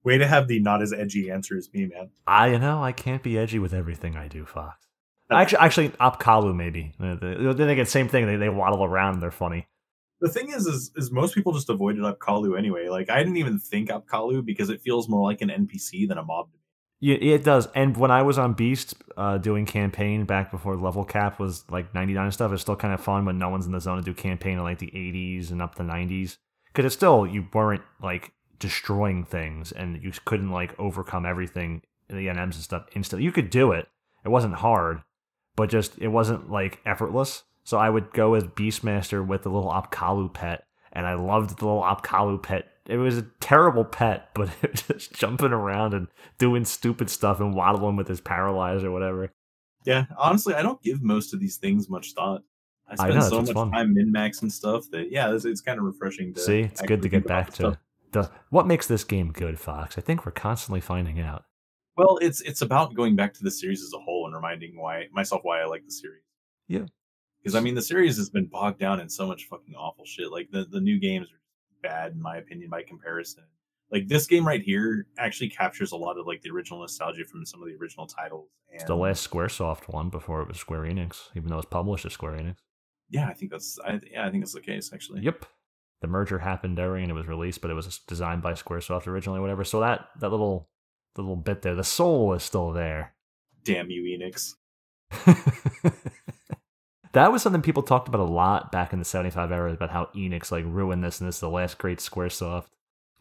Way 0.04 0.18
to 0.18 0.28
have 0.28 0.48
the 0.48 0.60
not 0.60 0.82
as 0.82 0.92
edgy 0.92 1.32
answer 1.32 1.56
as 1.58 1.70
me, 1.74 1.86
man. 1.86 2.10
I 2.28 2.48
you 2.48 2.60
know 2.60 2.84
I 2.84 2.92
can't 2.92 3.24
be 3.24 3.38
edgy 3.38 3.60
with 3.60 3.74
everything 3.74 4.16
I 4.18 4.28
do, 4.28 4.46
Fox. 4.46 4.86
Actually, 5.32 5.60
actually, 5.60 5.90
Apkallu 5.90 6.54
maybe. 6.56 6.92
Uh, 7.00 7.16
the- 7.16 7.54
Then 7.58 7.70
again, 7.70 7.86
same 7.86 8.08
thing. 8.10 8.26
They 8.28 8.36
they 8.36 8.50
waddle 8.50 8.84
around. 8.84 9.14
and 9.14 9.22
They're 9.24 9.32
funny. 9.32 9.68
The 10.22 10.30
thing 10.30 10.52
is, 10.52 10.68
is, 10.68 10.92
is 10.96 11.12
most 11.12 11.36
people 11.36 11.52
just 11.54 11.70
avoided 11.70 12.02
Apkallu 12.04 12.58
anyway. 12.58 12.88
Like 12.90 13.10
I 13.10 13.18
didn't 13.20 13.38
even 13.38 13.60
think 13.60 13.90
Apkallu 13.90 14.44
because 14.46 14.70
it 14.70 14.82
feels 14.82 15.08
more 15.10 15.24
like 15.30 15.42
an 15.42 15.50
NPC 15.50 16.08
than 16.08 16.18
a 16.18 16.24
mob. 16.24 16.48
to 16.52 16.58
me. 16.58 16.63
Yeah, 17.04 17.18
it 17.20 17.44
does. 17.44 17.68
And 17.76 17.98
when 17.98 18.12
I 18.12 18.22
was 18.22 18.38
on 18.38 18.54
Beast 18.54 18.96
uh, 19.18 19.38
doing 19.38 19.66
campaign 19.66 20.24
back 20.24 20.52
before 20.52 20.78
level 20.78 21.04
cap 21.04 21.38
was 21.38 21.70
like 21.70 21.94
99 21.94 22.24
and 22.24 22.34
stuff, 22.34 22.54
it's 22.54 22.62
still 22.62 22.78
kind 22.78 22.94
of 22.94 23.02
fun 23.02 23.26
when 23.26 23.38
no 23.38 23.50
one's 23.50 23.66
in 23.66 23.74
the 23.74 23.82
zone 23.82 23.98
to 23.98 24.02
do 24.02 24.14
campaign 24.14 24.54
in 24.54 24.64
like 24.64 24.80
the 24.80 24.88
80s 24.88 25.52
and 25.52 25.62
up 25.62 25.76
the 25.76 25.84
90s. 25.84 26.38
Because 26.68 26.86
it's 26.86 26.96
still, 26.96 27.28
you 27.28 27.46
weren't 27.54 27.82
like 28.02 28.32
destroying 28.58 29.26
things 29.26 29.74
and 29.74 30.02
you 30.02 30.14
couldn't 30.24 30.52
like 30.52 30.80
overcome 30.80 31.26
everything, 31.26 31.82
the 32.08 32.28
NMs 32.28 32.38
and 32.38 32.64
stuff 32.64 32.86
instantly. 32.96 33.26
You 33.26 33.34
could 33.34 33.50
do 33.50 33.74
it, 33.74 33.90
it 34.24 34.30
wasn't 34.30 34.56
hard, 34.56 35.02
but 35.58 35.70
just 35.70 35.98
it 35.98 36.08
wasn't 36.08 36.50
like 36.50 36.80
effortless. 36.86 37.44
So 37.66 37.78
I 37.78 37.90
would 37.90 38.14
go 38.14 38.34
as 38.36 38.46
Beastmaster 38.46 39.28
with 39.28 39.44
the 39.44 39.50
little 39.50 39.72
Apkallu 39.72 40.34
pet 40.34 40.64
and 40.94 41.06
I 41.06 41.16
loved 41.16 41.60
the 41.60 41.66
little 41.66 41.84
Apkallu 41.84 42.42
pet. 42.42 42.72
It 42.88 42.98
was 42.98 43.18
a 43.18 43.26
terrible 43.40 43.86
pet, 43.86 44.30
but 44.36 44.50
it 44.62 44.72
was 44.72 44.82
just 44.82 45.14
jumping 45.14 45.52
around 45.52 45.94
and 45.94 46.08
doing 46.38 46.66
stupid 46.66 47.10
stuff 47.10 47.40
and 47.40 47.56
waddling 47.56 47.96
with 47.96 48.08
his 48.08 48.22
paralyzed 48.22 48.84
or 48.84 48.92
whatever. 48.92 49.32
Yeah, 49.86 50.06
honestly, 50.18 50.54
I 50.54 50.62
don't 50.62 50.82
give 50.82 51.02
most 51.02 51.34
of 51.34 51.40
these 51.40 51.58
things 51.58 51.90
much 51.90 52.14
thought. 52.14 52.44
I 52.88 52.96
spend 52.96 53.16
know, 53.16 53.30
so 53.30 53.42
much 53.42 53.52
fun. 53.52 53.72
time 53.72 53.94
min 53.94 54.14
maxing 54.14 54.52
stuff 54.52 54.86
that 54.92 55.12
yeah, 55.12 55.34
it's, 55.34 55.46
it's 55.46 55.62
kind 55.62 55.80
of 55.80 55.86
refreshing 55.86 56.34
to 56.34 56.40
See, 56.40 56.62
it's 56.62 56.82
good 56.82 57.02
to 57.02 57.10
get 57.10 57.26
back 57.26 57.54
to 57.54 57.78
the 58.12 58.30
what 58.50 58.68
makes 58.68 58.88
this 58.88 59.04
game 59.04 59.32
good, 59.32 59.60
Fox. 59.60 59.98
I 59.98 60.02
think 60.02 60.26
we're 60.26 60.32
constantly 60.32 60.82
finding 60.82 61.20
out. 61.20 61.46
Well, 61.98 62.18
it's 62.22 62.42
it's 62.42 62.62
about 62.62 62.94
going 62.94 63.16
back 63.16 63.34
to 63.36 63.44
the 63.44 63.52
series 63.52 63.84
as 63.84 63.94
a 63.94 64.00
whole 64.00 64.26
and 64.26 64.36
reminding 64.36 64.78
why 64.78 65.08
myself 65.12 65.42
why 65.44 65.62
I 65.62 65.66
like 65.66 65.86
the 65.86 65.92
series. 65.92 66.24
Yeah. 66.68 66.86
Because 67.42 67.56
I 67.56 67.60
mean, 67.60 67.76
the 67.76 67.82
series 67.82 68.18
has 68.18 68.30
been 68.30 68.46
bogged 68.46 68.80
down 68.80 69.00
in 69.00 69.10
so 69.10 69.28
much 69.28 69.46
fucking 69.50 69.76
awful 69.76 70.06
shit. 70.06 70.32
Like 70.32 70.50
the 70.52 70.66
the 70.66 70.80
new 70.80 71.00
games 71.00 71.28
are 71.28 71.43
bad 71.84 72.14
in 72.14 72.22
my 72.22 72.38
opinion 72.38 72.70
by 72.72 72.82
comparison. 72.82 73.44
Like 73.92 74.08
this 74.08 74.26
game 74.26 74.48
right 74.48 74.62
here 74.62 75.06
actually 75.20 75.50
captures 75.50 75.92
a 75.92 75.96
lot 75.96 76.18
of 76.18 76.26
like 76.26 76.42
the 76.42 76.50
original 76.50 76.80
nostalgia 76.80 77.26
from 77.26 77.46
some 77.46 77.62
of 77.62 77.68
the 77.68 77.76
original 77.76 78.08
titles. 78.08 78.50
And 78.72 78.76
It's 78.82 78.86
the 78.86 78.96
last 78.96 79.30
SquareSoft 79.30 79.88
one 79.94 80.10
before 80.10 80.42
it 80.42 80.48
was 80.48 80.58
Square 80.58 80.82
Enix, 80.82 81.30
even 81.36 81.50
though 81.50 81.60
it's 81.60 81.68
published 81.70 82.06
as 82.06 82.14
Square 82.14 82.40
Enix. 82.40 82.56
yeah, 83.12 83.28
I 83.28 83.34
think 83.34 83.52
that's 83.52 83.78
I, 83.86 84.00
yeah, 84.12 84.26
I 84.26 84.32
think 84.32 84.44
that's 84.44 84.54
the 84.54 84.62
case 84.62 84.90
actually. 84.92 85.22
Yep. 85.22 85.46
The 86.02 86.08
merger 86.08 86.40
happened 86.40 86.76
during 86.78 87.04
and 87.04 87.12
it 87.12 87.16
was 87.16 87.28
released, 87.28 87.62
but 87.62 87.70
it 87.70 87.76
was 87.76 88.00
designed 88.08 88.42
by 88.42 88.54
SquareSoft 88.54 89.06
originally, 89.06 89.40
whatever. 89.40 89.64
So 89.64 89.80
that 89.82 90.08
that 90.20 90.30
little 90.30 90.70
little 91.16 91.36
bit 91.36 91.62
there, 91.62 91.76
the 91.76 91.84
soul 91.84 92.34
is 92.34 92.42
still 92.42 92.72
there. 92.72 93.14
Damn 93.64 93.92
you, 93.92 94.02
Enix. 94.18 94.56
that 97.14 97.32
was 97.32 97.42
something 97.42 97.62
people 97.62 97.84
talked 97.84 98.08
about 98.08 98.22
a 98.22 98.24
lot 98.32 98.72
back 98.72 98.94
in 98.94 99.00
the 99.00 99.06
75 99.06 99.52
era 99.52 99.72
about 99.74 99.90
how 99.90 100.10
Enix 100.16 100.52
like 100.52 100.66
ruined 100.68 101.04
this 101.04 101.20
and 101.20 101.28
this 101.28 101.36
is 101.38 101.42
the 101.42 101.50
last 101.50 101.78
great 101.78 102.00
Squaresoft. 102.00 102.66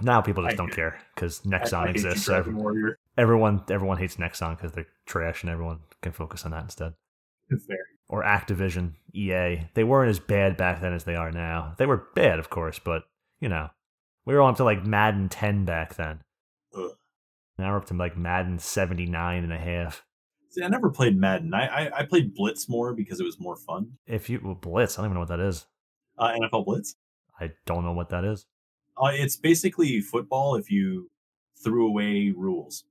Now 0.01 0.20
people 0.20 0.43
just 0.43 0.55
I- 0.55 0.57
don't 0.57 0.72
care 0.72 0.99
because 1.14 1.40
Nexon 1.43 1.74
I 1.78 1.84
you, 1.86 1.90
exists. 1.93 2.24
So 2.26 2.34
every- 2.34 2.95
everyone 3.16 3.62
everyone 3.70 3.99
hates 3.99 4.16
Nexon 4.16 4.57
because 4.57 4.72
they're 4.72 4.86
trash 5.07 5.43
and 5.43 5.51
everyone 5.51 5.80
can 6.01 6.12
focus 6.12 6.45
on 6.45 6.51
that 6.51 6.64
instead. 6.64 6.95
Fair. 7.66 7.76
Or 8.09 8.22
Activision, 8.24 8.93
EA. 9.14 9.68
They 9.74 9.84
weren't 9.84 10.11
as 10.11 10.18
bad 10.18 10.57
back 10.57 10.80
then 10.80 10.93
as 10.93 11.05
they 11.05 11.14
are 11.14 11.30
now. 11.30 11.74
They 11.78 11.86
were 11.86 12.09
bad, 12.14 12.38
of 12.38 12.51
course, 12.51 12.78
but 12.78 13.05
you 13.40 13.49
know, 13.49 13.70
we 14.24 14.34
were 14.34 14.40
on 14.40 14.55
to 14.57 14.64
like 14.64 14.84
Madden 14.86 15.28
10 15.28 15.64
back 15.64 15.95
then. 15.97 16.20
Ugh. 16.76 16.93
Now 17.59 17.70
we're 17.72 17.76
up 17.78 17.86
to 17.86 17.95
like 17.95 18.16
Madden 18.16 18.59
79 18.59 19.45
and 19.45 19.53
a 19.53 19.59
half. 19.59 20.05
See, 20.53 20.62
I 20.62 20.68
never 20.68 20.90
played 20.90 21.18
Madden. 21.18 21.55
I, 21.55 21.66
I 21.66 21.98
I 22.00 22.03
played 22.05 22.34
Blitz 22.34 22.68
more 22.68 22.92
because 22.92 23.20
it 23.20 23.24
was 23.24 23.40
more 23.40 23.57
fun. 23.57 23.92
If 24.07 24.28
you 24.28 24.38
well, 24.44 24.55
Blitz, 24.55 24.98
I 24.98 25.03
don't 25.03 25.07
even 25.07 25.14
know 25.14 25.20
what 25.20 25.30
that 25.30 25.40
is. 25.40 25.66
Uh, 26.18 26.32
NFL 26.32 26.66
Blitz. 26.66 26.94
I 27.40 27.53
don't 27.64 27.84
know 27.84 27.92
what 27.92 28.11
that 28.11 28.24
is. 28.24 28.44
Uh, 29.03 29.11
it's 29.12 29.36
basically 29.36 30.00
football 30.03 30.55
if 30.57 30.70
you 30.70 31.11
threw 31.64 31.86
away 31.86 32.34
rules. 32.36 32.84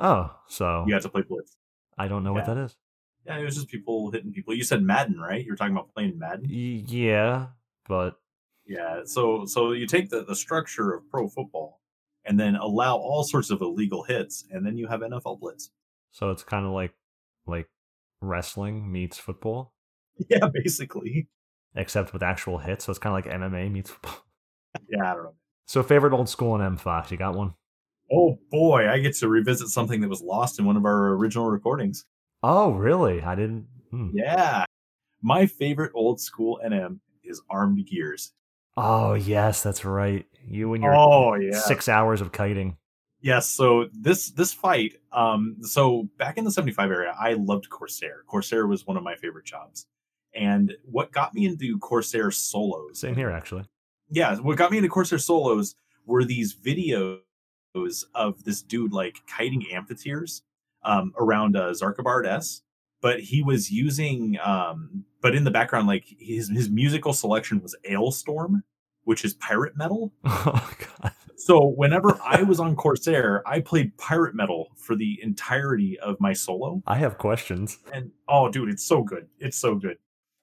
Oh, 0.00 0.34
so 0.48 0.84
You 0.88 0.94
had 0.94 1.02
to 1.04 1.08
play 1.08 1.22
Blitz. 1.22 1.56
I 1.96 2.08
don't 2.08 2.24
know 2.24 2.32
what 2.32 2.46
that 2.46 2.56
is. 2.56 2.76
Yeah, 3.24 3.38
it 3.38 3.44
was 3.44 3.54
just 3.54 3.68
people 3.68 4.10
hitting 4.10 4.32
people. 4.32 4.52
You 4.52 4.64
said 4.64 4.82
Madden, 4.82 5.20
right? 5.20 5.44
You 5.44 5.52
were 5.52 5.56
talking 5.56 5.72
about 5.72 5.94
playing 5.94 6.18
Madden. 6.18 6.46
Yeah, 6.48 7.46
but 7.88 8.18
Yeah. 8.66 9.02
So 9.04 9.46
so 9.46 9.70
you 9.70 9.86
take 9.86 10.10
the, 10.10 10.24
the 10.24 10.34
structure 10.34 10.92
of 10.92 11.08
pro 11.08 11.28
football 11.28 11.80
and 12.24 12.40
then 12.40 12.56
allow 12.56 12.96
all 12.96 13.22
sorts 13.22 13.50
of 13.50 13.60
illegal 13.60 14.02
hits, 14.02 14.44
and 14.50 14.66
then 14.66 14.76
you 14.76 14.88
have 14.88 15.00
NFL 15.00 15.38
Blitz. 15.38 15.70
so 16.10 16.30
it's 16.30 16.42
kind 16.42 16.66
of 16.66 16.72
like 16.72 16.92
like 17.46 17.68
wrestling 18.20 18.90
meets 18.90 19.18
football, 19.18 19.72
Yeah, 20.30 20.48
basically. 20.52 21.28
except 21.74 22.12
with 22.12 22.22
actual 22.22 22.58
hits. 22.58 22.84
So 22.84 22.90
it's 22.90 22.98
kind 22.98 23.16
of 23.16 23.24
like 23.24 23.40
MMA 23.40 23.70
meets 23.70 23.90
football. 23.90 24.16
Yeah, 24.88 25.12
I 25.12 25.14
don't 25.14 25.22
know. 25.24 25.34
So 25.66 25.82
favorite 25.84 26.12
old 26.12 26.28
school 26.28 26.58
NM 26.58 26.80
Fox, 26.80 27.10
you 27.12 27.16
got 27.16 27.36
one? 27.36 27.54
Oh 28.12 28.38
boy, 28.50 28.88
I 28.88 28.98
get 28.98 29.14
to 29.16 29.28
revisit 29.28 29.68
something 29.68 30.00
that 30.00 30.08
was 30.10 30.20
lost 30.20 30.58
in 30.58 30.64
one 30.64 30.76
of 30.76 30.84
our 30.84 31.12
original 31.12 31.48
recordings. 31.48 32.04
Oh, 32.42 32.72
really? 32.72 33.22
I 33.22 33.34
didn't. 33.36 33.66
Hmm. 33.90 34.08
Yeah. 34.12 34.64
My 35.22 35.46
favorite 35.46 35.92
old 35.94 36.20
school 36.20 36.60
NM 36.66 36.98
is 37.22 37.40
Armed 37.48 37.86
Gears. 37.86 38.32
Oh, 38.76 39.14
yes, 39.14 39.62
that's 39.62 39.84
right. 39.84 40.26
You 40.44 40.74
and 40.74 40.82
your 40.82 40.94
Oh 40.94 41.34
yeah. 41.36 41.52
six 41.60 41.88
hours 41.88 42.20
of 42.20 42.32
kiting. 42.32 42.76
Yes, 43.24 43.48
so 43.48 43.88
this 43.94 44.32
this 44.32 44.52
fight, 44.52 44.96
um, 45.10 45.56
so 45.62 46.10
back 46.18 46.36
in 46.36 46.44
the 46.44 46.50
75 46.50 46.90
area, 46.90 47.14
I 47.18 47.32
loved 47.32 47.70
Corsair. 47.70 48.22
Corsair 48.26 48.66
was 48.66 48.86
one 48.86 48.98
of 48.98 49.02
my 49.02 49.14
favorite 49.16 49.46
jobs. 49.46 49.86
And 50.34 50.76
what 50.84 51.10
got 51.10 51.32
me 51.32 51.46
into 51.46 51.78
Corsair 51.78 52.30
solos 52.30 53.00
Same 53.00 53.14
here, 53.14 53.30
actually. 53.30 53.64
yeah, 54.10 54.36
what 54.36 54.58
got 54.58 54.70
me 54.70 54.76
into 54.76 54.90
Corsair 54.90 55.18
solos 55.18 55.74
were 56.04 56.22
these 56.22 56.54
videos 56.54 57.20
of 58.14 58.44
this 58.44 58.60
dude 58.60 58.92
like 58.92 59.16
kiting 59.26 59.64
amphitheaters 59.72 60.42
um, 60.82 61.14
around 61.18 61.56
uh, 61.56 61.70
Xarcabard 61.70 62.26
S. 62.26 62.60
But 63.00 63.20
he 63.20 63.42
was 63.42 63.70
using, 63.70 64.38
um, 64.44 65.04
but 65.22 65.34
in 65.34 65.44
the 65.44 65.50
background, 65.50 65.86
like 65.86 66.04
his 66.18 66.50
his 66.50 66.68
musical 66.68 67.14
selection 67.14 67.62
was 67.62 67.74
Alestorm, 67.90 68.64
which 69.04 69.24
is 69.24 69.32
pirate 69.32 69.78
metal. 69.78 70.12
Oh, 70.26 70.70
God. 71.00 71.12
So 71.36 71.66
whenever 71.66 72.18
I 72.24 72.42
was 72.42 72.60
on 72.60 72.76
Corsair, 72.76 73.42
I 73.46 73.60
played 73.60 73.96
pirate 73.98 74.34
metal 74.34 74.68
for 74.76 74.94
the 74.96 75.18
entirety 75.22 75.98
of 76.00 76.20
my 76.20 76.32
solo. 76.32 76.82
I 76.86 76.96
have 76.96 77.18
questions. 77.18 77.78
and 77.92 78.10
oh 78.28 78.48
dude 78.50 78.68
it's 78.70 78.84
so 78.84 79.02
good. 79.02 79.28
It's 79.38 79.56
so 79.58 79.74
good. 79.74 79.98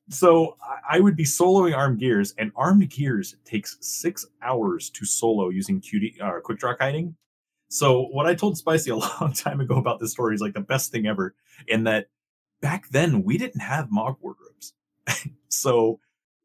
So 0.10 0.58
I- 0.90 1.00
would 1.00 1.16
be 1.16 1.24
soloing 1.24 1.76
armed 1.76 2.00
gears 2.00 2.34
and 2.38 2.52
armed 2.56 2.90
gears 2.90 3.36
takes 3.46 3.78
six 3.80 4.26
hours 4.42 4.90
to 4.92 5.06
solo 5.06 5.50
using 5.50 5.80
qd 5.82 6.20
uh, 6.22 6.40
quick 6.42 6.60
draw 6.60 6.76
kiting. 6.76 7.16
So 7.70 8.04
what 8.12 8.26
i 8.26 8.36
told 8.36 8.58
spicy 8.58 8.90
a 8.98 8.98
long 8.98 9.34
time 9.34 9.62
ago 9.62 9.76
about 9.78 10.00
this 10.00 10.12
story 10.12 10.36
is 10.36 10.42
like 10.42 10.54
the 10.54 10.60
best 10.62 10.92
thing 10.92 11.08
ever 11.08 11.36
in 11.68 11.86
that 11.86 12.08
back 12.62 12.90
then 12.90 13.24
we 13.24 13.38
didn't 13.38 13.62
have 13.62 13.90
Mog 13.92 14.18
wardrobes. 14.22 14.74
So 15.48 16.00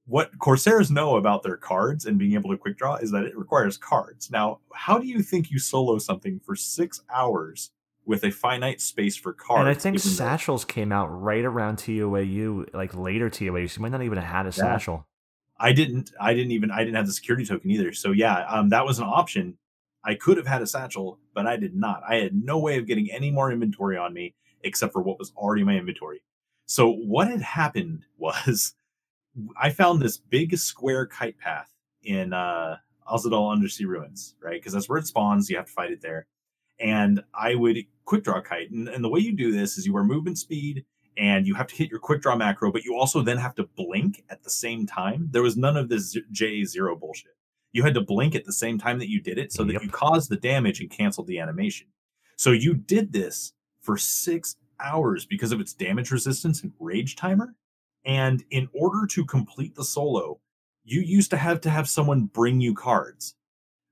what 0.07 0.39
corsairs 0.39 0.91
know 0.91 1.17
about 1.17 1.43
their 1.43 1.57
cards 1.57 2.07
and 2.07 2.19
being 2.19 2.35
able 2.35 2.51
to 2.51 2.57
quick 2.57 2.79
draw 2.79 2.95
is 2.97 3.11
that 3.11 3.25
it 3.25 3.37
requires 3.37 3.77
cards 3.77 4.31
now 4.31 4.59
how 4.75 4.99
do 4.99 5.07
you 5.07 5.23
think 5.23 5.51
you 5.51 5.59
solo 5.59 5.99
something 5.99 6.41
for 6.45 6.55
six 6.57 7.03
hours 7.13 7.71
with 8.05 8.23
a 8.25 8.31
finite 8.31 8.81
space 8.81 9.17
for 9.17 9.33
cards 9.33 9.61
and 9.61 9.69
I 9.69 9.75
think 9.75 9.97
given 9.97 10.11
that- 10.11 10.17
satchels 10.17 10.65
came 10.65 10.93
out 10.93 11.09
right 11.09 11.45
around 11.45 11.79
TOAU, 11.79 12.73
like 12.73 12.95
later 12.95 13.29
TOAU. 13.29 13.69
So 13.69 13.79
you 13.79 13.83
might 13.83 13.91
not 13.91 14.03
even 14.03 14.17
have 14.19 14.31
had 14.31 14.47
a 14.47 14.53
satchel. 14.53 15.07
I 15.59 15.73
didn't. 15.73 16.13
I 16.21 16.33
didn't 16.35 16.53
even. 16.53 16.71
I 16.71 16.81
didn't 16.85 16.95
have 16.95 17.07
the 17.07 17.13
security 17.13 17.45
token 17.45 17.69
either. 17.71 17.93
So 17.93 18.13
yeah, 18.13 18.45
um, 18.47 18.69
that 18.69 18.85
was 18.85 19.01
an 19.01 19.07
option. 19.07 19.57
I 20.05 20.15
could 20.15 20.37
have 20.37 20.47
had 20.47 20.63
a 20.63 20.67
satchel, 20.69 21.19
but 21.35 21.47
I 21.49 21.57
did 21.57 21.75
not. 21.75 22.03
I 22.09 22.17
had 22.17 22.33
no 22.33 22.59
way 22.59 22.79
of 22.79 22.87
getting 22.87 23.11
any 23.11 23.33
more 23.33 23.51
inventory 23.51 23.97
on 23.97 24.13
me 24.15 24.35
except 24.63 24.93
for 24.93 25.03
what 25.03 25.19
was 25.19 25.33
already 25.37 25.65
my 25.65 25.75
inventory. 25.75 26.23
So 26.67 26.89
what 26.93 27.27
had 27.27 27.41
happened 27.43 28.05
was, 28.19 28.75
I 29.61 29.71
found 29.71 30.01
this 30.01 30.17
big 30.17 30.57
square 30.57 31.07
kite 31.07 31.39
path 31.39 31.71
in 32.03 32.33
uh, 32.33 32.77
Alzadaal 33.11 33.53
Undersea 33.53 33.85
Ruins, 33.85 34.35
right? 34.43 34.61
Because 34.61 34.73
that's 34.73 34.89
where 34.89 34.99
it 34.99 35.07
spawns. 35.07 35.51
You 35.51 35.57
have 35.57 35.67
to 35.67 35.73
fight 35.73 35.91
it 35.91 36.01
there. 36.01 36.27
And 36.79 37.23
I 37.35 37.55
would 37.55 37.79
quick 38.05 38.25
draw 38.25 38.41
kite, 38.41 38.71
and, 38.71 38.89
and 38.89 39.03
the 39.03 39.09
way 39.09 39.21
you 39.21 39.35
do 39.35 39.53
this 39.53 39.79
is 39.79 39.87
you 39.87 39.97
are 39.97 40.05
movement 40.05 40.39
speed 40.39 40.85
and 41.17 41.47
you 41.47 41.55
have 41.55 41.67
to 41.67 41.75
hit 41.75 41.91
your 41.91 41.99
quick 41.99 42.21
draw 42.21 42.37
macro, 42.37 42.71
but 42.71 42.85
you 42.85 42.95
also 42.95 43.23
then 43.23 43.39
have 43.39 43.55
to 43.55 43.65
blink 43.77 44.23
at 44.29 44.43
the 44.43 44.51
same 44.51 44.87
time. 44.87 45.29
There 45.31 45.43
was 45.43 45.57
none 45.57 45.77
of 45.77 45.89
this 45.89 46.17
J0 46.33 47.01
bullshit. 47.01 47.33
You 47.73 47.83
had 47.83 47.95
to 47.95 48.01
blink 48.01 48.35
at 48.35 48.45
the 48.45 48.53
same 48.53 48.79
time 48.79 48.99
that 48.99 49.11
you 49.11 49.21
did 49.21 49.39
it 49.39 49.53
so 49.53 49.65
that 49.65 49.83
you 49.83 49.89
caused 49.89 50.31
the 50.31 50.37
damage 50.37 50.81
and 50.81 50.91
canceled 50.91 51.27
the 51.27 51.39
animation. 51.39 51.87
So 52.37 52.53
you 52.53 52.75
did 52.75 53.13
this 53.13 53.53
for 53.81 53.97
six 53.97 54.57
hours 54.79 55.25
because 55.25 55.53
of 55.53 55.61
its 55.61 55.73
damage 55.73 56.11
resistance 56.11 56.63
and 56.63 56.73
rage 56.79 57.17
timer. 57.17 57.55
And 58.07 58.45
in 58.51 58.69
order 58.73 59.07
to 59.09 59.27
complete 59.27 59.75
the 59.75 59.85
solo, 59.85 60.41
you 60.85 61.01
used 61.01 61.31
to 61.31 61.37
have 61.37 61.61
to 61.63 61.71
have 61.71 61.89
someone 61.89 62.27
bring 62.27 62.61
you 62.61 62.73
cards. 62.73 63.35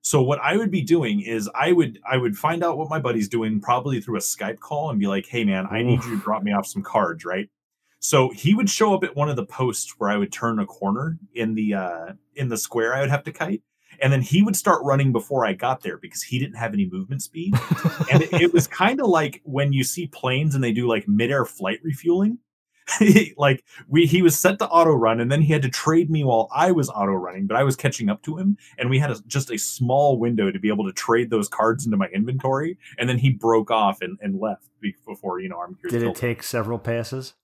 So 0.03 0.23
what 0.23 0.39
I 0.41 0.57
would 0.57 0.71
be 0.71 0.83
doing 0.83 1.21
is 1.21 1.51
I 1.55 1.73
would 1.73 1.99
I 2.09 2.17
would 2.17 2.37
find 2.37 2.63
out 2.63 2.79
what 2.79 2.91
my 2.91 3.01
buddy's 3.01 3.29
doing 3.29 3.61
probably 3.61 4.01
through 4.01 4.17
a 4.17 4.21
Skype 4.21 4.61
call 4.61 4.91
and 4.91 5.01
be 5.01 5.07
like, 5.07 5.27
"Hey 5.27 5.45
man, 5.45 5.67
I 5.71 5.83
need 5.83 6.05
you 6.05 6.17
to 6.17 6.23
drop 6.23 6.43
me 6.43 6.53
off 6.53 6.67
some 6.67 6.83
cards, 6.83 7.25
right?" 7.25 7.49
So 8.01 8.29
he 8.29 8.55
would 8.55 8.69
show 8.69 8.95
up 8.95 9.03
at 9.03 9.17
one 9.17 9.31
of 9.31 9.37
the 9.37 9.47
posts 9.47 9.95
where 9.97 10.11
I 10.11 10.19
would 10.19 10.31
turn 10.31 10.59
a 10.59 10.67
corner 10.67 11.19
in 11.35 11.55
the 11.55 11.75
uh 11.75 12.13
in 12.37 12.51
the 12.51 12.59
square 12.59 12.95
I 12.95 13.01
would 13.01 13.11
have 13.11 13.25
to 13.25 13.33
kite. 13.33 13.63
And 14.03 14.13
then 14.13 14.21
he 14.21 14.43
would 14.43 14.57
start 14.57 14.85
running 14.85 15.11
before 15.11 15.47
I 15.47 15.55
got 15.55 15.83
there 15.83 15.97
because 15.97 16.23
he 16.23 16.39
didn't 16.39 16.57
have 16.57 16.75
any 16.75 16.87
movement 16.87 17.23
speed. 17.23 17.55
and 18.13 18.23
it, 18.23 18.33
it 18.35 18.53
was 18.53 18.67
kind 18.67 19.01
of 19.01 19.07
like 19.07 19.41
when 19.45 19.73
you 19.73 19.85
see 19.85 20.07
planes 20.09 20.55
and 20.55 20.63
they 20.63 20.73
do 20.73 20.87
like 20.87 21.09
midair 21.09 21.47
flight 21.47 21.81
refueling. 21.83 22.39
like 23.37 23.65
we 23.89 24.07
he 24.07 24.23
was 24.23 24.39
set 24.39 24.59
to 24.59 24.69
auto 24.69 24.93
run 24.93 25.21
and 25.21 25.33
then 25.33 25.43
he 25.43 25.53
had 25.53 25.63
to 25.63 25.71
trade 25.71 26.11
me 26.11 26.23
while 26.23 26.49
I 26.55 26.71
was 26.71 26.91
auto 26.91 27.13
running, 27.13 27.47
but 27.47 27.57
I 27.57 27.63
was 27.63 27.77
catching 27.77 28.11
up 28.11 28.23
to 28.23 28.37
him 28.37 28.59
and 28.79 28.91
we 28.91 28.99
had 28.99 29.11
a, 29.11 29.17
just 29.27 29.51
a 29.51 29.59
small 29.59 30.19
window 30.19 30.51
to 30.51 30.59
be 30.59 30.69
able 30.69 30.85
to 30.87 30.93
trade 30.93 31.31
those 31.31 31.49
cards 31.49 31.87
into 31.87 31.97
my 31.97 32.09
inventory 32.09 32.79
and 32.99 33.09
then 33.09 33.19
he 33.19 33.31
broke 33.31 33.71
off 33.71 34.03
and, 34.03 34.19
and 34.21 34.39
left 34.39 34.69
before 35.07 35.41
you 35.41 35.49
know 35.49 35.61
I'm 35.61 35.79
Did 35.89 36.03
it 36.03 36.15
take 36.15 36.43
several 36.43 36.79
passes? 36.79 37.35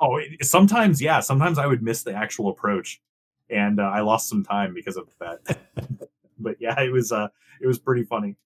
Oh, 0.00 0.16
it, 0.16 0.44
sometimes 0.44 1.00
yeah, 1.00 1.20
sometimes 1.20 1.58
I 1.58 1.66
would 1.66 1.82
miss 1.82 2.02
the 2.02 2.14
actual 2.14 2.48
approach. 2.48 3.00
and 3.48 3.80
uh, 3.80 3.84
I 3.84 4.00
lost 4.00 4.28
some 4.28 4.44
time 4.44 4.74
because 4.74 4.96
of 4.96 5.08
that. 5.20 5.58
but 6.38 6.56
yeah, 6.60 6.80
it 6.80 6.92
was 6.92 7.12
uh, 7.12 7.28
it 7.60 7.66
was 7.66 7.78
pretty 7.78 8.04
funny. 8.04 8.36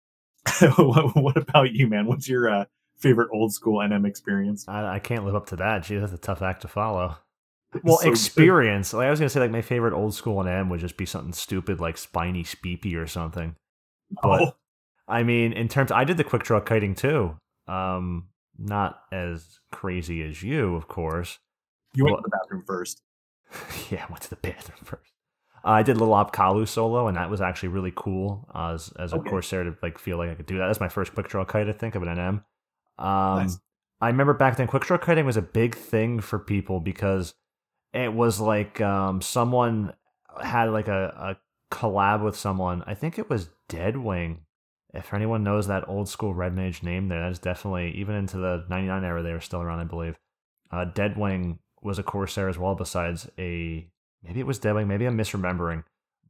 what, 0.76 1.16
what, 1.16 1.36
about 1.36 1.72
you, 1.72 1.86
man? 1.86 2.06
What's 2.06 2.28
your 2.28 2.48
uh, 2.48 2.64
favorite 3.00 3.28
old 3.32 3.52
school 3.52 3.78
NM 3.78 4.06
experience? 4.06 4.64
I, 4.68 4.96
I, 4.96 4.98
can't 4.98 5.24
live 5.24 5.34
up 5.34 5.46
to 5.46 5.56
that. 5.56 5.82
Gee, 5.82 5.98
that's 5.98 6.12
a 6.12 6.18
tough 6.18 6.42
act 6.42 6.62
to 6.62 6.68
follow. 6.68 7.16
Well, 7.82 7.98
so 7.98 8.10
experience. 8.10 8.90
Good. 8.90 8.98
Like 8.98 9.06
I 9.06 9.10
was 9.10 9.20
gonna 9.20 9.30
say, 9.30 9.40
like 9.40 9.50
my 9.50 9.62
favorite 9.62 9.94
old 9.94 10.14
school 10.14 10.42
NM 10.42 10.68
would 10.70 10.80
just 10.80 10.96
be 10.96 11.06
something 11.06 11.32
stupid 11.32 11.80
like 11.80 11.96
Spiny 11.96 12.44
Spipi 12.44 12.96
or 12.96 13.06
something. 13.06 13.56
But 14.22 14.42
oh. 14.42 14.52
I 15.06 15.22
mean, 15.22 15.52
in 15.52 15.68
terms, 15.68 15.92
I 15.92 16.04
did 16.04 16.16
the 16.16 16.24
quick 16.24 16.42
draw 16.42 16.60
kiting 16.60 16.94
too. 16.94 17.36
Um, 17.68 18.28
not 18.58 19.02
as 19.12 19.60
crazy 19.70 20.22
as 20.22 20.42
you, 20.42 20.74
of 20.74 20.88
course. 20.88 21.38
You 21.94 22.04
went 22.04 22.18
to 22.18 22.22
the 22.24 22.36
bathroom 22.36 22.64
first. 22.66 23.02
yeah, 23.90 24.04
I 24.08 24.10
went 24.10 24.22
to 24.22 24.30
the 24.30 24.36
bathroom 24.36 24.78
first. 24.84 25.12
Uh, 25.64 25.70
I 25.70 25.82
did 25.82 25.96
a 25.96 25.98
little 25.98 26.14
Apkallu 26.14 26.66
solo, 26.66 27.06
and 27.06 27.16
that 27.16 27.30
was 27.30 27.40
actually 27.40 27.68
really 27.68 27.92
cool 27.94 28.48
uh, 28.54 28.72
as 28.74 28.92
as 28.98 29.12
a 29.12 29.16
okay. 29.16 29.30
Corsair 29.30 29.64
to 29.64 29.76
like 29.82 29.98
feel 29.98 30.18
like 30.18 30.30
I 30.30 30.34
could 30.34 30.46
do 30.46 30.58
that. 30.58 30.66
That's 30.66 30.80
my 30.80 30.88
first 30.88 31.14
quick 31.14 31.28
draw 31.28 31.44
kite, 31.44 31.68
I 31.68 31.72
think, 31.72 31.94
of 31.94 32.02
an 32.02 32.08
NM. 32.08 32.44
Um, 33.00 33.38
nice. 33.38 33.58
I 34.00 34.08
remember 34.08 34.34
back 34.34 34.56
then, 34.56 34.66
quick 34.66 34.84
draw 34.84 34.98
kiting 34.98 35.26
was 35.26 35.36
a 35.36 35.42
big 35.42 35.74
thing 35.74 36.20
for 36.20 36.38
people 36.38 36.80
because 36.80 37.34
it 37.92 38.12
was 38.12 38.40
like 38.40 38.80
um, 38.80 39.20
someone 39.20 39.92
had 40.42 40.70
like 40.70 40.88
a, 40.88 41.36
a 41.70 41.74
collab 41.74 42.22
with 42.22 42.36
someone. 42.36 42.82
I 42.86 42.94
think 42.94 43.18
it 43.18 43.28
was 43.28 43.50
Deadwing. 43.68 44.38
If 44.92 45.14
anyone 45.14 45.44
knows 45.44 45.68
that 45.68 45.88
old 45.88 46.08
school 46.08 46.34
Red 46.34 46.54
Mage 46.54 46.82
name, 46.82 47.08
there 47.08 47.20
that 47.20 47.30
is 47.30 47.38
definitely 47.38 47.92
even 47.92 48.16
into 48.16 48.38
the 48.38 48.64
'99 48.68 49.04
era 49.04 49.22
they 49.22 49.32
were 49.32 49.40
still 49.40 49.60
around, 49.60 49.80
I 49.80 49.84
believe. 49.84 50.18
Uh, 50.72 50.86
Deadwing 50.86 51.58
was 51.82 51.98
a 51.98 52.02
Corsair 52.02 52.48
as 52.48 52.58
well, 52.58 52.74
besides 52.74 53.28
a 53.38 53.86
maybe 54.22 54.40
it 54.40 54.46
was 54.46 54.58
Deadwing, 54.58 54.88
maybe 54.88 55.06
I'm 55.06 55.16
misremembering, 55.16 55.84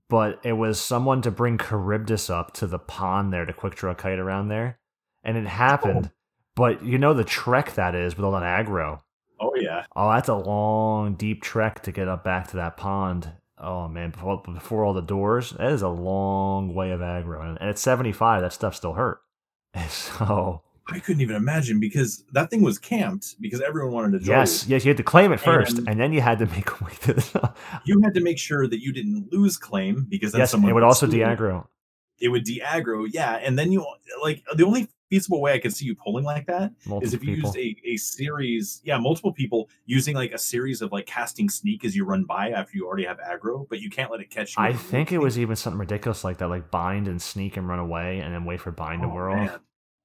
but 0.08 0.40
it 0.42 0.52
was 0.52 0.80
someone 0.80 1.22
to 1.22 1.30
bring 1.30 1.56
Charybdis 1.56 2.28
up 2.28 2.52
to 2.54 2.66
the 2.66 2.78
pond 2.78 3.32
there 3.32 3.46
to 3.46 3.52
quick 3.52 3.76
draw 3.76 3.94
kite 3.94 4.18
around 4.18 4.48
there, 4.48 4.78
and 5.22 5.36
it 5.36 5.46
happened. 5.46 6.10
Oh. 6.12 6.16
But 6.60 6.84
you 6.84 6.98
know 6.98 7.14
the 7.14 7.24
trek 7.24 7.74
that 7.76 7.94
is 7.94 8.18
with 8.18 8.24
all 8.26 8.32
that 8.32 8.42
aggro. 8.42 9.00
Oh 9.40 9.54
yeah. 9.58 9.86
Oh, 9.96 10.10
that's 10.10 10.28
a 10.28 10.34
long, 10.34 11.14
deep 11.14 11.40
trek 11.40 11.82
to 11.84 11.90
get 11.90 12.06
up 12.06 12.22
back 12.22 12.48
to 12.48 12.56
that 12.56 12.76
pond. 12.76 13.32
Oh 13.56 13.88
man, 13.88 14.10
before, 14.10 14.42
before 14.42 14.84
all 14.84 14.92
the 14.92 15.00
doors, 15.00 15.52
that 15.52 15.72
is 15.72 15.80
a 15.80 15.88
long 15.88 16.74
way 16.74 16.90
of 16.90 17.00
aggro, 17.00 17.42
and 17.48 17.58
at 17.62 17.78
75, 17.78 18.42
that 18.42 18.52
stuff 18.52 18.76
still 18.76 18.92
hurt. 18.92 19.22
So 19.88 20.60
I 20.86 20.98
couldn't 20.98 21.22
even 21.22 21.36
imagine 21.36 21.80
because 21.80 22.24
that 22.32 22.50
thing 22.50 22.60
was 22.60 22.78
camped 22.78 23.36
because 23.40 23.62
everyone 23.62 23.94
wanted 23.94 24.18
to 24.18 24.26
join. 24.26 24.36
Yes, 24.36 24.66
yes, 24.66 24.84
you 24.84 24.90
had 24.90 24.98
to 24.98 25.02
claim 25.02 25.32
it 25.32 25.40
first, 25.40 25.78
and, 25.78 25.88
and 25.88 25.98
then 25.98 26.12
you 26.12 26.20
had 26.20 26.40
to 26.40 26.46
make 26.54 26.68
a 26.78 26.84
way 26.84 26.92
to 27.04 27.14
the. 27.14 27.54
you 27.86 28.02
had 28.02 28.12
to 28.12 28.20
make 28.20 28.38
sure 28.38 28.68
that 28.68 28.82
you 28.82 28.92
didn't 28.92 29.32
lose 29.32 29.56
claim 29.56 30.06
because 30.10 30.32
then 30.32 30.40
yes, 30.40 30.50
someone 30.50 30.70
it 30.70 30.74
would 30.74 30.82
also 30.82 31.06
de-aggro. 31.06 31.66
It 32.20 32.28
would 32.28 32.44
de-aggro, 32.44 33.08
yeah, 33.10 33.36
and 33.36 33.58
then 33.58 33.72
you 33.72 33.86
like 34.22 34.44
the 34.54 34.64
only 34.64 34.88
feasible 35.10 35.40
way 35.40 35.52
I 35.52 35.58
could 35.58 35.74
see 35.74 35.84
you 35.84 35.94
pulling 35.96 36.24
like 36.24 36.46
that 36.46 36.72
multiple 36.86 37.06
is 37.06 37.14
if 37.14 37.24
you 37.24 37.34
people. 37.34 37.54
used 37.54 37.58
a, 37.58 37.88
a 37.88 37.96
series, 37.96 38.80
yeah, 38.84 38.96
multiple 38.98 39.32
people 39.32 39.68
using 39.84 40.14
like 40.14 40.32
a 40.32 40.38
series 40.38 40.80
of 40.80 40.92
like 40.92 41.06
casting 41.06 41.48
sneak 41.48 41.84
as 41.84 41.96
you 41.96 42.04
run 42.04 42.24
by 42.24 42.50
after 42.50 42.76
you 42.76 42.86
already 42.86 43.04
have 43.04 43.18
aggro, 43.18 43.66
but 43.68 43.80
you 43.80 43.90
can't 43.90 44.10
let 44.10 44.20
it 44.20 44.30
catch 44.30 44.56
you. 44.56 44.62
I 44.62 44.72
think 44.72 45.12
it 45.12 45.18
was 45.18 45.38
even 45.38 45.56
something 45.56 45.80
ridiculous 45.80 46.24
like 46.24 46.38
that, 46.38 46.48
like 46.48 46.70
bind 46.70 47.08
and 47.08 47.20
sneak 47.20 47.56
and 47.56 47.68
run 47.68 47.80
away 47.80 48.20
and 48.20 48.32
then 48.32 48.44
wait 48.44 48.60
for 48.60 48.70
bind 48.70 49.02
oh, 49.02 49.08
to 49.08 49.14
wear 49.14 49.30
off. 49.30 49.60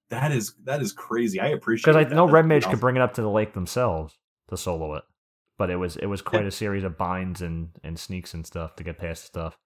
That 0.09 0.31
is 0.31 0.53
that 0.63 0.81
is 0.81 0.91
crazy. 0.91 1.39
I 1.39 1.47
appreciate 1.47 1.93
because 1.93 2.11
I 2.11 2.15
know 2.15 2.27
Red 2.27 2.45
Mage 2.45 2.63
awesome. 2.63 2.71
could 2.71 2.81
bring 2.81 2.95
it 2.95 3.01
up 3.01 3.13
to 3.15 3.21
the 3.21 3.29
lake 3.29 3.53
themselves 3.53 4.17
to 4.49 4.57
solo 4.57 4.95
it, 4.95 5.03
but 5.57 5.69
it 5.69 5.77
was 5.77 5.97
it 5.97 6.05
was 6.07 6.21
quite 6.21 6.43
yeah. 6.43 6.49
a 6.49 6.51
series 6.51 6.83
of 6.83 6.97
binds 6.97 7.41
and 7.41 7.69
and 7.83 7.99
sneaks 7.99 8.33
and 8.33 8.45
stuff 8.45 8.75
to 8.75 8.83
get 8.83 8.97
past 8.97 9.25
stuff. 9.25 9.57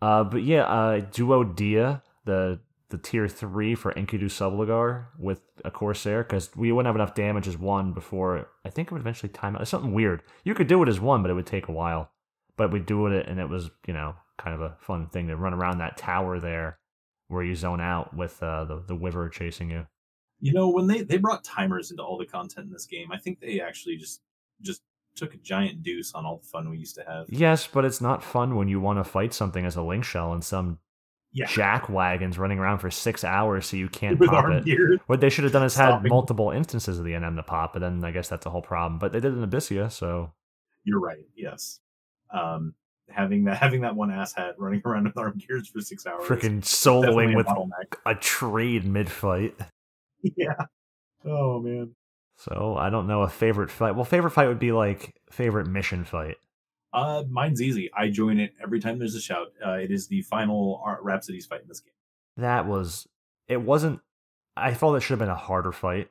Uh, 0.00 0.24
but 0.24 0.42
yeah, 0.42 0.62
uh, 0.64 1.00
Duo 1.00 1.44
Dia, 1.44 2.02
the 2.24 2.60
the 2.90 2.98
tier 2.98 3.28
three 3.28 3.74
for 3.74 3.92
Enkidu 3.92 4.24
Subligar 4.24 5.06
with 5.18 5.42
a 5.64 5.70
Corsair 5.70 6.22
because 6.22 6.54
we 6.56 6.72
wouldn't 6.72 6.86
have 6.86 6.96
enough 6.96 7.14
damage 7.14 7.46
as 7.46 7.58
one 7.58 7.92
before. 7.92 8.48
I 8.64 8.70
think 8.70 8.88
it 8.88 8.92
would 8.92 9.02
eventually 9.02 9.30
time 9.30 9.56
out. 9.56 9.62
It's 9.62 9.70
something 9.70 9.92
weird. 9.92 10.22
You 10.44 10.54
could 10.54 10.68
do 10.68 10.82
it 10.82 10.88
as 10.88 11.00
one, 11.00 11.22
but 11.22 11.30
it 11.30 11.34
would 11.34 11.46
take 11.46 11.68
a 11.68 11.72
while. 11.72 12.10
But 12.56 12.72
we 12.72 12.80
do 12.80 13.06
it, 13.06 13.28
and 13.28 13.38
it 13.38 13.48
was 13.48 13.70
you 13.86 13.94
know 13.94 14.14
kind 14.38 14.54
of 14.54 14.62
a 14.62 14.76
fun 14.80 15.08
thing 15.08 15.28
to 15.28 15.36
run 15.36 15.54
around 15.54 15.78
that 15.78 15.96
tower 15.96 16.38
there 16.38 16.78
where 17.28 17.42
you 17.42 17.54
zone 17.54 17.80
out 17.80 18.14
with 18.14 18.42
uh, 18.42 18.64
the 18.64 18.82
the 18.86 18.96
Wyvern 18.96 19.30
chasing 19.30 19.70
you. 19.70 19.86
You 20.40 20.52
know, 20.52 20.70
when 20.70 20.86
they 20.86 21.02
they 21.02 21.18
brought 21.18 21.44
timers 21.44 21.90
into 21.90 22.02
all 22.02 22.16
the 22.16 22.26
content 22.26 22.66
in 22.66 22.72
this 22.72 22.86
game, 22.86 23.12
I 23.12 23.18
think 23.18 23.40
they 23.40 23.60
actually 23.60 23.96
just 23.96 24.22
just 24.62 24.82
took 25.18 25.34
a 25.34 25.38
giant 25.38 25.82
deuce 25.82 26.14
on 26.14 26.24
all 26.24 26.38
the 26.38 26.46
fun 26.46 26.70
we 26.70 26.78
used 26.78 26.94
to 26.96 27.04
have. 27.04 27.26
Yes, 27.28 27.66
but 27.66 27.84
it's 27.84 28.00
not 28.00 28.22
fun 28.22 28.56
when 28.56 28.68
you 28.68 28.80
want 28.80 28.98
to 28.98 29.04
fight 29.04 29.34
something 29.34 29.64
as 29.66 29.76
a 29.76 29.82
link 29.82 30.04
shell 30.04 30.32
and 30.32 30.42
some 30.42 30.78
yeah. 31.32 31.46
jack 31.46 31.88
wagons 31.88 32.38
running 32.38 32.58
around 32.58 32.78
for 32.78 32.90
six 32.90 33.24
hours 33.24 33.66
so 33.66 33.76
you 33.76 33.88
can't 33.88 34.18
With 34.18 34.30
pop 34.30 34.50
it. 34.50 34.64
Gear. 34.64 34.98
What 35.06 35.20
they 35.20 35.30
should 35.30 35.44
have 35.44 35.52
done 35.52 35.64
is 35.64 35.74
Stopping. 35.74 36.02
had 36.04 36.08
multiple 36.08 36.50
instances 36.50 36.98
of 36.98 37.04
the 37.04 37.12
NM 37.12 37.36
to 37.36 37.42
pop, 37.42 37.72
but 37.72 37.80
then 37.80 38.04
I 38.04 38.10
guess 38.10 38.28
that's 38.28 38.46
a 38.46 38.50
whole 38.50 38.62
problem. 38.62 38.98
But 38.98 39.12
they 39.12 39.20
did 39.20 39.34
in 39.34 39.46
Abyssea, 39.46 39.92
so 39.92 40.32
you're 40.84 41.00
right. 41.00 41.24
Yes. 41.36 41.80
Um, 42.32 42.74
having 43.10 43.44
that 43.44 43.56
having 43.56 43.82
that 43.82 43.96
one 43.96 44.10
ass 44.10 44.32
hat 44.32 44.54
running 44.58 44.82
around 44.84 45.04
with 45.04 45.16
arm 45.16 45.38
gears 45.46 45.68
for 45.68 45.80
six 45.80 46.06
hours. 46.06 46.26
Freaking 46.26 46.60
soloing 46.62 47.36
with 47.36 47.46
a 48.06 48.14
trade 48.14 48.84
mid 48.84 49.10
fight. 49.10 49.54
Yeah. 50.36 50.56
Oh 51.24 51.60
man. 51.60 51.94
So 52.38 52.76
I 52.78 52.88
don't 52.88 53.06
know 53.06 53.22
a 53.22 53.28
favorite 53.28 53.70
fight. 53.70 53.94
Well, 53.94 54.04
favorite 54.04 54.30
fight 54.30 54.48
would 54.48 54.58
be 54.58 54.72
like 54.72 55.14
favorite 55.30 55.66
mission 55.66 56.04
fight. 56.04 56.36
Uh, 56.92 57.24
mine's 57.28 57.60
easy. 57.60 57.90
I 57.94 58.08
join 58.08 58.38
it 58.38 58.54
every 58.62 58.80
time 58.80 58.98
there's 58.98 59.14
a 59.14 59.20
shout. 59.20 59.48
Uh, 59.64 59.72
it 59.72 59.90
is 59.90 60.08
the 60.08 60.22
final 60.22 60.82
Rhapsodies 61.02 61.46
fight 61.46 61.62
in 61.62 61.68
this 61.68 61.80
game. 61.80 61.92
That 62.36 62.66
was. 62.66 63.06
It 63.48 63.60
wasn't. 63.60 64.00
I 64.56 64.72
thought 64.72 64.94
it 64.94 65.00
should 65.00 65.12
have 65.12 65.18
been 65.18 65.28
a 65.28 65.34
harder 65.34 65.72
fight. 65.72 66.08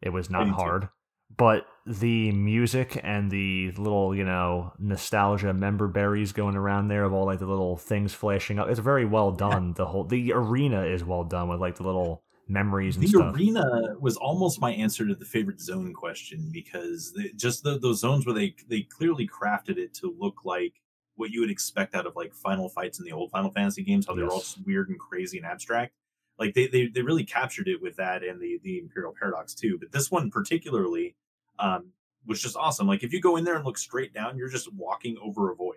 It 0.00 0.10
was 0.10 0.30
not 0.30 0.48
hard 0.48 0.88
but 1.36 1.66
the 1.86 2.30
music 2.32 3.00
and 3.02 3.30
the 3.30 3.70
little 3.72 4.14
you 4.14 4.24
know 4.24 4.72
nostalgia 4.78 5.52
member 5.52 5.88
berries 5.88 6.32
going 6.32 6.56
around 6.56 6.88
there 6.88 7.04
of 7.04 7.12
all 7.12 7.26
like 7.26 7.38
the 7.38 7.46
little 7.46 7.76
things 7.76 8.12
flashing 8.12 8.58
up 8.58 8.68
it's 8.68 8.78
very 8.78 9.04
well 9.04 9.32
done 9.32 9.72
the 9.74 9.86
whole 9.86 10.04
the 10.04 10.32
arena 10.32 10.84
is 10.84 11.04
well 11.04 11.24
done 11.24 11.48
with 11.48 11.60
like 11.60 11.76
the 11.76 11.82
little 11.82 12.22
memories 12.52 12.96
and 12.96 13.04
the 13.04 13.08
stuff. 13.08 13.34
arena 13.34 13.96
was 14.00 14.16
almost 14.16 14.60
my 14.60 14.72
answer 14.72 15.06
to 15.06 15.14
the 15.14 15.24
favorite 15.24 15.60
zone 15.60 15.92
question 15.92 16.50
because 16.52 17.16
just 17.36 17.62
the, 17.62 17.78
those 17.78 18.00
zones 18.00 18.26
where 18.26 18.34
they 18.34 18.54
they 18.68 18.82
clearly 18.82 19.26
crafted 19.26 19.78
it 19.78 19.94
to 19.94 20.14
look 20.18 20.44
like 20.44 20.74
what 21.16 21.30
you 21.30 21.40
would 21.40 21.50
expect 21.50 21.94
out 21.94 22.06
of 22.06 22.16
like 22.16 22.34
final 22.34 22.68
fights 22.68 22.98
in 22.98 23.04
the 23.04 23.12
old 23.12 23.30
final 23.30 23.50
fantasy 23.50 23.82
games 23.82 24.06
how 24.06 24.14
they're 24.14 24.28
all 24.28 24.44
weird 24.66 24.88
and 24.88 24.98
crazy 24.98 25.38
and 25.38 25.46
abstract 25.46 25.94
like 26.38 26.54
they, 26.54 26.66
they 26.66 26.86
they 26.86 27.02
really 27.02 27.24
captured 27.24 27.68
it 27.68 27.80
with 27.80 27.96
that 27.96 28.22
and 28.22 28.40
the 28.40 28.58
the 28.62 28.78
Empyreal 28.78 29.14
Paradox 29.18 29.54
too 29.54 29.78
but 29.78 29.92
this 29.92 30.10
one 30.10 30.30
particularly 30.30 31.14
um, 31.58 31.92
was 32.26 32.40
just 32.40 32.56
awesome. 32.56 32.86
Like 32.86 33.02
if 33.02 33.12
you 33.12 33.20
go 33.20 33.36
in 33.36 33.44
there 33.44 33.56
and 33.56 33.64
look 33.64 33.78
straight 33.78 34.12
down, 34.12 34.36
you're 34.36 34.48
just 34.48 34.72
walking 34.72 35.16
over 35.22 35.50
a 35.50 35.54
void. 35.54 35.76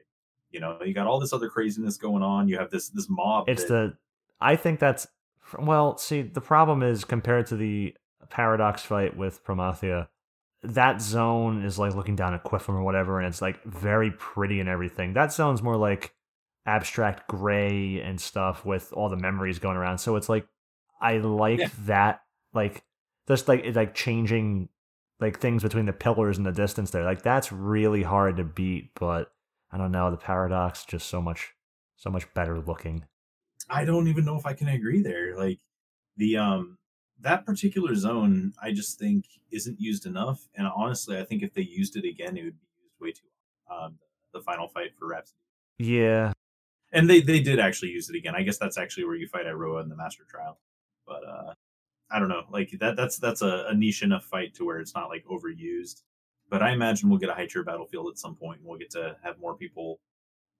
You 0.52 0.60
know, 0.60 0.80
you 0.84 0.94
got 0.94 1.08
all 1.08 1.20
this 1.20 1.34
other 1.34 1.50
craziness 1.50 1.98
going 1.98 2.24
on. 2.24 2.48
You 2.48 2.58
have 2.58 2.70
this 2.70 2.90
this 2.90 3.10
mob. 3.10 3.50
It's 3.50 3.64
that, 3.64 3.70
the. 3.70 3.98
I 4.40 4.56
think 4.56 4.80
that's 4.80 5.08
well. 5.60 5.98
See, 5.98 6.22
the 6.22 6.42
problem 6.42 6.84
is 6.84 7.06
compared 7.06 7.48
to 7.48 7.56
the 7.56 7.96
paradox 8.30 8.84
fight 8.84 9.16
with 9.16 9.44
Promathia, 9.44 10.08
that 10.64 11.02
zone 11.02 11.64
is 11.64 11.78
like 11.78 11.96
looking 11.96 12.16
down 12.16 12.34
at 12.34 12.44
Qufim 12.44 12.70
or 12.76 12.84
whatever, 12.84 13.20
and 13.20 13.28
it's 13.28 13.42
like 13.42 13.64
very 13.64 14.12
pretty 14.12 14.60
and 14.60 14.70
everything. 14.70 15.14
That 15.14 15.32
zone's 15.32 15.62
more 15.62 15.78
like 15.78 16.14
abstract 16.66 17.28
gray 17.28 18.02
and 18.02 18.20
stuff 18.20 18.66
with 18.66 18.92
all 18.94 19.10
the 19.10 19.18
memories 19.18 19.60
going 19.60 19.78
around. 19.78 20.00
So 20.00 20.16
it's 20.16 20.30
like 20.30 20.48
I 21.02 21.18
like 21.18 21.60
yeah. 21.60 21.70
that, 21.86 22.22
like 22.54 22.84
just 23.28 23.48
like 23.48 23.62
it's 23.64 23.76
like 23.76 23.94
changing 23.94 24.70
like 25.20 25.40
things 25.40 25.64
between 25.64 25.86
the 25.86 25.94
pillars 25.94 26.38
and 26.38 26.46
the 26.46 26.52
distance 26.52 26.92
there. 26.92 27.04
Like 27.04 27.22
that's 27.22 27.52
really 27.52 28.04
hard 28.04 28.38
to 28.38 28.44
beat, 28.44 28.92
but 29.00 29.32
I 29.72 29.78
don't 29.78 29.92
know, 29.92 30.12
the 30.12 30.18
paradox 30.18 30.86
just 30.86 31.08
so 31.08 31.22
much 31.22 31.54
so 31.96 32.10
much 32.10 32.34
better 32.34 32.60
looking. 32.60 33.06
I 33.70 33.86
don't 33.86 34.08
even 34.08 34.26
know 34.26 34.38
if 34.38 34.46
I 34.46 34.54
can 34.54 34.68
agree 34.68 35.02
there. 35.02 35.38
Like 35.38 35.60
the 36.18 36.38
um 36.38 36.78
that 37.22 37.46
particular 37.46 37.96
zone 37.96 38.54
I 38.62 38.72
just 38.72 39.00
think 39.00 39.26
isn't 39.52 39.80
used 39.80 40.06
enough. 40.06 40.48
And 40.56 40.68
honestly, 40.68 41.18
I 41.18 41.24
think 41.24 41.44
if 41.44 41.54
they 41.54 41.62
used 41.62 41.96
it 41.96 42.06
again, 42.06 42.38
it 42.38 42.44
would 42.44 42.60
be 42.60 42.68
used 42.84 43.02
way 43.02 43.12
too. 43.12 43.74
Um 43.74 43.98
the 44.34 44.42
final 44.42 44.68
fight 44.68 44.92
for 44.98 45.08
Rhapsody. 45.08 45.40
Yeah. 45.80 46.34
And 46.92 47.10
they, 47.10 47.20
they 47.20 47.42
did 47.42 47.60
actually 47.60 47.90
use 47.90 48.10
it 48.10 48.16
again. 48.16 48.36
I 48.36 48.44
guess 48.44 48.58
that's 48.58 48.78
actually 48.78 49.06
where 49.06 49.16
you 49.16 49.28
fight 49.28 49.46
Iroha 49.46 49.84
in 49.84 49.90
the 49.90 49.96
Master 49.96 50.24
Trial. 50.30 50.60
But 51.08 51.24
uh 51.28 51.54
I 52.12 52.20
don't 52.20 52.30
know, 52.30 52.44
like 52.52 52.72
that. 52.80 52.96
That's 52.96 53.18
that's 53.18 53.42
a, 53.42 53.66
a, 53.70 53.74
niche 53.74 54.04
enough 54.04 54.26
fight 54.26 54.54
to 54.56 54.66
where 54.66 54.80
it's 54.80 54.94
not 54.94 55.10
like 55.10 55.26
overused. 55.26 56.04
But 56.50 56.62
I 56.62 56.72
imagine 56.72 57.10
we'll 57.10 57.20
get 57.20 57.30
a 57.30 57.34
high 57.34 57.48
tier 57.48 57.64
battlefield 57.64 58.08
at 58.10 58.20
some 58.20 58.36
point, 58.36 58.60
and 58.60 58.70
we'll 58.70 58.78
get 58.78 58.92
to 58.92 59.18
have 59.24 59.40
more 59.40 59.56
people 59.56 60.00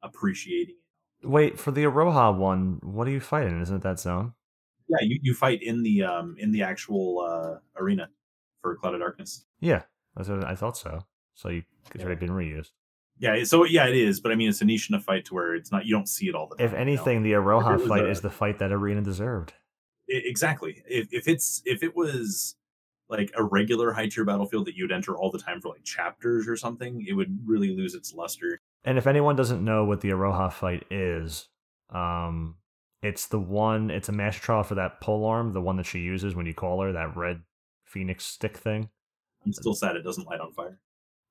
appreciating 0.02 0.76
it. 0.76 0.85
Wait 1.26 1.60
for 1.60 1.72
the 1.72 1.84
Iroha 1.84 2.36
one. 2.38 2.80
What 2.84 3.08
are 3.08 3.12
you 3.12 3.20
fighting? 3.20 3.62
Isn't 3.62 3.84
that 3.84 4.00
zone? 4.00 4.34
Yeah, 4.88 4.98
you, 5.02 5.20
you 5.22 5.34
fight 5.34 5.64
in 5.64 5.84
the 5.84 6.04
um 6.04 6.36
in 6.38 6.52
the 6.52 6.62
actual 6.64 7.20
uh, 7.22 7.82
arena 7.82 8.10
for 8.62 8.76
Cloud 8.76 8.94
of 8.94 9.00
Darkness. 9.02 9.46
Yeah, 9.60 9.84
I 10.18 10.56
thought 10.56 10.78
so. 10.78 11.06
So 11.34 11.50
you, 11.50 11.64
it's 11.94 12.04
already 12.04 12.20
been 12.20 12.30
reused. 12.36 12.72
Yeah, 13.18 13.44
so 13.46 13.64
yeah, 13.64 13.88
it 13.88 13.96
is, 13.96 14.20
but 14.20 14.32
I 14.32 14.36
mean, 14.36 14.50
it's 14.50 14.62
a 14.62 14.66
niche 14.66 14.90
enough 14.90 15.04
fight 15.04 15.26
to 15.26 15.34
where 15.34 15.56
it's 15.56 15.72
not 15.72 15.86
you 15.86 15.94
don't 15.96 16.10
see 16.10 16.28
it 16.28 16.36
all 16.36 16.48
the 16.48 16.58
time. 16.58 16.66
If 16.66 16.74
anything, 16.74 17.26
you 17.26 17.36
know? 17.36 17.42
the 17.42 17.48
Iroha 17.48 17.88
fight 17.88 18.04
a- 18.04 18.10
is 18.10 18.22
the 18.22 18.30
fight 18.30 18.60
that 18.60 18.72
Arena 18.72 19.02
deserved. 19.02 19.54
I- 20.10 20.22
exactly. 20.26 20.84
If 20.88 21.14
if 21.14 21.28
it's 21.28 21.62
if 21.66 21.82
it 21.82 21.96
was 21.96 22.56
like 23.08 23.32
a 23.36 23.44
regular 23.44 23.94
high 23.94 24.08
tier 24.08 24.26
battlefield 24.26 24.66
that 24.68 24.76
you'd 24.76 24.92
enter 24.92 25.16
all 25.16 25.32
the 25.32 25.40
time 25.40 25.62
for 25.62 25.70
like 25.70 25.84
chapters 25.84 26.48
or 26.48 26.58
something, 26.58 27.06
it 27.08 27.14
would 27.14 27.40
really 27.46 27.76
lose 27.76 27.96
its 27.96 28.14
luster. 28.14 28.62
And 28.86 28.98
if 28.98 29.08
anyone 29.08 29.36
doesn't 29.36 29.64
know 29.66 29.84
what 29.84 30.02
the 30.02 30.10
Iroha 30.10 30.54
fight 30.54 30.86
is, 30.92 31.48
um, 31.90 32.56
it's 33.02 33.26
the 33.28 33.40
one. 33.40 33.90
It's 33.90 34.10
a 34.10 34.12
master 34.12 34.42
trial 34.42 34.64
for 34.64 34.76
that 34.76 35.02
pole 35.02 35.26
arm, 35.26 35.54
the 35.54 35.62
one 35.62 35.78
that 35.78 35.86
she 35.86 36.00
uses 36.00 36.36
when 36.36 36.46
you 36.46 36.54
call 36.54 36.82
her, 36.82 36.92
that 36.94 37.18
red 37.18 37.42
phoenix 37.84 38.26
stick 38.26 38.56
thing. 38.58 38.90
I'm 39.44 39.54
still 39.54 39.74
sad 39.74 39.96
it 39.96 40.04
doesn't 40.04 40.28
light 40.28 40.40
on 40.40 40.54
fire. 40.54 40.80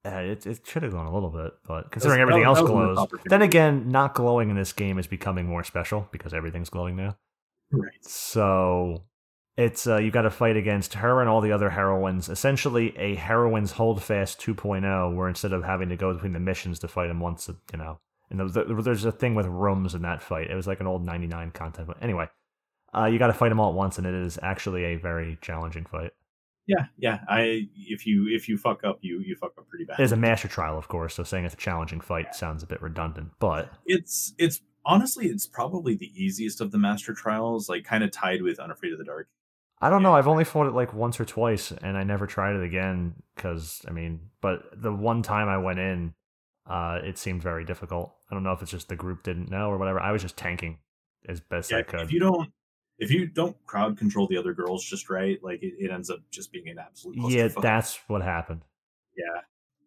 Uh, 0.06 0.18
it 0.18 0.46
it 0.46 0.66
should 0.66 0.82
have 0.82 0.92
gone 0.92 1.06
a 1.06 1.14
little 1.14 1.30
bit, 1.30 1.52
but 1.66 1.90
considering 1.90 2.18
that 2.18 2.22
everything 2.22 2.46
was- 2.46 2.58
else 2.58 2.68
that 2.68 2.74
was 2.74 2.98
a 2.98 3.00
missed 3.02 3.10
glows, 3.12 3.22
then 3.26 3.42
again, 3.42 3.88
not 3.88 4.14
glowing 4.14 4.50
in 4.50 4.56
this 4.56 4.72
game 4.72 4.98
is 4.98 5.06
becoming 5.06 5.46
more 5.46 5.64
special 5.64 6.08
because 6.12 6.34
everything's 6.34 6.68
glowing 6.68 6.94
now. 6.96 7.16
Right. 7.72 8.04
So 8.04 9.04
it's 9.56 9.86
uh, 9.86 9.98
you 9.98 10.10
got 10.10 10.22
to 10.22 10.30
fight 10.30 10.56
against 10.56 10.94
her 10.94 11.20
and 11.20 11.28
all 11.28 11.40
the 11.40 11.52
other 11.52 11.70
heroines. 11.70 12.28
Essentially, 12.28 12.96
a 12.98 13.14
heroines 13.14 13.72
hold 13.72 14.02
fast 14.02 14.40
2.0, 14.40 15.14
where 15.14 15.28
instead 15.28 15.52
of 15.52 15.62
having 15.64 15.88
to 15.90 15.96
go 15.96 16.12
between 16.12 16.32
the 16.32 16.40
missions 16.40 16.78
to 16.80 16.88
fight 16.88 17.06
them 17.08 17.20
once, 17.20 17.48
you 17.72 17.78
know, 17.78 18.00
and 18.30 18.40
there- 18.40 18.64
there- 18.64 18.82
there's 18.82 19.04
a 19.04 19.12
thing 19.12 19.34
with 19.34 19.46
rooms 19.46 19.94
in 19.94 20.02
that 20.02 20.22
fight. 20.22 20.50
It 20.50 20.54
was 20.56 20.66
like 20.66 20.80
an 20.80 20.86
old 20.86 21.04
99 21.04 21.50
content, 21.52 21.86
but 21.86 22.02
anyway, 22.02 22.28
uh, 22.96 23.04
you 23.06 23.18
got 23.18 23.28
to 23.28 23.32
fight 23.32 23.50
them 23.50 23.60
all 23.60 23.70
at 23.70 23.76
once, 23.76 23.96
and 23.98 24.06
it 24.06 24.14
is 24.14 24.38
actually 24.42 24.84
a 24.84 24.96
very 24.96 25.38
challenging 25.40 25.84
fight. 25.84 26.12
Yeah, 26.66 26.86
yeah. 26.96 27.20
I 27.28 27.68
if 27.76 28.06
you 28.06 28.26
if 28.28 28.48
you 28.48 28.56
fuck 28.56 28.84
up, 28.84 28.98
you 29.02 29.20
you 29.20 29.36
fuck 29.36 29.52
up 29.58 29.68
pretty 29.68 29.84
bad. 29.84 30.00
It 30.00 30.02
is 30.02 30.12
a 30.12 30.16
master 30.16 30.48
trial, 30.48 30.78
of 30.78 30.88
course, 30.88 31.14
so 31.14 31.22
saying 31.22 31.44
it's 31.44 31.52
a 31.54 31.58
challenging 31.58 32.00
fight 32.00 32.34
sounds 32.34 32.62
a 32.62 32.66
bit 32.66 32.80
redundant, 32.80 33.32
but 33.38 33.70
it's 33.84 34.34
it's 34.38 34.62
honestly 34.86 35.26
it's 35.26 35.46
probably 35.46 35.94
the 35.94 36.10
easiest 36.14 36.62
of 36.62 36.70
the 36.72 36.78
master 36.78 37.12
trials, 37.12 37.68
like 37.68 37.84
kind 37.84 38.02
of 38.02 38.10
tied 38.12 38.40
with 38.40 38.58
Unafraid 38.58 38.92
of 38.92 38.98
the 38.98 39.04
Dark. 39.04 39.28
I 39.84 39.90
don't 39.90 40.02
know. 40.02 40.14
I've 40.14 40.28
only 40.28 40.44
fought 40.44 40.66
it 40.66 40.72
like 40.72 40.94
once 40.94 41.20
or 41.20 41.26
twice, 41.26 41.70
and 41.70 41.98
I 41.98 42.04
never 42.04 42.26
tried 42.26 42.56
it 42.56 42.64
again 42.64 43.16
because 43.34 43.82
I 43.86 43.90
mean, 43.90 44.30
but 44.40 44.62
the 44.74 44.90
one 44.90 45.20
time 45.20 45.46
I 45.46 45.58
went 45.58 45.78
in, 45.78 46.14
uh, 46.66 47.00
it 47.04 47.18
seemed 47.18 47.42
very 47.42 47.66
difficult. 47.66 48.14
I 48.30 48.34
don't 48.34 48.42
know 48.42 48.52
if 48.52 48.62
it's 48.62 48.70
just 48.70 48.88
the 48.88 48.96
group 48.96 49.22
didn't 49.24 49.50
know 49.50 49.68
or 49.68 49.76
whatever. 49.76 50.00
I 50.00 50.12
was 50.12 50.22
just 50.22 50.38
tanking 50.38 50.78
as 51.28 51.40
best 51.40 51.70
I 51.70 51.82
could. 51.82 52.00
if 52.00 52.12
you 52.12 52.18
don't 52.18 52.50
if 52.98 53.10
you 53.10 53.26
don't 53.26 53.62
crowd 53.66 53.98
control 53.98 54.26
the 54.26 54.38
other 54.38 54.54
girls 54.54 54.82
just 54.82 55.10
right, 55.10 55.38
like 55.42 55.62
it, 55.62 55.74
it 55.78 55.90
ends 55.90 56.08
up 56.08 56.20
just 56.30 56.50
being 56.50 56.70
an 56.70 56.78
absolute 56.78 57.18
yeah, 57.30 57.48
that's 57.48 57.98
what 58.06 58.22
happened. 58.22 58.62
yeah. 59.14 59.42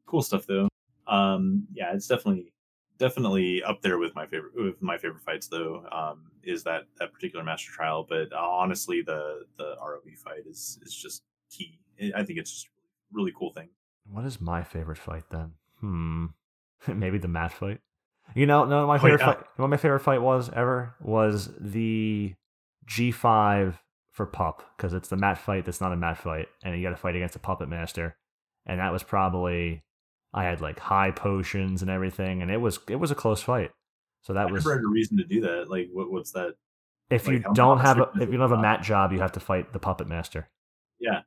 Cool 0.05 0.21
stuff 0.21 0.45
though. 0.45 0.69
Um 1.07 1.65
yeah, 1.73 1.95
it's 1.95 2.05
definitely 2.05 2.53
definitely 2.97 3.63
up 3.63 3.81
there 3.81 3.97
with 3.97 4.15
my 4.15 4.25
favorite 4.25 4.53
with 4.55 4.81
my 4.81 4.97
favorite 4.97 5.21
fights 5.23 5.47
though. 5.47 5.85
Um 5.91 6.31
is 6.43 6.63
that 6.63 6.83
that 6.99 7.13
particular 7.13 7.43
master 7.43 7.71
trial, 7.71 8.05
but 8.07 8.31
uh, 8.33 8.37
honestly 8.37 9.01
the 9.01 9.45
the 9.57 9.75
ROV 9.81 10.17
fight 10.17 10.45
is 10.49 10.79
is 10.83 10.93
just 10.93 11.23
key. 11.51 11.79
I 12.15 12.23
think 12.23 12.39
it's 12.39 12.51
just 12.51 12.65
a 12.67 12.69
really 13.11 13.33
cool 13.37 13.51
thing. 13.53 13.69
What 14.09 14.25
is 14.25 14.39
my 14.39 14.63
favorite 14.63 14.97
fight 14.97 15.23
then? 15.31 15.53
Hmm, 15.79 16.25
maybe 16.87 17.17
the 17.17 17.27
Maat 17.27 17.51
fight. 17.51 17.79
You 18.35 18.45
know, 18.45 18.65
no, 18.65 18.85
my 18.87 18.95
Oh, 18.95 18.99
favorite 18.99 19.19
yeah. 19.21 19.33
fight. 19.33 19.43
What 19.57 19.69
my 19.69 19.77
favorite 19.77 20.01
fight 20.01 20.21
was 20.21 20.49
ever 20.53 20.95
was 21.01 21.49
the 21.59 22.33
G 22.85 23.11
five 23.11 23.81
for 24.11 24.25
pup 24.25 24.63
because 24.75 24.93
it's 24.93 25.09
the 25.09 25.15
Maat 25.17 25.37
fight 25.37 25.65
that's 25.65 25.81
not 25.81 25.93
a 25.93 25.95
Maat 25.95 26.17
fight, 26.17 26.47
and 26.63 26.75
you 26.75 26.83
got 26.83 26.89
to 26.91 26.97
fight 26.97 27.15
against 27.15 27.35
a 27.35 27.39
puppet 27.39 27.69
master, 27.69 28.17
and 28.65 28.79
that 28.79 28.91
was 28.91 29.03
probably 29.03 29.83
I 30.37 30.43
had 30.43 30.61
like 30.61 30.79
high 30.79 31.11
potions 31.11 31.81
and 31.81 31.89
everything, 31.91 32.41
and 32.41 32.51
it 32.51 32.57
was 32.57 32.79
it 32.87 32.97
was 32.97 33.11
a 33.11 33.15
close 33.15 33.41
fight. 33.41 33.71
So 34.21 34.33
that 34.33 34.47
I 34.47 34.51
was 34.51 34.65
never 34.65 34.75
had 34.75 34.83
a 34.83 34.87
reason 34.87 35.17
to 35.17 35.23
do 35.23 35.41
that. 35.41 35.69
Like 35.69 35.89
what 35.91 36.11
what's 36.11 36.31
that? 36.31 36.55
if 37.09 37.27
like, 37.27 37.33
you 37.33 37.43
don't 37.53 37.79
have 37.79 37.99
a, 37.99 38.09
if 38.15 38.29
you 38.29 38.37
don't 38.37 38.49
have 38.49 38.57
a 38.57 38.61
Maat 38.61 38.83
job, 38.83 39.11
you 39.11 39.19
have 39.19 39.31
to 39.33 39.39
fight 39.39 39.73
the 39.73 39.79
puppet 39.79 40.07
master. 40.07 40.49
Yeah. 40.99 41.21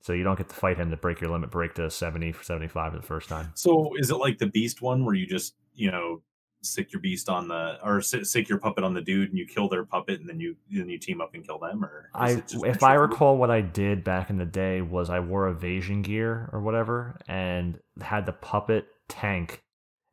So 0.00 0.12
you 0.12 0.24
don't 0.24 0.36
get 0.36 0.48
to 0.48 0.54
fight 0.54 0.78
him 0.78 0.90
to 0.90 0.96
break 0.96 1.20
your 1.20 1.30
limit 1.30 1.50
break 1.50 1.74
to 1.74 1.90
70 1.90 2.32
for 2.32 2.44
75 2.44 2.92
for 2.92 2.98
the 2.98 3.06
first 3.06 3.28
time. 3.28 3.52
So 3.54 3.92
is 3.96 4.10
it 4.10 4.16
like 4.16 4.38
the 4.38 4.46
beast 4.46 4.80
one 4.80 5.04
where 5.04 5.14
you 5.14 5.26
just, 5.26 5.56
you 5.74 5.90
know, 5.90 6.22
sick 6.62 6.92
your 6.92 7.00
beast 7.00 7.28
on 7.28 7.48
the 7.48 7.78
or 7.84 8.00
sick 8.00 8.48
your 8.48 8.58
puppet 8.58 8.82
on 8.82 8.92
the 8.92 9.00
dude 9.00 9.28
and 9.28 9.38
you 9.38 9.46
kill 9.46 9.68
their 9.68 9.84
puppet 9.84 10.20
and 10.20 10.28
then 10.28 10.40
you 10.40 10.56
then 10.70 10.88
you 10.88 10.98
team 10.98 11.20
up 11.20 11.34
and 11.34 11.46
kill 11.46 11.58
them 11.58 11.84
or 11.84 12.10
I 12.14 12.42
if 12.64 12.82
I 12.82 12.94
recall 12.94 13.36
what 13.36 13.50
I 13.50 13.60
did 13.60 14.02
back 14.02 14.30
in 14.30 14.38
the 14.38 14.44
day 14.44 14.80
was 14.80 15.10
I 15.10 15.20
wore 15.20 15.48
evasion 15.48 16.02
gear 16.02 16.48
or 16.52 16.60
whatever 16.60 17.18
and 17.28 17.78
had 18.00 18.26
the 18.26 18.32
puppet 18.32 18.86
tank. 19.08 19.62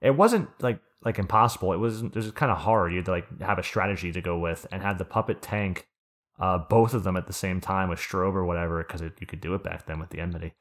It 0.02 0.16
wasn't 0.16 0.50
like 0.62 0.80
like 1.04 1.18
impossible. 1.18 1.74
It 1.74 1.78
was 1.78 2.02
it 2.02 2.16
was 2.16 2.32
kind 2.32 2.52
of 2.52 2.60
hard. 2.60 2.92
You 2.92 2.98
had 2.98 3.06
to 3.06 3.12
like 3.12 3.42
have 3.42 3.60
a 3.60 3.64
strategy 3.64 4.12
to 4.12 4.22
go 4.22 4.38
with 4.38 4.68
and 4.72 4.82
had 4.82 4.98
the 4.98 5.06
puppet 5.06 5.42
tank 5.42 5.88
uh, 6.40 6.58
both 6.58 6.94
of 6.94 7.04
them 7.04 7.16
at 7.16 7.28
the 7.28 7.34
same 7.34 7.62
time 7.62 7.90
with 7.90 8.00
strobe 8.00 8.36
or 8.36 8.46
whatever 8.46 8.84
because 8.84 9.02
you 9.02 9.28
could 9.28 9.42
do 9.42 9.54
it 9.54 9.64
back 9.64 9.86
then 9.86 10.00
with 10.00 10.10
the 10.10 10.20
enmity. 10.20 10.54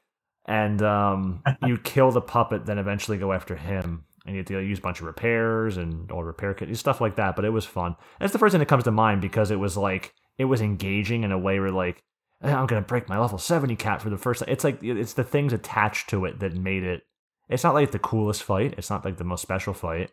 And 0.45 0.81
um, 0.81 1.43
you 1.65 1.77
kill 1.77 2.11
the 2.11 2.21
puppet, 2.21 2.65
then 2.65 2.77
eventually 2.77 3.17
go 3.17 3.33
after 3.33 3.55
him. 3.55 4.05
And 4.25 4.35
you 4.35 4.39
have 4.39 4.47
to 4.47 4.59
use 4.59 4.79
a 4.79 4.81
bunch 4.81 5.01
of 5.01 5.05
repairs 5.05 5.75
and 5.75 6.09
all 6.11 6.23
repair 6.23 6.53
kit 6.53 6.69
and 6.69 6.77
stuff 6.77 7.01
like 7.01 7.15
that. 7.17 7.35
But 7.35 7.45
it 7.45 7.49
was 7.49 7.65
fun. 7.65 7.95
That's 8.19 8.31
the 8.31 8.39
first 8.39 8.53
thing 8.53 8.59
that 8.59 8.67
comes 8.67 8.85
to 8.85 8.91
mind 8.91 9.21
because 9.21 9.51
it 9.51 9.59
was 9.59 9.75
like 9.75 10.13
it 10.37 10.45
was 10.45 10.61
engaging 10.61 11.23
in 11.23 11.31
a 11.31 11.37
way 11.37 11.59
where 11.59 11.71
like 11.71 12.03
"Eh, 12.41 12.53
I'm 12.53 12.67
gonna 12.67 12.81
break 12.81 13.09
my 13.09 13.19
level 13.19 13.37
seventy 13.37 13.75
cap 13.75 14.01
for 14.01 14.09
the 14.09 14.17
first 14.17 14.39
time. 14.39 14.49
It's 14.49 14.63
like 14.63 14.81
it's 14.81 15.13
the 15.13 15.23
things 15.23 15.51
attached 15.51 16.09
to 16.09 16.25
it 16.25 16.39
that 16.39 16.55
made 16.55 16.83
it. 16.83 17.03
It's 17.49 17.63
not 17.63 17.73
like 17.73 17.91
the 17.91 17.99
coolest 17.99 18.43
fight. 18.43 18.75
It's 18.77 18.89
not 18.89 19.03
like 19.03 19.17
the 19.17 19.25
most 19.25 19.41
special 19.41 19.73
fight, 19.73 20.11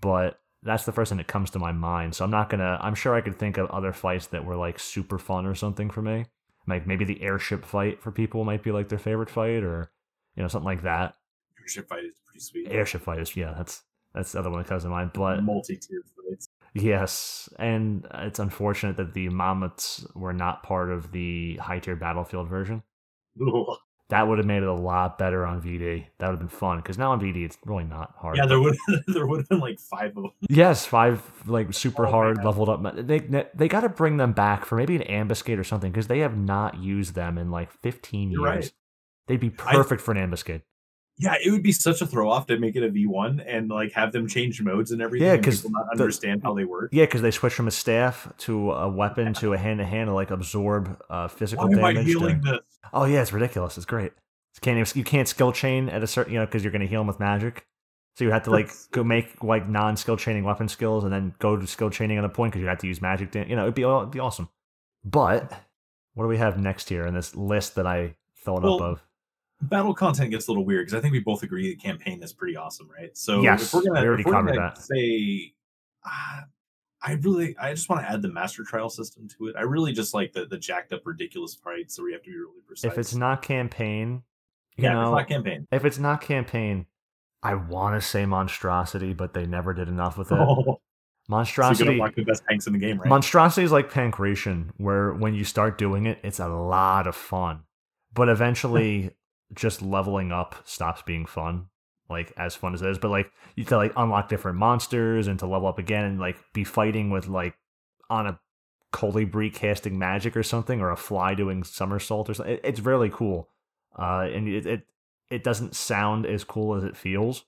but 0.00 0.40
that's 0.62 0.84
the 0.84 0.92
first 0.92 1.10
thing 1.10 1.18
that 1.18 1.26
comes 1.26 1.50
to 1.50 1.58
my 1.58 1.72
mind. 1.72 2.14
So 2.14 2.24
I'm 2.24 2.30
not 2.30 2.50
gonna. 2.50 2.78
I'm 2.80 2.94
sure 2.94 3.14
I 3.14 3.20
could 3.20 3.38
think 3.38 3.58
of 3.58 3.70
other 3.70 3.92
fights 3.92 4.26
that 4.28 4.44
were 4.44 4.56
like 4.56 4.78
super 4.78 5.18
fun 5.18 5.46
or 5.46 5.54
something 5.54 5.90
for 5.90 6.02
me. 6.02 6.26
Like 6.66 6.86
maybe 6.86 7.04
the 7.04 7.22
airship 7.22 7.64
fight 7.64 8.02
for 8.02 8.10
people 8.12 8.44
might 8.44 8.62
be 8.62 8.72
like 8.72 8.88
their 8.88 8.98
favorite 8.98 9.30
fight, 9.30 9.62
or 9.62 9.90
you 10.34 10.42
know 10.42 10.48
something 10.48 10.66
like 10.66 10.82
that. 10.82 11.14
Airship 11.60 11.88
fight 11.88 12.04
is 12.04 12.19
sweet. 12.40 12.68
Airship 12.70 13.02
fight 13.02 13.20
is 13.20 13.36
yeah. 13.36 13.54
That's 13.56 13.82
that's 14.14 14.32
the 14.32 14.38
other 14.40 14.50
one 14.50 14.60
that 14.60 14.68
comes 14.68 14.82
to 14.84 14.88
mind. 14.88 15.10
But 15.14 15.42
multi-tiered 15.42 16.02
fights. 16.28 16.48
Yes, 16.74 17.48
and 17.58 18.06
it's 18.14 18.38
unfortunate 18.38 18.96
that 18.96 19.12
the 19.14 19.28
Mammoths 19.28 20.06
were 20.14 20.32
not 20.32 20.62
part 20.62 20.90
of 20.90 21.10
the 21.12 21.56
high 21.56 21.78
tier 21.80 21.96
battlefield 21.96 22.48
version. 22.48 22.82
That 24.08 24.26
would 24.26 24.38
have 24.38 24.46
made 24.46 24.64
it 24.64 24.68
a 24.68 24.74
lot 24.74 25.18
better 25.18 25.46
on 25.46 25.62
VD. 25.62 26.06
That 26.18 26.26
would 26.26 26.32
have 26.32 26.38
been 26.40 26.48
fun 26.48 26.78
because 26.78 26.98
now 26.98 27.12
on 27.12 27.20
VD 27.20 27.44
it's 27.44 27.56
really 27.64 27.84
not 27.84 28.12
hard. 28.18 28.36
Yeah, 28.36 28.46
there 28.46 28.60
would 28.60 28.76
there 29.06 29.24
would 29.26 29.38
have 29.40 29.48
been 29.48 29.60
like 29.60 29.78
five 29.78 30.08
of 30.16 30.24
them. 30.24 30.30
yes, 30.48 30.84
five 30.84 31.22
like 31.46 31.72
super 31.72 32.06
Oh, 32.06 32.10
hard 32.10 32.36
man. 32.38 32.46
leveled 32.46 32.68
up. 32.68 33.06
They 33.06 33.20
they 33.54 33.68
got 33.68 33.82
to 33.82 33.88
bring 33.88 34.16
them 34.16 34.32
back 34.32 34.64
for 34.64 34.74
maybe 34.76 34.96
an 34.96 35.02
ambuscade 35.02 35.58
or 35.60 35.64
something 35.64 35.92
because 35.92 36.08
they 36.08 36.18
have 36.20 36.36
not 36.36 36.78
used 36.78 37.14
them 37.14 37.38
in 37.38 37.52
like 37.52 37.70
fifteen 37.70 38.32
You're 38.32 38.46
years. 38.52 38.64
right. 38.66 38.72
They'd 39.28 39.40
be 39.40 39.52
I- 39.64 39.72
perfect 39.74 40.02
for 40.02 40.10
an 40.10 40.18
ambuscade. 40.18 40.62
Yeah, 41.20 41.34
it 41.44 41.50
would 41.50 41.62
be 41.62 41.72
such 41.72 42.00
a 42.00 42.06
throw 42.06 42.30
off 42.30 42.46
to 42.46 42.58
make 42.58 42.76
it 42.76 42.82
a 42.82 42.88
V 42.88 43.06
one 43.06 43.40
and 43.40 43.68
like 43.68 43.92
have 43.92 44.10
them 44.12 44.26
change 44.26 44.60
modes 44.62 44.90
and 44.90 45.02
everything. 45.02 45.26
Yeah, 45.28 45.36
because 45.36 45.68
not 45.68 45.84
the- 45.86 46.02
understand 46.02 46.42
how 46.42 46.54
they 46.54 46.64
work. 46.64 46.90
Yeah, 46.92 47.04
because 47.04 47.20
they 47.22 47.30
switch 47.30 47.52
from 47.52 47.68
a 47.68 47.70
staff 47.70 48.32
to 48.38 48.72
a 48.72 48.88
weapon 48.88 49.34
to 49.34 49.52
a 49.52 49.58
hand 49.58 49.78
to 49.80 49.84
hand 49.84 50.08
to 50.08 50.14
like 50.14 50.30
absorb 50.30 51.00
uh, 51.10 51.28
physical 51.28 51.68
Why 51.68 51.76
am 51.78 51.84
I 51.84 51.92
damage. 51.92 52.08
healing 52.08 52.42
to- 52.42 52.52
this? 52.52 52.60
Oh 52.92 53.04
yeah, 53.04 53.20
it's 53.22 53.32
ridiculous. 53.32 53.76
It's 53.76 53.86
great. 53.86 54.12
You 54.54 54.60
can't 54.62 54.78
even- 54.78 54.98
you 54.98 55.04
can't 55.04 55.28
skill 55.28 55.52
chain 55.52 55.88
at 55.90 56.02
a 56.02 56.06
certain 56.06 56.32
you 56.32 56.38
know 56.38 56.46
because 56.46 56.64
you're 56.64 56.72
going 56.72 56.80
to 56.82 56.88
heal 56.88 57.00
them 57.00 57.06
with 57.06 57.20
magic. 57.20 57.66
So 58.16 58.24
you 58.24 58.32
have 58.32 58.42
to 58.44 58.50
like 58.50 58.70
go 58.90 59.04
make 59.04 59.42
like 59.42 59.68
non 59.68 59.96
skill 59.96 60.16
chaining 60.16 60.44
weapon 60.44 60.68
skills 60.68 61.04
and 61.04 61.12
then 61.12 61.34
go 61.38 61.56
to 61.56 61.66
skill 61.66 61.90
chaining 61.90 62.18
at 62.18 62.24
a 62.24 62.28
point 62.28 62.52
because 62.52 62.62
you 62.62 62.68
have 62.68 62.78
to 62.78 62.86
use 62.86 63.00
magic. 63.00 63.30
To, 63.32 63.48
you 63.48 63.56
know, 63.56 63.62
it'd 63.62 63.74
be 63.74 63.82
it'd 63.82 64.10
be 64.10 64.18
awesome. 64.20 64.48
But 65.04 65.52
what 66.14 66.24
do 66.24 66.28
we 66.28 66.38
have 66.38 66.58
next 66.58 66.88
here 66.88 67.06
in 67.06 67.14
this 67.14 67.34
list 67.36 67.76
that 67.76 67.86
I 67.86 68.16
thought 68.44 68.64
up 68.64 68.80
of? 68.80 69.02
Battle 69.62 69.94
content 69.94 70.30
gets 70.30 70.48
a 70.48 70.50
little 70.50 70.64
weird 70.64 70.86
because 70.86 70.98
I 70.98 71.00
think 71.00 71.12
we 71.12 71.20
both 71.20 71.42
agree 71.42 71.68
the 71.68 71.76
campaign 71.76 72.22
is 72.22 72.32
pretty 72.32 72.56
awesome, 72.56 72.88
right? 72.90 73.16
So 73.16 73.42
Yes, 73.42 73.62
if 73.62 73.74
we're 73.74 73.82
gonna, 73.82 74.10
we 74.10 74.20
if 74.20 74.26
we're 74.26 74.32
covered 74.32 74.54
gonna 74.54 74.72
that. 74.74 74.78
say, 74.78 75.52
ah, 76.04 76.44
I 77.02 77.12
really, 77.12 77.56
I 77.58 77.72
just 77.74 77.88
want 77.88 78.02
to 78.02 78.10
add 78.10 78.22
the 78.22 78.28
master 78.32 78.64
trial 78.64 78.88
system 78.90 79.28
to 79.38 79.48
it. 79.48 79.56
I 79.56 79.62
really 79.62 79.92
just 79.92 80.14
like 80.14 80.32
the 80.32 80.46
the 80.46 80.58
jacked 80.58 80.92
up, 80.92 81.02
ridiculous 81.04 81.54
fights, 81.54 81.94
so 81.94 82.04
we 82.04 82.12
have 82.12 82.22
to 82.22 82.30
be 82.30 82.36
really 82.36 82.60
precise. 82.66 82.90
If 82.92 82.98
it's 82.98 83.14
not 83.14 83.42
campaign, 83.42 84.22
you 84.76 84.84
yeah, 84.84 84.98
if 84.98 85.02
it's 85.02 85.10
not 85.12 85.28
campaign. 85.28 85.66
if 85.72 85.84
it's 85.84 85.98
not 85.98 86.20
campaign, 86.20 86.86
I 87.42 87.54
want 87.54 88.00
to 88.00 88.06
say 88.06 88.26
monstrosity, 88.26 89.12
but 89.14 89.34
they 89.34 89.46
never 89.46 89.72
did 89.74 89.88
enough 89.88 90.18
with 90.18 90.30
it. 90.32 90.38
Oh, 90.38 90.62
so 90.64 90.80
Monstrosity. 91.28 91.84
don't 91.84 91.98
like 91.98 92.16
the 92.16 92.24
best 92.24 92.42
tanks 92.48 92.66
in 92.66 92.72
the 92.72 92.78
game, 92.78 92.98
right? 92.98 93.08
Monstrosity 93.08 93.64
is 93.64 93.72
like 93.72 93.90
Pankration, 93.90 94.70
where 94.78 95.12
when 95.12 95.34
you 95.34 95.44
start 95.44 95.78
doing 95.78 96.06
it, 96.06 96.18
it's 96.22 96.40
a 96.40 96.48
lot 96.48 97.06
of 97.06 97.14
fun. 97.14 97.60
But 98.12 98.28
eventually, 98.28 99.12
just 99.54 99.82
leveling 99.82 100.32
up 100.32 100.56
stops 100.64 101.02
being 101.02 101.26
fun, 101.26 101.66
like 102.08 102.32
as 102.36 102.54
fun 102.54 102.74
as 102.74 102.82
it 102.82 102.90
is. 102.90 102.98
But 102.98 103.10
like 103.10 103.30
you 103.56 103.64
to 103.64 103.76
like 103.76 103.92
unlock 103.96 104.28
different 104.28 104.58
monsters 104.58 105.26
and 105.26 105.38
to 105.40 105.46
level 105.46 105.68
up 105.68 105.78
again 105.78 106.04
and 106.04 106.20
like 106.20 106.36
be 106.52 106.64
fighting 106.64 107.10
with 107.10 107.28
like 107.28 107.54
on 108.08 108.26
a 108.26 108.38
colibri 108.92 109.52
casting 109.52 109.98
magic 109.98 110.36
or 110.36 110.42
something, 110.42 110.80
or 110.80 110.90
a 110.90 110.96
fly 110.96 111.34
doing 111.34 111.62
somersault 111.64 112.28
or 112.28 112.34
something. 112.34 112.54
It, 112.54 112.60
it's 112.64 112.80
really 112.80 113.10
cool, 113.10 113.48
uh, 113.98 114.28
and 114.32 114.48
it, 114.48 114.66
it 114.66 114.82
it 115.30 115.44
doesn't 115.44 115.76
sound 115.76 116.26
as 116.26 116.42
cool 116.44 116.74
as 116.74 116.84
it 116.84 116.96
feels, 116.96 117.44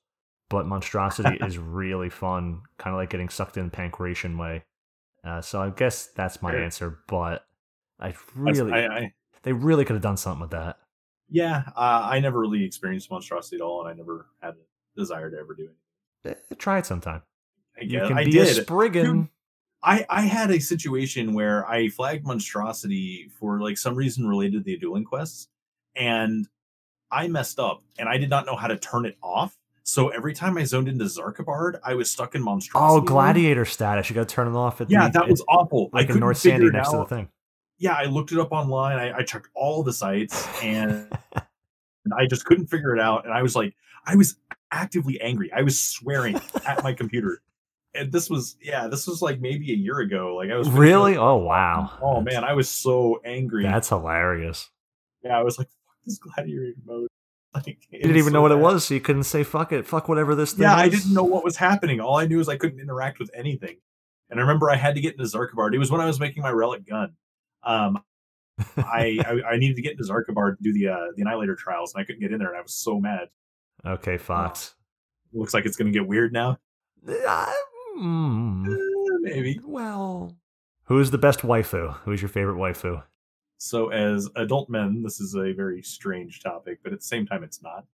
but 0.48 0.66
monstrosity 0.66 1.36
is 1.44 1.58
really 1.58 2.08
fun, 2.08 2.62
kind 2.78 2.94
of 2.94 2.98
like 3.00 3.10
getting 3.10 3.28
sucked 3.28 3.56
in 3.56 3.70
Pankration 3.70 4.38
way. 4.38 4.64
Uh, 5.24 5.40
so 5.40 5.62
I 5.62 5.70
guess 5.70 6.06
that's 6.08 6.42
my 6.42 6.52
Sure. 6.52 6.64
answer. 6.64 6.98
But 7.08 7.44
I 8.00 8.14
really, 8.34 8.72
I, 8.72 8.86
I, 8.86 9.12
they 9.42 9.52
really 9.52 9.84
could 9.84 9.94
have 9.94 10.02
done 10.02 10.16
something 10.16 10.40
with 10.40 10.50
that. 10.50 10.78
Yeah, 11.32 11.62
uh, 11.74 12.08
I 12.10 12.20
never 12.20 12.38
really 12.40 12.62
experienced 12.64 13.10
monstrosity 13.10 13.56
at 13.56 13.62
all, 13.62 13.80
and 13.80 13.88
I 13.88 13.94
never 13.94 14.26
had 14.42 14.50
a 14.54 15.00
desire 15.00 15.30
to 15.30 15.38
ever 15.38 15.54
do 15.54 15.68
it. 16.24 16.38
Eh, 16.50 16.54
Try 16.58 16.78
it 16.78 16.86
sometime. 16.86 17.22
I, 17.80 17.84
You 17.84 18.00
can 18.06 18.18
I 18.18 18.24
be 18.24 18.38
a 18.38 18.44
did. 18.44 18.56
Spriggan. 18.66 19.28
I, 19.82 20.06
I 20.08 20.20
had 20.22 20.50
a 20.52 20.60
situation 20.60 21.32
where 21.34 21.66
I 21.68 21.88
flagged 21.88 22.24
monstrosity 22.26 23.28
for 23.40 23.60
like 23.60 23.76
some 23.78 23.96
reason 23.96 24.28
related 24.28 24.58
to 24.58 24.60
the 24.60 24.76
dueling 24.78 25.04
quests, 25.04 25.48
and 25.96 26.46
I 27.10 27.26
messed 27.28 27.58
up, 27.58 27.82
and 27.98 28.08
I 28.08 28.16
did 28.18 28.30
not 28.30 28.46
know 28.46 28.54
how 28.54 28.68
to 28.68 28.76
turn 28.76 29.06
it 29.06 29.16
off. 29.22 29.56
So 29.84 30.08
every 30.10 30.32
time 30.34 30.56
I 30.56 30.62
zoned 30.64 30.86
into 30.86 31.04
Xarcabard, 31.06 31.80
I 31.82 31.94
was 31.94 32.08
stuck 32.08 32.36
in 32.36 32.42
monstrosity. 32.42 32.92
Oh, 32.92 32.98
mode. 32.98 33.06
gladiator 33.06 33.64
status. 33.64 34.08
You 34.08 34.14
got 34.14 34.28
to 34.28 34.34
turn 34.34 34.46
it 34.46 34.54
off 34.54 34.80
at 34.80 34.88
Yeah, 34.88 35.08
the, 35.08 35.18
that 35.20 35.28
was 35.28 35.42
awful. 35.48 35.90
I 35.92 35.96
like 35.98 36.02
in 36.04 36.06
couldn't 36.08 36.20
North 36.20 36.40
figure 36.40 36.58
Sandy 36.58 36.70
next 36.76 36.90
to 36.90 36.96
the 36.96 37.02
out. 37.02 37.08
thing. 37.08 37.28
Yeah, 37.82 37.94
I 37.94 38.04
looked 38.04 38.30
it 38.30 38.38
up 38.38 38.52
online. 38.52 38.96
I, 38.96 39.18
I 39.18 39.22
checked 39.24 39.48
all 39.54 39.82
the 39.82 39.92
sites, 39.92 40.46
and 40.62 41.08
and 41.34 42.14
I 42.16 42.26
just 42.26 42.44
couldn't 42.44 42.68
figure 42.68 42.94
it 42.94 43.00
out. 43.00 43.24
And 43.24 43.34
I 43.34 43.42
was 43.42 43.56
like, 43.56 43.74
I 44.06 44.14
was 44.14 44.36
actively 44.70 45.20
angry. 45.20 45.50
I 45.52 45.62
was 45.62 45.80
swearing 45.80 46.40
at 46.64 46.84
my 46.84 46.92
computer. 46.92 47.42
And 47.94 48.10
this 48.12 48.30
was, 48.30 48.56
yeah, 48.62 48.86
this 48.86 49.06
was 49.06 49.20
like 49.20 49.40
maybe 49.40 49.70
a 49.72 49.74
year 49.74 49.98
ago. 49.98 50.36
Like 50.36 50.50
I 50.50 50.56
was 50.56 50.68
Really? 50.70 51.16
Oh 51.16 51.36
wow. 51.36 51.90
Oh 52.00 52.20
That's- 52.22 52.34
man, 52.40 52.44
I 52.44 52.52
was 52.54 52.68
so 52.68 53.20
angry. 53.24 53.64
that's 53.64 53.88
hilarious. 53.88 54.70
yeah, 55.24 55.36
I 55.38 55.42
was 55.42 55.58
like, 55.58 55.68
fuck 55.68 55.96
this 56.06 56.18
gladiator 56.18 56.74
mode. 56.86 57.08
Like, 57.54 57.66
You 57.90 57.98
didn't 58.00 58.16
even 58.16 58.30
so 58.30 58.34
know 58.34 58.40
what 58.42 58.52
it 58.52 58.58
was, 58.58 58.86
so 58.86 58.94
you 58.94 59.00
couldn't 59.00 59.24
say 59.24 59.42
fuck 59.42 59.72
it, 59.72 59.86
fuck 59.86 60.08
whatever 60.08 60.34
this 60.34 60.52
thing 60.52 60.62
Yeah, 60.62 60.74
I 60.74 60.88
didn't 60.88 61.12
know 61.12 61.24
what 61.24 61.44
was 61.44 61.56
happening. 61.58 62.00
All 62.00 62.16
I 62.16 62.24
knew 62.26 62.40
is 62.40 62.48
I 62.48 62.56
couldn't 62.56 62.80
interact 62.80 63.18
with 63.18 63.30
anything. 63.34 63.76
And 64.30 64.40
I 64.40 64.42
remember 64.42 64.70
I 64.70 64.76
had 64.76 64.94
to 64.94 65.02
get 65.02 65.18
into 65.18 65.24
Xarcabard. 65.24 65.74
It 65.74 65.78
was 65.78 65.90
when 65.90 66.00
I 66.00 66.06
was 66.06 66.18
making 66.18 66.42
my 66.42 66.50
relic 66.50 66.86
gun. 66.88 67.12
Um, 67.64 68.02
I, 68.76 69.18
I 69.26 69.52
I 69.52 69.56
needed 69.56 69.76
to 69.76 69.82
get 69.82 69.92
into 69.92 70.04
Xarcabard 70.04 70.56
to 70.58 70.62
do 70.62 70.72
the 70.72 70.88
uh, 70.88 71.06
the 71.16 71.22
Annihilator 71.22 71.54
trials, 71.56 71.94
and 71.94 72.02
I 72.02 72.04
couldn't 72.04 72.20
get 72.20 72.32
in 72.32 72.38
there, 72.38 72.48
and 72.48 72.56
I 72.56 72.62
was 72.62 72.74
so 72.74 73.00
mad. 73.00 73.28
Okay, 73.84 74.18
Fox. 74.18 74.74
Looks 75.32 75.54
like 75.54 75.64
it's 75.64 75.76
going 75.76 75.90
to 75.92 75.98
get 75.98 76.06
weird 76.06 76.32
now. 76.32 76.58
Uh, 77.08 77.52
mm, 77.98 78.66
Eh, 78.72 78.76
maybe. 79.22 79.60
well, 79.64 80.36
who's 80.84 81.10
the 81.10 81.18
best 81.18 81.40
waifu? 81.40 81.94
Who's 82.04 82.20
your 82.20 82.28
favorite 82.28 82.56
waifu? 82.56 83.02
So, 83.58 83.88
as 83.88 84.28
adult 84.36 84.68
men, 84.68 85.02
this 85.02 85.20
is 85.20 85.34
a 85.34 85.52
very 85.52 85.82
strange 85.82 86.42
topic, 86.42 86.80
but 86.84 86.92
at 86.92 86.98
the 87.00 87.04
same 87.06 87.26
time, 87.26 87.42
it's 87.42 87.60
not. 87.62 87.86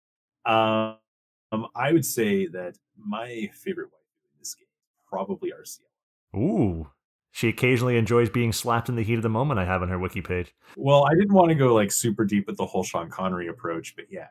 Um, 1.53 1.66
I 1.74 1.93
would 1.93 2.05
say 2.05 2.47
that 2.49 2.77
my 2.99 3.49
favorite 3.55 3.86
waifu 3.89 4.32
in 4.32 4.39
this 4.40 4.55
game 4.55 4.66
is 4.66 5.05
probably 5.09 5.53
Arciela. 5.53 6.39
Ooh, 6.39 6.89
she 7.32 7.48
occasionally 7.48 7.96
enjoys 7.96 8.30
being 8.30 8.52
slapped 8.52 8.88
in 8.88 8.96
the 8.96 9.02
heat 9.02 9.14
of 9.14 9.22
the 9.22 9.28
moment. 9.28 9.60
I 9.60 9.64
have 9.64 9.82
on 9.82 9.88
her 9.88 9.98
wiki 9.98 10.22
page. 10.22 10.55
Well, 10.76 11.06
I 11.06 11.14
didn't 11.14 11.32
want 11.32 11.50
to 11.50 11.55
go 11.55 11.74
like 11.74 11.92
super 11.92 12.24
deep 12.24 12.46
with 12.46 12.56
the 12.56 12.66
whole 12.66 12.82
Sean 12.82 13.10
Connery 13.10 13.48
approach, 13.48 13.94
but 13.96 14.06
yeah, 14.10 14.28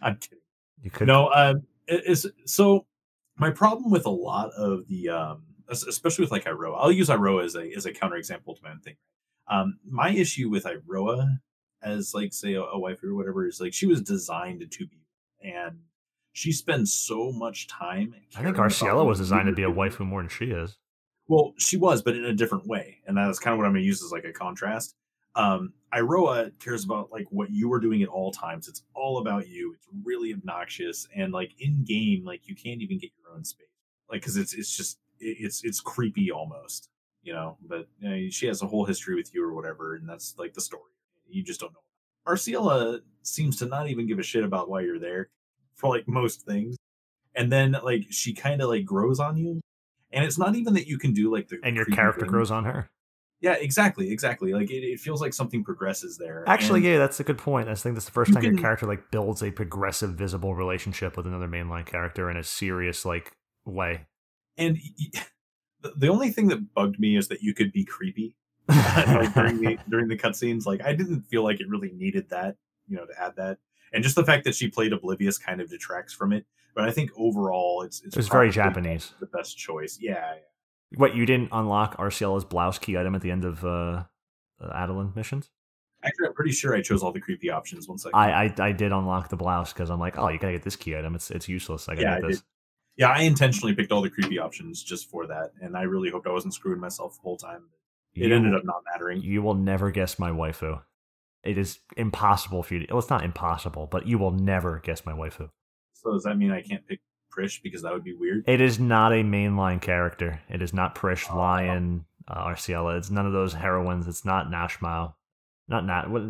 I'm 0.00 0.16
kidding. 0.16 0.38
You 0.82 0.90
could 0.90 1.06
No, 1.06 1.30
um, 1.32 1.62
it 1.86 2.04
is 2.06 2.30
so. 2.46 2.86
My 3.36 3.50
problem 3.50 3.90
with 3.90 4.06
a 4.06 4.10
lot 4.10 4.50
of 4.52 4.86
the, 4.86 5.08
um, 5.08 5.42
especially 5.68 6.22
with 6.22 6.30
like 6.30 6.44
Iroha, 6.44 6.76
I'll 6.78 6.92
use 6.92 7.08
Iroha 7.08 7.44
as 7.44 7.56
a 7.56 7.72
as 7.76 7.86
a 7.86 7.92
counterexample 7.92 8.56
to 8.56 8.62
my 8.62 8.70
own 8.70 8.80
thing. 8.80 8.96
Um, 9.48 9.78
my 9.84 10.10
issue 10.10 10.48
with 10.48 10.64
Iroha 10.64 11.38
as 11.82 12.14
like 12.14 12.32
say 12.32 12.54
a, 12.54 12.62
a 12.62 12.78
wife 12.78 13.02
or 13.02 13.14
whatever 13.14 13.46
is 13.46 13.60
like 13.60 13.74
she 13.74 13.86
was 13.86 14.02
designed 14.02 14.66
to 14.70 14.86
be, 14.86 15.00
and 15.42 15.80
she 16.32 16.52
spends 16.52 16.92
so 16.92 17.32
much 17.32 17.68
time. 17.68 18.14
I 18.36 18.42
think 18.42 18.56
Arciela 18.56 19.06
was 19.06 19.18
designed 19.18 19.46
to 19.46 19.52
be 19.52 19.62
a 19.62 19.66
doing. 19.66 19.78
waifu 19.78 20.00
more 20.00 20.20
than 20.20 20.28
she 20.28 20.46
is. 20.46 20.78
Well, 21.26 21.54
she 21.56 21.76
was, 21.76 22.02
but 22.02 22.16
in 22.16 22.24
a 22.24 22.34
different 22.34 22.66
way, 22.66 22.98
and 23.06 23.16
that's 23.16 23.38
kind 23.38 23.52
of 23.52 23.58
what 23.58 23.66
I'm 23.66 23.72
going 23.72 23.82
to 23.82 23.86
use 23.86 24.02
as 24.02 24.12
like 24.12 24.24
a 24.24 24.32
contrast. 24.32 24.94
Um, 25.36 25.72
Iroha 25.92 26.52
cares 26.60 26.84
about 26.84 27.10
like 27.10 27.26
what 27.30 27.50
you 27.50 27.72
are 27.72 27.80
doing 27.80 28.02
at 28.02 28.08
all 28.08 28.30
times. 28.30 28.68
It's 28.68 28.82
all 28.94 29.18
about 29.18 29.48
you. 29.48 29.74
It's 29.74 29.88
really 30.04 30.32
obnoxious, 30.32 31.08
and 31.14 31.32
like 31.32 31.52
in 31.58 31.82
game, 31.84 32.24
like 32.24 32.46
you 32.46 32.54
can't 32.54 32.82
even 32.82 32.98
get 32.98 33.10
your 33.18 33.34
own 33.34 33.44
space, 33.44 33.66
like 34.10 34.20
because 34.20 34.36
it's 34.36 34.52
it's 34.54 34.76
just 34.76 34.98
it's 35.18 35.64
it's 35.64 35.80
creepy 35.80 36.30
almost, 36.30 36.90
you 37.22 37.32
know. 37.32 37.56
But 37.66 37.88
you 38.00 38.10
know, 38.10 38.28
she 38.30 38.46
has 38.46 38.62
a 38.62 38.66
whole 38.66 38.84
history 38.84 39.14
with 39.14 39.34
you 39.34 39.42
or 39.42 39.54
whatever, 39.54 39.94
and 39.94 40.08
that's 40.08 40.34
like 40.38 40.52
the 40.52 40.60
story. 40.60 40.92
You 41.26 41.42
just 41.42 41.60
don't 41.60 41.72
know. 41.72 41.80
Arciela 42.26 43.00
seems 43.22 43.56
to 43.58 43.66
not 43.66 43.88
even 43.88 44.06
give 44.06 44.18
a 44.18 44.22
shit 44.22 44.44
about 44.44 44.68
why 44.68 44.82
you're 44.82 44.98
there 44.98 45.30
for 45.74 45.88
like 45.94 46.06
most 46.06 46.42
things, 46.42 46.76
and 47.34 47.50
then 47.50 47.76
like 47.82 48.06
she 48.10 48.34
kind 48.34 48.60
of 48.60 48.68
like 48.68 48.84
grows 48.84 49.20
on 49.20 49.38
you 49.38 49.60
and 50.14 50.24
it's 50.24 50.38
not 50.38 50.54
even 50.54 50.74
that 50.74 50.86
you 50.86 50.98
can 50.98 51.12
do 51.12 51.30
like 51.32 51.48
the 51.48 51.58
And 51.62 51.76
your 51.76 51.84
character 51.86 52.22
thing. 52.22 52.30
grows 52.30 52.50
on 52.50 52.64
her. 52.64 52.90
Yeah, 53.40 53.54
exactly, 53.60 54.10
exactly. 54.10 54.54
Like 54.54 54.70
it, 54.70 54.82
it 54.82 55.00
feels 55.00 55.20
like 55.20 55.34
something 55.34 55.62
progresses 55.64 56.16
there. 56.16 56.44
Actually, 56.46 56.78
and, 56.78 56.86
yeah, 56.88 56.98
that's 56.98 57.20
a 57.20 57.24
good 57.24 57.36
point. 57.36 57.68
I 57.68 57.74
think 57.74 57.94
that's 57.94 58.06
the 58.06 58.12
first 58.12 58.30
You 58.30 58.34
time 58.36 58.44
your 58.44 58.54
character 58.56 58.86
like 58.86 59.10
builds 59.10 59.42
a 59.42 59.50
progressive, 59.50 60.10
visible 60.14 60.54
relationship 60.54 61.16
with 61.16 61.26
another 61.26 61.48
mainline 61.48 61.84
character 61.84 62.30
in 62.30 62.38
a 62.38 62.42
serious 62.42 63.04
like 63.04 63.32
way. 63.66 64.06
and 64.56 64.76
y- 64.76 65.08
y- 65.14 65.20
the, 65.82 65.92
the 65.96 66.08
only 66.08 66.30
thing 66.30 66.48
that 66.48 66.72
bugged 66.74 66.98
me 66.98 67.16
is 67.16 67.28
that 67.28 67.42
you 67.42 67.52
could 67.52 67.70
be 67.72 67.84
creepy 67.84 68.34
like 68.68 69.34
during 69.34 69.60
the 69.60 69.78
during 69.90 70.08
the 70.08 70.16
cutscenes. 70.16 70.64
Like 70.64 70.80
I 70.82 70.94
didn't 70.94 71.22
feel 71.22 71.42
like 71.44 71.60
it 71.60 71.68
really 71.68 71.92
needed 71.92 72.30
that, 72.30 72.56
you 72.88 72.96
know, 72.96 73.04
to 73.04 73.22
add 73.22 73.36
that. 73.36 73.58
And 73.92 74.02
just 74.02 74.16
the 74.16 74.24
fact 74.24 74.44
that 74.44 74.54
she 74.54 74.68
played 74.68 74.92
oblivious 74.94 75.36
kind 75.36 75.60
of 75.60 75.68
detracts 75.68 76.14
from 76.14 76.32
it. 76.32 76.46
But 76.74 76.84
I 76.84 76.90
think 76.90 77.10
overall, 77.16 77.82
it's 77.82 78.02
it's, 78.02 78.14
It 78.14 78.18
was 78.18 78.28
very 78.28 78.50
Japanese. 78.50 79.12
The 79.20 79.26
best 79.26 79.56
choice, 79.56 79.98
yeah. 80.00 80.12
yeah. 80.12 80.98
What 80.98 81.14
you 81.14 81.26
didn't 81.26 81.48
unlock 81.52 81.96
Arciela's 81.98 82.44
blouse 82.44 82.78
key 82.78 82.96
item 82.96 83.14
at 83.14 83.20
the 83.22 83.30
end 83.30 83.44
of 83.44 83.64
uh, 83.64 83.68
uh 83.68 84.72
Adoulin 84.72 85.14
missions? 85.16 85.50
Actually, 86.04 86.28
I'm 86.28 86.34
pretty 86.34 86.52
sure 86.52 86.74
I 86.74 86.82
chose 86.82 87.02
all 87.02 87.12
the 87.12 87.20
creepy 87.20 87.50
options. 87.50 87.88
One 87.88 87.98
second. 87.98 88.18
I, 88.18 88.44
I 88.44 88.54
I 88.58 88.72
did 88.72 88.92
unlock 88.92 89.28
the 89.28 89.36
blouse 89.36 89.72
because 89.72 89.90
I'm 89.90 90.00
like, 90.00 90.18
oh, 90.18 90.28
you 90.28 90.38
gotta 90.38 90.52
get 90.52 90.62
this 90.62 90.76
key 90.76 90.96
item. 90.96 91.14
It's 91.14 91.30
it's 91.30 91.48
useless. 91.48 91.88
I 91.88 91.94
gotta 91.94 92.02
Yeah, 92.02 92.14
get 92.16 92.24
I 92.24 92.28
this. 92.28 92.42
Yeah, 92.96 93.08
I 93.08 93.20
intentionally 93.22 93.74
picked 93.74 93.90
all 93.90 94.02
the 94.02 94.10
creepy 94.10 94.38
options 94.38 94.82
just 94.82 95.10
for 95.10 95.26
that, 95.26 95.52
and 95.60 95.76
I 95.76 95.82
really 95.82 96.10
hoped 96.10 96.26
I 96.28 96.30
wasn't 96.30 96.54
screwing 96.54 96.78
myself 96.78 97.16
the 97.16 97.22
whole 97.22 97.36
time. 97.36 97.64
It 98.14 98.28
You- 98.28 98.34
ended 98.34 98.54
up 98.54 98.64
not 98.64 98.82
mattering. 98.92 99.20
You 99.22 99.42
will 99.42 99.54
never 99.54 99.90
guess 99.90 100.18
my 100.18 100.30
waifu. 100.30 100.80
It 101.42 101.58
is 101.58 101.80
impossible 101.96 102.62
for 102.62 102.74
you. 102.74 102.86
To, 102.86 102.92
well, 102.92 103.00
it's 103.00 103.10
not 103.10 103.24
impossible, 103.24 103.86
but 103.90 104.06
you 104.06 104.18
will 104.18 104.30
never 104.30 104.80
guess 104.84 105.04
my 105.04 105.12
waifu. 105.12 105.50
So 106.04 106.12
does 106.12 106.22
that 106.24 106.36
mean 106.36 106.50
I 106.50 106.60
can't 106.62 106.86
pick 106.86 107.00
Prish 107.30 107.60
because 107.62 107.82
that 107.82 107.92
would 107.92 108.04
be 108.04 108.14
weird? 108.14 108.44
It 108.46 108.60
is 108.60 108.78
not 108.78 109.12
a 109.12 109.22
mainline 109.24 109.80
character. 109.80 110.40
It 110.48 110.62
is 110.62 110.72
not 110.74 110.94
Prish, 110.94 111.26
Oh. 111.30 111.36
Lion, 111.38 112.04
uh, 112.28 112.44
Arciela. 112.46 112.96
It's 112.98 113.10
none 113.10 113.26
of 113.26 113.32
those 113.32 113.54
heroines. 113.54 114.06
It's 114.06 114.24
not 114.24 114.48
Nashmau. 114.50 115.14
Not 115.66 115.84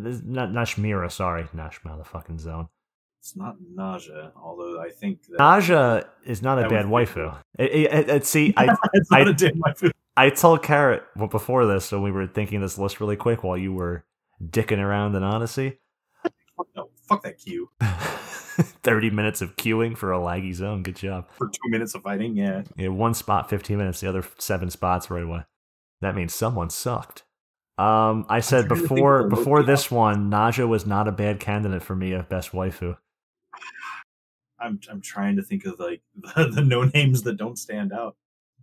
is 0.07 0.23
not 0.23 0.49
Nashmeira? 0.51 1.11
Sorry, 1.11 1.43
Nashmau, 1.55 1.97
the 1.97 2.05
fucking 2.05 2.39
zone. 2.39 2.69
It's 3.19 3.35
not 3.35 3.55
Naja, 3.75 4.31
although 4.35 4.79
I 4.79 4.91
think 4.91 5.23
that 5.27 5.39
Naja 5.39 6.07
is 6.25 6.41
not 6.41 6.63
a 6.63 6.69
bad 6.69 6.85
waifu. 6.85 7.35
It, 7.57 7.71
it, 7.71 7.93
it- 7.93 8.09
it- 8.09 8.25
see, 8.25 8.53
I 8.57 8.75
it's 8.93 9.11
not 9.11 9.27
I- 9.27 9.29
a 9.29 9.33
damn 9.33 9.59
waifu. 9.59 9.91
I 10.15 10.29
told 10.29 10.63
Carrot 10.63 11.03
well, 11.17 11.27
before 11.27 11.65
this, 11.65 11.83
so 11.85 11.99
we 11.99 12.11
were 12.11 12.27
thinking 12.27 12.61
this 12.61 12.77
list 12.77 13.01
really 13.01 13.17
quick 13.17 13.43
while 13.43 13.57
you 13.57 13.73
were 13.73 14.05
dicking 14.41 14.77
around 14.79 15.15
in 15.15 15.23
Odyssey. 15.23 15.79
No, 16.75 16.89
fuck 17.07 17.23
that 17.23 17.37
queue 17.37 17.69
30 17.81 19.09
minutes 19.09 19.41
of 19.41 19.55
queuing 19.57 19.97
for 19.97 20.13
a 20.13 20.17
laggy 20.17 20.53
zone. 20.53 20.81
Good 20.83 20.95
job. 20.95 21.29
for 21.37 21.47
two 21.47 21.69
minutes 21.69 21.93
of 21.95 22.03
fighting. 22.03 22.35
Yeah, 22.37 22.63
Yeah, 22.77 22.87
one 22.89 23.13
spot, 23.13 23.49
15 23.49 23.77
minutes, 23.77 23.99
the 23.99 24.07
other 24.09 24.23
seven 24.37 24.69
spots 24.69 25.09
right 25.09 25.23
away. 25.23 25.41
That 26.01 26.15
means 26.15 26.33
someone 26.33 26.69
sucked. 26.69 27.23
Um, 27.77 28.25
I 28.29 28.39
said 28.39 28.69
before 28.69 29.27
before 29.27 29.61
this 29.63 29.91
one, 29.91 30.29
Naja 30.31 30.65
was 30.67 30.85
not 30.85 31.09
a 31.09 31.11
bad 31.11 31.41
candidate 31.41 31.83
for 31.83 31.95
me 31.95 32.13
of 32.13 32.29
best 32.29 32.51
waifu. 32.51 32.95
I'm 34.59 34.79
I'm 34.89 35.01
trying 35.01 35.35
to 35.35 35.41
think 35.41 35.65
of 35.65 35.77
like 35.79 36.01
the, 36.35 36.47
the 36.47 36.61
no 36.61 36.83
names 36.83 37.23
that 37.23 37.35
don't 37.37 37.57
stand 37.59 37.91
out. 37.91 38.15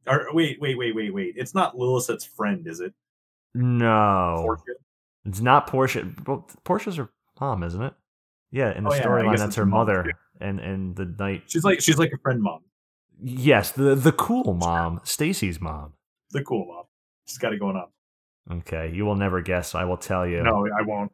Or 0.07 0.29
wait, 0.33 0.61
wait, 0.61 0.79
wait, 0.79 0.95
wait, 0.95 1.13
wait. 1.13 1.35
It's 1.37 1.55
not 1.55 1.77
Lilith's 1.77 2.25
friend, 2.25 2.67
is 2.67 2.81
it? 2.81 2.95
No, 3.55 4.37
Portia? 4.43 4.73
it's 5.27 5.41
not 5.41 5.67
Portia. 5.67 6.11
Well, 6.27 6.49
Portia's 6.65 6.97
her 6.97 7.11
mom, 7.41 7.63
isn't 7.63 7.83
it? 7.83 7.93
Yeah, 8.53 8.77
in 8.77 8.85
the 8.85 8.91
Oh, 8.91 8.95
yeah, 8.95 9.03
storyline, 9.03 9.39
that's 9.39 9.57
her 9.57 9.67
mother, 9.67 10.05
too. 10.05 10.11
and 10.41 10.61
and 10.61 10.95
the 10.95 11.07
night. 11.07 11.45
She's 11.49 11.65
like 11.65 11.81
she's 11.81 11.99
like 11.99 12.13
a 12.13 12.19
friend 12.19 12.41
mom, 12.43 12.61
Yes, 13.21 13.71
the 13.73 13.95
the 13.97 14.13
cool 14.13 14.55
mom, 14.55 15.01
Stacy's 15.05 15.61
mom. 15.61 15.95
the 16.31 16.43
cool 16.45 16.67
mom. 16.67 16.85
She's 17.27 17.39
got 17.39 17.53
it 17.53 17.59
going 17.61 17.77
on. 17.77 17.89
Okay, 18.59 18.91
you 18.93 19.05
will 19.05 19.17
never 19.17 19.41
guess. 19.41 19.75
I 19.75 19.85
will 19.85 19.97
tell 19.97 20.27
you. 20.27 20.43
No, 20.43 20.67
I 20.67 20.83
won't. 20.83 21.13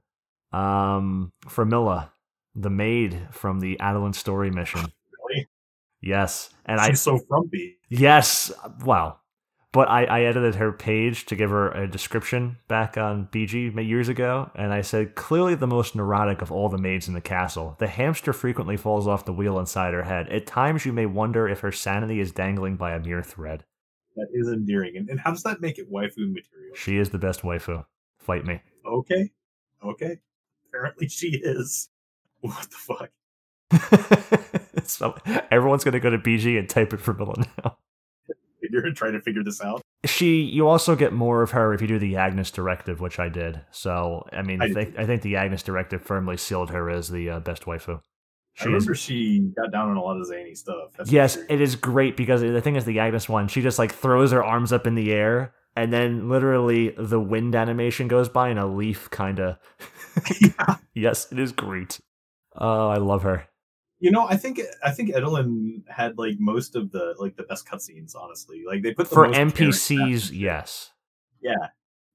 Um, 0.53 1.33
Framilla, 1.47 2.11
the 2.55 2.71
maid 2.71 3.29
from 3.33 3.61
the 3.61 3.77
Adoulin 3.81 4.15
story 4.15 4.51
mission. 4.61 4.81
Really? 5.29 5.47
Yes, 6.01 6.51
and 6.65 6.81
I 6.81 6.89
She's 6.89 7.01
so 7.03 7.19
frumpy. 7.29 7.77
Yes, 7.91 8.51
well, 8.85 9.21
But 9.73 9.89
I, 9.89 10.05
I 10.05 10.23
edited 10.23 10.55
her 10.55 10.73
page 10.73 11.27
to 11.27 11.37
give 11.37 11.51
her 11.51 11.71
a 11.71 11.87
description 11.87 12.57
back 12.69 12.97
on 12.97 13.29
BG 13.31 13.87
years 13.87 14.09
ago, 14.09 14.51
and 14.55 14.73
I 14.73 14.81
said, 14.81 15.15
clearly 15.15 15.55
the 15.55 15.67
most 15.67 15.95
neurotic 15.95 16.41
of 16.41 16.51
all 16.51 16.71
the 16.71 16.79
maids 16.79 17.07
in 17.07 17.13
the 17.13 17.21
castle. 17.21 17.77
The 17.79 17.87
hamster 17.87 18.33
frequently 18.33 18.79
falls 18.79 19.07
off 19.07 19.27
the 19.27 19.33
wheel 19.33 19.59
inside 19.59 19.93
her 19.93 20.05
head. 20.05 20.29
At 20.31 20.47
times 20.47 20.87
you 20.87 20.93
may 20.95 21.05
wonder 21.05 21.47
if 21.47 21.61
her 21.61 21.73
sanity 21.73 22.19
is 22.19 22.33
dangling 22.33 22.77
by 22.77 22.93
a 22.93 22.99
mere 22.99 23.23
thread. 23.23 23.65
That 24.17 24.29
is 24.33 24.49
endearing. 24.49 24.97
And, 24.97 25.11
and 25.11 25.21
how 25.21 25.33
does 25.33 25.43
that 25.43 25.61
make 25.61 25.79
it 25.79 25.93
waifu 25.93 26.33
material? 26.33 26.75
She 26.75 26.97
is 26.97 27.11
the 27.11 27.19
best 27.19 27.43
waifu. 27.43 27.85
Fight 28.19 28.47
me. 28.47 28.63
Okay. 28.87 29.31
Okay. 29.85 30.19
Apparently 30.69 31.09
she 31.09 31.29
is. 31.43 31.91
What 32.41 32.69
the 32.71 32.77
fuck? 32.77 33.11
so 34.85 35.15
everyone's 35.51 35.85
gonna 35.85 36.01
go 36.01 36.11
to 36.11 36.19
BG 36.19 36.59
and 36.59 36.69
type 36.69 36.93
it 36.93 37.01
for 37.01 37.13
Milla 37.13 37.35
now. 37.59 37.77
You're 38.71 38.91
trying 38.95 39.13
to 39.13 39.21
figure 39.21 39.43
this 39.43 39.63
out. 39.63 39.83
She, 40.05 40.43
you 40.43 40.69
also 40.69 40.95
get 40.95 41.13
more 41.13 41.43
of 41.43 41.51
her 41.53 41.75
if 41.75 41.81
you 41.81 41.89
do 41.89 41.99
the 41.99 42.15
Ygnas 42.15 42.53
directive, 42.53 43.01
which 43.01 43.19
I 43.19 43.29
did. 43.29 43.61
So, 43.71 44.27
I 44.33 44.43
mean, 44.43 44.63
I, 44.63 44.67
I 44.67 44.73
think, 44.73 44.99
I 44.99 45.07
think 45.07 45.23
the 45.23 45.35
Ygnas 45.35 45.63
directive 45.63 46.03
firmly 46.03 46.37
sealed 46.37 46.71
her 46.71 46.89
as 46.89 47.09
the 47.09 47.31
uh, 47.31 47.41
best 47.41 47.65
waifu. 47.65 48.01
She 48.55 48.65
I 48.65 48.67
remember 48.67 48.93
is, 48.93 48.99
she 48.99 49.53
got 49.57 49.71
down 49.71 49.91
on 49.91 49.97
a 49.97 50.03
lot 50.03 50.19
of 50.19 50.27
zany 50.27 50.55
stuff. 50.55 50.93
That's 50.97 51.13
yes, 51.13 51.37
it 51.49 51.61
is 51.61 51.77
great 51.77 52.17
because 52.17 52.41
the 52.41 52.61
thing 52.61 52.75
is, 52.75 52.85
the 52.85 52.99
Ygnas 52.99 53.29
one, 53.29 53.47
she 53.47 53.63
just 53.63 53.79
like 53.79 53.93
throws 53.93 54.33
her 54.33 54.43
arms 54.43 54.73
up 54.73 54.87
in 54.87 54.97
the 54.97 55.13
air, 55.13 55.55
and 55.77 55.93
then 55.93 56.29
literally 56.29 56.93
the 56.99 57.21
wind 57.21 57.55
animation 57.55 58.09
goes 58.09 58.29
by, 58.29 58.49
and 58.49 58.59
a 58.59 58.67
leaf 58.67 59.11
kind 59.11 59.39
of. 59.39 59.59
yeah. 60.41 60.77
Yes, 60.95 61.31
it 61.31 61.39
is 61.39 61.53
great. 61.53 62.01
Oh, 62.57 62.89
I 62.89 62.97
love 62.97 63.23
her. 63.23 63.48
You 64.01 64.13
know, 64.13 64.27
I 64.29 64.37
think 64.37 64.61
I 64.83 64.93
think 64.93 65.11
Adoulin 65.11 65.83
had 65.89 66.19
like 66.19 66.37
most 66.39 66.77
of 66.77 66.93
the 66.93 67.15
like 67.19 67.37
the 67.37 67.43
best 67.43 67.67
cutscenes. 67.67 68.15
Honestly, 68.15 68.65
like 68.67 68.83
they 68.83 68.93
put 68.93 69.09
the 69.09 69.15
for 69.15 69.27
NPCs. 69.27 70.31
Yes. 70.33 70.93
Yeah, 71.41 71.69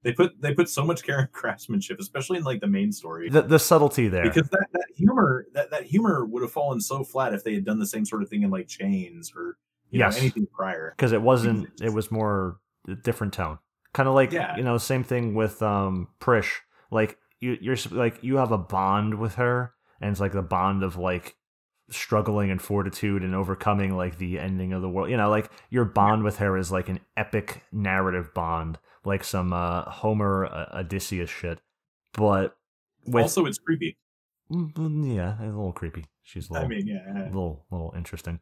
they 0.04 0.12
put 0.14 0.40
they 0.42 0.54
put 0.54 0.70
so 0.70 0.86
much 0.86 1.04
care 1.04 1.20
and 1.20 1.32
craftsmanship, 1.32 2.00
especially 2.00 2.38
in 2.38 2.44
like 2.44 2.62
the 2.62 2.68
main 2.68 2.92
story. 2.92 3.30
The 3.30 3.42
the 3.42 3.60
subtlety 3.60 4.08
there, 4.08 4.24
because 4.24 4.50
that, 4.50 4.68
that 4.72 4.86
humor 4.96 5.48
that 5.54 5.72
that 5.72 5.84
humor 5.84 6.26
would 6.26 6.42
have 6.42 6.52
fallen 6.52 6.80
so 6.82 7.04
flat 7.04 7.34
if 7.34 7.44
they 7.44 7.54
had 7.54 7.66
done 7.66 7.80
the 7.80 7.88
same 7.88 8.06
sort 8.06 8.22
of 8.22 8.30
thing 8.30 8.44
in 8.44 8.50
like 8.50 8.68
Chains 8.68 9.34
or 9.36 9.58
yes. 9.92 10.16
Know, 10.16 10.22
anything 10.22 10.48
prior. 10.54 10.94
Because 10.96 11.14
it 11.14 11.22
wasn't. 11.22 11.70
It 11.82 11.94
was 11.94 12.12
more 12.12 12.58
a 12.88 12.96
different 12.96 13.34
tone. 13.34 13.60
Kind 13.94 14.10
of 14.10 14.16
like 14.16 14.32
yeah. 14.32 14.58
you 14.58 14.64
know, 14.64 14.78
same 14.78 15.04
thing 15.04 15.36
with 15.36 15.62
um 15.62 16.10
Prish. 16.20 16.62
Like 16.92 17.18
you, 17.40 17.58
you're 17.62 17.78
like 17.92 18.24
you 18.24 18.38
have 18.38 18.52
a 18.52 18.58
bond 18.58 19.16
with 19.16 19.36
her, 19.36 19.74
and 20.02 20.12
it's 20.12 20.20
like 20.20 20.34
the 20.34 20.42
bond 20.42 20.84
of 20.84 20.98
like 20.98 21.36
struggling 21.90 22.50
and 22.50 22.62
fortitude 22.62 23.24
and 23.24 23.36
overcoming 23.36 23.96
like 23.96 24.18
the 24.18 24.40
ending 24.40 24.74
of 24.74 24.82
the 24.82 24.90
world. 24.90 25.10
You 25.10 25.18
know, 25.18 25.30
like 25.30 25.52
your 25.70 25.86
bond 25.86 26.24
with 26.24 26.38
her 26.38 26.58
is 26.58 26.72
like 26.72 26.90
an 26.90 27.00
epic 27.18 27.64
narrative 27.72 28.34
bond, 28.34 28.80
like 29.06 29.24
some 29.24 29.54
uh, 29.54 29.84
Homer 29.84 30.46
uh, 30.46 30.80
Odysseus 30.80 31.30
shit. 31.30 31.60
But 32.14 32.56
with, 33.06 33.24
also, 33.24 33.46
it's 33.46 33.58
creepy. 33.58 33.98
Mm, 34.52 34.74
mm, 34.74 35.16
yeah, 35.16 35.42
a 35.42 35.46
little 35.46 35.74
creepy. 35.74 36.06
She's 36.22 36.50
a 36.50 36.54
little, 36.54 36.66
I 36.66 36.70
mean, 36.70 36.88
yeah, 36.88 37.24
a 37.24 37.26
little, 37.26 37.66
little 37.72 37.94
interesting. 37.96 38.40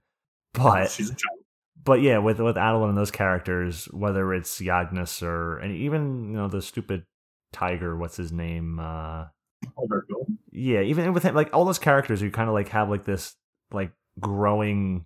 But 0.53 0.91
she's 0.91 1.09
a 1.09 1.15
child. 1.15 1.39
But 1.83 2.01
yeah, 2.01 2.19
with 2.19 2.39
with 2.39 2.57
Adoulin 2.57 2.89
and 2.89 2.97
those 2.97 3.11
characters, 3.11 3.85
whether 3.85 4.33
it's 4.33 4.59
Ygnas 4.59 5.23
or 5.23 5.57
and 5.57 5.75
even 5.75 6.29
you 6.29 6.37
know 6.37 6.47
the 6.47 6.61
stupid 6.61 7.05
tiger, 7.51 7.97
what's 7.97 8.17
his 8.17 8.31
name? 8.31 8.79
Uh, 8.79 9.25
Alberto. 9.79 10.20
Yeah, 10.51 10.81
even 10.81 11.13
with 11.13 11.23
him, 11.23 11.35
like 11.35 11.49
all 11.53 11.65
those 11.65 11.79
characters, 11.79 12.21
you 12.21 12.31
kind 12.31 12.49
of 12.49 12.53
like 12.53 12.69
have 12.69 12.89
like 12.89 13.05
this 13.05 13.35
like 13.71 13.91
growing 14.19 15.05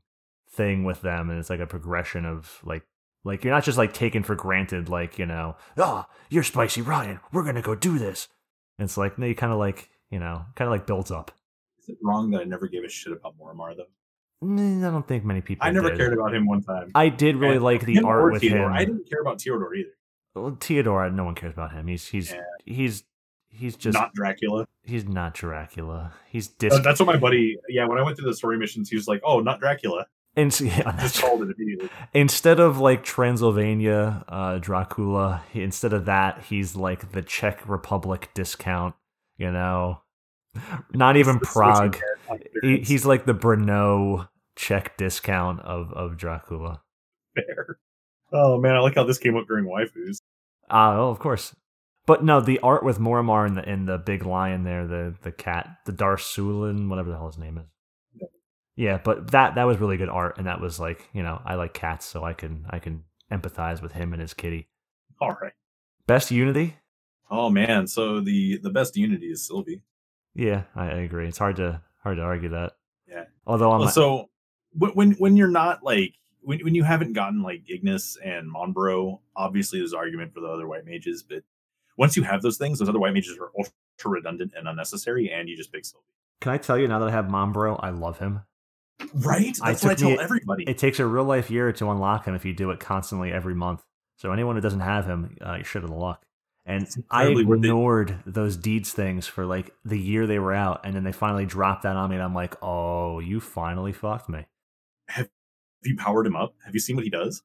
thing 0.55 0.83
with 0.83 1.01
them 1.01 1.29
and 1.29 1.37
it's 1.37 1.49
like 1.49 1.59
a 1.59 1.67
progression 1.67 2.25
of 2.25 2.59
like 2.63 2.83
like 3.23 3.43
you're 3.43 3.53
not 3.53 3.63
just 3.63 3.77
like 3.77 3.93
taken 3.93 4.23
for 4.23 4.35
granted 4.35 4.87
like 4.89 5.19
you 5.19 5.25
know 5.25 5.55
oh 5.77 6.05
you're 6.29 6.43
spicy 6.43 6.81
ryan 6.81 7.19
we're 7.33 7.43
gonna 7.43 7.61
go 7.61 7.75
do 7.75 7.99
this 7.99 8.29
and 8.79 8.85
it's 8.85 8.97
like 8.97 9.19
no 9.19 9.25
you 9.25 9.35
kind 9.35 9.51
of 9.51 9.59
like 9.59 9.89
you 10.09 10.19
know 10.19 10.45
kind 10.55 10.67
of 10.67 10.71
like 10.71 10.87
builds 10.87 11.11
up 11.11 11.31
is 11.79 11.89
it 11.89 11.97
wrong 12.01 12.31
that 12.31 12.41
i 12.41 12.43
never 12.45 12.67
gave 12.67 12.83
a 12.83 12.89
shit 12.89 13.11
about 13.11 13.37
Morimar 13.37 13.75
though 13.75 14.47
mm, 14.47 14.85
I 14.85 14.91
don't 14.91 15.07
think 15.07 15.25
many 15.25 15.41
people. 15.41 15.65
I 15.65 15.71
never 15.71 15.89
did. 15.89 15.97
cared 15.97 16.13
about 16.13 16.33
him 16.33 16.45
one 16.45 16.61
time. 16.61 16.91
I 16.93 17.09
did 17.09 17.37
really 17.37 17.55
and 17.55 17.63
like 17.63 17.85
the 17.85 18.01
art 18.01 18.33
with 18.33 18.41
Theodore. 18.41 18.67
him. 18.67 18.73
I 18.73 18.85
didn't 18.85 19.09
care 19.09 19.21
about 19.21 19.41
Theodore 19.41 19.73
either. 19.73 19.89
Well, 20.35 20.57
Theodore, 20.59 21.09
no 21.09 21.23
one 21.23 21.35
cares 21.35 21.53
about 21.53 21.71
him. 21.71 21.87
He's 21.87 22.05
he's 22.07 22.31
yeah. 22.31 22.41
he's 22.65 23.03
he's 23.55 23.75
just 23.75 23.93
not 23.93 24.13
Dracula. 24.13 24.67
He's 24.83 25.05
not 25.05 25.33
Dracula. 25.33 26.13
He's 26.29 26.47
dis- 26.47 26.73
oh, 26.73 26.81
that's 26.81 26.99
what 26.99 27.07
my 27.07 27.17
buddy. 27.17 27.57
Yeah, 27.69 27.85
when 27.87 27.97
I 27.97 28.03
went 28.03 28.17
through 28.17 28.29
the 28.29 28.35
story 28.35 28.57
missions, 28.57 28.89
he 28.89 28.95
was 28.95 29.07
like, 29.07 29.21
"Oh, 29.23 29.39
not 29.39 29.59
Dracula." 29.59 30.05
And 30.35 30.57
yeah, 30.61 30.95
just 30.99 31.21
called 31.21 31.43
it 31.43 31.55
immediately. 31.57 31.89
Instead 32.13 32.59
of 32.59 32.79
like 32.79 33.03
Transylvania 33.03 34.23
uh, 34.27 34.57
Dracula, 34.57 35.43
instead 35.53 35.93
of 35.93 36.05
that, 36.05 36.43
he's 36.43 36.75
like 36.75 37.11
the 37.11 37.21
Czech 37.21 37.67
Republic 37.67 38.29
discount. 38.33 38.95
You 39.37 39.51
know, 39.51 40.01
not 40.93 41.17
even 41.17 41.39
Prague. 41.39 41.97
He, 42.61 42.77
he's 42.79 43.05
like 43.05 43.25
the 43.25 43.33
Brno 43.33 44.27
Czech 44.55 44.97
discount 44.97 45.61
of 45.61 45.91
of 45.93 46.17
Dracula. 46.17 46.81
Fair. 47.35 47.77
Oh 48.31 48.59
man, 48.59 48.75
I 48.75 48.79
like 48.79 48.95
how 48.95 49.03
this 49.03 49.17
came 49.17 49.37
up 49.37 49.47
during 49.47 49.65
waifus. 49.65 50.17
Uh, 50.69 50.95
oh, 50.97 51.09
of 51.09 51.19
course. 51.19 51.55
But 52.05 52.23
no, 52.23 52.39
the 52.39 52.59
art 52.59 52.83
with 52.83 52.99
Morimar 52.99 53.47
and 53.47 53.57
the 53.57 53.67
and 53.67 53.87
the 53.87 53.97
big 53.97 54.25
lion 54.25 54.63
there, 54.63 54.85
the 54.85 55.15
the 55.21 55.31
cat, 55.31 55.77
the 55.85 55.91
Darrcuiln, 55.91 56.87
whatever 56.89 57.09
the 57.09 57.17
hell 57.17 57.27
his 57.27 57.37
name 57.37 57.57
is. 57.57 57.65
Yeah, 58.75 58.99
but 59.03 59.31
that 59.31 59.55
that 59.55 59.63
was 59.63 59.79
really 59.79 59.97
good 59.97 60.09
art, 60.09 60.37
and 60.37 60.47
that 60.47 60.61
was 60.61 60.79
like 60.79 61.09
you 61.13 61.23
know 61.23 61.41
I 61.45 61.55
like 61.55 61.73
cats, 61.73 62.05
so 62.05 62.23
I 62.23 62.33
can 62.33 62.65
I 62.69 62.79
can 62.79 63.05
empathize 63.31 63.81
with 63.81 63.93
him 63.93 64.13
and 64.13 64.21
his 64.21 64.33
kitty. 64.33 64.67
All 65.19 65.35
right. 65.41 65.53
Best 66.07 66.29
Unity. 66.29 66.75
Oh 67.31 67.49
man, 67.49 67.87
so 67.87 68.19
the 68.19 68.59
the 68.61 68.69
best 68.69 68.95
Unity 68.95 69.27
is 69.27 69.47
Sylvie. 69.47 69.81
Yeah, 70.35 70.63
I, 70.75 70.87
agree. 70.87 71.27
It's 71.27 71.37
hard 71.37 71.55
to 71.55 71.81
hard 72.03 72.17
to 72.17 72.23
argue 72.23 72.49
that. 72.49 72.73
Yeah. 73.07 73.23
Although 73.47 73.71
I'm 73.71 73.89
so 73.89 74.29
when 74.73 75.13
when 75.13 75.37
you're 75.37 75.47
not 75.47 75.81
like 75.81 76.15
when 76.41 76.59
when 76.59 76.75
you 76.75 76.83
haven't 76.83 77.13
gotten 77.13 77.41
like 77.41 77.63
Ygnas 77.67 78.17
and 78.23 78.53
Monberaux, 78.53 79.21
obviously 79.35 79.79
there's 79.79 79.93
argument 79.93 80.33
for 80.33 80.41
the 80.41 80.47
other 80.47 80.67
white 80.67 80.85
mages, 80.85 81.23
but 81.23 81.43
once 81.97 82.15
you 82.15 82.23
have 82.23 82.41
those 82.41 82.57
things, 82.57 82.79
those 82.79 82.89
other 82.89 82.99
white 82.99 83.13
mages 83.13 83.37
are 83.37 83.51
ultra 83.57 84.11
redundant 84.11 84.53
and 84.57 84.67
unnecessary, 84.67 85.31
and 85.31 85.49
you 85.49 85.55
just 85.55 85.71
pick 85.71 85.85
Sylvie. 85.85 86.05
Can 86.41 86.51
I 86.51 86.57
tell 86.57 86.77
you 86.77 86.87
now 86.87 86.99
that 86.99 87.07
I 87.07 87.11
have 87.11 87.25
Monberaux, 87.25 87.79
I 87.81 87.89
love 87.89 88.19
him. 88.19 88.41
Right? 89.13 89.57
That's 89.63 89.83
I 89.83 89.87
what 89.87 89.91
I 89.91 89.95
tell 89.95 90.09
me, 90.09 90.19
everybody. 90.19 90.63
It 90.67 90.77
takes 90.77 90.99
a 90.99 91.05
real 91.05 91.23
life 91.23 91.49
year 91.49 91.71
to 91.73 91.89
unlock 91.89 92.25
him 92.25 92.35
if 92.35 92.45
you 92.45 92.53
do 92.53 92.71
it 92.71 92.79
constantly 92.79 93.31
every 93.31 93.55
month. 93.55 93.83
So 94.17 94.31
anyone 94.31 94.55
who 94.55 94.61
doesn't 94.61 94.79
have 94.79 95.05
him, 95.05 95.37
uh, 95.45 95.55
you 95.55 95.63
should 95.63 95.81
have 95.81 95.91
the 95.91 95.97
luck. 95.97 96.25
And 96.65 96.87
I 97.11 97.27
ignored 97.27 98.23
those 98.25 98.57
deeds 98.57 98.91
things 98.91 99.27
for 99.27 99.45
like 99.45 99.71
the 99.83 99.99
year 99.99 100.25
they 100.25 100.39
were 100.39 100.53
out, 100.53 100.81
and 100.83 100.95
then 100.95 101.03
they 101.03 101.11
finally 101.11 101.45
dropped 101.45 101.83
that 101.83 101.95
on 101.95 102.09
me, 102.09 102.15
and 102.15 102.23
I'm 102.23 102.33
like, 102.33 102.55
"Oh, 102.63 103.19
you 103.19 103.39
finally 103.39 103.93
fucked 103.93 104.29
me." 104.29 104.47
Have 105.09 105.29
you 105.83 105.95
powered 105.95 106.25
him 106.25 106.35
up? 106.35 106.55
Have 106.65 106.73
you 106.73 106.79
seen 106.79 106.95
what 106.95 107.05
he 107.05 107.11
does? 107.11 107.43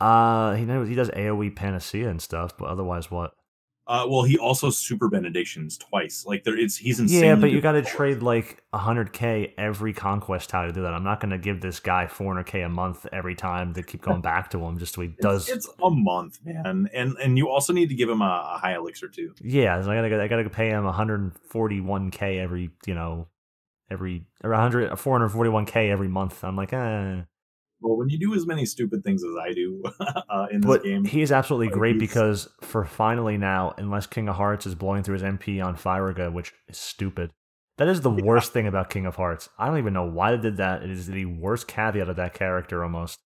Uh, 0.00 0.54
he 0.54 0.66
knows 0.66 0.86
he 0.86 0.94
does 0.94 1.08
AOE 1.10 1.56
panacea 1.56 2.10
and 2.10 2.20
stuff, 2.20 2.58
but 2.58 2.66
otherwise, 2.66 3.10
what? 3.10 3.32
Uh, 3.88 4.06
well, 4.06 4.22
he 4.22 4.36
also 4.36 4.68
super 4.68 5.08
benedictions 5.08 5.78
twice. 5.78 6.26
Like 6.26 6.44
there, 6.44 6.58
it's 6.58 6.76
he's 6.76 7.00
insane. 7.00 7.24
Yeah, 7.24 7.34
but 7.36 7.50
you 7.50 7.62
got 7.62 7.72
to 7.72 7.82
trade 7.82 8.22
like 8.22 8.62
hundred 8.74 9.14
k 9.14 9.54
every 9.56 9.94
conquest 9.94 10.50
tile 10.50 10.66
to 10.66 10.72
do 10.74 10.82
that. 10.82 10.92
I'm 10.92 11.02
not 11.02 11.20
going 11.20 11.30
to 11.30 11.38
give 11.38 11.62
this 11.62 11.80
guy 11.80 12.06
400 12.06 12.44
k 12.44 12.60
a 12.60 12.68
month 12.68 13.06
every 13.12 13.34
time 13.34 13.72
to 13.72 13.82
keep 13.82 14.02
going 14.02 14.20
back 14.20 14.50
to 14.50 14.58
him 14.58 14.78
just 14.78 14.94
so 14.94 15.00
he 15.00 15.08
does. 15.20 15.48
It's, 15.48 15.66
it's 15.66 15.74
a 15.82 15.90
month, 15.90 16.38
man, 16.44 16.90
and 16.92 17.16
and 17.16 17.38
you 17.38 17.48
also 17.48 17.72
need 17.72 17.88
to 17.88 17.94
give 17.94 18.10
him 18.10 18.20
a, 18.20 18.52
a 18.56 18.58
high 18.58 18.74
elixir 18.74 19.08
too. 19.08 19.34
Yeah, 19.40 19.80
so 19.82 19.90
I 19.90 19.94
gotta 19.94 20.22
I 20.22 20.28
gotta 20.28 20.50
pay 20.50 20.68
him 20.68 20.84
141 20.84 22.10
k 22.10 22.38
every 22.38 22.70
you 22.86 22.94
know 22.94 23.28
every 23.90 24.26
or 24.44 24.50
100 24.50 24.98
441 24.98 25.64
k 25.64 25.90
every 25.90 26.08
month. 26.08 26.44
I'm 26.44 26.56
like, 26.56 26.74
eh. 26.74 27.22
Well, 27.80 27.96
when 27.96 28.08
you 28.08 28.18
do 28.18 28.34
as 28.34 28.46
many 28.46 28.64
stupid 28.64 29.04
things 29.04 29.22
as 29.22 29.30
I 29.40 29.52
do 29.52 29.82
uh, 30.28 30.46
in 30.50 30.60
this 30.60 30.68
but 30.68 30.82
game, 30.82 31.06
is 31.06 31.30
absolutely 31.30 31.68
great 31.68 31.94
he's... 31.94 32.00
because 32.00 32.48
for 32.60 32.84
finally 32.84 33.36
now, 33.36 33.74
unless 33.78 34.06
King 34.06 34.28
of 34.28 34.36
Hearts 34.36 34.66
is 34.66 34.74
blowing 34.74 35.02
through 35.02 35.14
his 35.14 35.22
MP 35.22 35.64
on 35.64 35.76
Firaga, 35.76 36.32
which 36.32 36.52
is 36.68 36.76
stupid. 36.76 37.32
That 37.76 37.86
is 37.86 38.00
the 38.00 38.10
yeah. 38.10 38.24
worst 38.24 38.52
thing 38.52 38.66
about 38.66 38.90
King 38.90 39.06
of 39.06 39.14
Hearts. 39.14 39.48
I 39.56 39.68
don't 39.68 39.78
even 39.78 39.92
know 39.92 40.06
why 40.08 40.34
they 40.34 40.42
did 40.42 40.56
that. 40.56 40.82
It 40.82 40.90
is 40.90 41.06
the 41.06 41.26
worst 41.26 41.68
caveat 41.68 42.08
of 42.08 42.16
that 42.16 42.34
character 42.34 42.82
almost. 42.82 43.20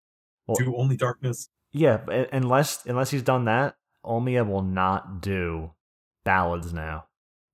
Well, 0.47 0.57
do 0.57 0.77
only 0.77 0.97
darkness. 0.97 1.49
Yeah, 1.73 2.01
unless 2.33 2.85
unless 2.85 3.11
he's 3.11 3.23
done 3.23 3.47
that, 3.47 3.77
Ulmia 4.05 4.47
will 4.47 4.63
not 4.63 5.23
do 5.23 5.71
ballads 6.25 6.75
now. 6.75 7.07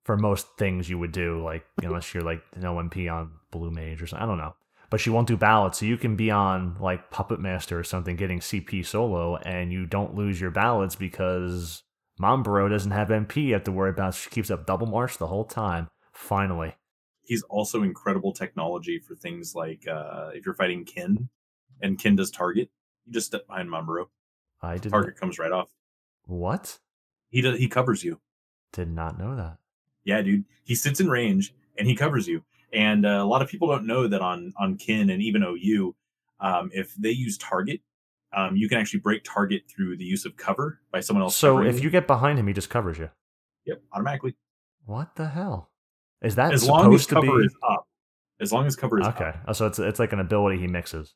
For 0.05 0.17
most 0.17 0.47
things 0.59 0.89
you 0.89 0.99
would 0.99 1.13
do, 1.13 1.45
like 1.45 1.65
unless 1.83 2.15
you're 2.15 2.25
like 2.25 2.43
no 2.57 2.77
MP 2.77 3.13
on 3.13 3.31
Blue 3.53 3.71
Mage 3.71 4.03
or 4.03 4.07
something. 4.07 4.25
I 4.25 4.27
don't 4.27 4.39
know 4.39 4.55
but 4.91 5.01
she 5.01 5.11
won't 5.11 5.29
do 5.29 5.37
ballads. 5.37 5.79
So 5.79 5.87
you 5.87 5.97
can 5.97 6.17
be 6.17 6.31
on 6.31 6.77
like 6.81 7.11
Puppet 7.11 7.41
Master 7.41 7.79
or 7.79 7.85
something 7.85 8.17
getting 8.17 8.41
CP 8.41 8.85
solo 8.85 9.37
and 9.37 9.73
you 9.73 9.87
don't 9.87 10.15
lose 10.15 10.41
your 10.41 10.51
ballads 10.51 10.97
because 10.97 11.83
Monberaux 12.21 12.71
doesn't 12.71 12.91
have 12.91 13.09
MP 13.09 13.45
you 13.45 13.53
have 13.55 13.65
to 13.65 13.73
worry 13.73 13.91
about. 13.91 14.15
She 14.15 14.31
keeps 14.31 14.51
up 14.51 14.67
double 14.67 14.87
march 14.87 15.19
the 15.19 15.27
whole 15.27 15.45
time. 15.45 15.89
Finally. 16.13 16.75
He's 17.23 17.43
also 17.43 17.83
incredible 17.83 18.33
technology 18.33 18.99
for 18.99 19.15
things 19.15 19.55
like 19.55 19.87
uh, 19.87 20.31
if 20.33 20.47
you're 20.47 20.55
fighting 20.55 20.85
Kin 20.85 21.29
and 21.83 21.99
Kin 21.99 22.17
does 22.17 22.31
target, 22.31 22.71
you 23.05 23.13
just 23.13 23.27
step 23.27 23.47
behind 23.47 23.69
Monberaux. 23.69 24.07
I 24.63 24.79
did 24.79 24.91
Target 24.91 25.17
comes 25.17 25.39
right 25.39 25.53
off. 25.53 25.69
what? 26.25 26.79
He 27.31 27.43
does. 27.43 27.59
He 27.59 27.69
covers 27.69 28.03
you. 28.03 28.21
Did 28.73 28.91
not 28.91 29.19
know 29.19 29.37
that. 29.37 29.59
Yeah, 30.05 30.23
dude. 30.23 30.45
He 30.65 30.75
sits 30.75 31.01
in 31.01 31.11
range 31.11 31.55
and 31.77 31.87
he 31.87 31.95
covers 31.95 32.27
you. 32.27 32.43
And 32.73 33.07
uh, 33.07 33.21
a 33.23 33.25
lot 33.25 33.43
of 33.43 33.49
people 33.49 33.69
don't 33.69 33.87
know 33.87 34.07
that 34.09 34.21
on 34.21 34.53
on 34.59 34.77
Kin 34.77 35.11
and 35.11 35.23
even 35.23 35.43
OU, 35.43 35.95
um, 36.41 36.71
if 36.73 36.95
they 36.97 37.11
use 37.11 37.39
target, 37.39 37.81
um, 38.37 38.57
you 38.57 38.69
can 38.69 38.79
actually 38.79 39.01
break 39.01 39.25
target 39.25 39.63
through 39.69 39.97
the 39.97 40.05
use 40.05 40.25
of 40.25 40.37
cover 40.37 40.81
by 40.93 41.01
someone 41.01 41.23
else. 41.23 41.37
So 41.37 41.63
if 41.63 41.83
you 41.83 41.91
get 41.91 42.07
behind 42.07 42.39
him, 42.39 42.47
he 42.47 42.53
just 42.53 42.71
covers 42.71 42.99
you. 42.99 43.11
yep, 43.65 43.83
automatically. 43.93 44.37
What 44.85 45.17
the 45.17 45.29
hell? 45.29 45.71
Is 46.23 46.35
that 46.35 46.53
As 46.53 46.67
long 46.69 46.95
as 46.95 47.07
to 47.07 47.15
cover 47.15 47.39
be? 47.39 47.45
is 47.45 47.55
up. 47.69 47.87
As 48.41 48.53
long 48.53 48.67
as 48.67 48.77
cover 48.77 49.01
is 49.01 49.07
okay, 49.09 49.33
up. 49.47 49.57
So 49.57 49.67
it's 49.67 49.79
it's 49.79 49.99
like 49.99 50.13
an 50.13 50.21
ability 50.21 50.59
he 50.59 50.67
mixes. 50.67 51.15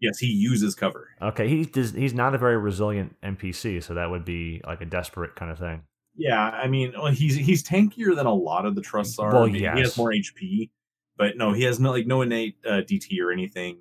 Yes, 0.00 0.18
he 0.18 0.28
uses 0.28 0.74
cover. 0.74 1.08
Okay, 1.20 1.48
he 1.48 1.64
does, 1.64 1.92
he's 1.92 2.14
not 2.14 2.34
a 2.34 2.38
very 2.38 2.56
resilient 2.56 3.16
NPC, 3.22 3.82
so 3.82 3.94
that 3.94 4.10
would 4.10 4.24
be 4.24 4.60
like 4.66 4.80
a 4.80 4.84
desperate 4.86 5.34
kind 5.34 5.50
of 5.50 5.58
thing. 5.58 5.82
Yeah, 6.14 6.50
I 6.50 6.66
mean, 6.68 6.92
he's 7.12 7.34
he's 7.36 7.62
tankier 7.62 8.14
than 8.14 8.26
a 8.26 8.34
lot 8.34 8.64
of 8.66 8.74
the 8.74 8.80
trusts 8.80 9.18
are. 9.18 9.32
Well, 9.32 9.44
I 9.44 9.46
mean, 9.46 9.54
he 9.56 9.62
has 9.64 9.96
more 9.96 10.10
HP, 10.12 10.70
but 11.18 11.36
no, 11.36 11.52
he 11.52 11.64
has 11.64 11.78
no 11.78 11.90
like 11.90 12.06
no 12.06 12.22
innate 12.22 12.56
uh, 12.64 12.80
DT 12.80 13.20
or 13.20 13.30
anything. 13.32 13.80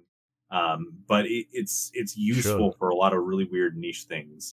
Um, 0.49 0.93
but 1.07 1.25
it, 1.25 1.47
it's 1.51 1.91
it's 1.93 2.17
useful 2.17 2.71
for 2.79 2.89
a 2.89 2.95
lot 2.95 3.13
of 3.13 3.23
really 3.23 3.45
weird 3.45 3.77
niche 3.77 4.03
things. 4.03 4.53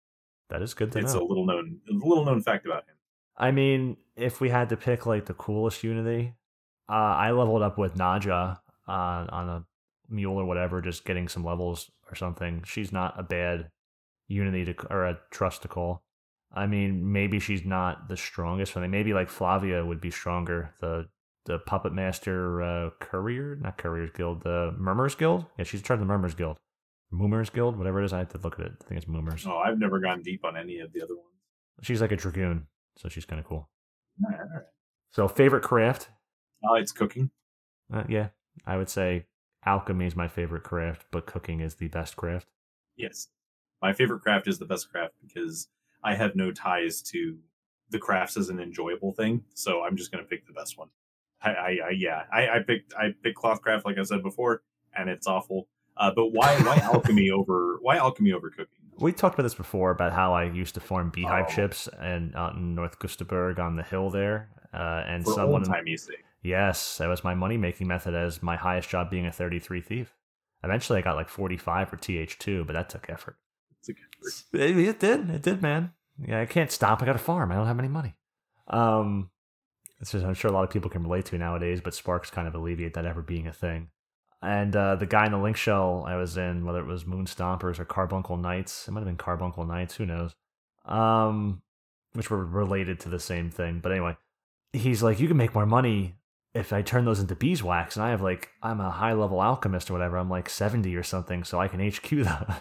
That 0.48 0.62
is 0.62 0.72
good 0.72 0.92
to 0.92 0.98
It's 0.98 1.12
know. 1.14 1.20
a 1.20 1.26
little 1.26 1.44
known 1.44 1.80
a 1.90 1.92
little 1.92 2.24
known 2.24 2.40
fact 2.40 2.64
about 2.64 2.84
him. 2.84 2.94
I 3.36 3.50
mean, 3.50 3.96
if 4.16 4.40
we 4.40 4.48
had 4.48 4.68
to 4.70 4.76
pick 4.76 5.06
like 5.06 5.26
the 5.26 5.34
coolest 5.34 5.84
Unity, 5.84 6.34
uh, 6.88 6.92
I 6.92 7.30
leveled 7.32 7.62
up 7.62 7.78
with 7.78 7.96
Naja 7.96 8.58
uh, 8.88 8.90
on 8.90 9.48
a 9.48 9.64
mule 10.08 10.36
or 10.36 10.44
whatever, 10.44 10.80
just 10.80 11.04
getting 11.04 11.28
some 11.28 11.44
levels 11.44 11.90
or 12.10 12.14
something. 12.14 12.62
She's 12.64 12.92
not 12.92 13.18
a 13.18 13.22
bad 13.22 13.70
Unity 14.28 14.72
to 14.72 14.92
or 14.92 15.06
a 15.06 15.18
trust 15.30 15.62
to 15.62 15.68
call. 15.68 16.02
I 16.52 16.66
mean, 16.66 17.12
maybe 17.12 17.40
she's 17.40 17.64
not 17.64 18.08
the 18.08 18.16
strongest 18.16 18.72
for 18.72 18.80
me. 18.80 18.88
Maybe 18.88 19.12
like 19.14 19.28
Flavia 19.28 19.84
would 19.84 20.00
be 20.00 20.10
stronger. 20.10 20.74
The 20.80 21.08
the 21.48 21.58
Puppet 21.58 21.92
Master 21.92 22.62
uh, 22.62 22.90
Courier, 23.00 23.56
not 23.56 23.78
Courier's 23.78 24.10
Guild, 24.10 24.42
the 24.42 24.72
Murmurs 24.78 25.14
Guild. 25.16 25.46
Yeah, 25.58 25.64
she's 25.64 25.80
in 25.80 25.84
charge 25.84 25.96
of 25.96 26.06
the 26.06 26.12
Murmurs 26.12 26.34
Guild. 26.34 26.58
Moomers 27.12 27.50
Guild, 27.50 27.76
whatever 27.78 28.02
it 28.02 28.04
is. 28.04 28.12
I 28.12 28.18
have 28.18 28.28
to 28.28 28.38
look 28.38 28.60
at 28.60 28.66
it. 28.66 28.72
I 28.82 28.84
think 28.84 29.00
it's 29.00 29.10
Moomers. 29.10 29.46
Oh, 29.46 29.56
I've 29.56 29.78
never 29.78 29.98
gone 29.98 30.22
deep 30.22 30.44
on 30.44 30.56
any 30.58 30.78
of 30.80 30.92
the 30.92 31.02
other 31.02 31.14
ones. 31.16 31.26
She's 31.80 32.02
like 32.02 32.12
a 32.12 32.16
dragoon, 32.16 32.66
so 32.96 33.08
she's 33.08 33.24
kind 33.24 33.40
of 33.40 33.46
cool. 33.46 33.68
All 34.24 34.30
right, 34.30 34.38
all 34.40 34.46
right. 34.54 34.64
So 35.10 35.26
favorite 35.26 35.62
craft, 35.62 36.10
Uh, 36.62 36.74
it's 36.74 36.92
cooking. 36.92 37.30
Uh, 37.92 38.04
yeah, 38.08 38.28
I 38.66 38.76
would 38.76 38.90
say 38.90 39.24
alchemy 39.64 40.04
is 40.06 40.14
my 40.14 40.28
favorite 40.28 40.64
craft, 40.64 41.06
but 41.10 41.24
cooking 41.24 41.60
is 41.60 41.76
the 41.76 41.88
best 41.88 42.14
craft. 42.16 42.48
Yes, 42.96 43.28
my 43.80 43.94
favorite 43.94 44.20
craft 44.20 44.46
is 44.48 44.58
the 44.58 44.66
best 44.66 44.90
craft 44.90 45.14
because 45.26 45.68
I 46.04 46.14
have 46.14 46.36
no 46.36 46.52
ties 46.52 47.00
to 47.02 47.38
the 47.88 47.98
crafts 47.98 48.36
as 48.36 48.50
an 48.50 48.60
enjoyable 48.60 49.12
thing. 49.12 49.44
So 49.54 49.82
I'm 49.82 49.96
just 49.96 50.12
gonna 50.12 50.24
pick 50.24 50.46
the 50.46 50.52
best 50.52 50.76
one. 50.76 50.88
I, 51.42 51.50
I, 51.50 51.78
I 51.86 51.90
yeah, 51.90 52.22
I, 52.32 52.48
I 52.48 52.58
picked 52.66 52.94
I 52.94 53.14
picked 53.22 53.38
Clothcraft 53.38 53.84
like 53.84 53.98
I 53.98 54.02
said 54.02 54.22
before, 54.22 54.62
and 54.96 55.08
it's 55.08 55.26
awful. 55.26 55.68
Uh, 55.96 56.10
but 56.14 56.26
why 56.32 56.56
why 56.62 56.76
alchemy 56.82 57.30
over 57.30 57.78
why 57.82 57.96
alchemy 57.96 58.32
over 58.32 58.50
cooking? 58.50 58.66
We 59.00 59.12
talked 59.12 59.34
about 59.34 59.44
this 59.44 59.54
before 59.54 59.90
about 59.92 60.12
how 60.12 60.32
I 60.32 60.44
used 60.44 60.74
to 60.74 60.80
farm 60.80 61.10
beehive 61.10 61.46
Oh. 61.48 61.54
chips 61.54 61.88
and 62.00 62.34
out 62.34 62.54
in 62.54 62.74
North 62.74 62.98
Gustaberg 62.98 63.58
on 63.60 63.76
the 63.76 63.84
hill 63.84 64.10
there, 64.10 64.48
uh, 64.74 65.04
and 65.06 65.24
For 65.24 65.34
someone 65.34 65.62
timey 65.62 65.96
sake. 65.96 66.24
yes, 66.42 66.98
that 66.98 67.06
was 67.08 67.22
my 67.22 67.34
money 67.34 67.56
making 67.56 67.86
method 67.86 68.14
as 68.14 68.42
my 68.42 68.56
highest 68.56 68.88
job 68.88 69.08
being 69.10 69.26
a 69.26 69.32
thirty 69.32 69.60
three 69.60 69.80
thief. 69.80 70.14
Eventually, 70.64 70.98
I 70.98 71.02
got 71.02 71.14
like 71.14 71.28
forty 71.28 71.56
five 71.56 71.88
for 71.88 71.96
TH 71.96 72.38
two, 72.40 72.64
but 72.64 72.72
that 72.72 72.88
took 72.88 73.08
effort. 73.08 73.36
Good. 73.86 73.96
It, 74.60 74.76
it 74.78 74.98
did. 75.00 75.30
It 75.30 75.42
did, 75.42 75.62
man. 75.62 75.92
Yeah, 76.20 76.40
I 76.40 76.46
can't 76.46 76.70
stop. 76.72 77.00
I 77.00 77.06
got 77.06 77.14
a 77.14 77.20
farm. 77.20 77.52
I 77.52 77.54
don't 77.54 77.68
have 77.68 77.78
any 77.78 77.86
money. 77.88 78.16
Um, 78.66 79.30
it's 80.00 80.12
just 80.12 80.24
I'm 80.24 80.34
sure 80.34 80.50
a 80.50 80.54
lot 80.54 80.64
of 80.64 80.70
people 80.70 80.90
can 80.90 81.02
relate 81.02 81.24
to 81.26 81.38
nowadays, 81.38 81.80
but 81.80 81.94
Sparks 81.94 82.30
kind 82.30 82.46
of 82.48 82.54
alleviate 82.54 82.94
that 82.94 83.04
ever 83.06 83.22
being 83.22 83.46
a 83.46 83.52
thing. 83.52 83.88
And 84.40 84.74
uh, 84.76 84.94
the 84.94 85.06
guy 85.06 85.26
in 85.26 85.32
the 85.32 85.38
link 85.38 85.56
shell 85.56 86.04
I 86.06 86.14
was 86.16 86.36
in, 86.36 86.64
whether 86.64 86.78
it 86.78 86.86
was 86.86 87.04
Moon 87.06 87.26
Stompers 87.26 87.78
or 87.80 87.84
Carbuncle 87.84 88.36
Knights, 88.36 88.86
it 88.86 88.92
might 88.92 89.00
have 89.00 89.08
been 89.08 89.16
Carbuncle 89.16 89.64
Knights, 89.64 89.96
who 89.96 90.06
knows? 90.06 90.34
Um, 90.84 91.62
which 92.12 92.30
were 92.30 92.44
related 92.44 93.00
to 93.00 93.08
the 93.08 93.18
same 93.18 93.50
thing. 93.50 93.80
But 93.80 93.90
anyway, 93.92 94.16
he's 94.72 95.02
like, 95.02 95.18
you 95.18 95.26
can 95.26 95.36
make 95.36 95.54
more 95.54 95.66
money 95.66 96.14
if 96.54 96.72
I 96.72 96.82
turn 96.82 97.04
those 97.04 97.18
into 97.20 97.34
beeswax. 97.34 97.96
And 97.96 98.04
I 98.04 98.10
have 98.10 98.22
like, 98.22 98.50
I'm 98.62 98.80
a 98.80 98.90
high 98.90 99.12
level 99.12 99.40
alchemist 99.40 99.90
or 99.90 99.94
whatever. 99.94 100.16
I'm 100.16 100.30
like 100.30 100.48
70 100.48 100.94
or 100.94 101.02
something, 101.02 101.42
so 101.42 101.60
I 101.60 101.66
can 101.68 101.80
HQ 101.80 102.08
them. 102.10 102.54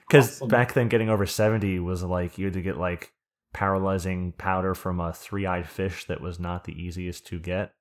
Because 0.00 0.38
Awesome. 0.38 0.48
back 0.48 0.74
then, 0.74 0.88
getting 0.88 1.08
over 1.08 1.26
70 1.26 1.78
was 1.78 2.02
like, 2.02 2.38
you 2.38 2.46
had 2.46 2.54
to 2.54 2.62
get 2.62 2.76
like 2.76 3.12
paralyzing 3.52 4.32
powder 4.38 4.74
from 4.74 5.00
a 5.00 5.12
three 5.12 5.46
eyed 5.46 5.68
fish 5.68 6.04
that 6.06 6.20
was 6.20 6.38
not 6.38 6.64
the 6.64 6.72
easiest 6.72 7.26
to 7.28 7.38
get. 7.38 7.72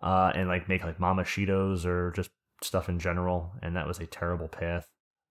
Uh, 0.00 0.30
and 0.34 0.48
like 0.48 0.68
make 0.68 0.84
like 0.84 0.98
mamashitos 0.98 1.84
or 1.84 2.12
just 2.12 2.30
stuff 2.62 2.88
in 2.88 2.98
general. 2.98 3.52
And 3.62 3.76
that 3.76 3.86
was 3.86 3.98
a 3.98 4.06
terrible 4.06 4.48
path. 4.48 4.86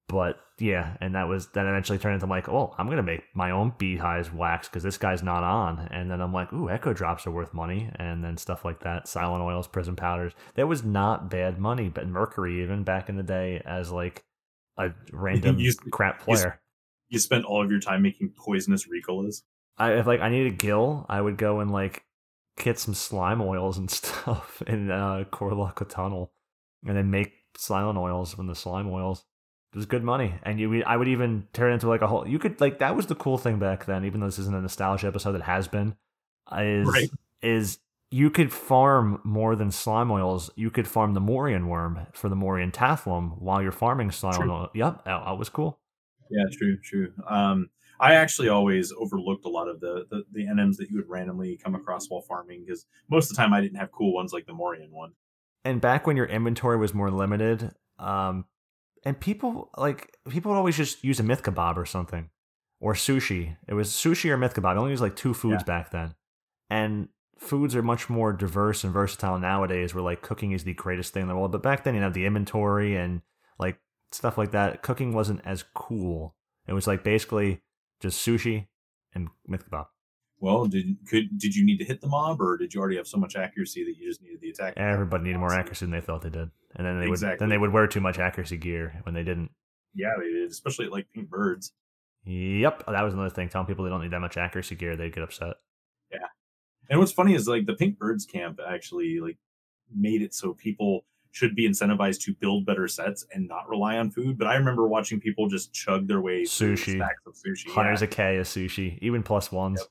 But 0.10 0.38
yeah, 0.58 0.96
and 1.02 1.16
that 1.16 1.28
was 1.28 1.48
then 1.48 1.68
eventually 1.68 1.98
turned 1.98 2.14
into 2.16 2.28
like, 2.28 2.48
oh, 2.48 2.74
I'm 2.78 2.88
gonna 2.88 3.04
make 3.04 3.24
my 3.34 3.52
own 3.52 3.74
beehives 3.78 4.32
wax 4.32 4.70
because 4.70 4.84
this 4.84 4.98
guy's 4.98 5.22
not 5.22 5.44
on. 5.44 5.90
And 5.92 6.10
then 6.10 6.22
I'm 6.22 6.32
like, 6.32 6.54
ooh, 6.54 6.70
echo 6.70 6.94
drops 6.94 7.28
are 7.28 7.32
worth 7.32 7.54
money, 7.54 7.90
and 7.96 8.24
then 8.24 8.38
stuff 8.38 8.64
like 8.64 8.80
that, 8.82 9.10
silent 9.10 9.44
oils, 9.44 9.68
prism 9.68 9.98
powders. 9.98 10.32
That 10.56 10.68
was 10.68 10.84
not 10.84 11.30
bad 11.30 11.60
money, 11.60 11.90
but 11.90 12.08
mercury 12.08 12.64
even 12.64 12.84
back 12.84 13.10
in 13.10 13.18
the 13.18 13.24
day 13.24 13.62
as 13.66 13.92
like 13.92 14.24
a 14.78 14.92
random 15.12 15.60
You- 15.60 15.74
crap 15.92 16.22
player. 16.22 16.62
You 17.10 17.20
spend 17.20 17.44
all 17.44 17.62
of 17.64 17.70
your 17.70 17.80
time 17.82 18.02
making 18.02 18.34
poisonous 18.38 18.88
Ricolas. 18.88 19.42
I 19.78 19.94
if 19.94 20.08
like 20.08 20.22
I 20.22 20.30
needed 20.30 20.54
a 20.54 20.56
gil, 20.56 21.06
I 21.10 21.22
would 21.22 21.38
go 21.38 21.60
and 21.60 21.72
like 21.72 22.04
get 22.58 22.80
some 22.80 22.94
slime 22.94 23.42
oils 23.42 23.78
and 23.78 23.90
stuff 23.92 24.62
in 24.66 24.92
uh 24.92 25.26
Korroloka 25.32 25.88
Tunnel, 25.88 26.32
and 26.86 26.96
then 26.98 27.12
make 27.12 27.34
silent 27.56 27.98
oils 27.98 28.34
from 28.34 28.48
the 28.48 28.56
slime 28.56 28.88
oils. 28.88 29.24
It 29.74 29.78
was 29.78 29.86
good 29.86 30.04
money, 30.04 30.34
and 30.44 30.60
you 30.60 30.84
I 30.86 30.98
would 30.98 31.08
even 31.08 31.48
turn 31.54 31.72
it 31.72 31.76
into 31.76 31.90
like 31.90 32.02
a 32.02 32.08
whole. 32.08 32.28
You 32.28 32.40
could 32.40 32.60
like 32.62 32.80
that 32.80 32.96
was 32.96 33.08
the 33.08 33.16
cool 33.16 33.38
thing 33.38 33.60
back 33.60 33.86
then. 33.86 34.06
Even 34.06 34.20
though 34.20 34.28
this 34.28 34.40
isn't 34.40 34.56
a 34.56 34.62
nostalgia 34.62 35.08
episode, 35.08 35.34
that 35.34 35.42
has 35.44 35.68
been 35.68 35.96
is 36.52 36.88
Right. 36.88 37.10
is 37.42 37.80
you 38.10 38.30
could 38.30 38.54
farm 38.54 39.20
more 39.24 39.56
than 39.56 39.70
slime 39.70 40.10
oils. 40.10 40.50
You 40.56 40.72
could 40.72 40.88
farm 40.88 41.14
the 41.14 41.20
Morion 41.20 41.68
worm 41.68 42.08
for 42.14 42.30
the 42.30 42.36
Morion 42.36 42.72
Tathlum 42.72 43.38
while 43.40 43.62
you're 43.62 43.74
farming 43.74 44.12
slime 44.12 44.42
True. 44.42 44.52
oil. 44.52 44.70
Yep, 44.74 45.04
that, 45.04 45.26
that 45.26 45.38
was 45.38 45.50
cool. 45.50 45.80
Yeah, 46.30 46.46
true, 46.58 46.78
true. 46.82 47.12
Um, 47.28 47.70
I 48.00 48.14
actually 48.16 48.50
always 48.50 48.94
overlooked 48.98 49.46
a 49.46 49.50
lot 49.50 49.68
of 49.68 49.80
the, 49.80 50.06
the 50.10 50.24
the 50.32 50.46
NMs 50.46 50.78
that 50.78 50.90
you 50.90 50.98
would 50.98 51.10
randomly 51.10 51.58
come 51.58 51.76
across 51.76 52.10
while 52.10 52.22
farming 52.22 52.64
because 52.66 52.86
most 53.10 53.30
of 53.30 53.36
the 53.36 53.42
time 53.42 53.54
I 53.54 53.62
didn't 53.62 53.78
have 53.78 53.92
cool 53.92 54.14
ones 54.14 54.34
like 54.34 54.46
the 54.46 54.54
Morion 54.54 54.92
one. 54.92 55.14
and 55.66 55.82
back 55.82 56.06
when 56.08 56.18
your 56.18 56.26
inventory 56.28 56.78
was 56.78 56.94
more 56.94 57.10
limited, 57.12 57.72
um, 58.00 58.46
and 59.04 59.20
people 59.20 59.70
like 59.78 60.16
people 60.30 60.52
would 60.52 60.58
always 60.58 60.78
just 60.78 61.04
use 61.04 61.20
a 61.20 61.24
mithkabob 61.24 61.78
or 61.78 61.86
something, 61.86 62.30
or 62.80 62.94
sushi. 62.94 63.58
It 63.68 63.74
was 63.74 63.90
sushi 63.90 64.30
or 64.30 64.38
mithkabob. 64.38 64.74
I 64.74 64.78
only 64.78 64.92
used 64.92 65.02
like 65.02 65.16
two 65.16 65.34
foods 65.34 65.64
back 65.64 65.92
then, 65.92 66.16
and 66.70 67.10
foods 67.38 67.76
are 67.76 67.84
much 67.84 68.10
more 68.10 68.34
diverse 68.34 68.84
and 68.84 68.94
versatile 68.94 69.40
nowadays. 69.40 69.94
Where 69.94 70.04
like 70.04 70.22
cooking 70.22 70.52
is 70.52 70.64
the 70.64 70.74
greatest 70.74 71.14
thing 71.14 71.24
in 71.24 71.28
the 71.28 71.36
world, 71.36 71.52
but 71.52 71.64
back 71.64 71.84
then 71.84 71.96
you 71.96 72.02
know 72.02 72.10
the 72.10 72.26
inventory 72.26 72.96
and 72.96 73.22
like 73.60 73.80
stuff 74.12 74.38
like 74.38 74.52
that. 74.52 74.82
Cooking 74.84 75.14
wasn't 75.14 75.42
as 75.46 75.64
cool. 75.74 76.36
It 76.68 76.74
was 76.74 76.88
like 76.88 77.04
basically 77.04 77.62
just 78.02 78.26
sushi 78.26 78.68
and 79.14 79.30
mithkabob. 79.50 79.88
Well, 80.40 80.66
did 80.66 80.98
could 81.10 81.38
did 81.38 81.56
you 81.56 81.66
need 81.66 81.78
to 81.78 81.86
hit 81.86 82.02
the 82.02 82.08
mob 82.08 82.42
or 82.42 82.58
did 82.58 82.74
you 82.74 82.80
already 82.80 82.98
have 82.98 83.08
so 83.08 83.18
much 83.18 83.36
accuracy 83.36 83.84
that 83.84 83.98
you 83.98 84.08
just 84.08 84.22
needed 84.22 84.40
the 84.40 84.50
attack? 84.50 84.76
Everybody 84.78 85.26
needed 85.26 85.40
more 85.40 85.54
accuracy 85.54 85.86
than 85.86 85.92
they 85.92 86.02
thought 86.02 86.22
they 86.22 86.30
did, 86.30 86.52
and 86.76 86.86
then 86.86 87.00
they 87.00 87.08
would 87.08 87.20
then 87.40 87.50
they 87.50 87.58
would 87.58 87.74
wear 87.74 87.88
too 87.88 88.02
much 88.02 88.20
accuracy 88.20 88.58
gear 88.58 89.00
when 89.04 89.16
they 89.16 89.24
didn't. 89.24 89.50
Yeah, 89.96 90.14
they 90.20 90.30
did, 90.30 90.52
especially 90.52 90.86
at, 90.86 90.92
like 90.92 91.08
pink 91.14 91.30
birds. 91.30 91.72
Yep, 92.26 92.84
that 92.88 93.02
was 93.02 93.14
another 93.14 93.32
thing. 93.32 93.50
Telling 93.50 93.66
people 93.66 93.84
they 93.84 93.90
don't 93.90 94.02
need 94.02 94.12
that 94.12 94.20
much 94.20 94.38
accuracy 94.38 94.76
gear, 94.76 94.96
they'd 94.96 95.14
get 95.14 95.24
upset. 95.24 95.56
Yeah, 96.12 96.28
and 96.90 97.00
what's 97.00 97.12
funny 97.12 97.34
is 97.34 97.48
like 97.48 97.66
the 97.66 97.74
pink 97.74 97.98
birds 97.98 98.26
camp 98.26 98.60
actually 98.66 99.20
like 99.20 99.38
made 99.92 100.22
it 100.22 100.36
so 100.36 100.54
people 100.54 101.06
should 101.32 101.56
be 101.56 101.68
incentivized 101.68 102.22
to 102.22 102.34
build 102.34 102.66
better 102.66 102.88
sets 102.88 103.26
and 103.32 103.48
not 103.48 103.68
rely 103.70 103.98
on 103.98 104.12
food. 104.12 104.38
But 104.38 104.48
I 104.48 104.56
remember 104.56 104.88
watching 104.88 105.20
people 105.20 105.48
just 105.48 105.74
chug 105.74 106.08
their 106.08 106.22
way 106.22 106.44
Sushi. 106.44 106.96
stacks 106.96 107.22
of 107.26 107.34
sushi. 107.34 107.70
Hunters 107.70 108.02
yeah. 108.02 108.06
a 108.06 108.10
K 108.10 108.38
is 108.38 108.48
sushi, 108.50 108.98
even 109.02 109.24
plus 109.24 109.52
ones. 109.52 109.80
Yep. 109.80 109.90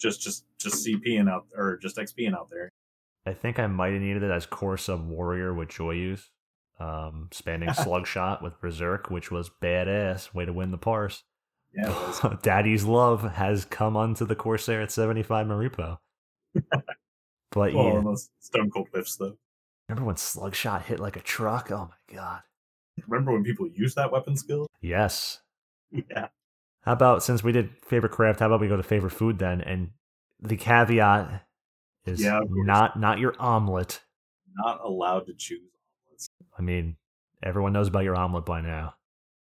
just 0.00 0.20
just 0.20 0.44
just 0.58 0.86
CPing 0.86 1.30
out 1.30 1.46
or 1.56 1.78
just 1.78 1.96
XPing 1.96 2.34
out 2.34 2.48
there. 2.50 2.70
I 3.26 3.32
think 3.32 3.58
I 3.58 3.66
might 3.66 3.92
have 3.92 4.02
needed 4.02 4.22
it 4.22 4.30
as 4.30 4.46
core 4.46 4.76
sub 4.76 5.08
warrior 5.08 5.54
with 5.54 5.70
Joyeuse, 5.70 6.28
um, 6.78 7.28
spanning 7.32 7.72
slug 7.74 8.06
shot 8.06 8.42
with 8.42 8.60
berserk, 8.60 9.10
which 9.10 9.30
was 9.30 9.50
badass. 9.62 10.34
Way 10.34 10.44
to 10.44 10.52
win 10.52 10.70
the 10.70 10.78
parse. 10.78 11.22
Yeah. 11.74 12.36
Daddy's 12.42 12.84
love 12.84 13.22
has 13.34 13.64
come 13.64 13.96
onto 13.96 14.24
the 14.24 14.36
Corsair 14.36 14.82
at 14.82 14.92
seventy 14.92 15.22
five 15.22 15.46
Maripo. 15.46 15.98
but 17.50 17.74
well, 17.74 18.02
yeah, 18.04 18.14
Stone 18.40 18.70
Cold 18.70 18.88
whiffs 18.92 19.16
though. 19.16 19.36
Remember 19.88 20.06
when 20.06 20.16
Slugshot 20.16 20.82
hit 20.82 21.00
like 21.00 21.16
a 21.16 21.20
truck? 21.20 21.70
Oh 21.70 21.90
my 21.90 22.14
god. 22.16 22.42
Remember 23.06 23.32
when 23.32 23.44
people 23.44 23.68
used 23.68 23.96
that 23.96 24.12
weapon 24.12 24.36
skill? 24.36 24.66
Yes, 24.80 25.40
Yeah. 25.90 26.28
How 26.82 26.92
about 26.92 27.22
since 27.22 27.42
we 27.42 27.52
did 27.52 27.70
favorite 27.82 28.12
craft, 28.12 28.40
how 28.40 28.46
about 28.46 28.60
we 28.60 28.68
go 28.68 28.76
to 28.76 28.82
favorite 28.82 29.12
food 29.12 29.38
then? 29.38 29.60
And 29.62 29.90
the 30.40 30.56
caveat 30.56 31.46
is 32.04 32.20
Yeah, 32.20 32.40
not 32.48 32.98
not 32.98 33.18
your 33.18 33.34
omelet. 33.38 34.02
Not 34.56 34.80
allowed 34.84 35.26
to 35.26 35.34
choose 35.34 35.70
omelets. 36.06 36.30
I 36.58 36.62
mean, 36.62 36.96
everyone 37.42 37.72
knows 37.72 37.88
about 37.88 38.04
your 38.04 38.16
omelet 38.16 38.44
by 38.44 38.60
now. 38.60 38.94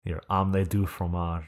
Your 0.03 0.21
omelette 0.29 0.69
du 0.69 0.85
fromage. 0.85 1.45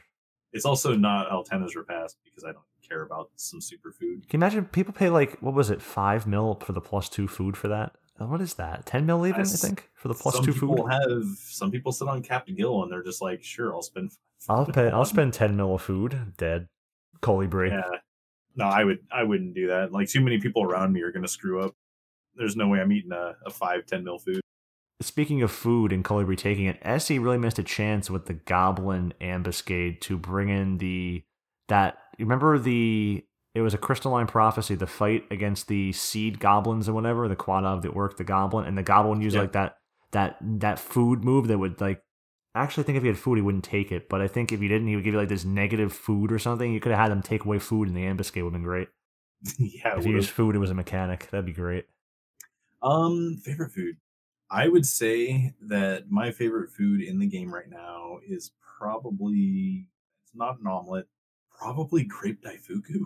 It's 0.52 0.66
also 0.66 0.96
not 0.96 1.30
Altana's 1.30 1.76
Repast 1.76 2.18
because 2.24 2.44
I 2.44 2.52
don't 2.52 2.66
care 2.88 3.02
about 3.04 3.30
some 3.36 3.60
superfood. 3.60 4.28
Can 4.30 4.40
you 4.40 4.40
imagine 4.40 4.66
people 4.66 4.94
pay 4.94 5.10
like 5.10 5.40
what 5.42 5.54
was 5.54 5.70
it, 5.70 5.82
five 5.82 6.26
mil 6.28 6.56
for 6.56 6.74
the 6.74 6.82
plus 6.82 7.10
two 7.10 7.28
food 7.28 7.56
for 7.58 7.68
that? 7.70 7.96
Uh, 8.24 8.28
What 8.28 8.42
is 8.42 8.56
that? 8.56 8.86
Ten 8.86 9.06
mil 9.06 9.26
even, 9.26 9.36
I 9.42 9.44
Yes. 9.44 9.62
think, 9.62 9.90
for 9.96 10.08
the 10.08 10.14
plus 10.14 10.36
some 10.36 10.46
two 10.46 10.54
people 10.54 10.78
food. 10.78 10.92
have 10.92 11.24
some 11.38 11.72
people 11.72 11.92
sit 11.92 12.08
on 12.08 12.22
Captain 12.24 12.56
Gill 12.56 12.84
and 12.84 12.92
they're 12.92 13.04
just 13.04 13.22
like, 13.22 13.44
sure, 13.44 13.74
I'll 13.74 13.82
spend. 13.82 14.12
I'll 14.50 14.66
pay. 14.66 14.90
I'll 14.90 15.06
spend 15.06 15.34
ten 15.34 15.56
mil 15.56 15.76
of 15.76 15.82
food. 15.82 16.34
Dead. 16.38 16.68
Colibri. 17.22 17.70
Yeah, 17.70 18.00
no, 18.56 18.66
I 18.66 18.84
would. 18.84 19.00
I 19.12 19.24
wouldn't 19.24 19.54
do 19.56 19.68
that. 19.68 19.92
Like 19.92 20.10
too 20.10 20.20
many 20.22 20.40
people 20.40 20.64
around 20.64 20.92
me 20.94 21.02
are 21.02 21.12
going 21.12 21.24
to 21.24 21.30
screw 21.30 21.62
up. 21.64 21.74
There's 22.36 22.56
no 22.56 22.68
way 22.68 22.82
I'm 22.82 22.92
eating 22.92 23.12
a, 23.14 23.36
a 23.46 23.50
five 23.50 23.86
ten 23.86 24.04
mil 24.04 24.20
food. 24.20 24.42
Speaking 25.02 25.42
of 25.42 25.52
food 25.52 25.92
and 25.92 26.04
Colibri 26.04 26.38
taking 26.38 26.66
it, 26.66 26.78
SE 26.82 27.18
really 27.20 27.38
missed 27.38 27.60
a 27.60 27.64
chance 27.64 28.10
with 28.10 28.26
the 28.26 28.34
Goblin 28.34 29.14
ambuscade 29.22 30.02
to 30.02 30.18
bring 30.18 30.50
in 30.50 30.78
the 30.80 31.24
that. 31.70 31.98
Remember 32.20 32.58
the? 32.60 33.26
It 33.56 33.62
was 33.62 33.74
a 33.74 33.78
crystalline 33.78 34.28
prophecy, 34.28 34.74
the 34.76 34.88
fight 34.88 35.26
against 35.30 35.68
the 35.68 35.92
seed 35.92 36.40
goblins 36.40 36.88
and 36.88 36.96
whatever, 36.96 37.28
the 37.28 37.36
Quadav 37.36 37.84
that 37.84 37.96
worked 37.96 38.18
the 38.18 38.24
goblin, 38.24 38.66
and 38.66 38.78
the 38.78 38.84
goblin 38.84 39.22
used 39.22 39.36
Yeah. 39.36 39.42
like 39.44 39.52
that 39.54 39.78
that 40.12 40.38
that 40.42 40.80
food 40.80 41.24
move 41.24 41.48
that 41.48 41.58
would 41.58 41.80
like. 41.82 42.02
Actually, 42.56 42.84
I 42.84 42.86
think 42.86 42.98
if 42.98 43.04
he 43.04 43.08
had 43.10 43.18
food, 43.18 43.36
he 43.38 43.42
wouldn't 43.42 43.64
take 43.64 43.92
it. 43.92 44.10
But 44.10 44.22
I 44.22 44.28
think 44.28 44.52
if 44.52 44.60
he 44.60 44.68
didn't, 44.68 44.88
he 44.88 44.96
would 44.96 45.04
give 45.04 45.14
you 45.16 45.20
like 45.20 45.30
this 45.30 45.44
negative 45.46 45.92
food 45.92 46.32
or 46.32 46.38
something. 46.38 46.72
You 46.72 46.80
could 46.80 46.92
have 46.92 47.02
had 47.02 47.12
him 47.12 47.22
take 47.24 47.46
away 47.46 47.58
food, 47.60 47.88
and 47.88 47.98
the 47.98 48.06
ambuscade 48.06 48.44
would 48.44 48.54
have 48.54 48.62
been 48.62 48.64
great. 48.64 48.90
yeah. 49.60 49.98
if 49.98 50.06
you 50.06 50.12
would've- 50.12 50.16
used 50.16 50.30
food, 50.30 50.56
it 50.56 50.60
was 50.60 50.70
a 50.72 50.76
mechanic. 50.76 51.30
That'd 51.32 51.46
be 51.48 51.54
great. 51.54 51.86
Um, 52.82 53.38
favorite 53.44 53.72
food. 53.72 53.98
I 54.52 54.68
would 54.68 54.86
say 54.86 55.54
that 55.62 56.12
my 56.12 56.30
favorite 56.32 56.70
food 56.72 57.02
in 57.02 57.18
the 57.18 57.26
game 57.28 57.52
right 57.54 57.70
now 57.70 58.20
is 58.28 58.52
probably 58.78 59.88
it's 60.24 60.36
not 60.36 60.60
an 60.60 60.68
omelet, 60.68 61.08
probably 61.58 62.04
grape 62.04 62.44
daifuku. 62.44 63.04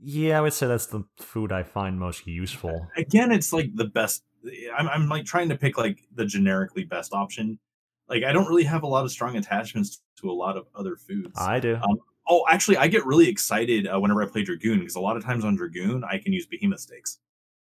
Yeah, 0.00 0.38
I 0.38 0.40
would 0.40 0.52
say 0.52 0.66
that's 0.66 0.86
the 0.86 1.04
food 1.18 1.52
I 1.52 1.62
find 1.62 1.98
most 1.98 2.26
useful. 2.26 2.88
Again, 2.96 3.32
it's 3.32 3.52
like 3.52 3.74
the 3.74 3.86
best. 3.86 4.24
I'm 4.76 4.88
I'm 4.88 5.08
like 5.08 5.24
trying 5.24 5.48
to 5.48 5.56
pick 5.56 5.78
like 5.78 6.00
the 6.14 6.26
generically 6.26 6.84
best 6.84 7.12
option. 7.12 7.58
Like 8.08 8.24
I 8.24 8.32
don't 8.32 8.46
really 8.46 8.64
have 8.64 8.82
a 8.82 8.86
lot 8.86 9.04
of 9.04 9.10
strong 9.10 9.36
attachments 9.36 10.02
to 10.20 10.30
a 10.30 10.32
lot 10.32 10.56
of 10.56 10.66
other 10.74 10.96
foods. 10.96 11.38
I 11.38 11.58
do. 11.60 11.76
Um, 11.76 11.98
oh, 12.28 12.44
actually, 12.50 12.76
I 12.76 12.88
get 12.88 13.06
really 13.06 13.28
excited 13.28 13.86
uh, 13.86 13.98
whenever 13.98 14.22
I 14.22 14.26
play 14.26 14.42
Dragoon 14.42 14.80
because 14.80 14.96
a 14.96 15.00
lot 15.00 15.16
of 15.16 15.24
times 15.24 15.44
on 15.44 15.56
Dragoon 15.56 16.04
I 16.04 16.18
can 16.18 16.32
use 16.32 16.46
behemoth 16.46 16.80
steaks. 16.80 17.18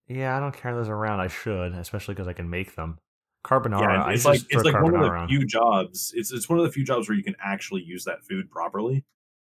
Yeah, 0.08 0.36
I 0.36 0.40
don't 0.40 0.56
carry 0.56 0.76
those 0.76 0.90
around. 0.90 1.20
I 1.20 1.28
should, 1.28 1.74
especially 1.74 2.16
because 2.16 2.28
I 2.28 2.34
can 2.34 2.50
make 2.50 2.76
them. 2.76 2.98
Carbonara. 3.46 3.82
yeah, 3.82 4.10
it's 4.12 4.26
like 4.26 4.42
it's 4.50 4.64
like 4.64 4.82
one 4.82 4.94
of 4.94 5.02
the 5.02 5.26
few 5.28 5.46
jobs. 5.46 6.14
It's 6.16 6.32
it's 6.32 6.48
one 6.48 6.60
of 6.60 6.66
the 6.66 6.72
few 6.72 6.84
jobs 6.84 7.10
where 7.10 7.18
you 7.18 7.24
can 7.24 7.36
actually 7.44 7.82
use 7.82 8.04
that 8.06 8.24
food 8.24 8.52
properly. 8.52 9.04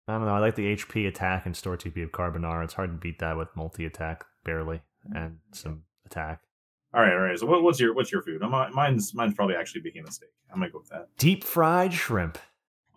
I 0.08 0.14
don't 0.14 0.24
know. 0.26 0.34
I 0.34 0.40
like 0.40 0.56
the 0.56 0.74
HP 0.74 1.06
attack 1.06 1.46
and 1.46 1.56
store 1.56 1.76
TP 1.76 2.02
of 2.02 2.10
carbonara. 2.10 2.64
It's 2.64 2.74
hard 2.74 2.90
to 2.90 2.96
beat 2.96 3.18
that 3.20 3.36
with 3.36 3.48
multi 3.54 3.86
attack, 3.86 4.24
barely, 4.44 4.82
and 5.14 5.38
some 5.52 5.84
attack. 6.06 6.40
All 6.94 7.00
right, 7.00 7.12
all 7.12 7.20
right. 7.20 7.38
So 7.38 7.46
what, 7.46 7.62
what's 7.62 7.80
your 7.80 7.94
what's 7.94 8.12
your 8.12 8.22
food? 8.22 8.42
Uh, 8.42 8.48
Mine's 8.48 9.14
mine's 9.14 9.34
probably 9.34 9.54
actually 9.56 9.80
behemoth 9.82 10.12
steak. 10.14 10.30
I'm 10.52 10.58
gonna 10.60 10.70
go 10.70 10.78
with 10.78 10.88
that. 10.88 11.08
Deep 11.18 11.44
fried 11.44 11.92
shrimp. 11.94 12.38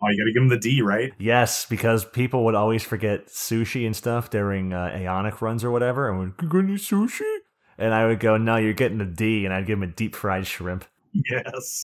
Oh, 0.02 0.08
you 0.08 0.22
gotta 0.22 0.32
give 0.32 0.42
him 0.42 0.48
the 0.48 0.58
D, 0.58 0.82
right? 0.82 1.12
Yes, 1.18 1.64
because 1.64 2.04
people 2.04 2.44
would 2.44 2.54
always 2.54 2.82
forget 2.82 3.28
sushi 3.28 3.86
and 3.86 3.96
stuff 3.96 4.28
during 4.28 4.74
uh, 4.74 4.90
Aeonic 4.94 5.40
runs 5.40 5.64
or 5.64 5.70
whatever, 5.70 6.10
and 6.10 6.18
would 6.18 6.54
any 6.54 6.74
sushi? 6.74 7.36
And 7.78 7.94
I 7.94 8.06
would 8.06 8.20
go, 8.20 8.36
no, 8.36 8.56
you're 8.56 8.74
getting 8.74 8.98
the 8.98 9.06
D," 9.06 9.44
and 9.46 9.54
I'd 9.54 9.66
give 9.66 9.78
them 9.80 9.88
a 9.88 9.92
deep 9.92 10.14
fried 10.14 10.46
shrimp. 10.46 10.84
Yes. 11.30 11.82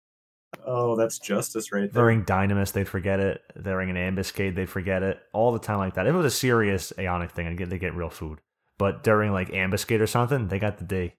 Oh, 0.69 0.97
that's 0.97 1.17
justice 1.17 1.71
right 1.71 1.91
there. 1.91 2.03
During 2.03 2.25
Dynamis, 2.25 2.73
they'd 2.73 2.89
forget 2.89 3.21
it. 3.21 3.41
During 3.59 3.89
an 3.89 3.95
ambuscade, 3.95 4.53
they'd 4.55 4.69
forget 4.69 5.01
it. 5.01 5.17
All 5.31 5.53
the 5.53 5.59
time 5.59 5.77
like 5.77 5.93
that. 5.93 6.07
If 6.07 6.13
it 6.13 6.17
was 6.17 6.25
a 6.25 6.37
serious 6.37 6.91
Aeonic 6.97 7.31
thing, 7.31 7.47
I'd 7.47 7.57
get 7.57 7.69
they 7.69 7.79
get 7.79 7.95
real 7.95 8.09
food. 8.09 8.41
But 8.77 9.01
during 9.01 9.31
like 9.31 9.49
ambuscade 9.49 10.01
or 10.01 10.07
something, 10.07 10.49
they 10.49 10.59
got 10.59 10.77
the 10.77 10.83
D. 10.83 11.13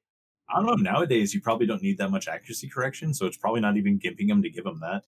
I 0.51 0.57
don't 0.57 0.67
know. 0.67 0.75
Nowadays, 0.75 1.33
you 1.33 1.41
probably 1.41 1.67
don't 1.67 1.83
need 1.83 1.97
that 1.97 2.11
much 2.11 2.29
accuracy 2.29 2.69
correction, 2.69 3.15
so 3.15 3.25
it's 3.25 3.39
probably 3.39 3.63
not 3.63 3.79
even 3.79 3.99
gimping 3.99 4.29
them 4.29 4.43
to 4.43 4.51
give 4.51 4.65
them 4.65 4.81
that. 4.81 5.05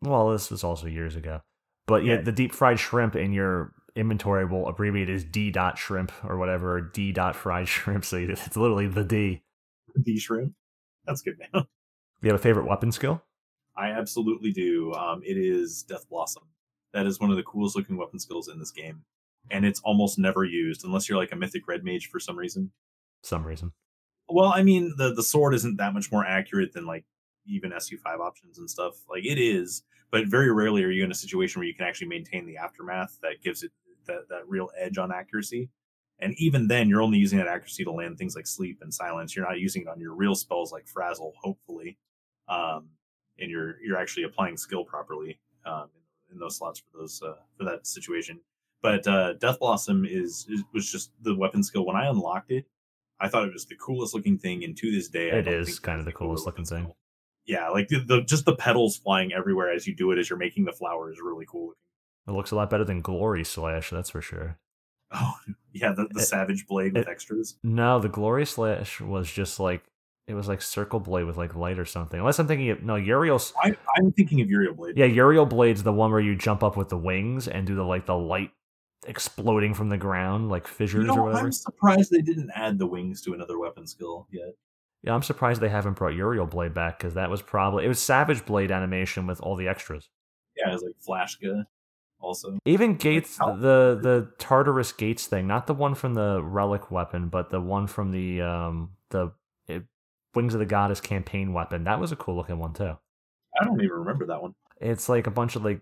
Well, 0.00 0.30
this 0.30 0.50
was 0.50 0.62
also 0.62 0.86
years 0.86 1.16
ago. 1.16 1.42
But 1.86 2.04
yeah, 2.04 2.20
the 2.20 2.32
deep 2.32 2.52
fried 2.52 2.78
shrimp 2.78 3.16
in 3.16 3.32
your 3.32 3.72
inventory 3.96 4.44
will 4.44 4.68
abbreviate 4.68 5.10
as 5.10 5.24
D 5.24 5.50
dot 5.50 5.76
shrimp 5.76 6.12
or 6.24 6.38
whatever, 6.38 6.76
or 6.76 6.80
D 6.80 7.10
dot 7.10 7.34
fried 7.34 7.66
shrimp. 7.68 8.04
So 8.04 8.16
it's 8.16 8.56
literally 8.56 8.86
the 8.86 9.04
D. 9.04 9.42
D 10.00 10.20
shrimp. 10.20 10.54
That's 11.04 11.20
good 11.22 11.34
now. 11.52 11.66
You 12.20 12.30
have 12.30 12.38
a 12.38 12.42
favorite 12.42 12.68
weapon 12.68 12.92
skill? 12.92 13.24
I 13.76 13.88
absolutely 13.90 14.52
do. 14.52 14.92
Um, 14.94 15.22
it 15.24 15.36
is 15.36 15.82
Death 15.82 16.08
Blossom. 16.08 16.44
That 16.92 17.06
is 17.06 17.20
one 17.20 17.30
of 17.30 17.36
the 17.36 17.42
coolest 17.42 17.74
looking 17.74 17.96
weapon 17.96 18.18
skills 18.18 18.48
in 18.48 18.58
this 18.58 18.70
game, 18.70 19.02
and 19.50 19.64
it's 19.64 19.80
almost 19.80 20.18
never 20.18 20.44
used 20.44 20.84
unless 20.84 21.08
you're 21.08 21.18
like 21.18 21.32
a 21.32 21.36
mythic 21.36 21.66
red 21.66 21.84
mage 21.84 22.08
for 22.08 22.20
some 22.20 22.38
reason. 22.38 22.70
Some 23.22 23.46
reason. 23.46 23.72
Well, 24.28 24.52
I 24.54 24.62
mean, 24.62 24.94
the 24.98 25.14
the 25.14 25.22
sword 25.22 25.54
isn't 25.54 25.76
that 25.78 25.94
much 25.94 26.12
more 26.12 26.24
accurate 26.24 26.72
than 26.72 26.86
like 26.86 27.04
even 27.46 27.72
SU 27.72 27.98
five 27.98 28.20
options 28.20 28.58
and 28.58 28.68
stuff. 28.68 28.94
Like 29.08 29.24
it 29.24 29.38
is, 29.38 29.82
but 30.10 30.26
very 30.26 30.52
rarely 30.52 30.84
are 30.84 30.90
you 30.90 31.04
in 31.04 31.10
a 31.10 31.14
situation 31.14 31.60
where 31.60 31.66
you 31.66 31.74
can 31.74 31.86
actually 31.86 32.08
maintain 32.08 32.46
the 32.46 32.58
aftermath 32.58 33.18
that 33.22 33.42
gives 33.42 33.62
it 33.62 33.72
that 34.06 34.28
that 34.28 34.48
real 34.48 34.70
edge 34.78 34.98
on 34.98 35.12
accuracy. 35.12 35.70
And 36.18 36.34
even 36.38 36.68
then, 36.68 36.88
you're 36.88 37.02
only 37.02 37.18
using 37.18 37.38
that 37.38 37.48
accuracy 37.48 37.82
to 37.84 37.90
land 37.90 38.16
things 38.16 38.36
like 38.36 38.46
sleep 38.46 38.78
and 38.80 38.94
silence. 38.94 39.34
You're 39.34 39.48
not 39.48 39.58
using 39.58 39.82
it 39.82 39.88
on 39.88 39.98
your 39.98 40.14
real 40.14 40.36
spells 40.36 40.70
like 40.70 40.86
frazzle, 40.86 41.32
hopefully. 41.42 41.98
Um, 42.48 42.90
and 43.38 43.50
you're 43.50 43.76
you're 43.82 43.98
actually 43.98 44.24
applying 44.24 44.56
skill 44.56 44.84
properly 44.84 45.38
um, 45.66 45.88
in, 46.28 46.34
in 46.34 46.38
those 46.40 46.56
slots 46.56 46.80
for 46.80 46.98
those 46.98 47.22
uh, 47.22 47.34
for 47.56 47.64
that 47.64 47.86
situation. 47.86 48.40
But 48.82 49.06
uh, 49.06 49.34
Death 49.34 49.60
Blossom 49.60 50.04
is, 50.04 50.46
is 50.48 50.62
was 50.74 50.90
just 50.90 51.12
the 51.22 51.34
weapon 51.36 51.62
skill. 51.62 51.86
When 51.86 51.96
I 51.96 52.08
unlocked 52.08 52.50
it, 52.50 52.64
I 53.20 53.28
thought 53.28 53.46
it 53.46 53.52
was 53.52 53.66
the 53.66 53.76
coolest 53.76 54.14
looking 54.14 54.38
thing, 54.38 54.64
and 54.64 54.76
to 54.78 54.90
this 54.90 55.08
day, 55.08 55.30
It 55.30 55.46
is 55.46 55.78
kind 55.78 55.98
of 56.00 56.04
the 56.04 56.12
coolest 56.12 56.46
looking 56.46 56.64
thing. 56.64 56.82
skill. 56.84 56.96
Yeah, 57.44 57.68
like 57.70 57.88
the, 57.88 58.00
the 58.00 58.20
just 58.22 58.44
the 58.44 58.54
petals 58.56 58.96
flying 58.96 59.32
everywhere 59.32 59.72
as 59.72 59.86
you 59.86 59.94
do 59.94 60.10
it 60.12 60.18
as 60.18 60.28
you're 60.30 60.38
making 60.38 60.64
the 60.64 60.72
flower 60.72 61.10
is 61.12 61.18
really 61.20 61.46
cool. 61.48 61.74
It 62.28 62.30
looks 62.32 62.50
a 62.52 62.56
lot 62.56 62.70
better 62.70 62.84
than 62.84 63.00
Glory 63.00 63.42
Slash, 63.44 63.90
that's 63.90 64.10
for 64.10 64.20
sure. 64.22 64.58
Oh 65.14 65.34
yeah, 65.74 65.92
the, 65.92 66.06
the 66.10 66.20
It- 66.20 66.24
savage 66.24 66.66
blade 66.66 66.94
with 66.94 67.06
extras. 67.06 67.58
No, 67.62 67.98
the 68.00 68.08
Glory 68.08 68.46
Slash 68.46 68.98
was 69.00 69.30
just 69.30 69.60
like 69.60 69.82
it 70.26 70.34
was 70.34 70.48
like 70.48 70.62
Circle 70.62 71.00
Blade 71.00 71.24
with 71.24 71.36
like 71.36 71.54
light 71.54 71.78
or 71.78 71.84
something. 71.84 72.20
Unless 72.20 72.38
I'm 72.38 72.46
thinking 72.46 72.70
of 72.70 72.82
no 72.82 72.96
Uriel's 72.96 73.52
I, 73.62 73.74
I'm 73.96 74.12
thinking 74.12 74.40
of 74.40 74.48
Uriel 74.48 74.74
Blade. 74.74 74.96
Yeah, 74.96 75.06
Uriel 75.06 75.46
Blade's 75.46 75.82
the 75.82 75.92
one 75.92 76.10
where 76.10 76.20
you 76.20 76.36
jump 76.36 76.62
up 76.62 76.76
with 76.76 76.88
the 76.88 76.96
wings 76.96 77.48
and 77.48 77.66
do 77.66 77.74
the 77.74 77.84
like 77.84 78.06
the 78.06 78.16
light 78.16 78.50
exploding 79.06 79.74
from 79.74 79.88
the 79.88 79.96
ground, 79.96 80.48
like 80.48 80.66
fissures 80.66 81.06
You 81.06 81.08
know, 81.08 81.18
or 81.18 81.24
whatever. 81.24 81.46
I'm 81.46 81.52
surprised 81.52 82.10
they 82.10 82.22
didn't 82.22 82.50
add 82.54 82.78
the 82.78 82.86
wings 82.86 83.20
to 83.22 83.34
another 83.34 83.58
weapon 83.58 83.86
skill 83.86 84.28
yet. 84.30 84.54
Yeah, 85.02 85.14
I'm 85.14 85.22
surprised 85.22 85.60
they 85.60 85.68
haven't 85.68 85.94
brought 85.94 86.14
Uriel 86.14 86.46
Blade 86.46 86.74
back 86.74 86.98
because 86.98 87.14
that 87.14 87.28
was 87.28 87.42
probably 87.42 87.84
it 87.84 87.88
was 87.88 88.00
Savage 88.00 88.44
Blade 88.46 88.70
animation 88.70 89.26
with 89.26 89.40
all 89.40 89.56
the 89.56 89.66
extras. 89.66 90.08
Yeah, 90.56 90.70
it 90.70 90.72
was 90.72 90.82
like 90.82 90.94
Flashka 91.28 91.64
also. 92.20 92.58
Even 92.64 92.94
Gates, 92.94 93.38
the 93.38 93.98
the 94.00 94.30
Tartarus 94.38 94.92
Gates 94.92 95.26
thing, 95.26 95.48
not 95.48 95.66
the 95.66 95.74
one 95.74 95.96
from 95.96 96.14
the 96.14 96.40
relic 96.40 96.92
weapon, 96.92 97.28
but 97.28 97.50
the 97.50 97.60
one 97.60 97.88
from 97.88 98.12
the 98.12 98.42
um 98.42 98.90
the 99.10 99.32
Wings 100.34 100.54
of 100.54 100.60
the 100.60 100.66
Goddess 100.66 101.00
campaign 101.00 101.52
weapon. 101.52 101.84
That 101.84 102.00
was 102.00 102.12
a 102.12 102.16
cool 102.16 102.36
looking 102.36 102.58
one 102.58 102.72
too. 102.72 102.96
I 103.60 103.64
don't 103.64 103.80
even 103.80 103.96
remember 103.96 104.26
that 104.26 104.42
one. 104.42 104.54
It's 104.80 105.08
like 105.08 105.26
a 105.26 105.30
bunch 105.30 105.56
of 105.56 105.64
like 105.64 105.80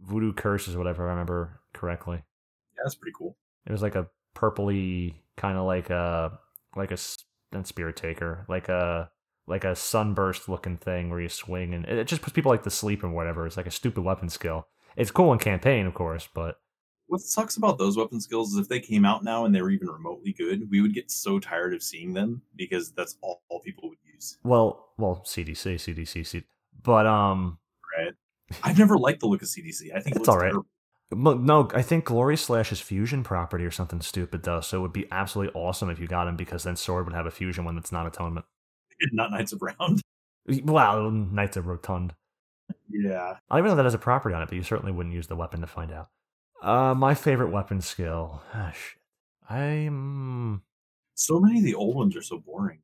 voodoo 0.00 0.32
curses, 0.32 0.74
or 0.74 0.78
whatever 0.78 1.06
I 1.06 1.10
remember 1.10 1.60
correctly. 1.72 2.16
Yeah, 2.16 2.82
that's 2.84 2.96
pretty 2.96 3.14
cool. 3.16 3.36
It 3.66 3.72
was 3.72 3.82
like 3.82 3.94
a 3.94 4.08
purpley 4.34 5.14
kind 5.36 5.56
of 5.56 5.66
like 5.66 5.90
a 5.90 6.38
like 6.76 6.90
a 6.90 6.98
not 7.52 7.66
spirit 7.66 7.96
taker, 7.96 8.44
like 8.48 8.68
a 8.68 9.10
like 9.46 9.64
a 9.64 9.74
sunburst 9.74 10.48
looking 10.48 10.76
thing 10.76 11.10
where 11.10 11.20
you 11.20 11.28
swing 11.28 11.74
and 11.74 11.84
it 11.84 11.98
it 11.98 12.06
just 12.06 12.22
puts 12.22 12.34
people 12.34 12.50
like 12.50 12.62
to 12.62 12.70
sleep 12.70 13.02
and 13.02 13.14
whatever. 13.14 13.46
It's 13.46 13.56
like 13.56 13.66
a 13.66 13.70
stupid 13.70 14.02
weapon 14.02 14.28
skill. 14.28 14.66
It's 14.96 15.10
cool 15.10 15.32
in 15.32 15.38
campaign, 15.38 15.86
of 15.86 15.94
course, 15.94 16.28
but 16.34 16.56
What 17.12 17.20
sucks 17.20 17.58
about 17.58 17.76
those 17.76 17.98
weapon 17.98 18.22
skills 18.22 18.52
is 18.54 18.58
if 18.58 18.68
they 18.70 18.80
came 18.80 19.04
out 19.04 19.22
now 19.22 19.44
and 19.44 19.54
they 19.54 19.60
were 19.60 19.68
even 19.70 19.88
remotely 19.88 20.32
good, 20.32 20.70
we 20.70 20.80
would 20.80 20.94
get 20.94 21.10
so 21.10 21.38
tired 21.38 21.74
of 21.74 21.82
seeing 21.82 22.14
them 22.14 22.40
because 22.56 22.90
that's 22.92 23.18
all, 23.20 23.42
all 23.50 23.60
people 23.60 23.90
would 23.90 23.98
use. 24.14 24.38
well, 24.44 24.88
well, 24.96 25.22
CDC, 25.26 25.74
CDC, 25.74 26.26
C- 26.26 26.44
but 26.82 27.06
um, 27.06 27.58
Right? 27.98 28.14
I've 28.62 28.78
never 28.78 28.96
liked 28.96 29.20
the 29.20 29.26
look 29.26 29.42
of 29.42 29.48
CDC. 29.48 29.94
I 29.94 30.00
think 30.00 30.16
it 30.16 30.20
It's 30.20 30.26
looks 30.26 30.28
alright. 30.30 30.52
terrible. 31.10 31.44
no, 31.44 31.68
I 31.74 31.82
think 31.82 32.06
Glory 32.06 32.38
Slash 32.38 32.72
is 32.72 32.80
fusion 32.80 33.22
property 33.22 33.66
or 33.66 33.70
something 33.70 34.00
stupid 34.00 34.42
though. 34.44 34.62
So 34.62 34.78
it 34.78 34.80
would 34.80 34.94
be 34.94 35.06
absolutely 35.12 35.52
awesome 35.60 35.90
if 35.90 35.98
you 35.98 36.06
got 36.06 36.26
him 36.28 36.36
because 36.36 36.62
then 36.64 36.76
Sword 36.76 37.04
would 37.04 37.14
have 37.14 37.26
a 37.26 37.30
fusion 37.30 37.66
one 37.66 37.74
that's 37.74 37.92
not 37.92 38.06
Atonement. 38.06 38.46
not 39.12 39.30
Knights 39.30 39.52
of 39.52 39.60
Round. 39.60 40.00
Wow, 40.64 41.10
Knights 41.10 41.58
of 41.58 41.66
Rotund. 41.66 42.14
Yeah. 42.88 43.36
I 43.50 43.56
don't 43.56 43.66
even 43.66 43.70
know 43.72 43.76
that 43.76 43.84
has 43.84 43.92
a 43.92 43.98
property 43.98 44.34
on 44.34 44.40
it, 44.40 44.46
but 44.48 44.54
you 44.56 44.62
certainly 44.62 44.92
wouldn't 44.92 45.14
use 45.14 45.26
the 45.26 45.36
weapon 45.36 45.60
to 45.60 45.66
find 45.66 45.92
out. 45.92 46.08
Uh, 46.62 46.94
my 46.94 47.14
favorite 47.14 47.50
weapon 47.50 47.80
skill. 47.80 48.40
Ah. 48.54 48.72
I'm. 49.50 50.62
So 51.14 51.38
many 51.40 51.58
of 51.58 51.64
the 51.64 51.74
old 51.74 51.94
ones 51.94 52.16
are 52.16 52.22
so 52.22 52.38
boring. 52.38 52.78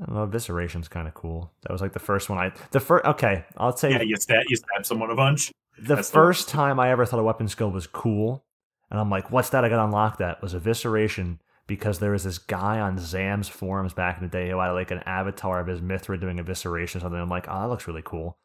I 0.00 0.06
don't 0.06 0.14
know. 0.14 0.26
Evisceration's 0.26 0.88
kind 0.88 1.06
of 1.06 1.14
cool. 1.14 1.52
That 1.62 1.72
was 1.72 1.80
like 1.80 1.92
the 1.92 1.98
first 1.98 2.30
one 2.30 2.38
I. 2.38 2.52
The 2.70 2.80
first. 2.80 3.04
Okay, 3.04 3.44
I'll 3.56 3.76
say 3.76 3.90
Yeah, 3.90 4.02
you 4.02 4.16
stab 4.16 4.44
you 4.48 4.56
stab 4.56 4.86
someone 4.86 5.10
a 5.10 5.14
bunch. 5.16 5.52
the 5.78 5.96
that's 5.96 6.08
the 6.10 6.14
first 6.14 6.48
time 6.48 6.80
I 6.80 6.90
ever 6.90 7.04
thought 7.04 7.20
a 7.20 7.24
weapon 7.24 7.48
skill 7.48 7.70
was 7.70 7.86
cool, 7.86 8.44
and 8.90 8.98
I'm 8.98 9.10
like, 9.10 9.30
what's 9.30 9.50
that? 9.50 9.64
I 9.64 9.68
got 9.68 9.76
to 9.76 9.84
unlock 9.84 10.18
that. 10.18 10.40
Was 10.40 10.54
Evisceration 10.54 11.38
because 11.66 11.98
there 11.98 12.10
was 12.10 12.24
this 12.24 12.38
guy 12.38 12.80
on 12.80 12.98
Zam's 12.98 13.48
forums 13.48 13.94
back 13.94 14.18
in 14.18 14.22
the 14.22 14.28
day 14.28 14.50
who 14.50 14.58
had 14.60 14.70
like 14.70 14.90
an 14.90 15.00
avatar 15.06 15.60
of 15.60 15.66
his 15.66 15.80
Mithra 15.80 16.18
doing 16.18 16.38
Evisceration 16.38 16.96
or 16.96 17.00
something. 17.00 17.20
I'm 17.20 17.28
like, 17.30 17.46
oh, 17.48 17.60
that 17.60 17.68
looks 17.68 17.86
really 17.86 18.02
cool. 18.04 18.38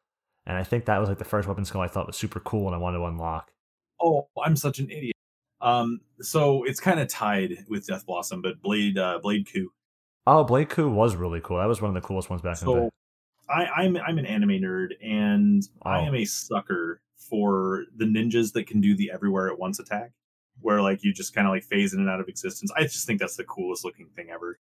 And 0.45 0.57
I 0.57 0.63
think 0.63 0.85
that 0.85 0.97
was 0.99 1.09
like 1.09 1.17
the 1.17 1.25
first 1.25 1.47
weapon 1.47 1.65
skill 1.65 1.81
I 1.81 1.87
thought 1.87 2.07
was 2.07 2.15
super 2.15 2.39
cool 2.39 2.67
and 2.67 2.75
I 2.75 2.79
wanted 2.79 2.97
to 2.97 3.05
unlock. 3.05 3.51
Oh, 4.01 4.27
I'm 4.43 4.55
such 4.55 4.79
an 4.79 4.89
idiot. 4.89 5.15
Um, 5.61 5.99
so 6.21 6.63
it's 6.63 6.79
kind 6.79 6.99
of 6.99 7.07
tied 7.09 7.65
with 7.69 7.85
Death 7.87 8.05
Blossom, 8.05 8.41
but 8.41 8.61
Blade 8.61 8.97
uh, 8.97 9.19
Blade: 9.21 9.47
Ku. 9.51 9.71
Oh, 10.27 10.43
Blade: 10.43 10.69
Ku 10.69 10.89
was 10.89 11.15
really 11.15 11.41
cool. 11.41 11.57
That 11.57 11.67
was 11.67 11.81
one 11.81 11.89
of 11.89 12.01
the 12.01 12.07
coolest 12.07 12.29
ones 12.29 12.41
back 12.41 12.61
in 12.61 12.67
the 12.67 12.73
day. 12.73 12.79
So 12.79 12.89
I, 13.53 13.65
I'm 13.65 13.97
I'm 13.97 14.17
an 14.17 14.25
anime 14.25 14.49
nerd, 14.61 14.91
and 15.03 15.63
I 15.83 15.99
Oh. 15.99 16.05
am 16.05 16.15
a 16.15 16.25
sucker 16.25 17.01
for 17.17 17.85
the 17.95 18.05
ninjas 18.05 18.53
that 18.53 18.67
can 18.67 18.79
do 18.81 18.95
the 18.95 19.11
everywhere 19.11 19.49
at 19.49 19.59
once 19.59 19.79
attack, 19.79 20.11
where 20.61 20.81
like 20.81 21.03
you 21.03 21.13
just 21.13 21.33
kind 21.35 21.45
of 21.45 21.51
like 21.51 21.63
phase 21.63 21.93
in 21.93 21.99
and 21.99 22.09
out 22.09 22.19
of 22.21 22.27
existence. 22.29 22.71
I 22.75 22.83
just 22.83 23.05
think 23.05 23.19
that's 23.19 23.35
the 23.35 23.43
coolest 23.43 23.83
looking 23.83 24.07
thing 24.15 24.29
ever. 24.29 24.59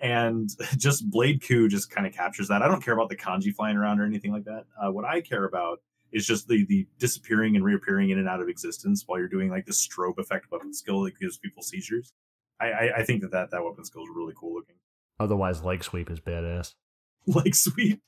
And 0.00 0.50
just 0.78 1.08
Blade: 1.10 1.42
Ku 1.46 1.68
just 1.68 1.90
kind 1.90 2.06
of 2.08 2.12
captures 2.12 2.48
that. 2.48 2.62
I 2.62 2.66
don't 2.68 2.82
care 2.82 2.94
about 2.94 3.08
the 3.08 3.16
kanji 3.16 3.54
flying 3.54 3.76
around 3.76 4.00
or 4.00 4.04
anything 4.04 4.32
like 4.32 4.44
that. 4.44 4.64
Uh, 4.82 4.90
what 4.90 5.04
I 5.04 5.20
care 5.20 5.44
about 5.44 5.80
is 6.12 6.26
just 6.26 6.48
the 6.48 6.64
the 6.66 6.86
disappearing 6.98 7.56
and 7.56 7.64
reappearing 7.64 8.10
in 8.10 8.18
and 8.18 8.28
out 8.28 8.40
of 8.40 8.48
existence 8.48 9.04
while 9.06 9.18
you're 9.18 9.28
doing 9.28 9.50
like 9.50 9.66
the 9.66 9.72
strobe 9.72 10.18
effect 10.18 10.50
weapon 10.50 10.72
skill 10.72 11.02
that 11.02 11.18
gives 11.18 11.38
people 11.38 11.62
seizures. 11.62 12.12
I, 12.60 12.66
I, 12.66 12.92
I 12.98 13.04
think 13.04 13.22
that, 13.22 13.30
that 13.32 13.50
that 13.50 13.64
weapon 13.64 13.84
skill 13.84 14.02
is 14.02 14.08
really 14.14 14.34
cool 14.36 14.54
looking. 14.54 14.76
Otherwise, 15.18 15.62
leg 15.62 15.84
sweep 15.84 16.10
is 16.10 16.20
badass. 16.20 16.74
leg 17.26 17.54
sweep. 17.54 18.00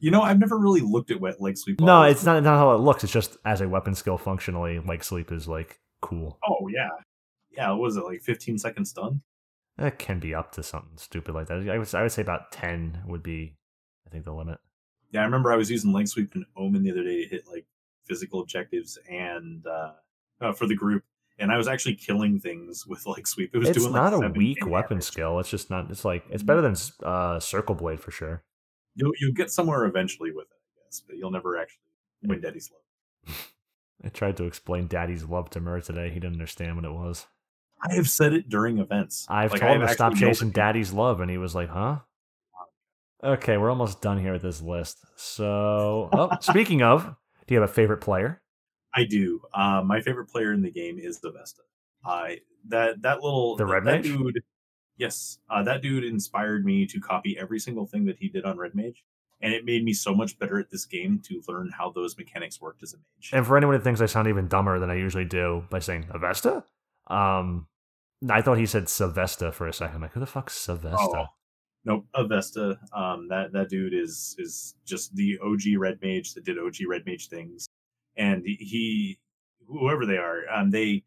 You 0.00 0.10
know, 0.10 0.22
I've 0.22 0.38
never 0.38 0.56
really 0.56 0.80
looked 0.80 1.10
at 1.10 1.20
wet 1.20 1.40
leg 1.40 1.58
sweep. 1.58 1.80
No, 1.80 2.02
it's 2.02 2.24
not 2.24 2.42
not 2.42 2.58
how 2.58 2.74
it 2.74 2.80
looks. 2.80 3.04
It's 3.04 3.12
just 3.12 3.36
as 3.44 3.60
a 3.60 3.68
weapon 3.68 3.94
skill, 3.94 4.18
functionally, 4.18 4.78
leg 4.78 5.02
sweep 5.02 5.32
is 5.32 5.48
like 5.48 5.80
cool. 6.00 6.38
Oh 6.46 6.68
yeah, 6.68 6.90
yeah. 7.50 7.70
What 7.70 7.80
was 7.80 7.96
it 7.96 8.04
like? 8.04 8.22
Fifteen 8.22 8.58
seconds 8.58 8.90
stun. 8.90 9.22
It 9.78 9.98
can 9.98 10.18
be 10.18 10.34
up 10.34 10.52
to 10.52 10.62
something 10.62 10.96
stupid 10.96 11.34
like 11.34 11.48
that. 11.48 11.68
I 11.68 11.78
would 11.78 11.94
I 11.94 12.02
would 12.02 12.12
say 12.12 12.22
about 12.22 12.52
ten 12.52 13.02
would 13.06 13.22
be, 13.22 13.56
I 14.06 14.10
think, 14.10 14.24
the 14.24 14.32
limit. 14.32 14.58
Yeah, 15.10 15.22
I 15.22 15.24
remember 15.24 15.52
I 15.52 15.56
was 15.56 15.70
using 15.70 15.92
leg 15.92 16.08
sweep 16.08 16.34
in 16.36 16.44
Omen 16.56 16.82
the 16.82 16.90
other 16.90 17.02
day 17.04 17.22
to 17.24 17.28
hit 17.28 17.46
like 17.48 17.66
physical 18.06 18.40
objectives 18.40 18.98
and 19.10 19.66
uh, 19.66 19.92
uh 20.40 20.52
for 20.52 20.66
the 20.66 20.74
group, 20.74 21.02
and 21.38 21.50
I 21.52 21.56
was 21.56 21.68
actually 21.68 21.94
killing 21.94 22.38
things 22.40 22.86
with 22.86 23.06
like 23.14 23.26
sweep. 23.26 23.50
It 23.54 23.58
was 23.58 23.68
It's 23.70 23.78
doing 23.78 23.92
like 23.92 24.12
not 24.12 24.24
a 24.24 24.28
weak 24.30 24.66
weapon 24.66 24.96
damage. 24.96 25.04
skill. 25.04 25.38
It's 25.40 25.50
just 25.50 25.70
not. 25.70 25.90
It's 25.90 26.04
like 26.04 26.24
it's 26.30 26.42
better 26.42 26.60
than 26.60 26.76
uh, 27.02 27.40
circle 27.40 27.74
blade 27.74 28.00
for 28.00 28.10
sure. 28.10 28.42
You'll 28.94 29.12
you'll 29.20 29.34
get 29.34 29.50
somewhere 29.50 29.84
eventually 29.84 30.30
with 30.32 30.46
it, 30.46 30.58
I 30.76 30.84
guess, 30.86 31.00
but 31.06 31.16
you'll 31.16 31.30
never 31.30 31.56
actually 31.58 31.82
win 32.22 32.40
Daddy's 32.40 32.70
love. 32.70 33.36
I 34.04 34.08
tried 34.10 34.36
to 34.36 34.44
explain 34.44 34.86
Daddy's 34.86 35.24
love 35.24 35.50
to 35.50 35.60
Mur 35.60 35.80
today. 35.80 36.08
He 36.10 36.14
didn't 36.20 36.34
understand 36.34 36.76
what 36.76 36.84
it 36.84 36.92
was. 36.92 37.26
I 37.82 37.94
have 37.94 38.08
said 38.08 38.32
it 38.32 38.48
during 38.48 38.78
events. 38.78 39.26
I've 39.28 39.52
Like, 39.52 39.60
told 39.60 39.76
him 39.76 39.86
to 39.86 39.92
stop 39.92 40.14
chasing 40.16 40.50
Daddy's 40.50 40.92
love, 40.92 41.20
and 41.20 41.30
he 41.30 41.38
was 41.38 41.54
like, 41.54 41.68
"Huh." 41.68 42.00
Okay, 43.22 43.56
we're 43.56 43.70
almost 43.70 44.00
done 44.00 44.18
here 44.18 44.32
with 44.32 44.42
this 44.42 44.62
list. 44.62 45.04
So, 45.16 46.08
oh, 46.12 46.30
speaking 46.40 46.82
of, 46.82 47.04
do 47.46 47.54
you 47.54 47.60
have 47.60 47.68
a 47.68 47.72
favorite 47.72 48.00
player? 48.00 48.40
I 48.94 49.04
do. 49.04 49.40
Uh, 49.52 49.82
my 49.84 50.00
favorite 50.00 50.26
player 50.26 50.52
in 50.52 50.62
the 50.62 50.70
game 50.70 50.98
is 50.98 51.18
the 51.18 51.32
Vesta. 51.32 51.62
I 52.04 52.38
that 52.68 53.02
that 53.02 53.22
little 53.22 53.56
The 53.56 53.66
Red 53.66 53.84
that 53.84 53.96
Mage? 53.96 54.04
dude. 54.04 54.40
Yes, 54.96 55.38
uh, 55.50 55.62
that 55.64 55.82
dude 55.82 56.04
inspired 56.04 56.64
me 56.64 56.86
to 56.86 57.00
copy 57.00 57.36
every 57.38 57.58
single 57.58 57.86
thing 57.86 58.04
that 58.06 58.18
he 58.18 58.28
did 58.28 58.44
on 58.44 58.56
Red 58.56 58.74
Mage, 58.74 59.04
and 59.40 59.52
it 59.52 59.64
made 59.64 59.84
me 59.84 59.92
so 59.92 60.14
much 60.14 60.38
better 60.38 60.58
at 60.58 60.70
this 60.70 60.86
game 60.86 61.20
to 61.26 61.40
learn 61.48 61.70
how 61.76 61.90
those 61.90 62.16
mechanics 62.16 62.60
worked 62.60 62.82
as 62.82 62.94
a 62.94 62.96
mage. 62.96 63.30
And 63.32 63.46
for 63.46 63.56
anyone 63.56 63.76
who 63.76 63.82
thinks 63.82 64.00
I 64.00 64.06
sound 64.06 64.28
even 64.28 64.48
dumber 64.48 64.78
than 64.78 64.90
I 64.90 64.94
usually 64.94 65.24
do 65.24 65.64
by 65.70 65.78
saying 65.80 66.06
Avesta, 66.10 66.64
um, 67.08 67.66
I 68.28 68.42
thought 68.42 68.58
he 68.58 68.66
said 68.66 68.88
Sylvester 68.88 69.52
for 69.52 69.68
a 69.68 69.72
second. 69.72 69.96
I'm 69.96 70.02
like, 70.02 70.12
who 70.12 70.20
the 70.20 70.26
fuck's 70.26 70.54
Sylvester? 70.54 70.96
Oh. 71.18 71.26
Nope, 71.88 72.06
Avesta. 72.14 72.78
Um, 72.92 73.28
that 73.28 73.52
that 73.52 73.70
dude 73.70 73.94
is 73.94 74.36
is 74.38 74.74
just 74.84 75.16
the 75.16 75.38
OG 75.42 75.78
Red 75.78 75.98
Mage 76.02 76.34
that 76.34 76.44
did 76.44 76.58
OG 76.58 76.76
Red 76.86 77.06
Mage 77.06 77.28
things, 77.28 77.66
and 78.14 78.44
he, 78.44 79.18
whoever 79.66 80.04
they 80.04 80.18
are, 80.18 80.42
um, 80.54 80.70
they 80.70 81.04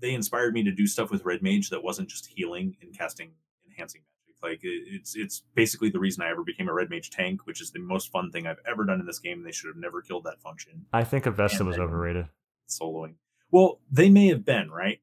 they 0.00 0.14
inspired 0.14 0.54
me 0.54 0.62
to 0.64 0.72
do 0.72 0.86
stuff 0.86 1.10
with 1.10 1.26
Red 1.26 1.42
Mage 1.42 1.68
that 1.68 1.84
wasn't 1.84 2.08
just 2.08 2.28
healing 2.34 2.78
and 2.80 2.96
casting 2.96 3.32
enhancing 3.70 4.00
magic. 4.00 4.42
Like 4.42 4.64
it, 4.64 4.84
it's 4.86 5.14
it's 5.14 5.42
basically 5.54 5.90
the 5.90 5.98
reason 5.98 6.22
I 6.22 6.30
ever 6.30 6.42
became 6.42 6.70
a 6.70 6.72
Red 6.72 6.88
Mage 6.88 7.10
tank, 7.10 7.46
which 7.46 7.60
is 7.60 7.70
the 7.70 7.80
most 7.80 8.10
fun 8.10 8.30
thing 8.30 8.46
I've 8.46 8.56
ever 8.66 8.86
done 8.86 9.00
in 9.00 9.06
this 9.06 9.18
game. 9.18 9.42
They 9.42 9.52
should 9.52 9.68
have 9.68 9.76
never 9.76 10.00
killed 10.00 10.24
that 10.24 10.40
function 10.40 10.86
I 10.94 11.04
think 11.04 11.26
Avesta 11.26 11.62
was 11.62 11.78
overrated. 11.78 12.28
soloing. 12.66 13.16
Well, 13.50 13.80
they 13.90 14.08
may 14.08 14.28
have 14.28 14.46
been 14.46 14.70
right, 14.70 15.02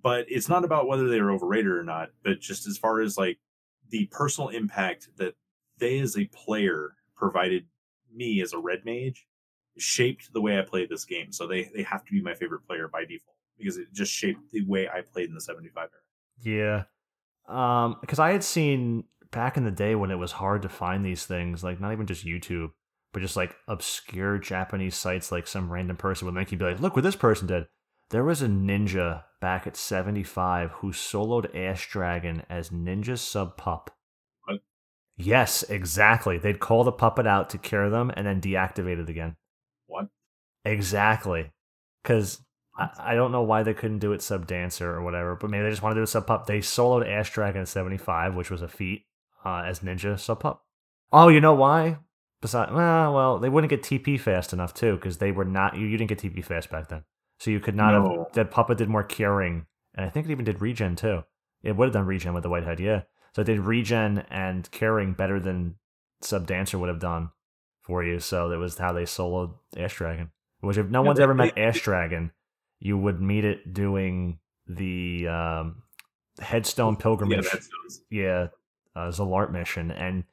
but 0.00 0.26
it's 0.28 0.48
not 0.48 0.64
about 0.64 0.86
whether 0.86 1.08
they 1.08 1.20
were 1.20 1.32
overrated 1.32 1.72
or 1.72 1.82
not. 1.82 2.10
But 2.22 2.38
just 2.38 2.68
as 2.68 2.78
far 2.78 3.00
as 3.00 3.18
like 3.18 3.38
the 3.90 4.06
personal 4.06 4.48
impact 4.50 5.08
that 5.16 5.34
they 5.78 5.98
as 5.98 6.16
a 6.16 6.26
player 6.26 6.94
provided 7.16 7.66
me 8.12 8.40
as 8.40 8.52
a 8.52 8.58
red 8.58 8.84
mage 8.84 9.26
shaped 9.76 10.32
the 10.32 10.40
way 10.40 10.58
I 10.58 10.62
played 10.62 10.88
this 10.88 11.04
game. 11.04 11.32
So 11.32 11.46
they 11.46 11.70
they 11.74 11.82
have 11.82 12.04
to 12.04 12.12
be 12.12 12.20
my 12.20 12.34
favorite 12.34 12.66
player 12.66 12.88
by 12.88 13.04
default 13.04 13.36
because 13.56 13.76
it 13.76 13.92
just 13.92 14.12
shaped 14.12 14.50
the 14.52 14.64
way 14.64 14.88
I 14.88 15.00
played 15.00 15.28
in 15.28 15.34
the 15.34 15.40
75 15.40 15.88
era. 15.92 16.02
Yeah. 16.40 16.84
Um, 17.48 17.96
because 18.00 18.18
I 18.18 18.32
had 18.32 18.44
seen 18.44 19.04
back 19.30 19.56
in 19.56 19.64
the 19.64 19.70
day 19.70 19.94
when 19.94 20.10
it 20.10 20.16
was 20.16 20.32
hard 20.32 20.62
to 20.62 20.68
find 20.68 21.04
these 21.04 21.26
things, 21.26 21.64
like 21.64 21.80
not 21.80 21.92
even 21.92 22.06
just 22.06 22.26
YouTube, 22.26 22.70
but 23.12 23.20
just 23.20 23.36
like 23.36 23.56
obscure 23.66 24.38
Japanese 24.38 24.96
sites, 24.96 25.32
like 25.32 25.46
some 25.46 25.72
random 25.72 25.96
person 25.96 26.26
would 26.26 26.34
make 26.34 26.52
you 26.52 26.58
be 26.58 26.64
like, 26.64 26.80
look 26.80 26.94
what 26.94 27.02
this 27.02 27.16
person 27.16 27.46
did. 27.46 27.66
There 28.10 28.24
was 28.24 28.40
a 28.40 28.46
ninja 28.46 29.24
back 29.40 29.66
at 29.66 29.76
75 29.76 30.70
who 30.72 30.92
soloed 30.92 31.54
Ash 31.54 31.88
Dragon 31.90 32.42
as 32.48 32.70
Ninja 32.70 33.18
Sub 33.18 33.56
Pup. 33.56 33.90
What? 34.44 34.60
Yes, 35.16 35.62
exactly. 35.64 36.38
They'd 36.38 36.60
call 36.60 36.84
the 36.84 36.92
puppet 36.92 37.26
out 37.26 37.50
to 37.50 37.58
cure 37.58 37.90
them 37.90 38.10
and 38.16 38.26
then 38.26 38.40
deactivate 38.40 39.00
it 39.00 39.10
again. 39.10 39.36
What? 39.86 40.08
Exactly. 40.64 41.52
Because 42.02 42.42
I, 42.78 42.88
I 42.98 43.14
don't 43.14 43.32
know 43.32 43.42
why 43.42 43.62
they 43.62 43.74
couldn't 43.74 43.98
do 43.98 44.12
it 44.12 44.22
sub 44.22 44.46
dancer 44.46 44.90
or 44.90 45.02
whatever, 45.02 45.36
but 45.36 45.50
maybe 45.50 45.64
they 45.64 45.70
just 45.70 45.82
want 45.82 45.94
to 45.94 45.98
do 45.98 46.04
it 46.04 46.08
sub 46.08 46.26
pup. 46.26 46.46
They 46.46 46.60
soloed 46.60 47.06
Ash 47.06 47.30
Dragon 47.30 47.62
at 47.62 47.68
75, 47.68 48.34
which 48.34 48.50
was 48.50 48.62
a 48.62 48.68
feat 48.68 49.04
uh, 49.44 49.64
as 49.66 49.80
ninja 49.80 50.18
sub 50.18 50.40
pup. 50.40 50.64
Oh, 51.12 51.28
you 51.28 51.40
know 51.40 51.54
why? 51.54 51.98
Besides, 52.40 52.70
well, 52.72 53.14
well, 53.14 53.38
they 53.38 53.48
wouldn't 53.48 53.70
get 53.70 53.82
TP 53.82 54.18
fast 54.18 54.52
enough 54.52 54.72
too, 54.72 54.94
because 54.94 55.18
they 55.18 55.32
were 55.32 55.44
not. 55.44 55.76
You, 55.76 55.86
you 55.86 55.96
didn't 55.96 56.08
get 56.08 56.20
TP 56.20 56.44
fast 56.44 56.70
back 56.70 56.88
then, 56.88 57.02
so 57.38 57.50
you 57.50 57.60
could 57.60 57.74
not 57.76 57.92
No. 57.92 58.24
have. 58.24 58.32
That 58.34 58.50
puppet 58.50 58.78
did 58.78 58.88
more 58.88 59.02
curing, 59.04 59.66
and 59.94 60.04
I 60.06 60.08
think 60.10 60.26
it 60.26 60.30
even 60.32 60.44
did 60.44 60.60
regen 60.60 60.96
too. 60.96 61.24
It 61.62 61.76
would 61.76 61.86
have 61.86 61.92
done 61.94 62.06
regen 62.06 62.34
with 62.34 62.42
the 62.42 62.48
whitehead, 62.50 62.80
yeah. 62.80 63.02
So 63.34 63.42
it 63.42 63.46
did 63.46 63.60
regen 63.60 64.18
and 64.30 64.70
curing 64.70 65.12
better 65.12 65.38
than 65.40 65.76
sub 66.20 66.46
dancer 66.46 66.78
would 66.78 66.88
have 66.88 67.00
done 67.00 67.30
for 67.82 68.02
you. 68.04 68.18
So 68.20 68.48
that 68.48 68.58
was 68.58 68.78
how 68.78 68.92
they 68.92 69.04
soloed 69.04 69.54
Ash 69.76 69.96
Dragon. 69.96 70.30
Which 70.60 70.76
if 70.76 70.88
no 70.88 71.02
Yeah, 71.02 71.06
one's 71.06 71.18
they- 71.18 71.22
ever 71.24 71.34
met 71.34 71.54
they- 71.54 71.62
Ash 71.64 71.80
Dragon, 71.82 72.32
you 72.80 72.96
would 72.98 73.20
meet 73.20 73.44
it 73.44 73.72
doing 73.72 74.38
the 74.66 75.26
um, 75.28 75.82
Headstone 76.40 76.94
Yeah, 76.94 77.00
Pilgrimage, 77.02 77.50
that's 77.50 77.70
yeah, 78.10 78.48
uh, 78.94 79.08
Zilart 79.08 79.50
mission, 79.50 79.90
and 79.90 80.24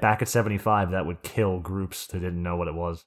back 0.00 0.22
at 0.22 0.28
seventy 0.28 0.58
five, 0.58 0.90
that 0.92 1.06
would 1.06 1.22
kill 1.22 1.60
groups 1.60 2.06
that 2.08 2.20
didn't 2.20 2.42
know 2.42 2.56
what 2.56 2.68
it 2.68 2.74
was. 2.74 3.04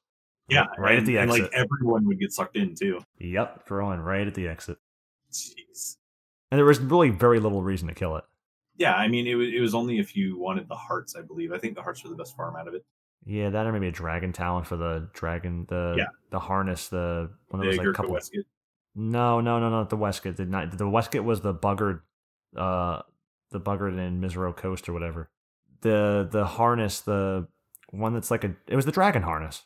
Yeah, 0.49 0.65
right 0.77 0.93
at 0.93 0.99
and- 0.99 1.07
the 1.07 1.17
and, 1.17 1.29
exit. 1.31 1.43
like 1.45 1.53
everyone 1.53 2.05
would 2.07 2.19
get 2.19 2.31
sucked 2.31 2.55
in 2.55 2.73
too. 2.75 3.01
Yep, 3.19 3.65
throwing 3.67 3.99
right 3.99 4.25
at 4.27 4.33
the 4.33 4.47
exit, 4.47 4.77
Jeez. 5.31 5.97
and 6.51 6.57
there 6.57 6.65
was 6.65 6.79
really 6.79 7.09
very 7.09 7.39
little 7.39 7.61
reason 7.61 7.87
to 7.89 7.93
kill 7.93 8.15
it. 8.17 8.23
Yeah, 8.77 8.93
I 8.93 9.07
mean, 9.07 9.25
it 9.27 9.35
was, 9.35 9.49
it 9.53 9.59
was 9.59 9.73
only 9.73 9.99
if 9.99 10.15
you 10.15 10.37
wanted 10.39 10.67
the 10.69 10.75
hearts, 10.75 11.15
I 11.15 11.21
believe. 11.21 11.51
I 11.51 11.57
think 11.57 11.75
the 11.75 11.81
hearts 11.81 12.03
were 12.03 12.09
the 12.09 12.15
best 12.15 12.35
farm 12.35 12.55
out 12.55 12.67
of 12.67 12.75
it. 12.75 12.85
Yeah, 13.25 13.49
that 13.49 13.65
or 13.65 13.73
maybe 13.73 13.87
a 13.87 13.91
dragon 13.91 14.31
talent 14.31 14.67
for 14.67 14.77
the 14.77 15.09
dragon, 15.13 15.65
the 15.67 15.95
Yeah. 15.97 16.05
the 16.29 16.39
harness, 16.39 16.87
the 16.87 17.31
one 17.49 17.59
that 17.59 17.65
The 17.65 17.67
was 17.69 17.77
like 17.77 17.83
a 17.83 17.87
Gurkha 17.87 17.97
couple. 17.97 18.13
Westgate. 18.13 18.45
No, 18.95 19.41
no, 19.41 19.59
no, 19.59 19.69
not 19.69 19.89
the 19.89 19.97
Westgate. 19.97 20.37
Did 20.37 20.49
not 20.49 20.77
the 20.77 20.87
Westgate 20.87 21.23
was 21.23 21.41
the 21.41 21.53
buggered, 21.53 22.01
uh, 22.55 23.01
the 23.51 23.59
buggered 23.59 23.97
in 23.97 24.21
Misareaux 24.21 24.55
Coast 24.55 24.87
or 24.87 24.93
whatever. 24.93 25.29
The 25.81 26.27
the 26.31 26.45
harness, 26.45 27.01
the 27.01 27.47
one 27.89 28.13
that's 28.13 28.31
like 28.31 28.43
a, 28.43 28.55
it 28.67 28.75
was 28.75 28.85
the 28.85 28.91
dragon 28.91 29.23
harness. 29.23 29.63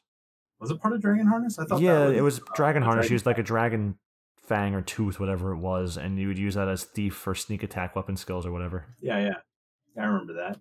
Was 0.62 0.72
it 0.72 0.80
part 0.80 0.94
of 0.94 1.02
Dragon 1.02 1.28
Harness? 1.28 1.60
I 1.60 1.66
thought. 1.66 1.82
yeah, 1.82 2.08
it 2.08 2.22
was 2.22 2.40
dragon 2.56 2.84
harness. 2.84 3.06
Dragon- 3.06 3.14
used 3.16 3.26
like 3.26 3.40
a 3.40 3.44
dragon 3.44 3.96
fang 4.38 4.76
or 4.76 4.82
tooth, 4.82 5.20
whatever 5.20 5.52
it 5.54 5.58
was, 5.58 5.98
and 5.98 6.20
you 6.20 6.28
would 6.28 6.38
use 6.38 6.56
that 6.56 6.68
as 6.68 6.84
thief 6.84 7.16
for 7.16 7.34
sneak 7.34 7.64
attack 7.64 7.96
weapon 7.96 8.16
skills 8.16 8.46
or 8.46 8.52
whatever. 8.52 8.86
Yeah, 9.02 9.20
yeah, 9.20 10.02
I 10.02 10.06
remember 10.06 10.34
that. 10.34 10.60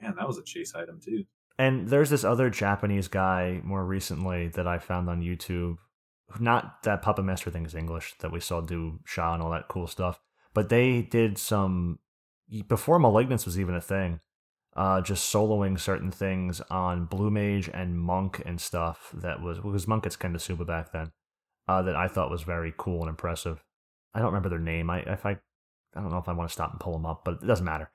Man, 0.00 0.14
that 0.16 0.26
was 0.26 0.38
a 0.38 0.42
chase 0.42 0.74
item 0.74 1.00
too. 1.04 1.24
And 1.58 1.88
there's 1.88 2.08
this 2.10 2.24
other 2.24 2.48
Japanese 2.48 3.08
guy 3.08 3.60
more 3.62 3.84
recently 3.84 4.48
that 4.48 4.66
I 4.66 4.78
found 4.78 5.10
on 5.10 5.20
YouTube 5.20 5.76
not 6.38 6.82
that 6.84 7.02
Puppet 7.02 7.24
Master 7.24 7.50
thing 7.50 7.66
is 7.66 7.74
English 7.74 8.14
that 8.20 8.30
we 8.30 8.40
saw 8.40 8.60
do 8.60 9.00
Sha 9.04 9.34
and 9.34 9.42
all 9.42 9.50
that 9.50 9.68
cool 9.68 9.86
stuff, 9.86 10.20
but 10.54 10.68
they 10.68 11.02
did 11.02 11.38
some 11.38 11.98
before 12.68 12.98
Malignance 12.98 13.44
was 13.44 13.58
even 13.58 13.74
a 13.74 13.80
thing. 13.80 14.20
Uh, 14.80 14.98
just 15.02 15.30
soloing 15.30 15.78
certain 15.78 16.10
things 16.10 16.62
on 16.70 17.04
Blue 17.04 17.30
Mage 17.30 17.68
and 17.68 18.00
Monk 18.00 18.40
and 18.46 18.58
stuff 18.58 19.10
that 19.12 19.42
was 19.42 19.58
because 19.58 19.86
Monk 19.86 20.04
gets 20.04 20.16
kind 20.16 20.34
of 20.34 20.40
super 20.40 20.64
back 20.64 20.90
then. 20.90 21.12
Uh, 21.68 21.82
that 21.82 21.94
I 21.94 22.08
thought 22.08 22.30
was 22.30 22.44
very 22.44 22.72
cool 22.78 23.00
and 23.00 23.10
impressive. 23.10 23.62
I 24.14 24.20
don't 24.20 24.28
remember 24.28 24.48
their 24.48 24.58
name. 24.58 24.88
I 24.88 25.00
if 25.00 25.26
I 25.26 25.32
I 25.94 26.00
don't 26.00 26.10
know 26.10 26.16
if 26.16 26.30
I 26.30 26.32
want 26.32 26.48
to 26.48 26.52
stop 26.54 26.70
and 26.70 26.80
pull 26.80 26.94
them 26.94 27.04
up, 27.04 27.26
but 27.26 27.42
it 27.42 27.46
doesn't 27.46 27.66
matter. 27.66 27.90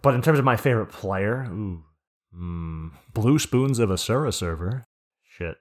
But 0.00 0.14
in 0.14 0.22
terms 0.22 0.38
of 0.38 0.46
my 0.46 0.56
favorite 0.56 0.86
player, 0.86 1.44
ooh, 1.50 1.84
mm, 2.34 2.92
Blue 3.12 3.38
Spoons 3.38 3.78
of 3.78 3.90
Asura 3.90 4.32
server. 4.32 4.86
Shit. 5.28 5.58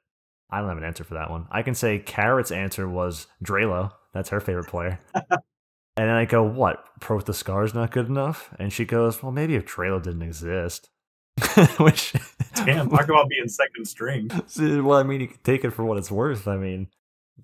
I 0.50 0.60
don't 0.60 0.70
have 0.70 0.78
an 0.78 0.86
answer 0.86 1.04
for 1.04 1.16
that 1.16 1.30
one. 1.30 1.48
I 1.52 1.62
can 1.62 1.76
say 1.76 2.00
Carrot's 2.00 2.52
answer 2.52 2.88
was 2.88 3.28
Dralo. 3.44 3.92
That's 4.14 4.30
her 4.30 4.40
favorite 4.40 4.70
player. 4.70 4.98
and 5.97 6.09
then 6.09 6.15
I 6.15 6.26
go, 6.26 6.43
what? 6.43 6.85
Proth 6.99 7.26
the 7.26 7.34
Scar's 7.34 7.73
not 7.73 7.91
good 7.91 8.07
enough? 8.07 8.53
And 8.59 8.72
she 8.72 8.85
goes, 8.85 9.23
well, 9.23 9.31
maybe 9.31 9.55
if 9.55 9.65
Dralo 9.65 10.01
didn't 10.01 10.23
exist. 10.23 10.89
Which, 11.77 12.13
damn, 12.53 12.89
talk 12.89 13.03
about 13.09 13.30
being 13.30 13.47
second 13.47 13.85
string. 13.85 14.30
well, 14.57 14.93
I 14.93 15.03
mean, 15.03 15.22
you 15.22 15.27
can 15.27 15.39
take 15.43 15.65
it 15.65 15.72
for 15.72 15.84
what 15.84 15.97
it's 15.97 16.11
worth. 16.11 16.47
I 16.47 16.57
mean, 16.57 16.88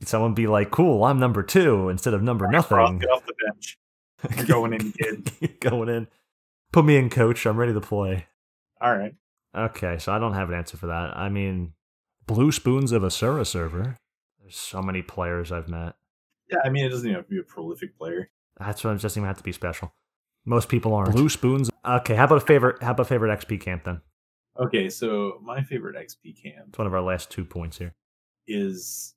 someone 0.04 0.34
be 0.34 0.48
like, 0.48 0.72
cool, 0.72 1.04
I'm 1.04 1.20
number 1.20 1.44
two 1.44 1.90
instead 1.90 2.14
of 2.14 2.24
number 2.24 2.48
nothing. 2.48 3.00
Get 3.00 3.10
off 3.10 3.26
the 3.26 3.34
bench. 3.46 3.78
You're 4.38 4.46
going 4.46 4.74
in, 4.74 4.92
kid. 4.92 5.60
going 5.60 5.90
in. 5.90 6.08
Put 6.72 6.86
me 6.86 6.96
in, 6.98 7.10
coach. 7.10 7.46
I'm 7.46 7.58
ready 7.58 7.74
to 7.74 7.82
play. 7.82 8.28
All 8.80 8.96
right. 8.96 9.14
Okay, 9.56 9.98
so 9.98 10.14
I 10.14 10.20
don't 10.20 10.34
have 10.34 10.50
an 10.50 10.56
answer 10.56 10.78
for 10.78 10.88
that. 10.88 11.18
I 11.18 11.30
mean, 11.30 11.74
Blue 12.26 12.52
Spoons 12.52 12.92
of 12.92 13.04
Asura 13.04 13.44
server. 13.44 13.98
There's 14.40 14.56
so 14.56 14.82
many 14.82 15.02
players 15.02 15.52
I've 15.52 15.68
met. 15.68 15.96
Yeah, 16.50 16.60
I 16.64 16.70
mean, 16.70 16.86
it 16.86 16.90
doesn't 16.90 17.06
even 17.06 17.16
have 17.16 17.26
to 17.26 17.30
be 17.30 17.40
a 17.40 17.44
prolific 17.44 17.98
player. 17.98 18.30
That's 18.66 18.84
what 18.84 18.92
it 18.92 19.02
doesn't 19.02 19.20
even 19.20 19.28
have 19.28 19.38
to 19.38 19.44
be 19.44 19.52
special. 19.52 19.94
Most 20.46 20.70
people 20.70 20.94
aren't. 20.94 21.12
Blue 21.12 21.30
Spoons. 21.30 21.70
Okay, 21.86 22.16
how 22.16 22.26
about 22.26 22.38
a 22.38 22.46
favorite? 22.46 22.82
How 22.82 22.92
about 22.92 23.08
favorite 23.08 23.38
XP 23.40 23.62
camp 23.62 23.84
then? 23.84 24.02
Okay, 24.60 24.90
so 24.90 25.40
my 25.44 25.62
favorite 25.64 25.96
XP 25.96 26.42
camp. 26.42 26.68
It's 26.70 26.78
one 26.78 26.88
of 26.88 26.94
our 26.94 27.02
last 27.02 27.30
two 27.30 27.46
points 27.46 27.78
here. 27.78 27.94
Is 28.48 29.16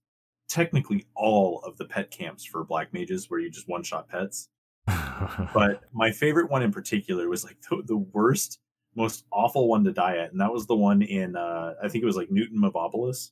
technically 0.48 1.06
all 1.14 1.60
of 1.64 1.76
the 1.78 1.84
pet 1.84 2.10
camps 2.10 2.44
for 2.44 2.64
black 2.64 2.92
mages 2.92 3.30
where 3.30 3.40
you 3.40 3.50
just 3.50 3.68
one 3.68 3.82
shot 3.82 4.08
pets. 4.08 4.48
but 4.86 5.80
my 5.92 6.10
favorite 6.10 6.50
one 6.50 6.62
in 6.62 6.70
particular 6.70 7.28
was 7.28 7.42
like 7.42 7.56
the, 7.70 7.82
the, 7.86 7.96
worst, 7.96 8.60
most 8.94 9.24
awful 9.32 9.66
one 9.66 9.82
to 9.84 9.92
die 9.92 10.18
at, 10.18 10.30
and 10.30 10.40
that 10.40 10.52
was 10.52 10.66
the 10.66 10.76
one 10.76 11.00
in 11.00 11.36
uh, 11.36 11.74
I 11.82 11.88
think 11.88 12.02
it 12.02 12.06
was 12.06 12.16
like 12.16 12.30
Newton 12.30 12.58
Movalpolis, 12.58 13.30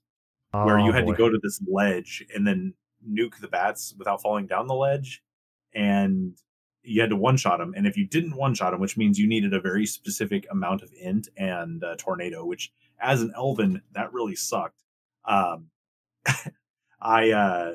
oh, 0.55 0.65
where 0.65 0.79
you 0.79 0.93
had 0.93 1.05
boy. 1.05 1.13
to 1.13 1.19
go 1.19 1.29
to 1.29 1.39
this 1.43 1.61
ledge 1.67 2.25
and 2.35 2.47
then 2.47 2.75
nuke 3.07 3.39
the 3.41 3.49
bats 3.49 3.95
without 3.99 4.23
falling 4.23 4.47
down 4.47 4.67
the 4.67 4.75
ledge, 4.75 5.23
and 5.75 6.37
you 6.83 7.01
had 7.01 7.11
to 7.11 7.17
one 7.17 7.37
shot 7.37 7.59
them. 7.59 7.75
And 7.77 7.87
if 7.87 7.97
you 7.97 8.07
didn't 8.07 8.37
one 8.37 8.55
shot 8.55 8.73
them, 8.73 8.81
which 8.81 8.97
means 8.97 9.19
you 9.19 9.29
needed 9.29 9.55
a 9.55 9.61
very 9.61 9.87
specific 9.87 10.47
amount 10.51 10.83
of 10.83 10.91
int 11.01 11.29
and 11.37 11.83
uh, 11.85 11.95
tornado, 11.97 12.45
which 12.45 12.73
as 13.01 13.23
an 13.23 13.33
elven 13.37 13.83
that 13.93 14.13
really 14.13 14.35
sucked. 14.35 14.83
Um, 15.25 15.69
I 17.01 17.31
uh, 17.31 17.73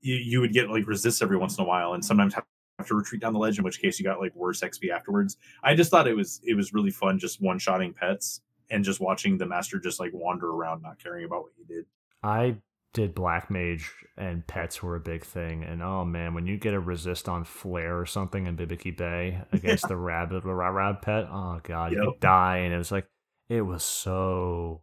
you, 0.00 0.16
you 0.16 0.40
would 0.40 0.52
get 0.52 0.70
like 0.70 0.86
resists 0.86 1.22
every 1.22 1.36
once 1.36 1.58
in 1.58 1.64
a 1.64 1.66
while, 1.66 1.92
and 1.92 2.04
sometimes 2.04 2.34
have 2.34 2.88
to 2.88 2.94
retreat 2.94 3.20
down 3.20 3.32
the 3.32 3.38
ledge. 3.38 3.58
In 3.58 3.64
which 3.64 3.80
case, 3.80 3.98
you 3.98 4.04
got 4.04 4.20
like 4.20 4.34
worse 4.34 4.60
XP 4.60 4.90
afterwards. 4.90 5.36
I 5.62 5.74
just 5.74 5.90
thought 5.90 6.08
it 6.08 6.16
was 6.16 6.40
it 6.44 6.54
was 6.54 6.72
really 6.72 6.90
fun 6.90 7.18
just 7.18 7.40
one 7.40 7.58
shotting 7.58 7.92
pets 7.92 8.40
and 8.70 8.84
just 8.84 9.00
watching 9.00 9.36
the 9.36 9.46
master 9.46 9.78
just 9.78 10.00
like 10.00 10.10
wander 10.14 10.50
around, 10.50 10.82
not 10.82 11.02
caring 11.02 11.24
about 11.24 11.42
what 11.42 11.52
you 11.58 11.64
did. 11.64 11.84
I 12.22 12.56
did 12.92 13.14
black 13.14 13.50
mage 13.50 13.90
and 14.16 14.46
pets 14.46 14.82
were 14.82 14.96
a 14.96 15.00
big 15.00 15.24
thing 15.24 15.64
and 15.64 15.82
oh 15.82 16.04
man 16.04 16.34
when 16.34 16.46
you 16.46 16.58
get 16.58 16.74
a 16.74 16.80
resist 16.80 17.28
on 17.28 17.44
flare 17.44 17.98
or 17.98 18.06
something 18.06 18.46
in 18.46 18.56
Bibiki 18.56 18.94
Bay 18.96 19.42
against 19.52 19.84
yeah. 19.84 19.88
the 19.88 19.96
rabbit 19.96 20.44
the 20.44 20.54
rab 20.54 21.00
pet 21.00 21.26
oh 21.30 21.60
god 21.62 21.92
yep. 21.92 22.02
you 22.02 22.14
die 22.20 22.58
and 22.58 22.74
it 22.74 22.78
was 22.78 22.92
like 22.92 23.06
it 23.48 23.62
was 23.62 23.82
so 23.82 24.82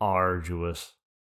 arduous 0.00 0.92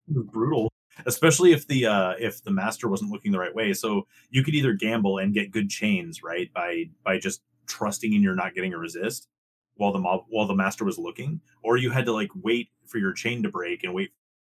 it 0.08 0.16
was 0.16 0.26
brutal 0.32 0.70
especially 1.06 1.52
if 1.52 1.66
the 1.66 1.86
uh 1.86 2.14
if 2.18 2.42
the 2.44 2.50
master 2.50 2.88
wasn't 2.88 3.10
looking 3.10 3.32
the 3.32 3.38
right 3.38 3.54
way 3.54 3.74
so 3.74 4.06
you 4.30 4.42
could 4.42 4.54
either 4.54 4.72
gamble 4.72 5.18
and 5.18 5.34
get 5.34 5.50
good 5.50 5.68
chains 5.68 6.22
right 6.22 6.52
by 6.54 6.84
by 7.04 7.18
just 7.18 7.42
trusting 7.66 8.14
in 8.14 8.22
you're 8.22 8.34
not 8.34 8.54
getting 8.54 8.72
a 8.72 8.78
resist 8.78 9.28
while 9.76 9.92
the 9.92 9.98
mob 9.98 10.20
while 10.28 10.46
the 10.46 10.54
master 10.54 10.84
was 10.84 10.98
looking 10.98 11.40
or 11.62 11.76
you 11.76 11.90
had 11.90 12.06
to 12.06 12.12
like 12.12 12.30
wait 12.34 12.68
for 12.86 12.98
your 12.98 13.12
chain 13.12 13.42
to 13.42 13.50
break 13.50 13.84
and 13.84 13.92
wait 13.92 14.10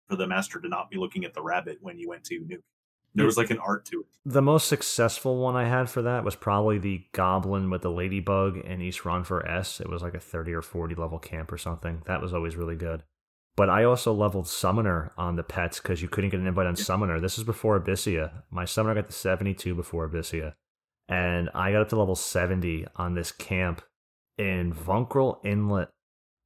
for 0.09 0.17
the 0.17 0.27
master 0.27 0.61
to 0.61 0.69
not 0.69 0.91
be 0.91 0.97
looking 0.97 1.25
at 1.25 1.35
the 1.35 1.43
rabbit 1.43 1.79
when 1.81 1.99
you 1.99 2.09
went 2.09 2.25
to 2.25 2.41
nuke 2.41 2.63
there 3.15 3.27
was 3.27 3.37
like 3.37 3.51
an 3.51 3.59
art 3.59 3.85
to 3.85 4.01
it 4.01 4.07
the 4.25 4.43
most 4.43 4.69
successful 4.69 5.39
one 5.39 5.57
i 5.57 5.65
had 5.65 5.89
for 5.89 6.03
that 6.03 6.25
was 6.25 6.37
probably 6.37 6.79
the 6.79 7.05
goblin 7.13 7.71
with 7.71 7.83
the 7.83 7.91
ladybug 7.91 8.57
in 8.59 8.81
east 8.81 9.01
for 9.01 9.47
s 9.49 9.81
it 9.81 9.89
was 9.89 10.03
like 10.03 10.15
a 10.15 10.21
30 10.21 10.53
or 10.53 10.63
40 10.63 10.95
level 10.95 11.19
camp 11.19 11.51
or 11.51 11.59
something 11.59 12.03
that 12.07 12.21
was 12.21 12.33
always 12.33 12.57
really 12.57 12.77
good 12.77 13.03
but 13.59 13.69
I 13.69 13.83
also 13.83 14.13
leveled 14.13 14.47
Summoner 14.47 15.11
on 15.19 15.35
the 15.35 15.43
pets 15.43 15.81
because 15.81 16.01
you 16.01 16.07
couldn't 16.09 16.31
get 16.31 16.39
an 16.39 16.47
invite 16.47 16.69
on 16.69 16.77
Summoner. 16.77 17.19
This 17.19 17.39
is 17.39 17.43
before 17.43 17.81
Abyssea. 17.81 18.45
My 18.53 18.65
Summoner 18.65 18.95
got 18.95 19.11
to 19.11 19.13
72 19.13 19.75
before 19.75 20.09
Abyssea. 20.09 20.55
And 21.09 21.51
I 21.57 21.73
got 21.73 21.83
up 21.83 21.89
to 21.89 21.99
level 21.99 22.15
70 22.15 22.87
on 22.95 23.15
this 23.15 23.33
camp 23.33 23.83
in 24.39 24.73
Vunkerl 24.73 25.45
Inlet. 25.45 25.89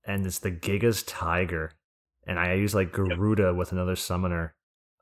And 0.07 0.25
it's 0.25 0.39
the 0.39 0.51
Gigas 0.51 1.05
Tiger. 1.07 1.73
And 2.27 2.39
I 2.39 2.55
used 2.55 2.75
like 2.75 2.93
Garuda 2.93 3.49
yep. 3.49 3.57
with 3.57 3.73
another 3.73 3.97
Summoner 3.97 4.55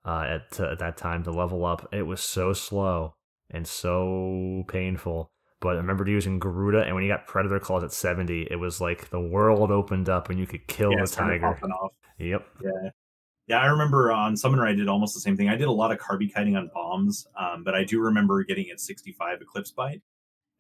uh, 0.05 0.25
at, 0.27 0.61
at 0.61 0.79
that 0.79 0.97
time 0.97 1.23
to 1.25 1.31
level 1.31 1.65
up. 1.65 1.89
It 1.93 2.03
was 2.03 2.21
so 2.21 2.53
slow 2.53 3.15
and 3.51 3.67
so 3.67 4.65
painful. 4.69 5.31
But 5.61 5.75
I 5.75 5.81
remember 5.81 6.09
using 6.09 6.39
Garuda, 6.39 6.85
and 6.85 6.95
when 6.95 7.05
you 7.05 7.11
got 7.11 7.27
Predator 7.27 7.61
Claws 7.61 7.85
at 7.85 7.93
70, 7.93 8.49
it 8.51 8.57
was 8.57 8.81
like 8.81 9.11
the 9.11 9.21
world 9.21 9.71
opened 9.71 10.09
up 10.09 10.31
and 10.31 10.39
you 10.39 10.47
could 10.47 10.67
kill 10.67 10.93
yeah, 10.93 11.05
the 11.05 11.07
tiger. 11.07 11.59
Yep. 12.19 12.47
Yeah. 12.63 12.91
Yeah, 13.47 13.59
I 13.59 13.67
remember 13.67 14.13
on 14.13 14.37
Summoner 14.37 14.65
I 14.65 14.75
did 14.75 14.89
almost 14.89 15.13
the 15.13 15.21
same 15.21 15.37
thing. 15.37 15.49
I 15.49 15.57
did 15.57 15.67
a 15.67 15.73
lot 15.73 15.91
of 15.91 15.99
carby 15.99 16.33
kiting 16.33 16.55
on 16.55 16.71
bombs, 16.73 17.27
um, 17.37 17.65
but 17.65 17.75
I 17.75 17.83
do 17.83 18.01
remember 18.01 18.45
getting 18.45 18.71
at 18.71 18.79
65 18.79 19.43
Eclipse 19.43 19.73
Bite, 19.73 20.03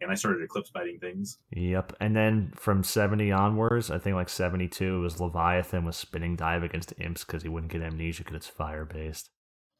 and 0.00 0.10
I 0.10 0.14
started 0.14 0.42
Eclipse 0.42 0.70
Biting 0.70 0.98
things. 0.98 1.38
Yep. 1.50 1.94
And 2.00 2.16
then 2.16 2.52
from 2.56 2.82
70 2.82 3.30
onwards, 3.32 3.90
I 3.90 3.98
think 3.98 4.16
like 4.16 4.28
72 4.28 5.00
was 5.00 5.20
Leviathan 5.20 5.84
with 5.84 5.94
Spinning 5.94 6.36
Dive 6.36 6.62
against 6.62 6.94
Imps 6.98 7.24
because 7.24 7.42
he 7.42 7.48
wouldn't 7.48 7.72
get 7.72 7.82
Amnesia 7.82 8.24
because 8.24 8.36
it's 8.36 8.46
fire 8.46 8.84
based. 8.84 9.30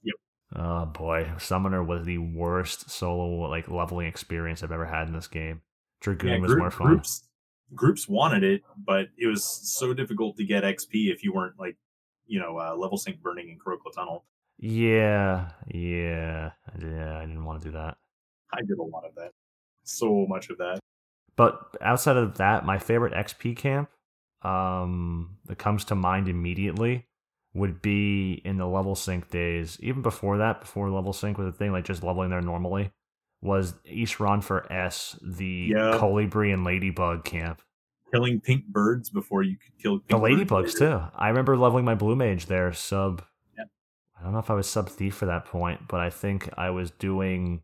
Yep. 0.03 0.17
Oh 0.57 0.87
boy, 0.87 1.33
Summoner 1.39 1.83
was 1.83 2.05
the 2.05 2.19
worst 2.19 2.91
solo 2.91 3.49
like 3.49 3.69
leveling 3.69 4.07
experience 4.07 4.63
I've 4.63 4.73
ever 4.73 4.87
had 4.87 5.09
in 5.09 5.15
this 5.15 5.29
game. 5.29 5.63
Dragoon 6.01 6.31
yeah, 6.31 6.39
was 6.39 6.57
more 6.57 6.71
fun. 6.71 6.89
Groups, 6.89 7.29
groups 7.75 8.09
wanted 8.09 8.43
it, 8.43 8.63
but 8.77 9.09
it 9.19 9.27
was 9.27 9.45
so 9.45 9.95
difficult 9.95 10.37
to 10.37 10.45
get 10.45 10.65
XP 10.65 11.13
if 11.13 11.23
you 11.23 11.33
weren't 11.33 11.59
like, 11.59 11.77
you 12.27 12.41
know, 12.41 12.59
uh, 12.59 12.75
level 12.77 12.99
sync 12.99 13.23
burning 13.23 13.49
in 13.49 13.59
Korroloka 13.59 13.93
Tunnel. 13.95 14.25
Yeah, 14.59 15.51
yeah, 15.69 16.51
yeah. 16.79 17.19
I 17.19 17.27
didn't 17.27 17.45
want 17.45 17.63
to 17.63 17.69
do 17.69 17.73
that. 17.73 17.97
I 18.53 18.61
did 18.61 18.79
a 18.79 18.83
lot 18.83 19.05
of 19.05 19.15
that, 19.15 19.31
so 19.83 20.27
much 20.29 20.51
of 20.51 20.59
that. 20.59 20.81
But 21.37 21.77
outside 21.81 22.17
of 22.17 22.37
that, 22.39 22.65
my 22.65 22.79
favorite 22.79 23.15
XP 23.15 23.57
camp 23.57 23.89
um, 24.43 25.39
that 25.47 25.59
comes 25.59 25.85
to 25.87 25.95
mind 25.95 26.29
immediately 26.29 27.07
would 27.55 27.83
be 27.83 28.41
in 28.45 28.59
the 28.59 28.67
level 28.67 28.95
sync 28.95 29.31
days, 29.31 29.79
even 29.81 30.03
before 30.03 30.39
that, 30.39 30.61
before 30.61 30.91
level 30.91 31.13
sync 31.13 31.39
was 31.39 31.49
a 31.49 31.53
thing, 31.53 31.73
like 31.73 31.85
just 31.85 32.03
leveling 32.03 32.31
there 32.31 32.41
normally, 32.41 32.93
was 33.43 33.75
East 33.85 34.15
for 34.15 34.71
S, 34.73 35.19
the 35.23 35.71
yep. 35.71 35.95
Colibri 35.95 36.53
and 36.53 36.65
Ladybug 36.65 37.25
camp. 37.25 37.63
Killing 38.13 38.41
pink 38.41 38.67
birds 38.67 39.09
before 39.09 39.43
you 39.43 39.57
could 39.57 39.79
kill 39.81 40.01
the 40.09 40.17
ladybugs 40.17 40.77
too. 40.77 41.01
I 41.15 41.29
remember 41.29 41.57
leveling 41.57 41.85
my 41.85 41.95
blue 41.95 42.17
mage 42.17 42.47
there, 42.47 42.73
sub. 42.73 43.23
I 44.21 44.25
don't 44.25 44.33
know 44.33 44.39
if 44.39 44.51
I 44.51 44.55
was 44.55 44.69
sub 44.69 44.91
thief 44.91 45.15
for 45.15 45.27
that 45.27 45.47
point, 45.47 45.89
but 45.89 46.01
I 46.01 46.11
think 46.11 46.51
I 46.59 46.69
was 46.71 46.91
doing 46.91 47.63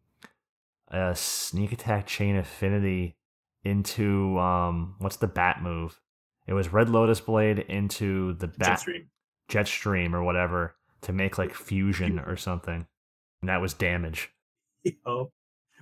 a 0.89 1.15
sneak 1.15 1.73
attack 1.73 2.07
chain 2.07 2.37
affinity 2.37 3.17
into 3.65 4.39
um 4.39 4.95
what's 4.99 5.17
the 5.17 5.27
bat 5.27 5.63
move? 5.63 6.01
It 6.47 6.53
was 6.53 6.73
Red 6.73 6.89
Lotus 6.89 7.21
Blade 7.21 7.59
into 7.59 8.35
the 8.35 8.47
bat 8.47 8.85
Jetstream 9.51 10.15
or 10.15 10.23
whatever 10.23 10.77
to 11.03 11.13
make 11.13 11.39
like 11.39 11.55
fusion 11.55 12.19
or 12.19 12.37
something. 12.37 12.87
And 13.43 13.49
that 13.49 13.61
was 13.61 13.75
damage. 13.75 14.31
Yep. 14.85 15.29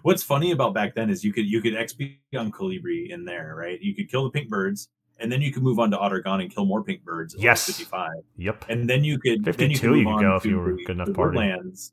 What's 0.02 0.22
funny 0.22 0.50
about 0.50 0.74
back 0.74 0.94
then 0.94 1.08
is 1.08 1.24
you 1.24 1.32
could 1.32 1.46
you 1.46 1.62
could 1.62 1.72
XP 1.72 2.18
on 2.36 2.52
Colibri 2.52 3.10
in 3.10 3.24
there, 3.24 3.54
right? 3.56 3.80
You 3.80 3.94
could 3.94 4.10
kill 4.10 4.24
the 4.24 4.30
pink 4.30 4.50
birds, 4.50 4.88
and 5.18 5.32
then 5.32 5.40
you 5.40 5.50
could 5.50 5.62
move 5.62 5.78
on 5.78 5.90
to 5.92 5.96
Ottergon 5.96 6.42
and 6.42 6.54
kill 6.54 6.66
more 6.66 6.82
pink 6.82 7.02
birds. 7.04 7.34
Yes, 7.38 7.66
fifty 7.66 7.84
five. 7.84 8.22
Yep. 8.36 8.66
And 8.68 8.88
then 8.88 9.02
you 9.02 9.18
could 9.18 9.44
fifty 9.44 9.74
two. 9.74 9.94
You, 9.94 10.00
you 10.00 10.16
could 10.16 10.20
go 10.20 10.36
if 10.36 10.44
you 10.44 10.58
were 10.58 10.74
good 10.74 10.90
enough 10.90 11.14
party. 11.14 11.38
Lands. 11.38 11.92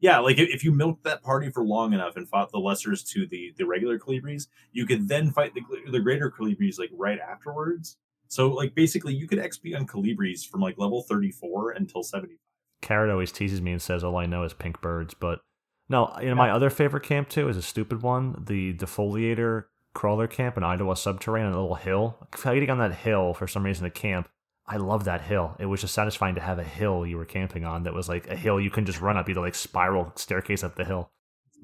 Yeah, 0.00 0.18
like 0.20 0.38
if 0.38 0.64
you 0.64 0.72
milked 0.72 1.04
that 1.04 1.22
party 1.22 1.50
for 1.50 1.62
long 1.62 1.92
enough 1.92 2.16
and 2.16 2.28
fought 2.28 2.50
the 2.50 2.58
lessers 2.58 3.06
to 3.10 3.26
the 3.26 3.52
the 3.56 3.66
regular 3.66 3.98
Colibris, 3.98 4.48
you 4.72 4.86
could 4.86 5.08
then 5.08 5.30
fight 5.30 5.54
the 5.54 5.62
the 5.90 6.00
greater 6.00 6.30
Colibris 6.30 6.78
like 6.78 6.90
right 6.92 7.18
afterwards. 7.18 7.98
So 8.28 8.48
like 8.48 8.74
basically 8.74 9.14
you 9.14 9.26
could 9.26 9.38
XP 9.38 9.76
on 9.76 9.86
Colibris 9.86 10.46
from 10.46 10.60
like 10.60 10.78
level 10.78 11.02
34 11.02 11.72
until 11.72 12.02
70. 12.02 12.38
Carrot 12.80 13.10
always 13.10 13.32
teases 13.32 13.60
me 13.60 13.72
and 13.72 13.82
says 13.82 14.02
all 14.02 14.16
I 14.16 14.26
know 14.26 14.44
is 14.44 14.54
pink 14.54 14.80
birds, 14.80 15.14
but 15.14 15.40
no, 15.88 16.16
you 16.20 16.28
know 16.28 16.34
my 16.34 16.50
other 16.50 16.70
favorite 16.70 17.02
camp 17.02 17.28
too 17.28 17.48
is 17.48 17.56
a 17.56 17.62
stupid 17.62 18.00
one, 18.00 18.44
the 18.46 18.72
defoliator 18.72 19.64
crawler 19.92 20.28
camp 20.28 20.56
in 20.56 20.62
Idaho 20.62 20.94
Subterranean, 20.94 21.52
a 21.52 21.60
little 21.60 21.74
hill. 21.74 22.16
Fighting 22.32 22.70
on 22.70 22.78
that 22.78 22.94
hill 22.94 23.34
for 23.34 23.46
some 23.46 23.64
reason, 23.64 23.84
the 23.84 23.90
camp. 23.90 24.28
I 24.72 24.76
love 24.76 25.04
that 25.04 25.22
hill. 25.22 25.56
It 25.58 25.66
was 25.66 25.80
just 25.80 25.94
satisfying 25.94 26.36
to 26.36 26.40
have 26.40 26.60
a 26.60 26.64
hill 26.64 27.04
you 27.04 27.16
were 27.16 27.24
camping 27.24 27.64
on 27.64 27.82
that 27.82 27.92
was 27.92 28.08
like 28.08 28.28
a 28.28 28.36
hill 28.36 28.60
you 28.60 28.70
can 28.70 28.86
just 28.86 29.00
run 29.00 29.16
up. 29.16 29.28
either 29.28 29.40
like 29.40 29.56
spiral 29.56 30.12
staircase 30.14 30.62
up 30.62 30.76
the 30.76 30.84
hill. 30.84 31.10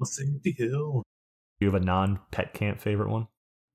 Safety 0.03 0.53
Hill. 0.57 1.03
You 1.59 1.67
have 1.71 1.81
a 1.81 1.85
non-pet 1.85 2.53
camp 2.53 2.81
favorite 2.81 3.09
one? 3.09 3.27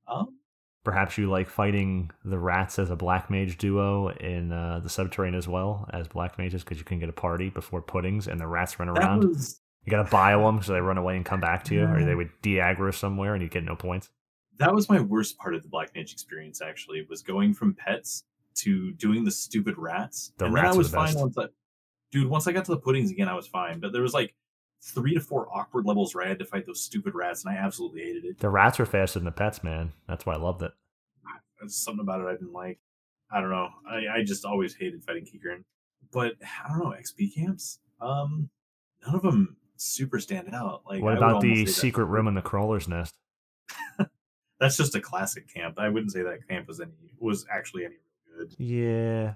Um, 0.06 0.36
Perhaps 0.84 1.16
you 1.16 1.30
like 1.30 1.48
fighting 1.48 2.10
the 2.24 2.38
rats 2.38 2.78
as 2.78 2.90
a 2.90 2.96
black 2.96 3.30
mage 3.30 3.56
duo 3.56 4.08
in 4.08 4.52
uh, 4.52 4.80
the 4.82 4.90
subterranean 4.90 5.38
as 5.38 5.48
well 5.48 5.88
as 5.92 6.08
black 6.08 6.38
mages 6.38 6.62
because 6.62 6.78
you 6.78 6.84
can 6.84 6.98
get 6.98 7.08
a 7.08 7.12
party 7.12 7.48
before 7.48 7.80
puddings 7.80 8.28
and 8.28 8.38
the 8.38 8.46
rats 8.46 8.78
run 8.78 8.88
around. 8.88 9.24
was 9.24 9.60
You 9.86 9.90
gotta 9.90 10.10
bio 10.10 10.44
them 10.44 10.62
so 10.62 10.72
they 10.72 10.80
run 10.80 10.98
away 10.98 11.16
and 11.16 11.24
come 11.24 11.40
back 11.40 11.64
to 11.64 11.74
you, 11.74 11.84
or 11.84 12.04
they 12.04 12.14
would 12.14 12.30
de-aggro 12.42 12.94
somewhere 12.94 13.34
and 13.34 13.42
you 13.42 13.48
get 13.48 13.64
no 13.64 13.76
points. 13.76 14.10
that 14.58 14.74
was 14.74 14.88
my 14.88 15.00
worst 15.00 15.38
part 15.38 15.54
of 15.54 15.62
the 15.62 15.68
Black 15.68 15.94
Mage 15.94 16.12
experience. 16.12 16.60
Actually, 16.60 17.06
was 17.08 17.22
going 17.22 17.54
from 17.54 17.74
pets 17.74 18.24
to 18.56 18.92
doing 18.92 19.24
the 19.24 19.30
stupid 19.30 19.76
rats. 19.78 20.32
The 20.38 20.46
and 20.46 20.54
rats 20.54 20.74
I 20.74 20.78
was 20.78 20.90
the 20.90 20.96
fine 20.96 21.06
best. 21.08 21.18
once 21.18 21.38
I, 21.38 21.44
dude. 22.10 22.28
Once 22.28 22.46
I 22.46 22.52
got 22.52 22.64
to 22.66 22.72
the 22.72 22.80
puddings 22.80 23.10
again, 23.10 23.28
I 23.28 23.34
was 23.34 23.46
fine. 23.46 23.80
But 23.80 23.92
there 23.92 24.02
was 24.02 24.14
like 24.14 24.34
three 24.82 25.14
to 25.14 25.20
four 25.20 25.48
awkward 25.52 25.86
levels 25.86 26.14
where 26.14 26.24
I 26.24 26.28
had 26.28 26.38
to 26.40 26.44
fight 26.44 26.66
those 26.66 26.82
stupid 26.82 27.14
rats, 27.14 27.44
and 27.44 27.54
I 27.54 27.58
absolutely 27.58 28.02
hated 28.02 28.24
it. 28.24 28.38
The 28.38 28.50
rats 28.50 28.80
are 28.80 28.86
faster 28.86 29.18
than 29.18 29.26
the 29.26 29.32
pets, 29.32 29.62
man. 29.62 29.92
That's 30.08 30.26
why 30.26 30.34
I 30.34 30.38
loved 30.38 30.62
it. 30.62 30.72
There's 31.60 31.76
something 31.76 32.02
about 32.02 32.20
it 32.20 32.26
I 32.26 32.32
didn't 32.32 32.52
like. 32.52 32.80
I 33.30 33.40
don't 33.40 33.50
know. 33.50 33.68
I, 33.88 34.18
I 34.18 34.24
just 34.24 34.44
always 34.44 34.74
hated 34.74 35.04
fighting 35.04 35.24
Qiqirn. 35.24 35.64
But 36.12 36.32
I 36.42 36.68
don't 36.68 36.78
know 36.80 36.94
XP 36.98 37.34
camps. 37.34 37.78
Um, 38.00 38.50
none 39.06 39.14
of 39.14 39.22
them 39.22 39.56
super 39.76 40.18
stand 40.18 40.54
out. 40.54 40.82
Like 40.86 41.02
what 41.02 41.16
about 41.16 41.40
the 41.40 41.66
secret 41.66 42.06
room 42.06 42.28
in 42.28 42.34
the 42.34 42.42
crawler's 42.42 42.88
nest? 42.88 43.14
That's 44.60 44.76
just 44.76 44.94
a 44.94 45.00
classic 45.00 45.52
camp. 45.52 45.78
I 45.78 45.88
wouldn't 45.88 46.12
say 46.12 46.22
that 46.22 46.46
camp 46.48 46.68
was 46.68 46.80
any 46.80 46.92
was 47.18 47.46
actually 47.50 47.84
any 47.84 47.96
good. 48.36 48.54
Yeah. 48.58 49.34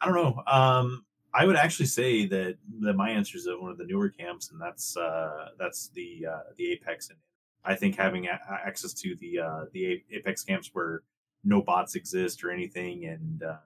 I 0.00 0.06
don't 0.06 0.14
know. 0.14 0.42
Um, 0.46 1.04
I 1.32 1.44
would 1.46 1.56
actually 1.56 1.86
say 1.86 2.26
that 2.26 2.56
that 2.80 2.94
my 2.94 3.10
answer 3.10 3.36
is 3.38 3.46
one 3.60 3.70
of 3.70 3.78
the 3.78 3.84
newer 3.84 4.08
camps, 4.08 4.50
and 4.50 4.60
that's 4.60 4.96
uh, 4.96 5.50
that's 5.58 5.88
the 5.90 6.26
uh, 6.30 6.38
the 6.56 6.72
Apex. 6.72 7.08
And 7.10 7.18
I 7.64 7.74
think 7.74 7.96
having 7.96 8.26
a- 8.26 8.40
access 8.66 8.92
to 8.94 9.14
the 9.16 9.38
uh, 9.40 9.64
the 9.72 10.02
Apex 10.10 10.42
camps 10.42 10.70
where 10.72 11.02
no 11.44 11.62
bots 11.62 11.94
exist 11.94 12.42
or 12.42 12.50
anything, 12.50 13.04
and 13.06 13.42
uh, 13.42 13.56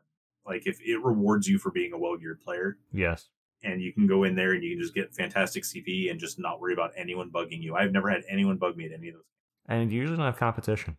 like 0.46 0.66
if 0.66 0.78
it 0.82 1.02
rewards 1.02 1.48
you 1.48 1.58
for 1.58 1.70
being 1.70 1.92
a 1.92 1.98
well 1.98 2.16
geared 2.16 2.40
player, 2.40 2.76
Yes. 2.92 3.28
and 3.62 3.80
you 3.80 3.92
can 3.92 4.06
go 4.06 4.24
in 4.24 4.34
there 4.34 4.52
and 4.52 4.62
you 4.62 4.74
can 4.74 4.82
just 4.82 4.94
get 4.94 5.14
fantastic 5.14 5.62
CP 5.64 6.10
and 6.10 6.20
just 6.20 6.38
not 6.38 6.60
worry 6.60 6.74
about 6.74 6.92
anyone 6.96 7.30
bugging 7.30 7.62
you. 7.62 7.74
I've 7.76 7.92
never 7.92 8.10
had 8.10 8.24
anyone 8.28 8.56
bug 8.58 8.76
me 8.76 8.84
at 8.84 8.92
any 8.92 9.08
of 9.08 9.14
those. 9.14 9.24
And 9.68 9.90
you 9.90 10.00
usually 10.00 10.18
don't 10.18 10.26
have 10.26 10.36
competition. 10.36 10.98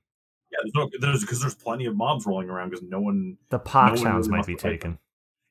Yeah, 0.56 0.64
there's 0.64 0.74
no 0.76 0.90
there's 1.00 1.22
because 1.22 1.42
there's 1.42 1.56
plenty 1.56 1.86
of 1.86 1.96
mobs 1.96 2.26
rolling 2.26 2.50
around 2.50 2.70
because 2.70 2.86
no 2.88 3.00
one 3.00 3.38
The 3.50 3.60
pox 3.60 4.02
hounds 4.02 4.28
really 4.28 4.40
might 4.40 4.48
be 4.48 4.56
taken. 4.56 5.00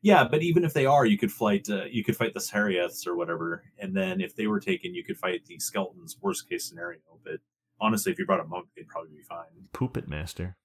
Yeah, 0.02 0.28
but 0.30 0.42
even 0.42 0.64
if 0.64 0.74
they 0.74 0.84
are, 0.84 1.06
you 1.06 1.16
could 1.16 1.32
fight. 1.32 1.68
Uh, 1.70 1.84
you 1.84 2.04
could 2.04 2.16
fight 2.16 2.34
the 2.34 2.40
Sariaths 2.40 3.06
or 3.06 3.16
whatever, 3.16 3.64
and 3.78 3.96
then 3.96 4.20
if 4.20 4.36
they 4.36 4.46
were 4.46 4.60
taken, 4.60 4.94
you 4.94 5.02
could 5.02 5.16
fight 5.16 5.46
the 5.46 5.58
skeletons. 5.58 6.16
Worst 6.20 6.48
case 6.48 6.68
scenario, 6.68 7.00
but 7.24 7.40
honestly, 7.80 8.12
if 8.12 8.18
you 8.18 8.26
brought 8.26 8.40
a 8.40 8.44
monk, 8.44 8.66
they'd 8.76 8.86
probably 8.88 9.12
be 9.16 9.22
fine. 9.22 9.46
Poop 9.72 9.96
it, 9.96 10.08
master. 10.08 10.56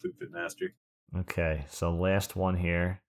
Food 0.00 0.14
Fit 0.18 0.30
Master. 0.30 0.74
Okay, 1.16 1.64
so 1.68 1.90
last 1.90 2.36
one 2.36 2.56
here. 2.56 3.00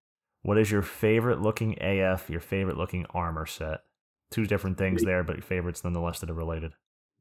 What 0.41 0.57
is 0.57 0.71
your 0.71 0.81
favorite 0.81 1.41
looking 1.41 1.77
AF, 1.81 2.29
your 2.29 2.39
favorite 2.39 2.77
looking 2.77 3.05
armor 3.13 3.45
set? 3.45 3.81
Two 4.31 4.45
different 4.45 4.77
things 4.77 5.03
there, 5.03 5.23
but 5.23 5.43
favorites 5.43 5.83
nonetheless 5.83 6.19
that 6.19 6.29
are 6.29 6.35
related. 6.35 6.73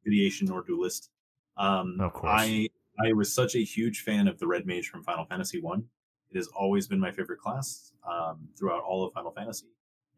Ideation 0.07 0.51
or 0.51 0.63
Duelist. 0.63 1.11
Um, 1.57 1.99
Of 2.01 2.13
course. 2.13 2.33
I 2.43 2.69
I 3.05 3.13
was 3.13 3.33
such 3.33 3.55
a 3.55 3.65
huge 3.65 4.01
fan 4.01 4.29
of 4.29 4.39
the 4.39 4.47
Red 4.47 4.67
Mage 4.67 4.89
from 4.89 5.03
Final 5.03 5.25
Fantasy 5.25 5.61
One. 5.61 5.85
It 6.31 6.37
has 6.37 6.49
always 6.49 6.87
been 6.87 7.01
my 7.01 7.11
favorite 7.11 7.39
class 7.39 7.93
um, 8.09 8.49
throughout 8.59 8.83
all 8.83 9.05
of 9.05 9.13
Final 9.13 9.33
Fantasy, 9.33 9.69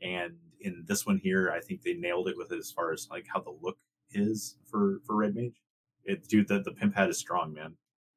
and 0.02 0.34
in 0.60 0.84
this 0.86 1.06
one 1.06 1.18
here, 1.22 1.52
I 1.54 1.60
think 1.60 1.82
they 1.82 1.94
nailed 1.94 2.28
it 2.28 2.36
with 2.36 2.52
it 2.52 2.58
as 2.58 2.70
far 2.70 2.92
as 2.92 3.08
like 3.10 3.26
how 3.32 3.40
the 3.40 3.54
look 3.62 3.78
is 4.12 4.56
for 4.66 5.00
for 5.06 5.16
Red 5.16 5.34
Mage. 5.34 5.60
It 6.04 6.26
dude, 6.28 6.48
the 6.48 6.60
the 6.60 6.72
pimp 6.72 6.94
hat 6.94 7.10
is 7.10 7.18
strong, 7.18 7.52
man. 7.52 7.74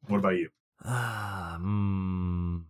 What 0.08 0.18
about 0.18 0.38
you? 0.38 0.50
Mm, 1.54 2.64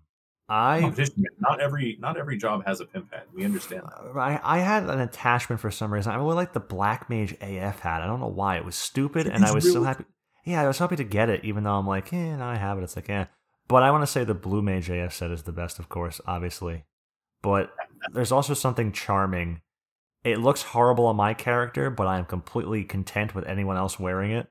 I 0.50 0.94
Not 1.40 1.62
every 1.62 1.98
not 2.00 2.18
every 2.18 2.38
job 2.38 2.66
has 2.66 2.80
a 2.82 2.86
pimp 2.86 3.14
hat. 3.14 3.28
We 3.34 3.46
understand 3.46 3.84
that. 3.84 4.18
I, 4.20 4.40
I 4.44 4.60
had 4.60 4.84
an 4.84 5.00
attachment 5.00 5.62
for 5.62 5.72
some 5.72 5.92
reason. 5.92 6.12
I 6.12 6.16
really 6.16 6.36
like 6.36 6.54
the 6.54 6.60
Black 6.60 7.10
Mage 7.10 7.34
AF 7.42 7.80
hat. 7.80 8.02
I 8.02 8.08
don't 8.08 8.20
know 8.20 8.28
why. 8.28 8.58
It 8.58 8.66
was 8.66 8.76
stupid, 8.76 9.28
and 9.28 9.46
I 9.46 9.54
was 9.54 9.72
so 9.72 9.84
happy. 9.84 10.04
Yeah, 10.44 10.62
I 10.62 10.68
was 10.68 10.80
happy 10.80 10.96
to 10.98 11.04
get 11.04 11.30
it, 11.30 11.46
even 11.46 11.64
though 11.64 11.76
I'm 11.76 11.88
like, 11.88 12.12
eh, 12.12 12.36
now 12.36 12.50
I 12.50 12.56
have 12.56 12.78
it. 12.78 12.84
It's 12.84 12.96
like, 12.96 13.10
eh. 13.10 13.26
But 13.68 13.84
I 13.84 13.92
want 13.92 14.04
to 14.04 14.08
say 14.08 14.24
the 14.24 14.34
Blue 14.34 14.62
Mage 14.62 14.90
AF 14.90 15.14
set 15.14 15.32
is 15.32 15.44
the 15.44 15.54
best, 15.54 15.80
of 15.80 15.88
course, 15.88 16.20
obviously. 16.28 16.84
But 17.42 17.72
there's 18.12 18.32
also 18.32 18.54
something 18.54 18.92
charming. 18.92 19.62
It 20.24 20.40
looks 20.40 20.62
horrible 20.62 21.06
on 21.06 21.16
my 21.16 21.34
character, 21.34 21.90
but 21.90 22.08
I 22.08 22.18
am 22.18 22.26
completely 22.26 22.84
content 22.84 23.36
with 23.36 23.46
anyone 23.46 23.78
else 23.78 24.00
wearing 24.00 24.32
it. 24.32 24.48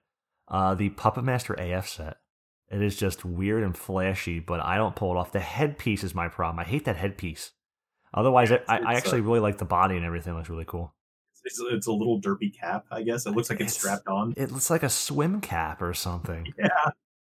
Uh, 0.48 0.74
the 0.74 0.90
Puppet 0.90 1.24
Master 1.24 1.54
AF 1.54 1.88
set. 1.88 2.16
It 2.70 2.80
is 2.80 2.96
just 2.96 3.24
weird 3.24 3.62
and 3.62 3.76
flashy, 3.76 4.40
but 4.40 4.60
I 4.60 4.76
don't 4.76 4.96
pull 4.96 5.14
it 5.14 5.18
off. 5.18 5.32
The 5.32 5.40
headpiece 5.40 6.02
is 6.04 6.14
my 6.14 6.28
problem. 6.28 6.58
I 6.58 6.64
hate 6.64 6.86
that 6.86 6.96
headpiece. 6.96 7.52
Otherwise, 8.14 8.50
I, 8.50 8.60
I, 8.66 8.78
I 8.78 8.94
uh, 8.94 8.96
actually 8.96 9.20
really 9.20 9.40
like 9.40 9.58
the 9.58 9.66
body 9.66 9.96
and 9.96 10.04
everything. 10.04 10.32
It 10.32 10.36
looks 10.36 10.48
really 10.48 10.64
cool. 10.66 10.94
It's, 11.44 11.60
it's 11.70 11.86
a 11.86 11.92
little 11.92 12.20
derpy 12.20 12.56
cap, 12.56 12.86
I 12.90 13.02
guess. 13.02 13.26
It 13.26 13.30
looks 13.32 13.50
like 13.50 13.60
it's, 13.60 13.72
It's- 13.72 13.80
strapped 13.80 14.06
on. 14.08 14.34
It 14.36 14.50
looks 14.52 14.70
like 14.70 14.82
a 14.82 14.88
swim 14.88 15.40
cap 15.40 15.82
or 15.82 15.92
something. 15.94 16.46
Yeah, 16.58 16.90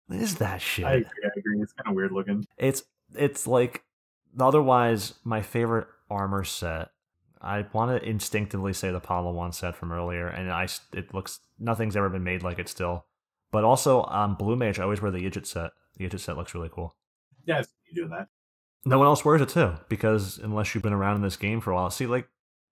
What 0.07 0.19
is 0.19 0.35
that 0.35 0.61
shit? 0.61 0.85
I 0.85 0.93
agree. 0.95 1.05
I 1.23 1.29
agree. 1.39 1.61
It's 1.61 1.73
kind 1.73 1.87
of 1.89 1.95
weird 1.95 2.11
looking. 2.11 2.45
It's 2.57 2.83
it's 3.15 3.47
like 3.47 3.83
otherwise 4.39 5.13
my 5.23 5.41
favorite 5.41 5.87
armor 6.09 6.43
set. 6.43 6.89
I 7.41 7.65
want 7.73 7.91
to 8.01 8.07
instinctively 8.09 8.71
say 8.73 8.91
the 8.91 9.01
Pahluwan 9.01 9.53
set 9.53 9.75
from 9.75 9.91
earlier, 9.91 10.27
and 10.27 10.49
I 10.51 10.67
it 10.93 11.13
looks 11.13 11.39
nothing's 11.59 11.95
ever 11.95 12.09
been 12.09 12.23
made 12.23 12.43
like 12.43 12.59
it 12.59 12.69
still. 12.69 13.05
But 13.51 13.63
also 13.63 14.03
um, 14.05 14.35
Blue 14.35 14.55
Mage, 14.55 14.79
I 14.79 14.83
always 14.83 15.01
wear 15.01 15.11
the 15.11 15.19
Idjit 15.29 15.45
set. 15.45 15.71
The 15.97 16.07
Idjit 16.09 16.19
set 16.21 16.37
looks 16.37 16.55
really 16.55 16.69
cool. 16.71 16.95
Yeah, 17.45 17.61
you 17.85 17.95
doing 17.95 18.09
that. 18.11 18.27
No 18.85 18.97
one 18.97 19.07
else 19.07 19.23
wears 19.23 19.41
it 19.41 19.49
too, 19.49 19.73
because 19.89 20.37
unless 20.39 20.73
you've 20.73 20.83
been 20.83 20.93
around 20.93 21.17
in 21.17 21.21
this 21.21 21.37
game 21.37 21.61
for 21.61 21.71
a 21.71 21.75
while, 21.75 21.89
see, 21.89 22.05
like 22.07 22.27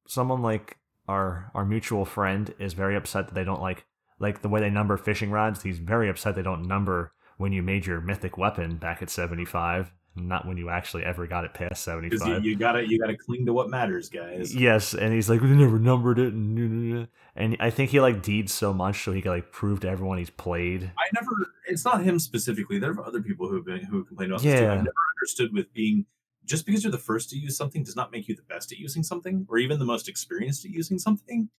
someone 0.08 0.41
like 0.41 0.78
our 1.12 1.52
our 1.54 1.66
mutual 1.66 2.06
friend 2.06 2.54
is 2.58 2.74
very 2.74 2.96
upset 2.96 3.28
that 3.28 3.36
they 3.36 3.44
don't 3.44 3.62
like 3.62 3.86
like 4.20 4.42
the 4.42 4.50
way 4.50 4.62
they 4.62 4.70
number 4.70 4.98
fishing 4.98 5.32
rods. 5.32 5.64
He's 5.64 5.80
very 5.80 6.10
upset 6.10 6.36
they 6.36 6.42
don't 6.42 6.64
number 6.64 7.12
when 7.38 7.52
you 7.52 7.62
made 7.62 7.86
your 7.86 8.02
mythic 8.02 8.38
weapon 8.38 8.78
back 8.78 9.02
at 9.02 9.10
seventy 9.10 9.46
five, 9.46 9.92
not 10.16 10.48
when 10.48 10.58
you 10.58 10.70
actually 10.70 11.04
ever 11.04 11.26
got 11.26 11.46
it 11.46 11.54
past 11.54 11.84
75 11.84 12.44
you, 12.44 12.52
you 12.52 12.58
gotta 12.58 12.88
you 12.88 13.00
gotta 13.00 13.16
cling 13.16 13.46
to 13.46 13.54
what 13.54 13.70
matters, 13.70 14.10
guys. 14.10 14.54
Yes, 14.54 14.94
and 14.94 15.14
he's 15.14 15.30
like, 15.30 15.42
we 15.42 15.48
never 15.50 15.80
numbered 15.80 16.20
it, 16.20 16.34
and 16.34 17.58
I 17.60 17.70
think 17.70 17.92
he 17.92 18.00
like 18.00 18.22
deeds 18.22 18.54
so 18.54 18.74
much 18.74 19.04
so 19.04 19.12
he 19.12 19.22
can 19.22 19.32
like 19.32 19.52
prove 19.52 19.80
to 19.82 19.90
everyone 19.90 20.18
he's 20.18 20.30
played. 20.30 20.92
I 20.98 21.10
never. 21.14 21.32
It's 21.68 21.86
not 21.86 22.04
him 22.04 22.20
specifically. 22.20 22.80
There 22.80 22.92
are 22.92 23.06
other 23.06 23.22
people 23.22 23.48
who 23.48 23.56
have 23.56 23.66
been 23.66 23.84
who 23.86 24.04
complained 24.04 24.32
about 24.32 24.44
this 24.44 24.60
too. 24.60 24.66
Yeah. 24.66 24.72
I 24.72 24.76
never 24.76 24.94
understood 25.18 25.54
with 25.54 25.74
being 25.74 26.06
just 26.46 26.66
because 26.66 26.84
you're 26.84 26.92
the 26.92 26.98
first 26.98 27.30
to 27.30 27.38
use 27.38 27.56
something 27.58 27.84
does 27.84 27.96
not 27.96 28.12
make 28.12 28.28
you 28.28 28.36
the 28.36 28.42
best 28.44 28.72
at 28.72 28.78
using 28.80 29.04
something, 29.04 29.46
or 29.50 29.58
even 29.58 29.80
the 29.80 29.86
most 29.86 30.08
experienced 30.10 30.66
at 30.66 30.72
using 30.72 30.98
something. 31.00 31.50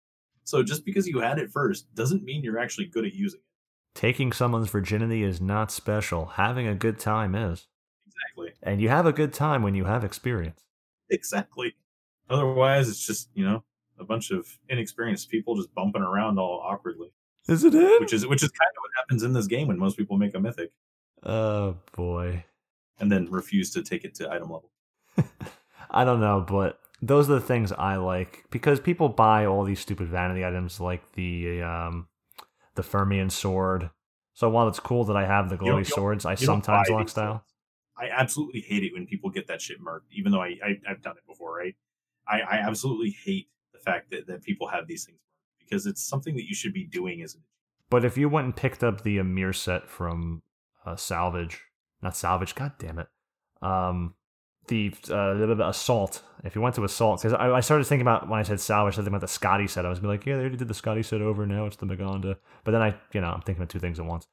So 0.45 0.63
just 0.63 0.85
because 0.85 1.07
you 1.07 1.21
had 1.21 1.39
it 1.39 1.51
first 1.51 1.95
doesn't 1.95 2.25
mean 2.25 2.43
you're 2.43 2.59
actually 2.59 2.87
good 2.87 3.05
at 3.07 3.15
using 3.15 3.41
it. 3.41 3.99
Taking 3.99 4.33
someone's 4.33 4.71
virginity 4.71 5.23
is 5.23 5.41
not 5.41 5.71
special. 5.71 6.27
Having 6.27 6.67
a 6.67 6.75
good 6.75 6.99
time 6.99 7.35
is. 7.35 7.67
Exactly. 8.07 8.53
And 8.63 8.81
you 8.81 8.89
have 8.89 9.07
a 9.07 9.13
good 9.13 9.33
time 9.33 9.63
when 9.63 9.75
you 9.75 9.85
have 9.85 10.03
experience. 10.05 10.65
Exactly. 11.11 11.75
Otherwise, 12.31 12.89
it's 12.89 13.07
just 13.07 13.29
you 13.35 13.45
know 13.45 13.63
a 13.99 14.05
bunch 14.05 14.31
of 14.31 14.47
inexperienced 14.69 15.29
people 15.29 15.55
just 15.55 15.73
bumping 15.75 16.03
around 16.03 16.39
all 16.39 16.61
awkwardly, 16.65 17.13
Is 17.49 17.63
it 17.65 17.75
it? 17.75 18.01
which 18.01 18.13
is 18.13 18.27
which 18.27 18.43
is 18.43 18.51
kind 18.51 18.69
of 18.77 18.81
what 18.81 18.91
happens 18.97 19.23
in 19.23 19.33
this 19.33 19.47
game 19.47 19.69
when 19.69 19.79
most 19.79 19.97
people 19.97 20.17
make 20.17 20.35
a 20.35 20.41
mythic 20.41 20.73
Oh 21.23 21.77
boy. 21.95 22.45
And 23.03 23.11
then 23.11 23.27
refuse 23.31 23.71
to 23.73 23.83
take 23.83 24.05
it 24.05 24.15
to 24.15 24.31
item 24.31 24.49
level. 24.51 24.71
I 25.91 26.05
don't 26.05 26.21
know, 26.21 26.47
but 26.49 26.79
those 27.03 27.29
are 27.29 27.35
the 27.35 27.41
things 27.41 27.73
I 27.73 27.97
like 27.97 28.45
because 28.51 28.79
people 28.79 29.09
buy 29.09 29.45
all 29.45 29.65
these 29.65 29.81
stupid 29.81 30.09
vanity 30.09 30.45
items 30.45 30.81
like 30.81 31.13
the 31.13 31.63
um 31.63 32.07
the 32.77 32.83
Fermion 32.83 33.31
sword. 33.31 33.91
So 34.35 34.49
while 34.49 34.69
it's 34.69 34.81
cool 34.81 35.05
that 35.05 35.17
I 35.17 35.27
have 35.27 35.51
the 35.51 35.59
glowy 35.59 35.85
swords, 35.87 36.25
I 36.25 36.37
sometimes 36.37 36.89
lock 36.89 37.09
style. 37.11 37.45
I 37.99 38.09
absolutely 38.09 38.61
hate 38.61 38.85
it 38.85 38.93
when 38.95 39.05
people 39.05 39.29
get 39.29 39.49
that 39.49 39.61
shit 39.61 39.81
marked, 39.81 40.07
even 40.13 40.33
though 40.33 40.41
I, 40.41 40.57
I 40.65 40.81
I've 40.89 41.03
done 41.03 41.17
it 41.19 41.27
before, 41.27 41.57
right? 41.57 41.75
I, 42.27 42.41
I 42.41 42.55
absolutely 42.59 43.11
hate 43.11 43.49
the 43.73 43.81
fact 43.81 44.13
that, 44.13 44.29
that 44.29 44.45
people 44.45 44.69
have 44.69 44.87
these 44.87 45.05
things 45.05 45.19
marked 45.19 45.69
because 45.69 45.87
it's 45.87 46.07
something 46.07 46.37
that 46.37 46.49
you 46.49 46.55
should 46.55 46.73
be 46.73 46.85
doing 46.85 47.21
as 47.21 47.35
an 47.35 47.43
But 47.91 48.05
if 48.05 48.17
you 48.17 48.29
went 48.29 48.45
and 48.45 48.57
picked 48.57 48.85
up 48.85 49.03
the 49.03 49.19
Amir 49.19 49.53
set 49.53 49.91
from 49.91 50.43
uh, 50.87 50.95
Salvage, 50.97 51.65
not 52.03 52.17
Salvage, 52.17 52.55
god 52.55 52.73
damn 52.79 52.99
it, 52.99 53.09
um, 53.63 54.15
the 54.69 54.95
uh, 55.11 55.33
little 55.33 55.55
bit 55.55 55.67
assault. 55.67 56.23
If 56.45 56.55
you 56.55 56.61
went 56.61 56.75
to 56.77 56.85
assault, 56.85 57.23
because 57.23 57.35
I, 57.35 57.51
I 57.51 57.61
started 57.61 57.85
thinking 57.85 58.03
about 58.03 58.29
when 58.29 58.39
I 58.39 58.43
said 58.43 58.61
salvage, 58.61 58.95
something 58.95 59.13
about 59.13 59.21
the 59.21 59.29
Scotty 59.29 59.67
set. 59.67 59.87
I 59.87 59.89
was 59.89 60.03
like, 60.03 60.27
yeah, 60.27 60.35
they 60.35 60.41
already 60.41 60.57
did 60.57 60.69
the 60.69 60.75
Scotty 60.75 61.03
set 61.03 61.21
over. 61.21 61.47
Now 61.47 61.67
it's 61.67 61.77
the 61.77 61.87
Maganda. 61.87 62.37
But 62.65 62.73
then 62.73 62.83
I, 62.83 62.95
you 63.13 63.21
know, 63.21 63.29
I'm 63.29 63.43
thinking 63.43 63.63
of 63.63 63.69
two 63.69 63.79
things 63.79 63.99
at 63.99 64.07
once. 64.07 64.27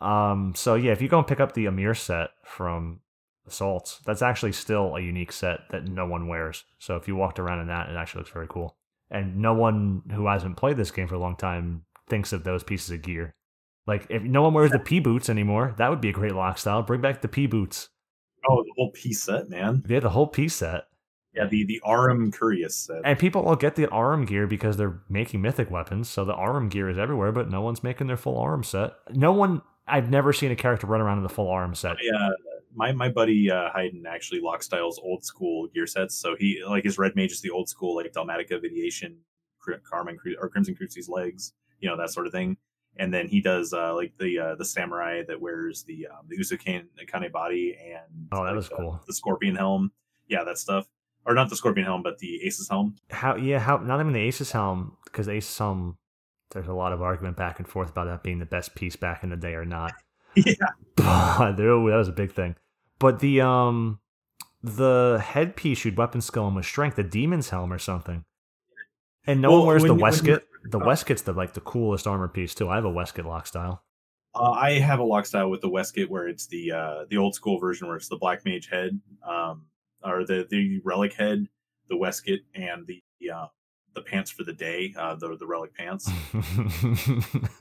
Um, 0.00 0.54
so 0.56 0.74
yeah, 0.74 0.92
if 0.92 1.00
you 1.00 1.08
go 1.08 1.18
and 1.18 1.26
pick 1.26 1.40
up 1.40 1.54
the 1.54 1.66
Amir 1.66 1.94
set 1.94 2.30
from 2.44 3.00
Assaults, 3.46 4.00
that's 4.04 4.22
actually 4.22 4.52
still 4.52 4.96
a 4.96 5.00
unique 5.00 5.32
set 5.32 5.60
that 5.70 5.86
no 5.86 6.06
one 6.06 6.28
wears. 6.28 6.64
So 6.78 6.96
if 6.96 7.08
you 7.08 7.16
walked 7.16 7.38
around 7.38 7.60
in 7.60 7.68
that, 7.68 7.88
it 7.88 7.96
actually 7.96 8.20
looks 8.20 8.32
very 8.32 8.48
cool. 8.48 8.76
And 9.10 9.36
no 9.36 9.54
one 9.54 10.02
who 10.12 10.26
hasn't 10.26 10.56
played 10.56 10.76
this 10.76 10.90
game 10.90 11.08
for 11.08 11.14
a 11.14 11.20
long 11.20 11.36
time 11.36 11.84
thinks 12.08 12.32
of 12.32 12.44
those 12.44 12.64
pieces 12.64 12.90
of 12.90 13.02
gear. 13.02 13.34
Like 13.86 14.06
if 14.08 14.22
no 14.22 14.42
one 14.42 14.54
wears 14.54 14.70
the 14.70 14.78
P 14.78 15.00
boots 15.00 15.28
anymore, 15.28 15.74
that 15.78 15.90
would 15.90 16.00
be 16.00 16.08
a 16.08 16.12
great 16.12 16.34
lock 16.34 16.58
style. 16.58 16.82
Bring 16.82 17.00
back 17.00 17.20
the 17.20 17.28
P 17.28 17.46
boots. 17.46 17.90
Oh, 18.48 18.62
the 18.62 18.72
whole 18.76 18.90
P 18.90 19.12
set, 19.12 19.48
man. 19.48 19.82
Yeah, 19.88 20.00
the 20.00 20.10
whole 20.10 20.26
P 20.26 20.48
set. 20.48 20.84
Yeah, 21.34 21.46
the 21.46 21.64
the 21.64 21.80
Arum 21.84 22.30
Curious 22.30 22.76
set. 22.76 23.02
And 23.04 23.18
people 23.18 23.42
will 23.42 23.56
get 23.56 23.74
the 23.74 23.92
Arum 23.92 24.24
gear 24.24 24.46
because 24.46 24.76
they're 24.76 25.02
making 25.08 25.42
mythic 25.42 25.70
weapons, 25.70 26.08
so 26.08 26.24
the 26.24 26.36
Arum 26.36 26.68
gear 26.68 26.88
is 26.88 26.98
everywhere, 26.98 27.32
but 27.32 27.50
no 27.50 27.60
one's 27.60 27.82
making 27.82 28.06
their 28.06 28.16
full 28.16 28.40
Arum 28.40 28.62
set. 28.62 28.92
No 29.10 29.32
one 29.32 29.60
I've 29.86 30.08
never 30.08 30.32
seen 30.32 30.50
a 30.50 30.56
character 30.56 30.86
run 30.86 31.00
around 31.00 31.18
in 31.18 31.22
the 31.24 31.28
full 31.28 31.50
Arum 31.50 31.74
set. 31.74 31.96
Yeah, 32.00 32.30
my 32.74 32.92
my 32.92 33.08
buddy 33.08 33.50
uh, 33.50 33.70
Hayden 33.74 34.06
actually 34.06 34.40
lock 34.40 34.62
styles 34.62 34.98
old 35.02 35.24
school 35.24 35.68
gear 35.74 35.86
sets. 35.86 36.16
So 36.16 36.36
he 36.38 36.62
like 36.66 36.84
his 36.84 36.98
red 36.98 37.16
mage 37.16 37.32
is 37.32 37.40
the 37.40 37.50
old 37.50 37.68
school 37.68 37.96
like 37.96 38.12
Dalmatica 38.12 38.60
Vitiation, 38.60 39.16
Carmen 39.82 40.18
or 40.40 40.48
Crimson 40.48 40.74
Cruci's 40.74 41.08
legs, 41.08 41.52
you 41.80 41.88
know 41.88 41.96
that 41.96 42.10
sort 42.10 42.26
of 42.26 42.32
thing. 42.32 42.56
And 42.96 43.12
then 43.12 43.26
he 43.28 43.40
does 43.40 43.72
uh, 43.72 43.94
like 43.94 44.12
the 44.18 44.38
uh, 44.38 44.54
the 44.54 44.64
samurai 44.64 45.22
that 45.26 45.40
wears 45.40 45.82
the 45.82 46.06
um, 46.06 46.26
the 46.28 46.38
Usukane 46.38 46.84
Kane 47.06 47.30
body 47.32 47.76
and 47.82 48.28
oh 48.32 48.38
that 48.44 48.50
like, 48.50 48.54
was 48.54 48.68
cool 48.68 49.00
the 49.06 49.12
scorpion 49.14 49.56
helm, 49.56 49.90
yeah 50.28 50.44
that 50.44 50.58
stuff 50.58 50.86
or 51.26 51.34
not 51.34 51.48
the 51.50 51.56
scorpion 51.56 51.86
helm 51.86 52.02
but 52.02 52.18
the 52.18 52.44
Aces 52.44 52.68
helm. 52.68 52.94
How 53.10 53.34
yeah 53.36 53.58
how 53.58 53.78
not 53.78 53.98
even 54.00 54.12
the 54.12 54.20
Aces 54.20 54.52
helm 54.52 54.96
because 55.04 55.28
Aces 55.28 55.58
helm 55.58 55.98
there's 56.52 56.68
a 56.68 56.72
lot 56.72 56.92
of 56.92 57.02
argument 57.02 57.36
back 57.36 57.58
and 57.58 57.66
forth 57.66 57.90
about 57.90 58.06
that 58.06 58.22
being 58.22 58.38
the 58.38 58.46
best 58.46 58.76
piece 58.76 58.94
back 58.94 59.24
in 59.24 59.30
the 59.30 59.36
day 59.36 59.54
or 59.54 59.64
not. 59.64 59.92
yeah, 60.36 60.54
that 60.96 61.56
was 61.96 62.08
a 62.08 62.12
big 62.12 62.32
thing. 62.32 62.54
But 63.00 63.18
the 63.18 63.40
um 63.40 63.98
the 64.62 65.20
headpiece 65.22 65.84
you'd 65.84 65.96
weapon 65.96 66.20
skill 66.20 66.46
him 66.48 66.54
with 66.54 66.64
strength, 66.64 66.96
the 66.96 67.02
demon's 67.02 67.50
helm 67.50 67.72
or 67.72 67.78
something. 67.78 68.24
And 69.26 69.40
no 69.42 69.50
Well, 69.50 69.58
one 69.60 69.66
wears 69.66 69.82
when 69.82 69.88
the 69.88 69.94
you- 70.24 70.40
when 70.72 70.72
Westcott. 70.72 70.72
you're- 70.72 70.78
The 70.80 70.86
Westcott's 70.86 71.22
the 71.22 71.32
like 71.32 71.52
the 71.54 71.60
coolest 71.60 72.06
armor 72.06 72.28
piece 72.28 72.54
too. 72.54 72.68
I 72.68 72.76
have 72.76 72.84
a 72.84 72.90
Westcott 72.90 73.26
lock 73.26 73.46
style. 73.46 73.82
Uh, 74.34 74.50
I 74.50 74.72
have 74.80 74.98
a 74.98 75.04
lock 75.04 75.26
style 75.26 75.48
with 75.48 75.60
the 75.60 75.68
Westgate 75.68 76.10
where 76.10 76.26
it's 76.28 76.46
the 76.48 76.72
uh, 76.72 77.04
the 77.08 77.16
old 77.16 77.34
school 77.34 77.58
version 77.60 77.86
where 77.86 77.96
it's 77.96 78.08
the 78.08 78.16
Black 78.16 78.44
Mage 78.44 78.68
head, 78.68 79.00
um, 79.28 79.66
or 80.02 80.24
the 80.24 80.46
the 80.50 80.80
relic 80.84 81.12
head, 81.14 81.46
the 81.88 81.96
Westgate, 81.96 82.44
and 82.54 82.84
the 82.86 83.02
uh, 83.32 83.46
the 83.94 84.02
pants 84.02 84.32
for 84.32 84.42
the 84.42 84.52
day, 84.52 84.92
uh, 84.98 85.14
the 85.14 85.36
the 85.36 85.46
relic 85.46 85.72
pants 85.76 86.10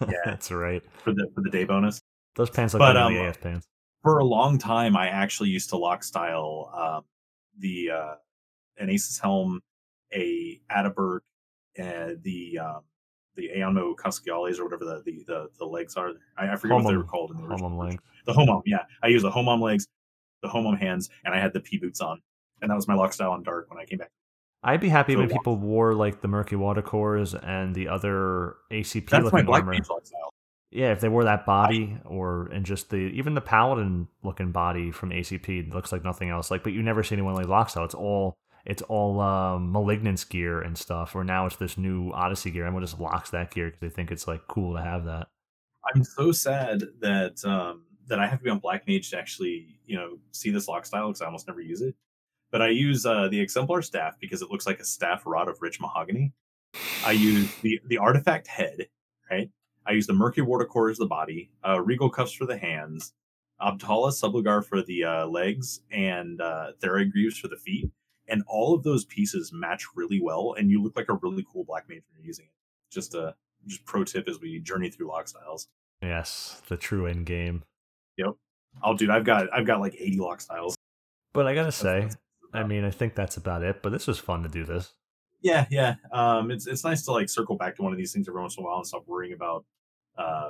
yeah, 0.02 0.18
that's 0.26 0.52
right. 0.52 0.82
for 1.04 1.14
the 1.14 1.28
for 1.36 1.42
the 1.42 1.50
day 1.50 1.64
bonus. 1.64 2.02
Those 2.36 2.50
pants 2.50 2.74
look 2.74 2.80
But, 2.80 2.94
better 2.94 3.06
um, 3.06 3.14
the 3.14 3.28
AF 3.28 3.40
pants. 3.40 3.68
For 4.02 4.18
a 4.18 4.26
long 4.26 4.58
time, 4.58 4.98
I 4.98 5.08
actually 5.10 5.50
used 5.50 5.70
to 5.70 5.78
lock 5.78 6.04
style 6.04 6.72
um, 6.76 7.04
the 7.60 7.92
uh, 7.92 8.16
an 8.78 8.90
Aces 8.90 9.20
helm, 9.20 9.62
a 10.12 10.60
Ataberg, 10.72 11.20
and 11.78 12.22
the 12.24 12.58
um, 12.60 12.82
the 13.36 13.50
Aono 13.58 13.96
Casciales 13.96 14.60
or 14.60 14.66
whatever 14.66 14.86
the, 14.86 15.02
the 15.06 15.24
the 15.26 15.50
the 15.60 15.66
legs 15.66 15.96
are. 15.96 16.12
I, 16.38 16.50
I 16.50 16.56
forget 16.56 16.76
what 16.78 16.90
they 16.90 16.98
were 16.98 17.04
called 17.04 17.32
in 17.32 17.38
the 17.38 17.44
original. 17.48 17.72
Homum 17.72 17.86
version. 17.86 18.00
the 18.26 18.34
homam 18.34 18.62
yeah 18.66 18.84
i 19.02 19.08
used 19.08 19.26
the 19.26 19.32
homam 19.32 19.60
legs 19.62 19.88
the 20.42 20.48
homam 20.50 20.78
hands 20.78 21.10
and 21.26 21.34
i 21.34 21.40
had 21.40 21.52
the 21.54 21.60
p 21.60 21.78
boots 21.78 22.00
on 22.02 22.22
and 22.62 22.70
that 22.72 22.76
was 22.76 22.88
my 22.88 22.94
lock 22.94 23.12
style 23.14 23.32
on 23.32 23.44
dark 23.44 23.70
when 23.70 23.80
i 23.80 23.86
came 23.86 23.98
back 23.98 24.10
I'd 24.66 24.80
be 24.80 24.88
happy 24.88 25.14
So 25.14 25.20
when 25.20 25.30
people 25.30 25.58
wore 25.58 25.94
like 25.94 26.22
the 26.22 26.30
murky 26.30 26.56
water 26.56 26.82
cores 26.82 27.36
and 27.36 27.76
the 27.76 27.90
other 27.90 28.56
ACP 28.72 29.10
that's 29.10 29.24
my 29.24 29.40
looking 29.40 29.46
black 29.46 29.64
armor. 29.66 29.74
lock 29.90 30.06
style 30.06 30.30
Yeah, 30.72 30.94
if 30.94 31.02
they 31.02 31.10
wore 31.10 31.26
that 31.26 31.46
body 31.46 31.98
or 32.06 32.48
and 32.48 32.66
just 32.66 32.90
the 32.90 32.96
even 32.96 33.34
the 33.34 33.42
paladin 33.42 34.08
looking 34.24 34.52
body 34.54 34.90
from 34.92 35.10
ACP 35.10 35.74
looks 35.74 35.92
like 35.92 36.06
nothing 36.06 36.30
else. 36.30 36.50
Like, 36.50 36.64
but 36.64 36.72
you 36.72 36.82
never 36.82 37.04
see 37.04 37.14
anyone 37.16 37.34
like 37.36 37.48
Lockstyle. 37.48 37.84
It's 37.84 37.94
all 37.94 38.36
it's 38.66 38.82
all 38.84 39.20
um, 39.20 39.72
malignance 39.72 40.24
gear 40.24 40.62
and 40.62 40.78
stuff. 40.78 41.16
Or 41.16 41.24
now 41.24 41.46
it's 41.46 41.58
this 41.58 41.78
new 41.78 42.12
Odyssey 42.12 42.52
gear. 42.52 42.66
Everyone 42.66 42.84
just 42.84 43.00
locks 43.00 43.30
that 43.32 43.52
gear 43.52 43.68
because 43.68 43.80
they 43.82 43.90
think 43.90 44.12
it's 44.12 44.28
like 44.28 44.48
cool 44.48 44.76
to 44.76 44.82
have 44.82 45.06
that. 45.06 45.28
i'm 45.94 46.04
so 46.04 46.32
sad 46.32 46.84
that 47.02 47.44
um 47.46 47.84
that 48.08 48.20
i 48.20 48.28
have 48.28 48.40
to 48.40 48.44
be 48.44 48.50
on 48.50 48.60
black 48.60 48.88
mage 48.88 49.10
to 49.10 49.18
actually 49.18 49.80
you 49.86 49.98
know 49.98 50.18
see 50.32 50.50
this 50.50 50.68
lock 50.68 50.86
style 50.86 51.08
because 51.10 51.22
i 51.22 51.26
almost 51.26 51.48
never 51.48 51.62
use 51.62 51.82
it 51.82 51.96
but 52.52 52.62
i 52.62 52.70
use 52.70 53.06
uh 53.06 53.28
the 53.30 53.40
exemplar 53.40 53.82
staff 53.82 54.16
because 54.20 54.42
it 54.42 54.50
looks 54.50 54.66
like 54.66 54.80
a 54.80 54.86
staff 54.86 55.24
rod 55.26 55.48
of 55.50 55.62
rich 55.62 55.80
mahogany 55.82 56.32
i 57.06 57.12
use 57.12 57.54
the 57.62 57.80
the 57.88 57.98
artifact 57.98 58.48
head 58.48 58.88
right 59.30 59.50
i 59.86 59.92
use 59.92 60.08
the 60.08 60.14
murky 60.14 60.42
water 60.42 60.66
core 60.66 60.90
as 60.90 60.98
the 60.98 61.06
body 61.06 61.52
uh 61.68 61.80
regal 61.82 62.10
cuffs 62.10 62.32
for 62.34 62.46
the 62.46 62.58
hands 62.58 63.14
Abdallah 63.62 64.12
Sublugar 64.12 64.66
for 64.66 64.82
the 64.82 65.04
uh, 65.06 65.26
legs 65.28 65.82
and 65.90 66.42
uh, 66.42 66.72
Thera 66.82 67.10
Greaves 67.10 67.38
for 67.38 67.48
the 67.48 67.56
feet. 67.56 67.90
And 68.28 68.44
all 68.48 68.74
of 68.74 68.84
those 68.84 69.04
pieces 69.06 69.52
match 69.54 69.86
really 69.96 70.22
well, 70.22 70.56
and 70.58 70.72
you 70.72 70.82
look 70.82 70.96
like 70.96 71.10
a 71.10 71.16
really 71.22 71.46
cool 71.52 71.64
black 71.66 71.90
mage 71.90 72.04
when 72.10 72.20
you're 72.22 72.28
using 72.28 72.46
it. 72.46 72.52
Just 72.92 73.14
a 73.16 73.36
just 73.68 73.84
pro 73.86 74.04
tip 74.04 74.28
as 74.30 74.40
we 74.40 74.60
journey 74.60 74.90
through 74.90 75.08
lock 75.10 75.28
styles. 75.28 75.68
Yes, 76.02 76.62
the 76.70 76.78
true 76.78 77.06
end 77.08 77.26
game. 77.26 77.64
Yep. 78.18 78.34
Oh, 78.84 78.96
dude, 78.96 79.10
I've 79.10 79.26
got 79.26 79.52
I've 79.54 79.66
got 79.66 79.80
like 79.80 79.96
80 80.00 80.20
lock 80.20 80.42
styles. 80.42 80.76
But 81.34 81.48
I 81.48 81.54
gotta 81.54 81.66
That's- 81.72 81.76
say, 81.78 82.00
that's- 82.02 82.18
I 82.54 82.64
mean, 82.64 82.84
I 82.86 82.92
think 82.92 83.16
that's 83.16 83.38
about 83.38 83.64
it. 83.64 83.82
But 83.82 83.92
this 83.92 84.06
was 84.08 84.20
fun 84.20 84.44
to 84.44 84.50
do 84.50 84.64
this. 84.64 84.94
yeah, 85.42 85.66
yeah. 85.72 85.96
Um, 86.12 86.52
it's 86.52 86.68
it's 86.68 86.84
nice 86.84 87.04
to 87.06 87.12
like 87.12 87.28
circle 87.30 87.56
back 87.58 87.76
to 87.78 87.82
one 87.82 87.92
of 87.92 87.98
these 87.98 88.14
things 88.14 88.28
every 88.30 88.40
once 88.42 88.56
in 88.58 88.64
a 88.64 88.66
while 88.68 88.78
and 88.78 88.88
stop 88.88 89.04
worrying 89.08 89.34
about, 89.34 89.66
uh, 90.18 90.50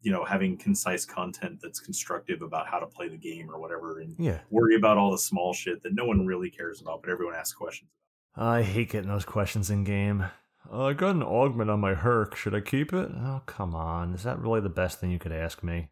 you 0.00 0.12
know, 0.12 0.24
having 0.24 0.56
concise 0.56 1.04
content 1.04 1.58
that's 1.62 1.80
constructive 1.80 2.42
about 2.42 2.68
how 2.68 2.78
to 2.78 2.86
play 2.86 3.08
the 3.08 3.16
game 3.16 3.50
or 3.50 3.58
whatever, 3.58 4.00
and 4.00 4.14
Yeah. 4.18 4.40
worry 4.50 4.76
about 4.76 4.96
all 4.96 5.10
the 5.10 5.18
small 5.18 5.52
shit 5.52 5.82
that 5.82 5.92
no 5.94 6.04
one 6.04 6.26
really 6.26 6.50
cares 6.50 6.80
about, 6.80 7.02
but 7.02 7.10
everyone 7.10 7.34
asks 7.34 7.54
questions. 7.56 7.90
I 8.36 8.62
hate 8.62 8.90
getting 8.90 9.08
those 9.10 9.24
questions 9.24 9.70
in 9.70 9.82
game. 9.84 10.26
Uh, 10.70 10.84
I 10.84 10.92
got 10.92 11.16
an 11.16 11.22
augment 11.22 11.70
on 11.70 11.80
my 11.80 11.94
Herc. 11.94 12.36
Should 12.36 12.54
I 12.54 12.60
keep 12.60 12.92
it? 12.92 13.10
Oh, 13.12 13.42
come 13.46 13.74
on. 13.74 14.14
Is 14.14 14.22
that 14.22 14.38
really 14.38 14.60
the 14.60 14.68
best 14.68 15.00
thing 15.00 15.10
you 15.10 15.18
could 15.18 15.32
ask 15.32 15.62
me? 15.62 15.88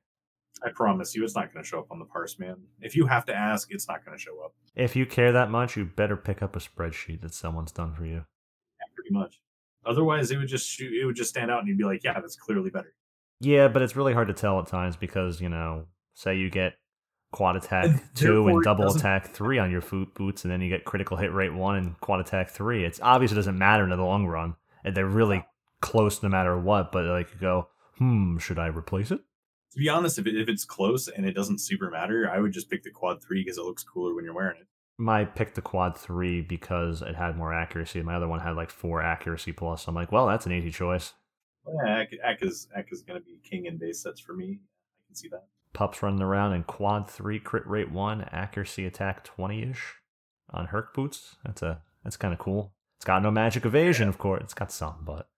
I 0.65 0.71
promise 0.71 1.15
you, 1.15 1.25
it's 1.25 1.35
not 1.35 1.53
going 1.53 1.63
to 1.63 1.69
show 1.69 1.81
up 1.81 1.91
on 1.91 1.99
the 1.99 2.05
parse, 2.05 2.39
man. 2.39 2.57
If 2.81 2.95
you 2.97 3.07
have 3.07 3.25
to 3.27 3.35
ask, 3.35 3.71
it's 3.73 3.89
not 3.89 4.05
going 4.05 4.17
to 4.17 4.23
show 4.23 4.41
up. 4.45 4.55
If 4.75 4.95
you 4.97 5.05
care 5.05 5.33
that 5.33 5.51
much, 5.51 5.77
you 5.77 5.85
better 5.85 6.17
pick 6.17 6.43
up 6.43 6.57
a 6.57 6.61
spreadsheet 6.61 7.21
that 7.23 7.35
someone's 7.35 7.73
done 7.73 7.93
for 7.95 8.05
you. 8.07 8.25
Yeah, 8.81 8.87
pretty 8.95 9.11
much. 9.13 9.41
Otherwise, 9.85 10.31
it 10.31 10.37
would 10.39 10.49
just 10.49 10.69
shoot, 10.69 10.93
it 10.93 11.05
would 11.05 11.17
just 11.17 11.31
stand 11.31 11.51
out, 11.51 11.61
and 11.61 11.69
you'd 11.69 11.79
be 11.79 11.85
like, 11.85 12.03
"Yeah, 12.05 12.19
that's 12.21 12.37
clearly 12.37 12.71
better." 12.71 12.95
Yeah, 13.41 13.69
but 13.69 13.83
it's 13.83 13.97
really 13.97 14.15
hard 14.15 14.29
to 14.29 14.35
tell 14.35 14.59
at 14.61 14.67
times 14.67 14.97
because, 14.97 15.41
you 15.41 15.49
know, 15.49 15.85
say 16.15 16.37
you 16.37 16.51
get 16.51 16.75
quad 17.33 17.57
attack 17.57 17.85
And 17.85 18.01
2 18.15 18.49
and 18.49 18.63
double 18.63 18.89
attack 18.89 19.35
3 19.35 19.59
on 19.59 19.71
your 19.71 19.83
foot 19.83 20.15
boots, 20.15 20.45
and 20.45 20.53
then 20.53 20.61
you 20.61 20.69
get 20.69 20.85
critical 20.85 21.17
hit 21.17 21.33
rate 21.33 21.53
1 21.53 21.77
and 21.77 22.01
quad 22.01 22.21
attack 22.21 22.51
3. 22.51 22.85
It's 22.85 23.01
obvious 23.01 23.33
it 23.33 23.37
doesn't 23.37 23.59
matter 23.59 23.85
in 23.85 23.91
the 23.91 23.97
long 23.97 24.27
run. 24.27 24.57
And 24.85 24.97
they're 24.97 25.07
really 25.07 25.45
close 25.81 26.23
no 26.23 26.29
matter 26.29 26.59
what, 26.59 26.93
but 26.93 27.05
like 27.05 27.33
you 27.35 27.41
go, 27.41 27.69
hmm, 27.99 28.39
should 28.39 28.59
I 28.59 28.67
replace 28.67 29.11
it? 29.11 29.21
To 29.73 29.79
be 29.79 29.89
honest, 29.89 30.19
if, 30.19 30.27
it, 30.27 30.37
if 30.37 30.49
it's 30.49 30.65
close 30.65 31.09
and 31.09 31.27
it 31.27 31.35
doesn't 31.35 31.61
super 31.61 31.91
matter, 31.91 32.31
I 32.33 32.39
would 32.39 32.53
just 32.53 32.71
pick 32.71 32.83
the 32.85 32.91
quad 32.91 33.23
three 33.23 33.43
because 33.43 33.59
it 33.59 33.65
looks 33.65 33.83
cooler 33.83 34.15
when 34.15 34.25
you're 34.25 34.35
wearing 34.35 34.61
it. 34.61 34.67
My 34.99 35.27
picked 35.27 35.57
the 35.57 35.61
quad 35.63 35.99
3 35.99 36.41
because 36.41 37.03
it 37.03 37.17
had 37.17 37.37
more 37.37 37.53
accuracy. 37.53 38.01
My 38.01 38.15
other 38.15 38.29
one 38.29 38.41
had 38.41 38.57
like 38.57 38.71
4 38.71 39.03
accuracy 39.03 39.53
plus. 39.53 39.87
I'm 39.87 39.95
like, 39.95 40.11
well, 40.11 40.27
that's 40.27 40.47
an 40.47 40.53
easy 40.53 40.71
choice. 40.71 41.13
Yeah, 41.69 42.05
Ak 42.25 42.43
is 42.43 42.69
Ak 42.77 42.87
is 42.93 43.03
going 43.03 43.21
to 43.21 43.25
be 43.25 43.39
king 43.49 43.67
in 43.67 43.77
base 43.79 44.03
sets 44.03 44.21
for 44.21 44.35
me. 44.35 44.59
I 44.61 45.03
can 45.09 45.17
see 45.17 45.29
that. 45.29 45.45
Pups 45.73 46.03
running 46.03 46.23
around 46.23 46.55
in 46.55 46.63
quad 46.63 47.09
3, 47.11 47.39
crit 47.41 47.67
rate 47.67 47.91
1, 47.91 48.29
accuracy 48.33 48.87
attack 48.87 49.25
20 49.25 49.63
ish 49.71 49.95
on 50.51 50.67
Herc 50.67 50.95
boots. 50.95 51.37
That's 51.45 51.63
a 51.63 51.83
that's 52.05 52.17
kind 52.17 52.33
of 52.33 52.39
cool. 52.41 52.73
It's 52.99 53.05
got 53.05 53.23
no 53.23 53.31
magic 53.31 53.67
evasion, 53.67 54.09
of 54.09 54.17
course. 54.19 54.43
It's 54.45 54.55
got 54.55 54.73
some, 54.73 54.97
but 55.05 55.29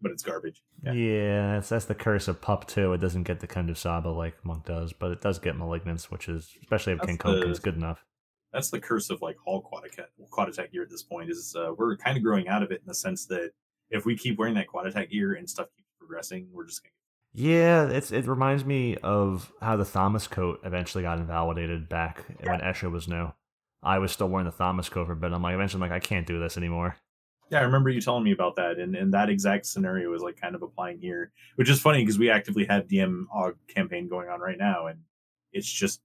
But 0.00 0.12
it's 0.12 0.22
garbage. 0.22 0.62
yeah, 0.84 0.92
Yeah. 0.92 1.52
that's 1.54 1.68
that's 1.70 1.86
the 1.86 1.94
curse 1.94 2.28
of 2.28 2.40
Pup 2.40 2.66
too. 2.68 2.92
It 2.92 2.98
doesn't 3.00 3.24
get 3.24 3.40
the 3.40 3.46
kind 3.48 3.70
of 3.70 3.78
Saba 3.78 4.08
like 4.08 4.44
Monk 4.44 4.66
does, 4.66 4.92
but 4.92 5.10
it 5.10 5.20
does 5.20 5.38
get 5.38 5.56
Malignance, 5.56 6.10
which 6.10 6.28
is 6.28 6.56
especially 6.62 6.92
if 6.92 6.98
That's 7.00 7.08
King 7.08 7.18
Koken 7.18 7.50
is 7.50 7.58
good 7.58 7.74
enough. 7.76 8.04
That's 8.52 8.70
the 8.70 8.80
curse 8.80 9.10
of 9.10 9.20
like 9.20 9.36
all 9.46 9.60
quad 9.60 9.84
attack, 9.84 10.10
quad 10.30 10.48
attack 10.48 10.70
gear 10.72 10.82
at 10.82 10.90
this 10.90 11.02
point. 11.02 11.28
Is 11.28 11.56
uh, 11.58 11.72
we're 11.76 11.96
kind 11.96 12.16
of 12.16 12.22
growing 12.22 12.46
out 12.48 12.62
of 12.62 12.70
it 12.70 12.80
in 12.80 12.86
the 12.86 12.94
sense 12.94 13.26
that 13.26 13.50
if 13.90 14.04
we 14.04 14.16
keep 14.16 14.38
wearing 14.38 14.54
that 14.54 14.68
quad 14.68 14.86
attack 14.86 15.10
gear 15.10 15.34
and 15.34 15.48
stuff 15.48 15.68
keeps 15.76 15.88
progressing, 15.98 16.48
we're 16.52 16.66
just 16.66 16.82
going 16.82 16.92
to 17.34 17.42
Yeah, 17.42 17.88
it's 17.88 18.12
it 18.12 18.26
reminds 18.26 18.64
me 18.64 18.96
of 18.96 19.52
how 19.60 19.76
the 19.76 19.84
Thaumas 19.84 20.28
coat 20.28 20.60
eventually 20.64 21.02
got 21.02 21.18
invalidated 21.18 21.88
back 21.88 22.24
when 22.42 22.60
Escha 22.60 22.90
was 22.90 23.08
new. 23.08 23.32
I 23.82 23.98
was 23.98 24.12
still 24.12 24.28
wearing 24.28 24.46
the 24.46 24.52
Thaumas 24.52 24.90
coat 24.90 25.06
for 25.06 25.12
a 25.12 25.16
bit. 25.16 25.32
I'm 25.32 25.42
like 25.42 25.54
eventually 25.54 25.82
I'm 25.82 25.90
like 25.90 25.96
I 25.96 26.04
can't 26.04 26.26
do 26.26 26.40
this 26.40 26.56
anymore. 26.56 26.96
Yeah, 27.50 27.60
I 27.60 27.62
remember 27.62 27.88
you 27.88 28.00
telling 28.00 28.24
me 28.24 28.32
about 28.32 28.56
that, 28.56 28.78
and, 28.78 28.94
and 28.94 29.14
that 29.14 29.30
exact 29.30 29.64
scenario 29.64 30.12
is 30.12 30.20
like 30.20 30.38
kind 30.38 30.54
of 30.54 30.62
applying 30.62 30.98
here, 30.98 31.32
which 31.56 31.70
is 31.70 31.80
funny 31.80 32.02
because 32.02 32.18
we 32.18 32.28
actively 32.28 32.66
have 32.66 32.86
DM 32.86 33.24
og 33.34 33.56
campaign 33.68 34.06
going 34.06 34.28
on 34.28 34.40
right 34.40 34.58
now, 34.58 34.86
and 34.88 35.00
it's 35.52 35.70
just 35.70 36.02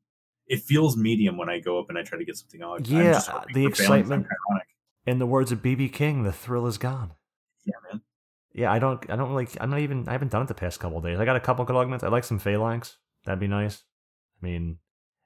it 0.48 0.62
feels 0.62 0.96
medium 0.96 1.38
when 1.38 1.50
I 1.50 1.60
go 1.60 1.80
up 1.80 1.90
and 1.90 1.98
I 1.98 2.04
try 2.04 2.18
to 2.18 2.26
get 2.26 2.38
something 2.38 2.62
on. 2.62 2.86
Yeah, 2.86 3.22
the 3.54 3.66
excitement. 3.66 4.28
In 5.06 5.20
the 5.20 5.26
words 5.26 5.52
of 5.52 5.62
BB 5.62 5.92
King, 5.92 6.24
the 6.24 6.32
thrill 6.32 6.66
is 6.66 6.78
gone. 6.78 7.12
Yeah, 8.54 8.72
I 8.72 8.80
don't. 8.80 9.04
I 9.10 9.16
don't 9.16 9.30
really. 9.30 9.48
I'm 9.60 9.70
not 9.70 9.80
even. 9.80 10.08
I 10.08 10.12
haven't 10.12 10.32
done 10.32 10.44
it 10.44 10.48
the 10.48 10.54
past 10.54 10.80
couple 10.80 11.02
days. 11.02 11.20
I 11.20 11.26
got 11.26 11.36
a 11.36 11.40
couple 11.40 11.66
good 11.66 11.76
augments. 11.76 12.04
I 12.04 12.10
like 12.10 12.24
some 12.24 12.40
phalanx. 12.40 12.98
That'd 13.26 13.40
be 13.40 13.48
nice. 13.48 13.84
I 14.42 14.46
mean, 14.46 14.78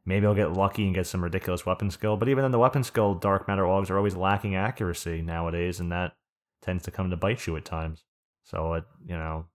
maybe 0.06 0.26
I'll 0.26 0.34
get 0.34 0.54
lucky 0.54 0.86
and 0.86 0.95
get 0.95 1.08
some 1.08 1.24
ridiculous 1.24 1.66
weapon 1.66 1.91
skill. 1.91 2.16
But 2.16 2.30
even 2.30 2.44
then, 2.44 2.52
the 2.52 2.60
weapon 2.60 2.84
skill 2.84 3.16
dark 3.16 3.48
matter 3.48 3.64
augs 3.64 3.90
are 3.90 3.98
always 3.98 4.16
lacking 4.16 4.56
accuracy 4.56 5.22
nowadays, 5.22 5.80
and 5.80 5.91
that 5.91 6.14
tends 6.62 6.84
to 6.86 6.91
come 6.91 7.10
to 7.10 7.18
bite 7.18 7.45
you 7.45 7.58
at 7.58 7.66
times. 7.66 8.06
So 8.44 8.74
it, 8.76 8.86
you 9.06 9.18
know. 9.18 9.45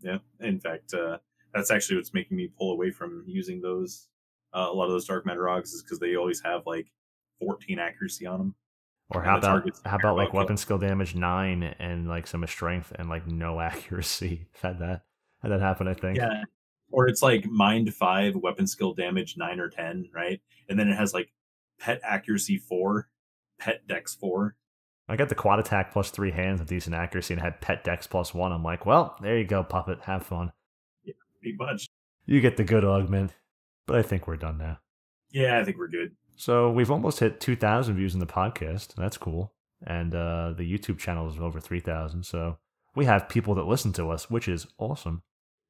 Yeah. 0.00 0.18
In 0.40 0.58
fact, 0.58 0.92
uh, 0.92 1.18
that's 1.54 1.70
actually 1.70 1.96
what's 1.96 2.12
making 2.12 2.36
me 2.36 2.48
pull 2.58 2.72
away 2.72 2.90
from 2.90 3.24
using 3.26 3.60
those. 3.60 4.08
Uh, 4.52 4.66
a 4.68 4.72
lot 4.72 4.86
of 4.86 4.90
those 4.90 5.06
dark 5.06 5.24
matter 5.24 5.42
augs 5.42 5.72
is 5.72 5.82
because 5.82 6.00
they 6.00 6.16
always 6.16 6.40
have 6.42 6.62
like 6.66 6.88
14 7.38 7.78
accuracy 7.78 8.26
on 8.26 8.38
them. 8.38 8.54
Or 9.10 9.22
how 9.22 9.38
about 9.38 9.68
how 9.84 9.96
about 9.96 10.16
like 10.16 10.32
weapon 10.32 10.56
skill 10.56 10.78
damage 10.78 11.14
nine 11.14 11.74
and 11.78 12.08
like 12.08 12.26
some 12.26 12.46
strength 12.46 12.92
and 12.96 13.08
like 13.08 13.26
no 13.26 13.60
accuracy? 13.60 14.46
had 14.62 14.78
that 14.78 15.02
had 15.42 15.50
that 15.50 15.60
happen, 15.60 15.88
I 15.88 15.94
think. 15.94 16.16
Yeah. 16.16 16.44
Or 16.92 17.08
it's 17.08 17.22
like 17.22 17.46
mind 17.46 17.92
five, 17.94 18.36
weapon 18.36 18.66
skill 18.66 18.94
damage 18.94 19.36
nine 19.36 19.60
or 19.60 19.68
ten, 19.68 20.08
right? 20.14 20.40
And 20.68 20.78
then 20.78 20.88
it 20.88 20.96
has 20.96 21.12
like 21.12 21.32
pet 21.78 22.00
accuracy 22.04 22.58
four, 22.58 23.08
pet 23.58 23.86
dex 23.86 24.14
four. 24.14 24.56
I 25.08 25.16
got 25.16 25.28
the 25.28 25.34
quad 25.34 25.58
attack 25.58 25.92
plus 25.92 26.10
three 26.10 26.30
hands 26.30 26.60
with 26.60 26.68
decent 26.68 26.94
accuracy 26.94 27.34
and 27.34 27.42
had 27.42 27.60
pet 27.60 27.82
dex 27.82 28.06
plus 28.06 28.32
one. 28.32 28.52
I'm 28.52 28.62
like, 28.62 28.86
well, 28.86 29.16
there 29.20 29.36
you 29.36 29.44
go, 29.44 29.64
puppet. 29.64 30.02
Have 30.02 30.24
fun. 30.24 30.52
Yeah, 31.02 31.14
pretty 31.40 31.56
much. 31.56 31.88
You 32.26 32.40
get 32.40 32.56
the 32.56 32.64
good 32.64 32.84
augment. 32.84 33.34
But 33.86 33.98
I 33.98 34.02
think 34.02 34.28
we're 34.28 34.36
done 34.36 34.58
now. 34.58 34.78
Yeah, 35.32 35.58
I 35.58 35.64
think 35.64 35.78
we're 35.78 35.88
good. 35.88 36.14
So 36.40 36.70
we've 36.70 36.90
almost 36.90 37.20
hit 37.20 37.38
2,000 37.38 37.96
views 37.96 38.14
in 38.14 38.20
the 38.20 38.26
podcast. 38.26 38.94
That's 38.94 39.18
cool. 39.18 39.52
And 39.86 40.14
uh, 40.14 40.54
the 40.56 40.64
YouTube 40.64 40.98
channel 40.98 41.28
is 41.28 41.38
over 41.38 41.60
3,000. 41.60 42.24
So 42.24 42.56
we 42.96 43.04
have 43.04 43.28
people 43.28 43.54
that 43.56 43.66
listen 43.66 43.92
to 43.94 44.10
us, 44.10 44.30
which 44.30 44.48
is 44.48 44.66
awesome. 44.78 45.22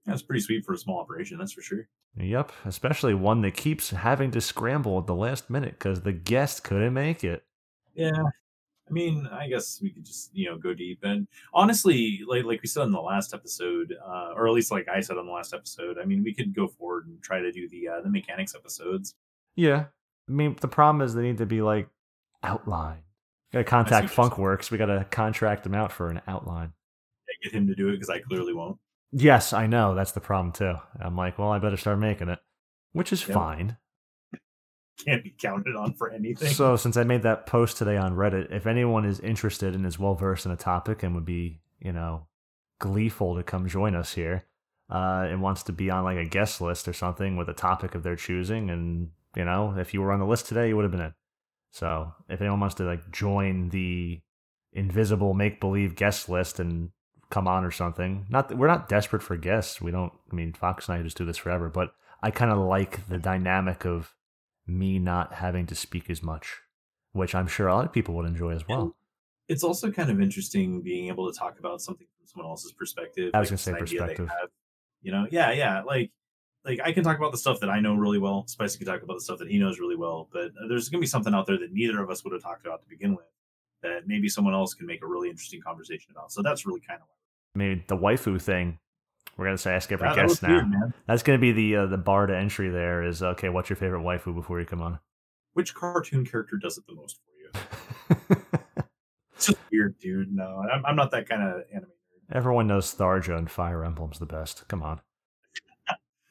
That's 0.06 0.22
pretty 0.22 0.42
sweet 0.42 0.64
for 0.64 0.74
a 0.74 0.78
small 0.78 1.00
operation, 1.00 1.38
that's 1.38 1.54
for 1.54 1.60
sure. 1.60 1.88
Yep, 2.16 2.52
especially 2.64 3.14
one 3.14 3.40
that 3.40 3.54
keeps 3.54 3.90
having 3.90 4.30
to 4.30 4.40
scramble 4.40 4.96
at 5.00 5.08
the 5.08 5.14
last 5.14 5.50
minute 5.50 5.72
because 5.72 6.02
the 6.02 6.12
guest 6.12 6.62
couldn't 6.62 6.94
make 6.94 7.24
it. 7.24 7.42
Yeah, 7.94 8.22
I 8.22 8.92
mean, 8.92 9.28
I 9.32 9.48
guess 9.48 9.80
we 9.82 9.90
could 9.90 10.04
just 10.04 10.30
you 10.32 10.48
know 10.48 10.56
go 10.56 10.72
deep 10.72 11.00
and 11.02 11.28
honestly, 11.52 12.20
like 12.26 12.44
like 12.44 12.62
we 12.62 12.68
said 12.68 12.84
in 12.84 12.92
the 12.92 13.00
last 13.00 13.34
episode, 13.34 13.94
uh, 14.04 14.32
or 14.34 14.48
at 14.48 14.54
least 14.54 14.70
like 14.70 14.88
I 14.88 15.00
said 15.00 15.18
on 15.18 15.26
the 15.26 15.32
last 15.32 15.52
episode. 15.52 15.98
I 16.00 16.04
mean, 16.04 16.22
we 16.22 16.32
could 16.32 16.54
go 16.54 16.66
forward 16.66 17.06
and 17.06 17.22
try 17.22 17.40
to 17.40 17.52
do 17.52 17.68
the 17.68 17.88
uh, 17.88 18.00
the 18.00 18.08
mechanics 18.08 18.54
episodes. 18.54 19.14
Yeah, 19.54 19.86
I 20.30 20.32
mean, 20.32 20.56
the 20.60 20.68
problem 20.68 21.02
is 21.02 21.14
they 21.14 21.22
need 21.22 21.38
to 21.38 21.46
be 21.46 21.60
like 21.60 21.88
outlined. 22.42 23.02
Got 23.52 23.58
to 23.58 23.64
contact 23.64 24.14
Funkworks. 24.14 24.70
We 24.70 24.78
got 24.78 24.86
to 24.86 25.04
contract 25.10 25.64
them 25.64 25.74
out 25.74 25.90
for 25.90 26.08
an 26.08 26.20
outline. 26.28 26.72
I 27.28 27.32
get 27.42 27.52
him 27.52 27.66
to 27.66 27.74
do 27.74 27.88
it 27.88 27.92
because 27.92 28.10
I 28.10 28.20
clearly 28.20 28.54
won't. 28.54 28.78
Yes, 29.12 29.52
I 29.52 29.66
know. 29.66 29.94
That's 29.96 30.12
the 30.12 30.20
problem 30.20 30.52
too. 30.52 30.74
I'm 31.00 31.16
like, 31.16 31.36
well, 31.36 31.50
I 31.50 31.58
better 31.58 31.76
start 31.76 31.98
making 31.98 32.28
it, 32.28 32.38
which 32.92 33.12
is 33.12 33.26
yep. 33.26 33.34
fine. 33.34 33.76
Can't 35.04 35.24
be 35.24 35.34
counted 35.40 35.74
on 35.74 35.94
for 35.94 36.10
anything. 36.10 36.52
So, 36.52 36.76
since 36.76 36.96
I 36.96 37.02
made 37.02 37.22
that 37.22 37.46
post 37.46 37.78
today 37.78 37.96
on 37.96 38.14
Reddit, 38.14 38.52
if 38.52 38.66
anyone 38.66 39.04
is 39.04 39.18
interested 39.18 39.74
and 39.74 39.84
is 39.84 39.98
well 39.98 40.14
versed 40.14 40.46
in 40.46 40.52
a 40.52 40.56
topic 40.56 41.02
and 41.02 41.14
would 41.14 41.24
be, 41.24 41.60
you 41.80 41.92
know, 41.92 42.26
gleeful 42.78 43.34
to 43.34 43.42
come 43.42 43.66
join 43.66 43.96
us 43.96 44.12
here, 44.12 44.44
uh, 44.90 45.26
and 45.28 45.40
wants 45.42 45.62
to 45.64 45.72
be 45.72 45.90
on 45.90 46.04
like 46.04 46.18
a 46.18 46.24
guest 46.24 46.60
list 46.60 46.86
or 46.86 46.92
something 46.92 47.36
with 47.36 47.48
a 47.48 47.54
topic 47.54 47.94
of 47.94 48.02
their 48.02 48.16
choosing 48.16 48.68
and 48.70 49.10
you 49.36 49.44
know, 49.44 49.74
if 49.78 49.94
you 49.94 50.02
were 50.02 50.12
on 50.12 50.20
the 50.20 50.26
list 50.26 50.46
today, 50.46 50.68
you 50.68 50.76
would 50.76 50.84
have 50.84 50.92
been 50.92 51.00
in. 51.00 51.14
So 51.72 52.12
if 52.28 52.40
anyone 52.40 52.60
wants 52.60 52.74
to 52.76 52.84
like 52.84 53.10
join 53.12 53.68
the 53.68 54.20
invisible 54.72 55.34
make 55.34 55.60
believe 55.60 55.96
guest 55.96 56.28
list 56.28 56.60
and 56.60 56.90
come 57.30 57.46
on 57.46 57.64
or 57.64 57.70
something, 57.70 58.26
not 58.28 58.48
that 58.48 58.58
we're 58.58 58.66
not 58.66 58.88
desperate 58.88 59.22
for 59.22 59.36
guests. 59.36 59.80
We 59.80 59.90
don't. 59.90 60.12
I 60.30 60.34
mean, 60.34 60.52
Fox 60.52 60.88
and 60.88 60.98
I 60.98 61.02
just 61.02 61.16
do 61.16 61.24
this 61.24 61.36
forever. 61.36 61.68
But 61.68 61.92
I 62.22 62.30
kind 62.30 62.50
of 62.50 62.58
like 62.58 63.08
the 63.08 63.18
dynamic 63.18 63.84
of 63.84 64.14
me 64.66 64.98
not 64.98 65.34
having 65.34 65.66
to 65.66 65.74
speak 65.74 66.10
as 66.10 66.22
much, 66.22 66.58
which 67.12 67.34
I'm 67.34 67.46
sure 67.46 67.68
a 67.68 67.74
lot 67.74 67.84
of 67.84 67.92
people 67.92 68.14
would 68.16 68.26
enjoy 68.26 68.50
as 68.50 68.66
well. 68.68 68.96
It's 69.48 69.64
also 69.64 69.90
kind 69.90 70.10
of 70.10 70.20
interesting 70.20 70.80
being 70.80 71.08
able 71.08 71.30
to 71.32 71.36
talk 71.36 71.58
about 71.58 71.80
something 71.80 72.06
from 72.16 72.26
someone 72.26 72.50
else's 72.50 72.72
perspective. 72.72 73.30
I 73.34 73.40
was 73.40 73.50
like 73.50 73.64
gonna 73.64 73.76
say 73.76 73.96
perspective. 73.96 74.28
Have, 74.28 74.50
you 75.02 75.12
know, 75.12 75.26
yeah, 75.30 75.50
yeah. 75.52 75.82
Like 75.82 76.10
like 76.64 76.80
I 76.84 76.92
can 76.92 77.04
talk 77.04 77.16
about 77.16 77.32
the 77.32 77.38
stuff 77.38 77.60
that 77.60 77.70
I 77.70 77.80
know 77.80 77.94
really 77.94 78.18
well. 78.18 78.46
Spicy 78.46 78.78
can 78.78 78.86
talk 78.86 79.02
about 79.02 79.14
the 79.14 79.20
stuff 79.20 79.38
that 79.38 79.48
he 79.48 79.58
knows 79.58 79.78
really 79.78 79.96
well. 79.96 80.28
But 80.32 80.50
there's 80.68 80.88
going 80.88 81.00
to 81.00 81.02
be 81.02 81.06
something 81.06 81.34
out 81.34 81.46
there 81.46 81.58
that 81.58 81.72
neither 81.72 82.02
of 82.02 82.10
us 82.10 82.24
would 82.24 82.32
have 82.32 82.42
talked 82.42 82.66
about 82.66 82.82
to 82.82 82.88
begin 82.88 83.12
with 83.14 83.24
that 83.82 84.06
maybe 84.06 84.28
someone 84.28 84.52
else 84.52 84.74
can 84.74 84.86
make 84.86 85.02
a 85.02 85.06
really 85.06 85.30
interesting 85.30 85.62
conversation 85.62 86.10
about. 86.10 86.32
So 86.32 86.42
that's 86.42 86.66
really 86.66 86.80
kind 86.80 87.00
of. 87.00 87.08
I 87.54 87.58
mean, 87.58 87.84
the 87.88 87.96
waifu 87.96 88.40
thing. 88.40 88.78
We're 89.36 89.46
gonna 89.46 89.58
say 89.58 89.74
ask 89.74 89.90
every 89.90 90.12
guest 90.14 90.42
now. 90.42 90.48
Weird, 90.50 90.92
that's 91.06 91.22
gonna 91.22 91.38
be 91.38 91.52
the 91.52 91.76
uh, 91.76 91.86
the 91.86 91.96
bar 91.96 92.26
to 92.26 92.36
entry. 92.36 92.68
There 92.68 93.02
is 93.02 93.22
okay. 93.22 93.48
What's 93.48 93.70
your 93.70 93.76
favorite 93.76 94.02
waifu 94.02 94.34
before 94.34 94.60
you 94.60 94.66
come 94.66 94.82
on? 94.82 94.98
Which 95.54 95.74
cartoon 95.74 96.26
character 96.26 96.58
does 96.58 96.76
it 96.76 96.84
the 96.86 96.94
most 96.94 97.18
for 97.24 98.28
you? 98.28 98.42
it's 99.34 99.46
just 99.46 99.58
weird, 99.72 99.98
dude. 99.98 100.34
No, 100.34 100.62
I'm, 100.70 100.84
I'm 100.84 100.96
not 100.96 101.10
that 101.12 101.28
kind 101.28 101.42
of 101.42 101.62
anime. 101.72 101.88
Everyone 102.30 102.66
knows 102.66 102.94
Tharja 102.94 103.36
and 103.38 103.50
Fire 103.50 103.84
Emblem's 103.84 104.18
the 104.18 104.26
best. 104.26 104.68
Come 104.68 104.82
on 104.82 105.00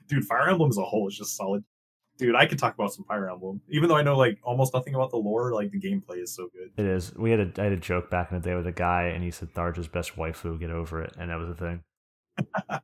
dude, 0.09 0.25
Fire 0.25 0.49
Emblem 0.49 0.69
as 0.69 0.77
a 0.77 0.83
whole 0.83 1.07
is 1.07 1.17
just 1.17 1.37
solid. 1.37 1.63
Dude, 2.17 2.35
I 2.35 2.45
could 2.45 2.59
talk 2.59 2.73
about 2.73 2.91
some 2.91 3.05
Fire 3.05 3.29
Emblem, 3.29 3.61
even 3.69 3.87
though 3.87 3.95
I 3.95 4.01
know 4.01 4.17
like 4.17 4.39
almost 4.43 4.73
nothing 4.73 4.93
about 4.93 5.09
the 5.09 5.17
lore. 5.17 5.53
Like 5.53 5.71
the 5.71 5.79
gameplay 5.79 6.21
is 6.21 6.35
so 6.35 6.49
good. 6.51 6.71
It 6.75 6.85
is. 6.85 7.15
We 7.15 7.31
had 7.31 7.39
a 7.39 7.51
I 7.57 7.63
had 7.63 7.71
a 7.71 7.77
joke 7.77 8.09
back 8.09 8.31
in 8.31 8.41
the 8.41 8.45
day 8.45 8.55
with 8.55 8.67
a 8.67 8.73
guy, 8.73 9.03
and 9.03 9.23
he 9.23 9.31
said 9.31 9.53
Tharja's 9.53 9.87
best 9.87 10.17
waifu. 10.17 10.59
Get 10.59 10.69
over 10.69 11.01
it, 11.01 11.13
and 11.17 11.29
that 11.29 11.39
was 11.39 11.47
the 11.47 11.55
thing. 11.55 11.83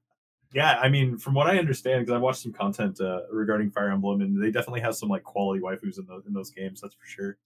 yeah, 0.54 0.80
I 0.82 0.88
mean, 0.88 1.18
from 1.18 1.34
what 1.34 1.48
I 1.48 1.58
understand, 1.58 2.06
because 2.06 2.16
I 2.16 2.18
watched 2.18 2.44
some 2.44 2.54
content 2.54 3.02
uh, 3.02 3.22
regarding 3.30 3.72
Fire 3.72 3.92
Emblem, 3.92 4.22
and 4.22 4.42
they 4.42 4.52
definitely 4.52 4.82
have 4.82 4.96
some 4.96 5.10
like 5.10 5.24
quality 5.24 5.62
waifus 5.62 6.00
in 6.00 6.06
those 6.08 6.26
in 6.26 6.34
those 6.34 6.52
games. 6.52 6.80
That's 6.80 6.96
for 6.96 7.06
sure. 7.06 7.38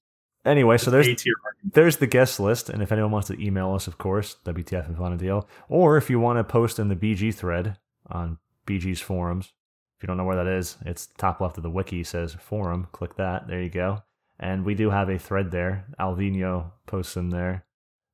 Anyway, 0.45 0.77
so 0.77 0.91
there's 0.91 1.25
there's 1.63 1.97
the 1.97 2.07
guest 2.07 2.39
list, 2.39 2.69
and 2.69 2.83
if 2.83 2.91
anyone 2.91 3.11
wants 3.11 3.27
to 3.27 3.43
email 3.43 3.73
us, 3.73 3.87
of 3.87 3.97
course, 3.97 4.37
WTF 4.45 4.87
and 4.87 4.95
Fun 4.95 5.17
Deal, 5.17 5.47
or 5.67 5.97
if 5.97 6.09
you 6.09 6.19
want 6.19 6.37
to 6.37 6.43
post 6.43 6.77
in 6.77 6.87
the 6.87 6.95
BG 6.95 7.33
thread 7.33 7.77
on 8.07 8.37
BG's 8.65 9.01
forums, 9.01 9.53
if 9.99 10.03
you 10.03 10.07
don't 10.07 10.15
know 10.15 10.23
where 10.23 10.37
that 10.37 10.47
is, 10.47 10.77
it's 10.85 11.07
top 11.17 11.41
left 11.41 11.57
of 11.57 11.63
the 11.63 11.69
wiki 11.69 12.05
says 12.05 12.33
forum. 12.33 12.87
Click 12.93 13.17
that. 13.17 13.49
There 13.49 13.61
you 13.61 13.69
go. 13.69 14.03
And 14.39 14.63
we 14.63 14.73
do 14.73 14.91
have 14.91 15.09
a 15.09 15.19
thread 15.19 15.51
there. 15.51 15.87
Alvino 15.99 16.71
posts 16.87 17.17
in 17.17 17.31
there 17.31 17.65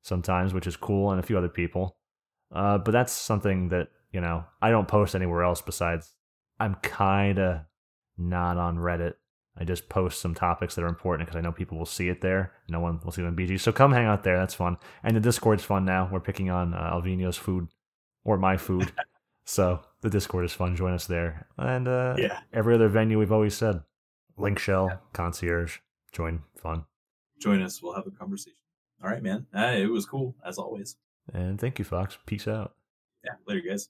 sometimes, 0.02 0.52
which 0.52 0.66
is 0.66 0.74
cool, 0.74 1.12
and 1.12 1.20
a 1.20 1.22
few 1.22 1.38
other 1.38 1.48
people. 1.48 1.96
Uh, 2.52 2.78
but 2.78 2.90
that's 2.90 3.12
something 3.12 3.68
that, 3.68 3.86
you 4.10 4.20
know, 4.20 4.44
I 4.60 4.70
don't 4.70 4.88
post 4.88 5.14
anywhere 5.14 5.44
else 5.44 5.60
besides 5.60 6.12
I'm 6.58 6.74
kind 6.82 7.38
of 7.38 7.60
not 8.18 8.56
on 8.56 8.78
Reddit. 8.78 9.14
I 9.56 9.62
just 9.62 9.88
post 9.88 10.20
some 10.20 10.34
topics 10.34 10.74
that 10.74 10.82
are 10.82 10.88
important 10.88 11.28
because 11.28 11.38
I 11.38 11.40
know 11.40 11.52
people 11.52 11.78
will 11.78 11.86
see 11.86 12.08
it 12.08 12.20
there. 12.20 12.52
No 12.68 12.80
one 12.80 12.98
will 13.04 13.12
see 13.12 13.22
them 13.22 13.36
BG. 13.36 13.60
So 13.60 13.70
come 13.70 13.92
hang 13.92 14.06
out 14.06 14.24
there. 14.24 14.38
That's 14.38 14.54
fun. 14.54 14.76
And 15.04 15.14
the 15.14 15.20
Discord's 15.20 15.62
fun 15.62 15.84
now. 15.84 16.08
We're 16.10 16.18
picking 16.18 16.50
on 16.50 16.74
uh, 16.74 16.90
Alvino's 16.92 17.36
food 17.36 17.68
or 18.24 18.38
my 18.38 18.56
food. 18.56 18.92
so 19.46 19.80
the 20.02 20.10
Discord 20.10 20.44
is 20.44 20.52
fun. 20.52 20.76
Join 20.76 20.92
us 20.92 21.06
there. 21.06 21.46
And 21.56 21.88
uh, 21.88 22.16
yeah, 22.18 22.40
every 22.52 22.74
other 22.74 22.88
venue 22.88 23.18
we've 23.18 23.32
always 23.32 23.54
said 23.54 23.82
Link 24.36 24.58
Shell, 24.58 24.88
yeah. 24.90 24.96
Concierge, 25.14 25.78
join. 26.12 26.42
Fun. 26.56 26.84
Join 27.40 27.62
us. 27.62 27.82
We'll 27.82 27.94
have 27.94 28.06
a 28.06 28.10
conversation. 28.10 28.58
All 29.02 29.10
right, 29.10 29.22
man. 29.22 29.46
Uh, 29.54 29.74
it 29.76 29.90
was 29.90 30.04
cool 30.06 30.34
as 30.44 30.58
always. 30.58 30.96
And 31.32 31.60
thank 31.60 31.78
you, 31.78 31.84
Fox. 31.84 32.18
Peace 32.26 32.48
out. 32.48 32.74
Yeah. 33.24 33.32
Later, 33.46 33.62
guys. 33.68 33.88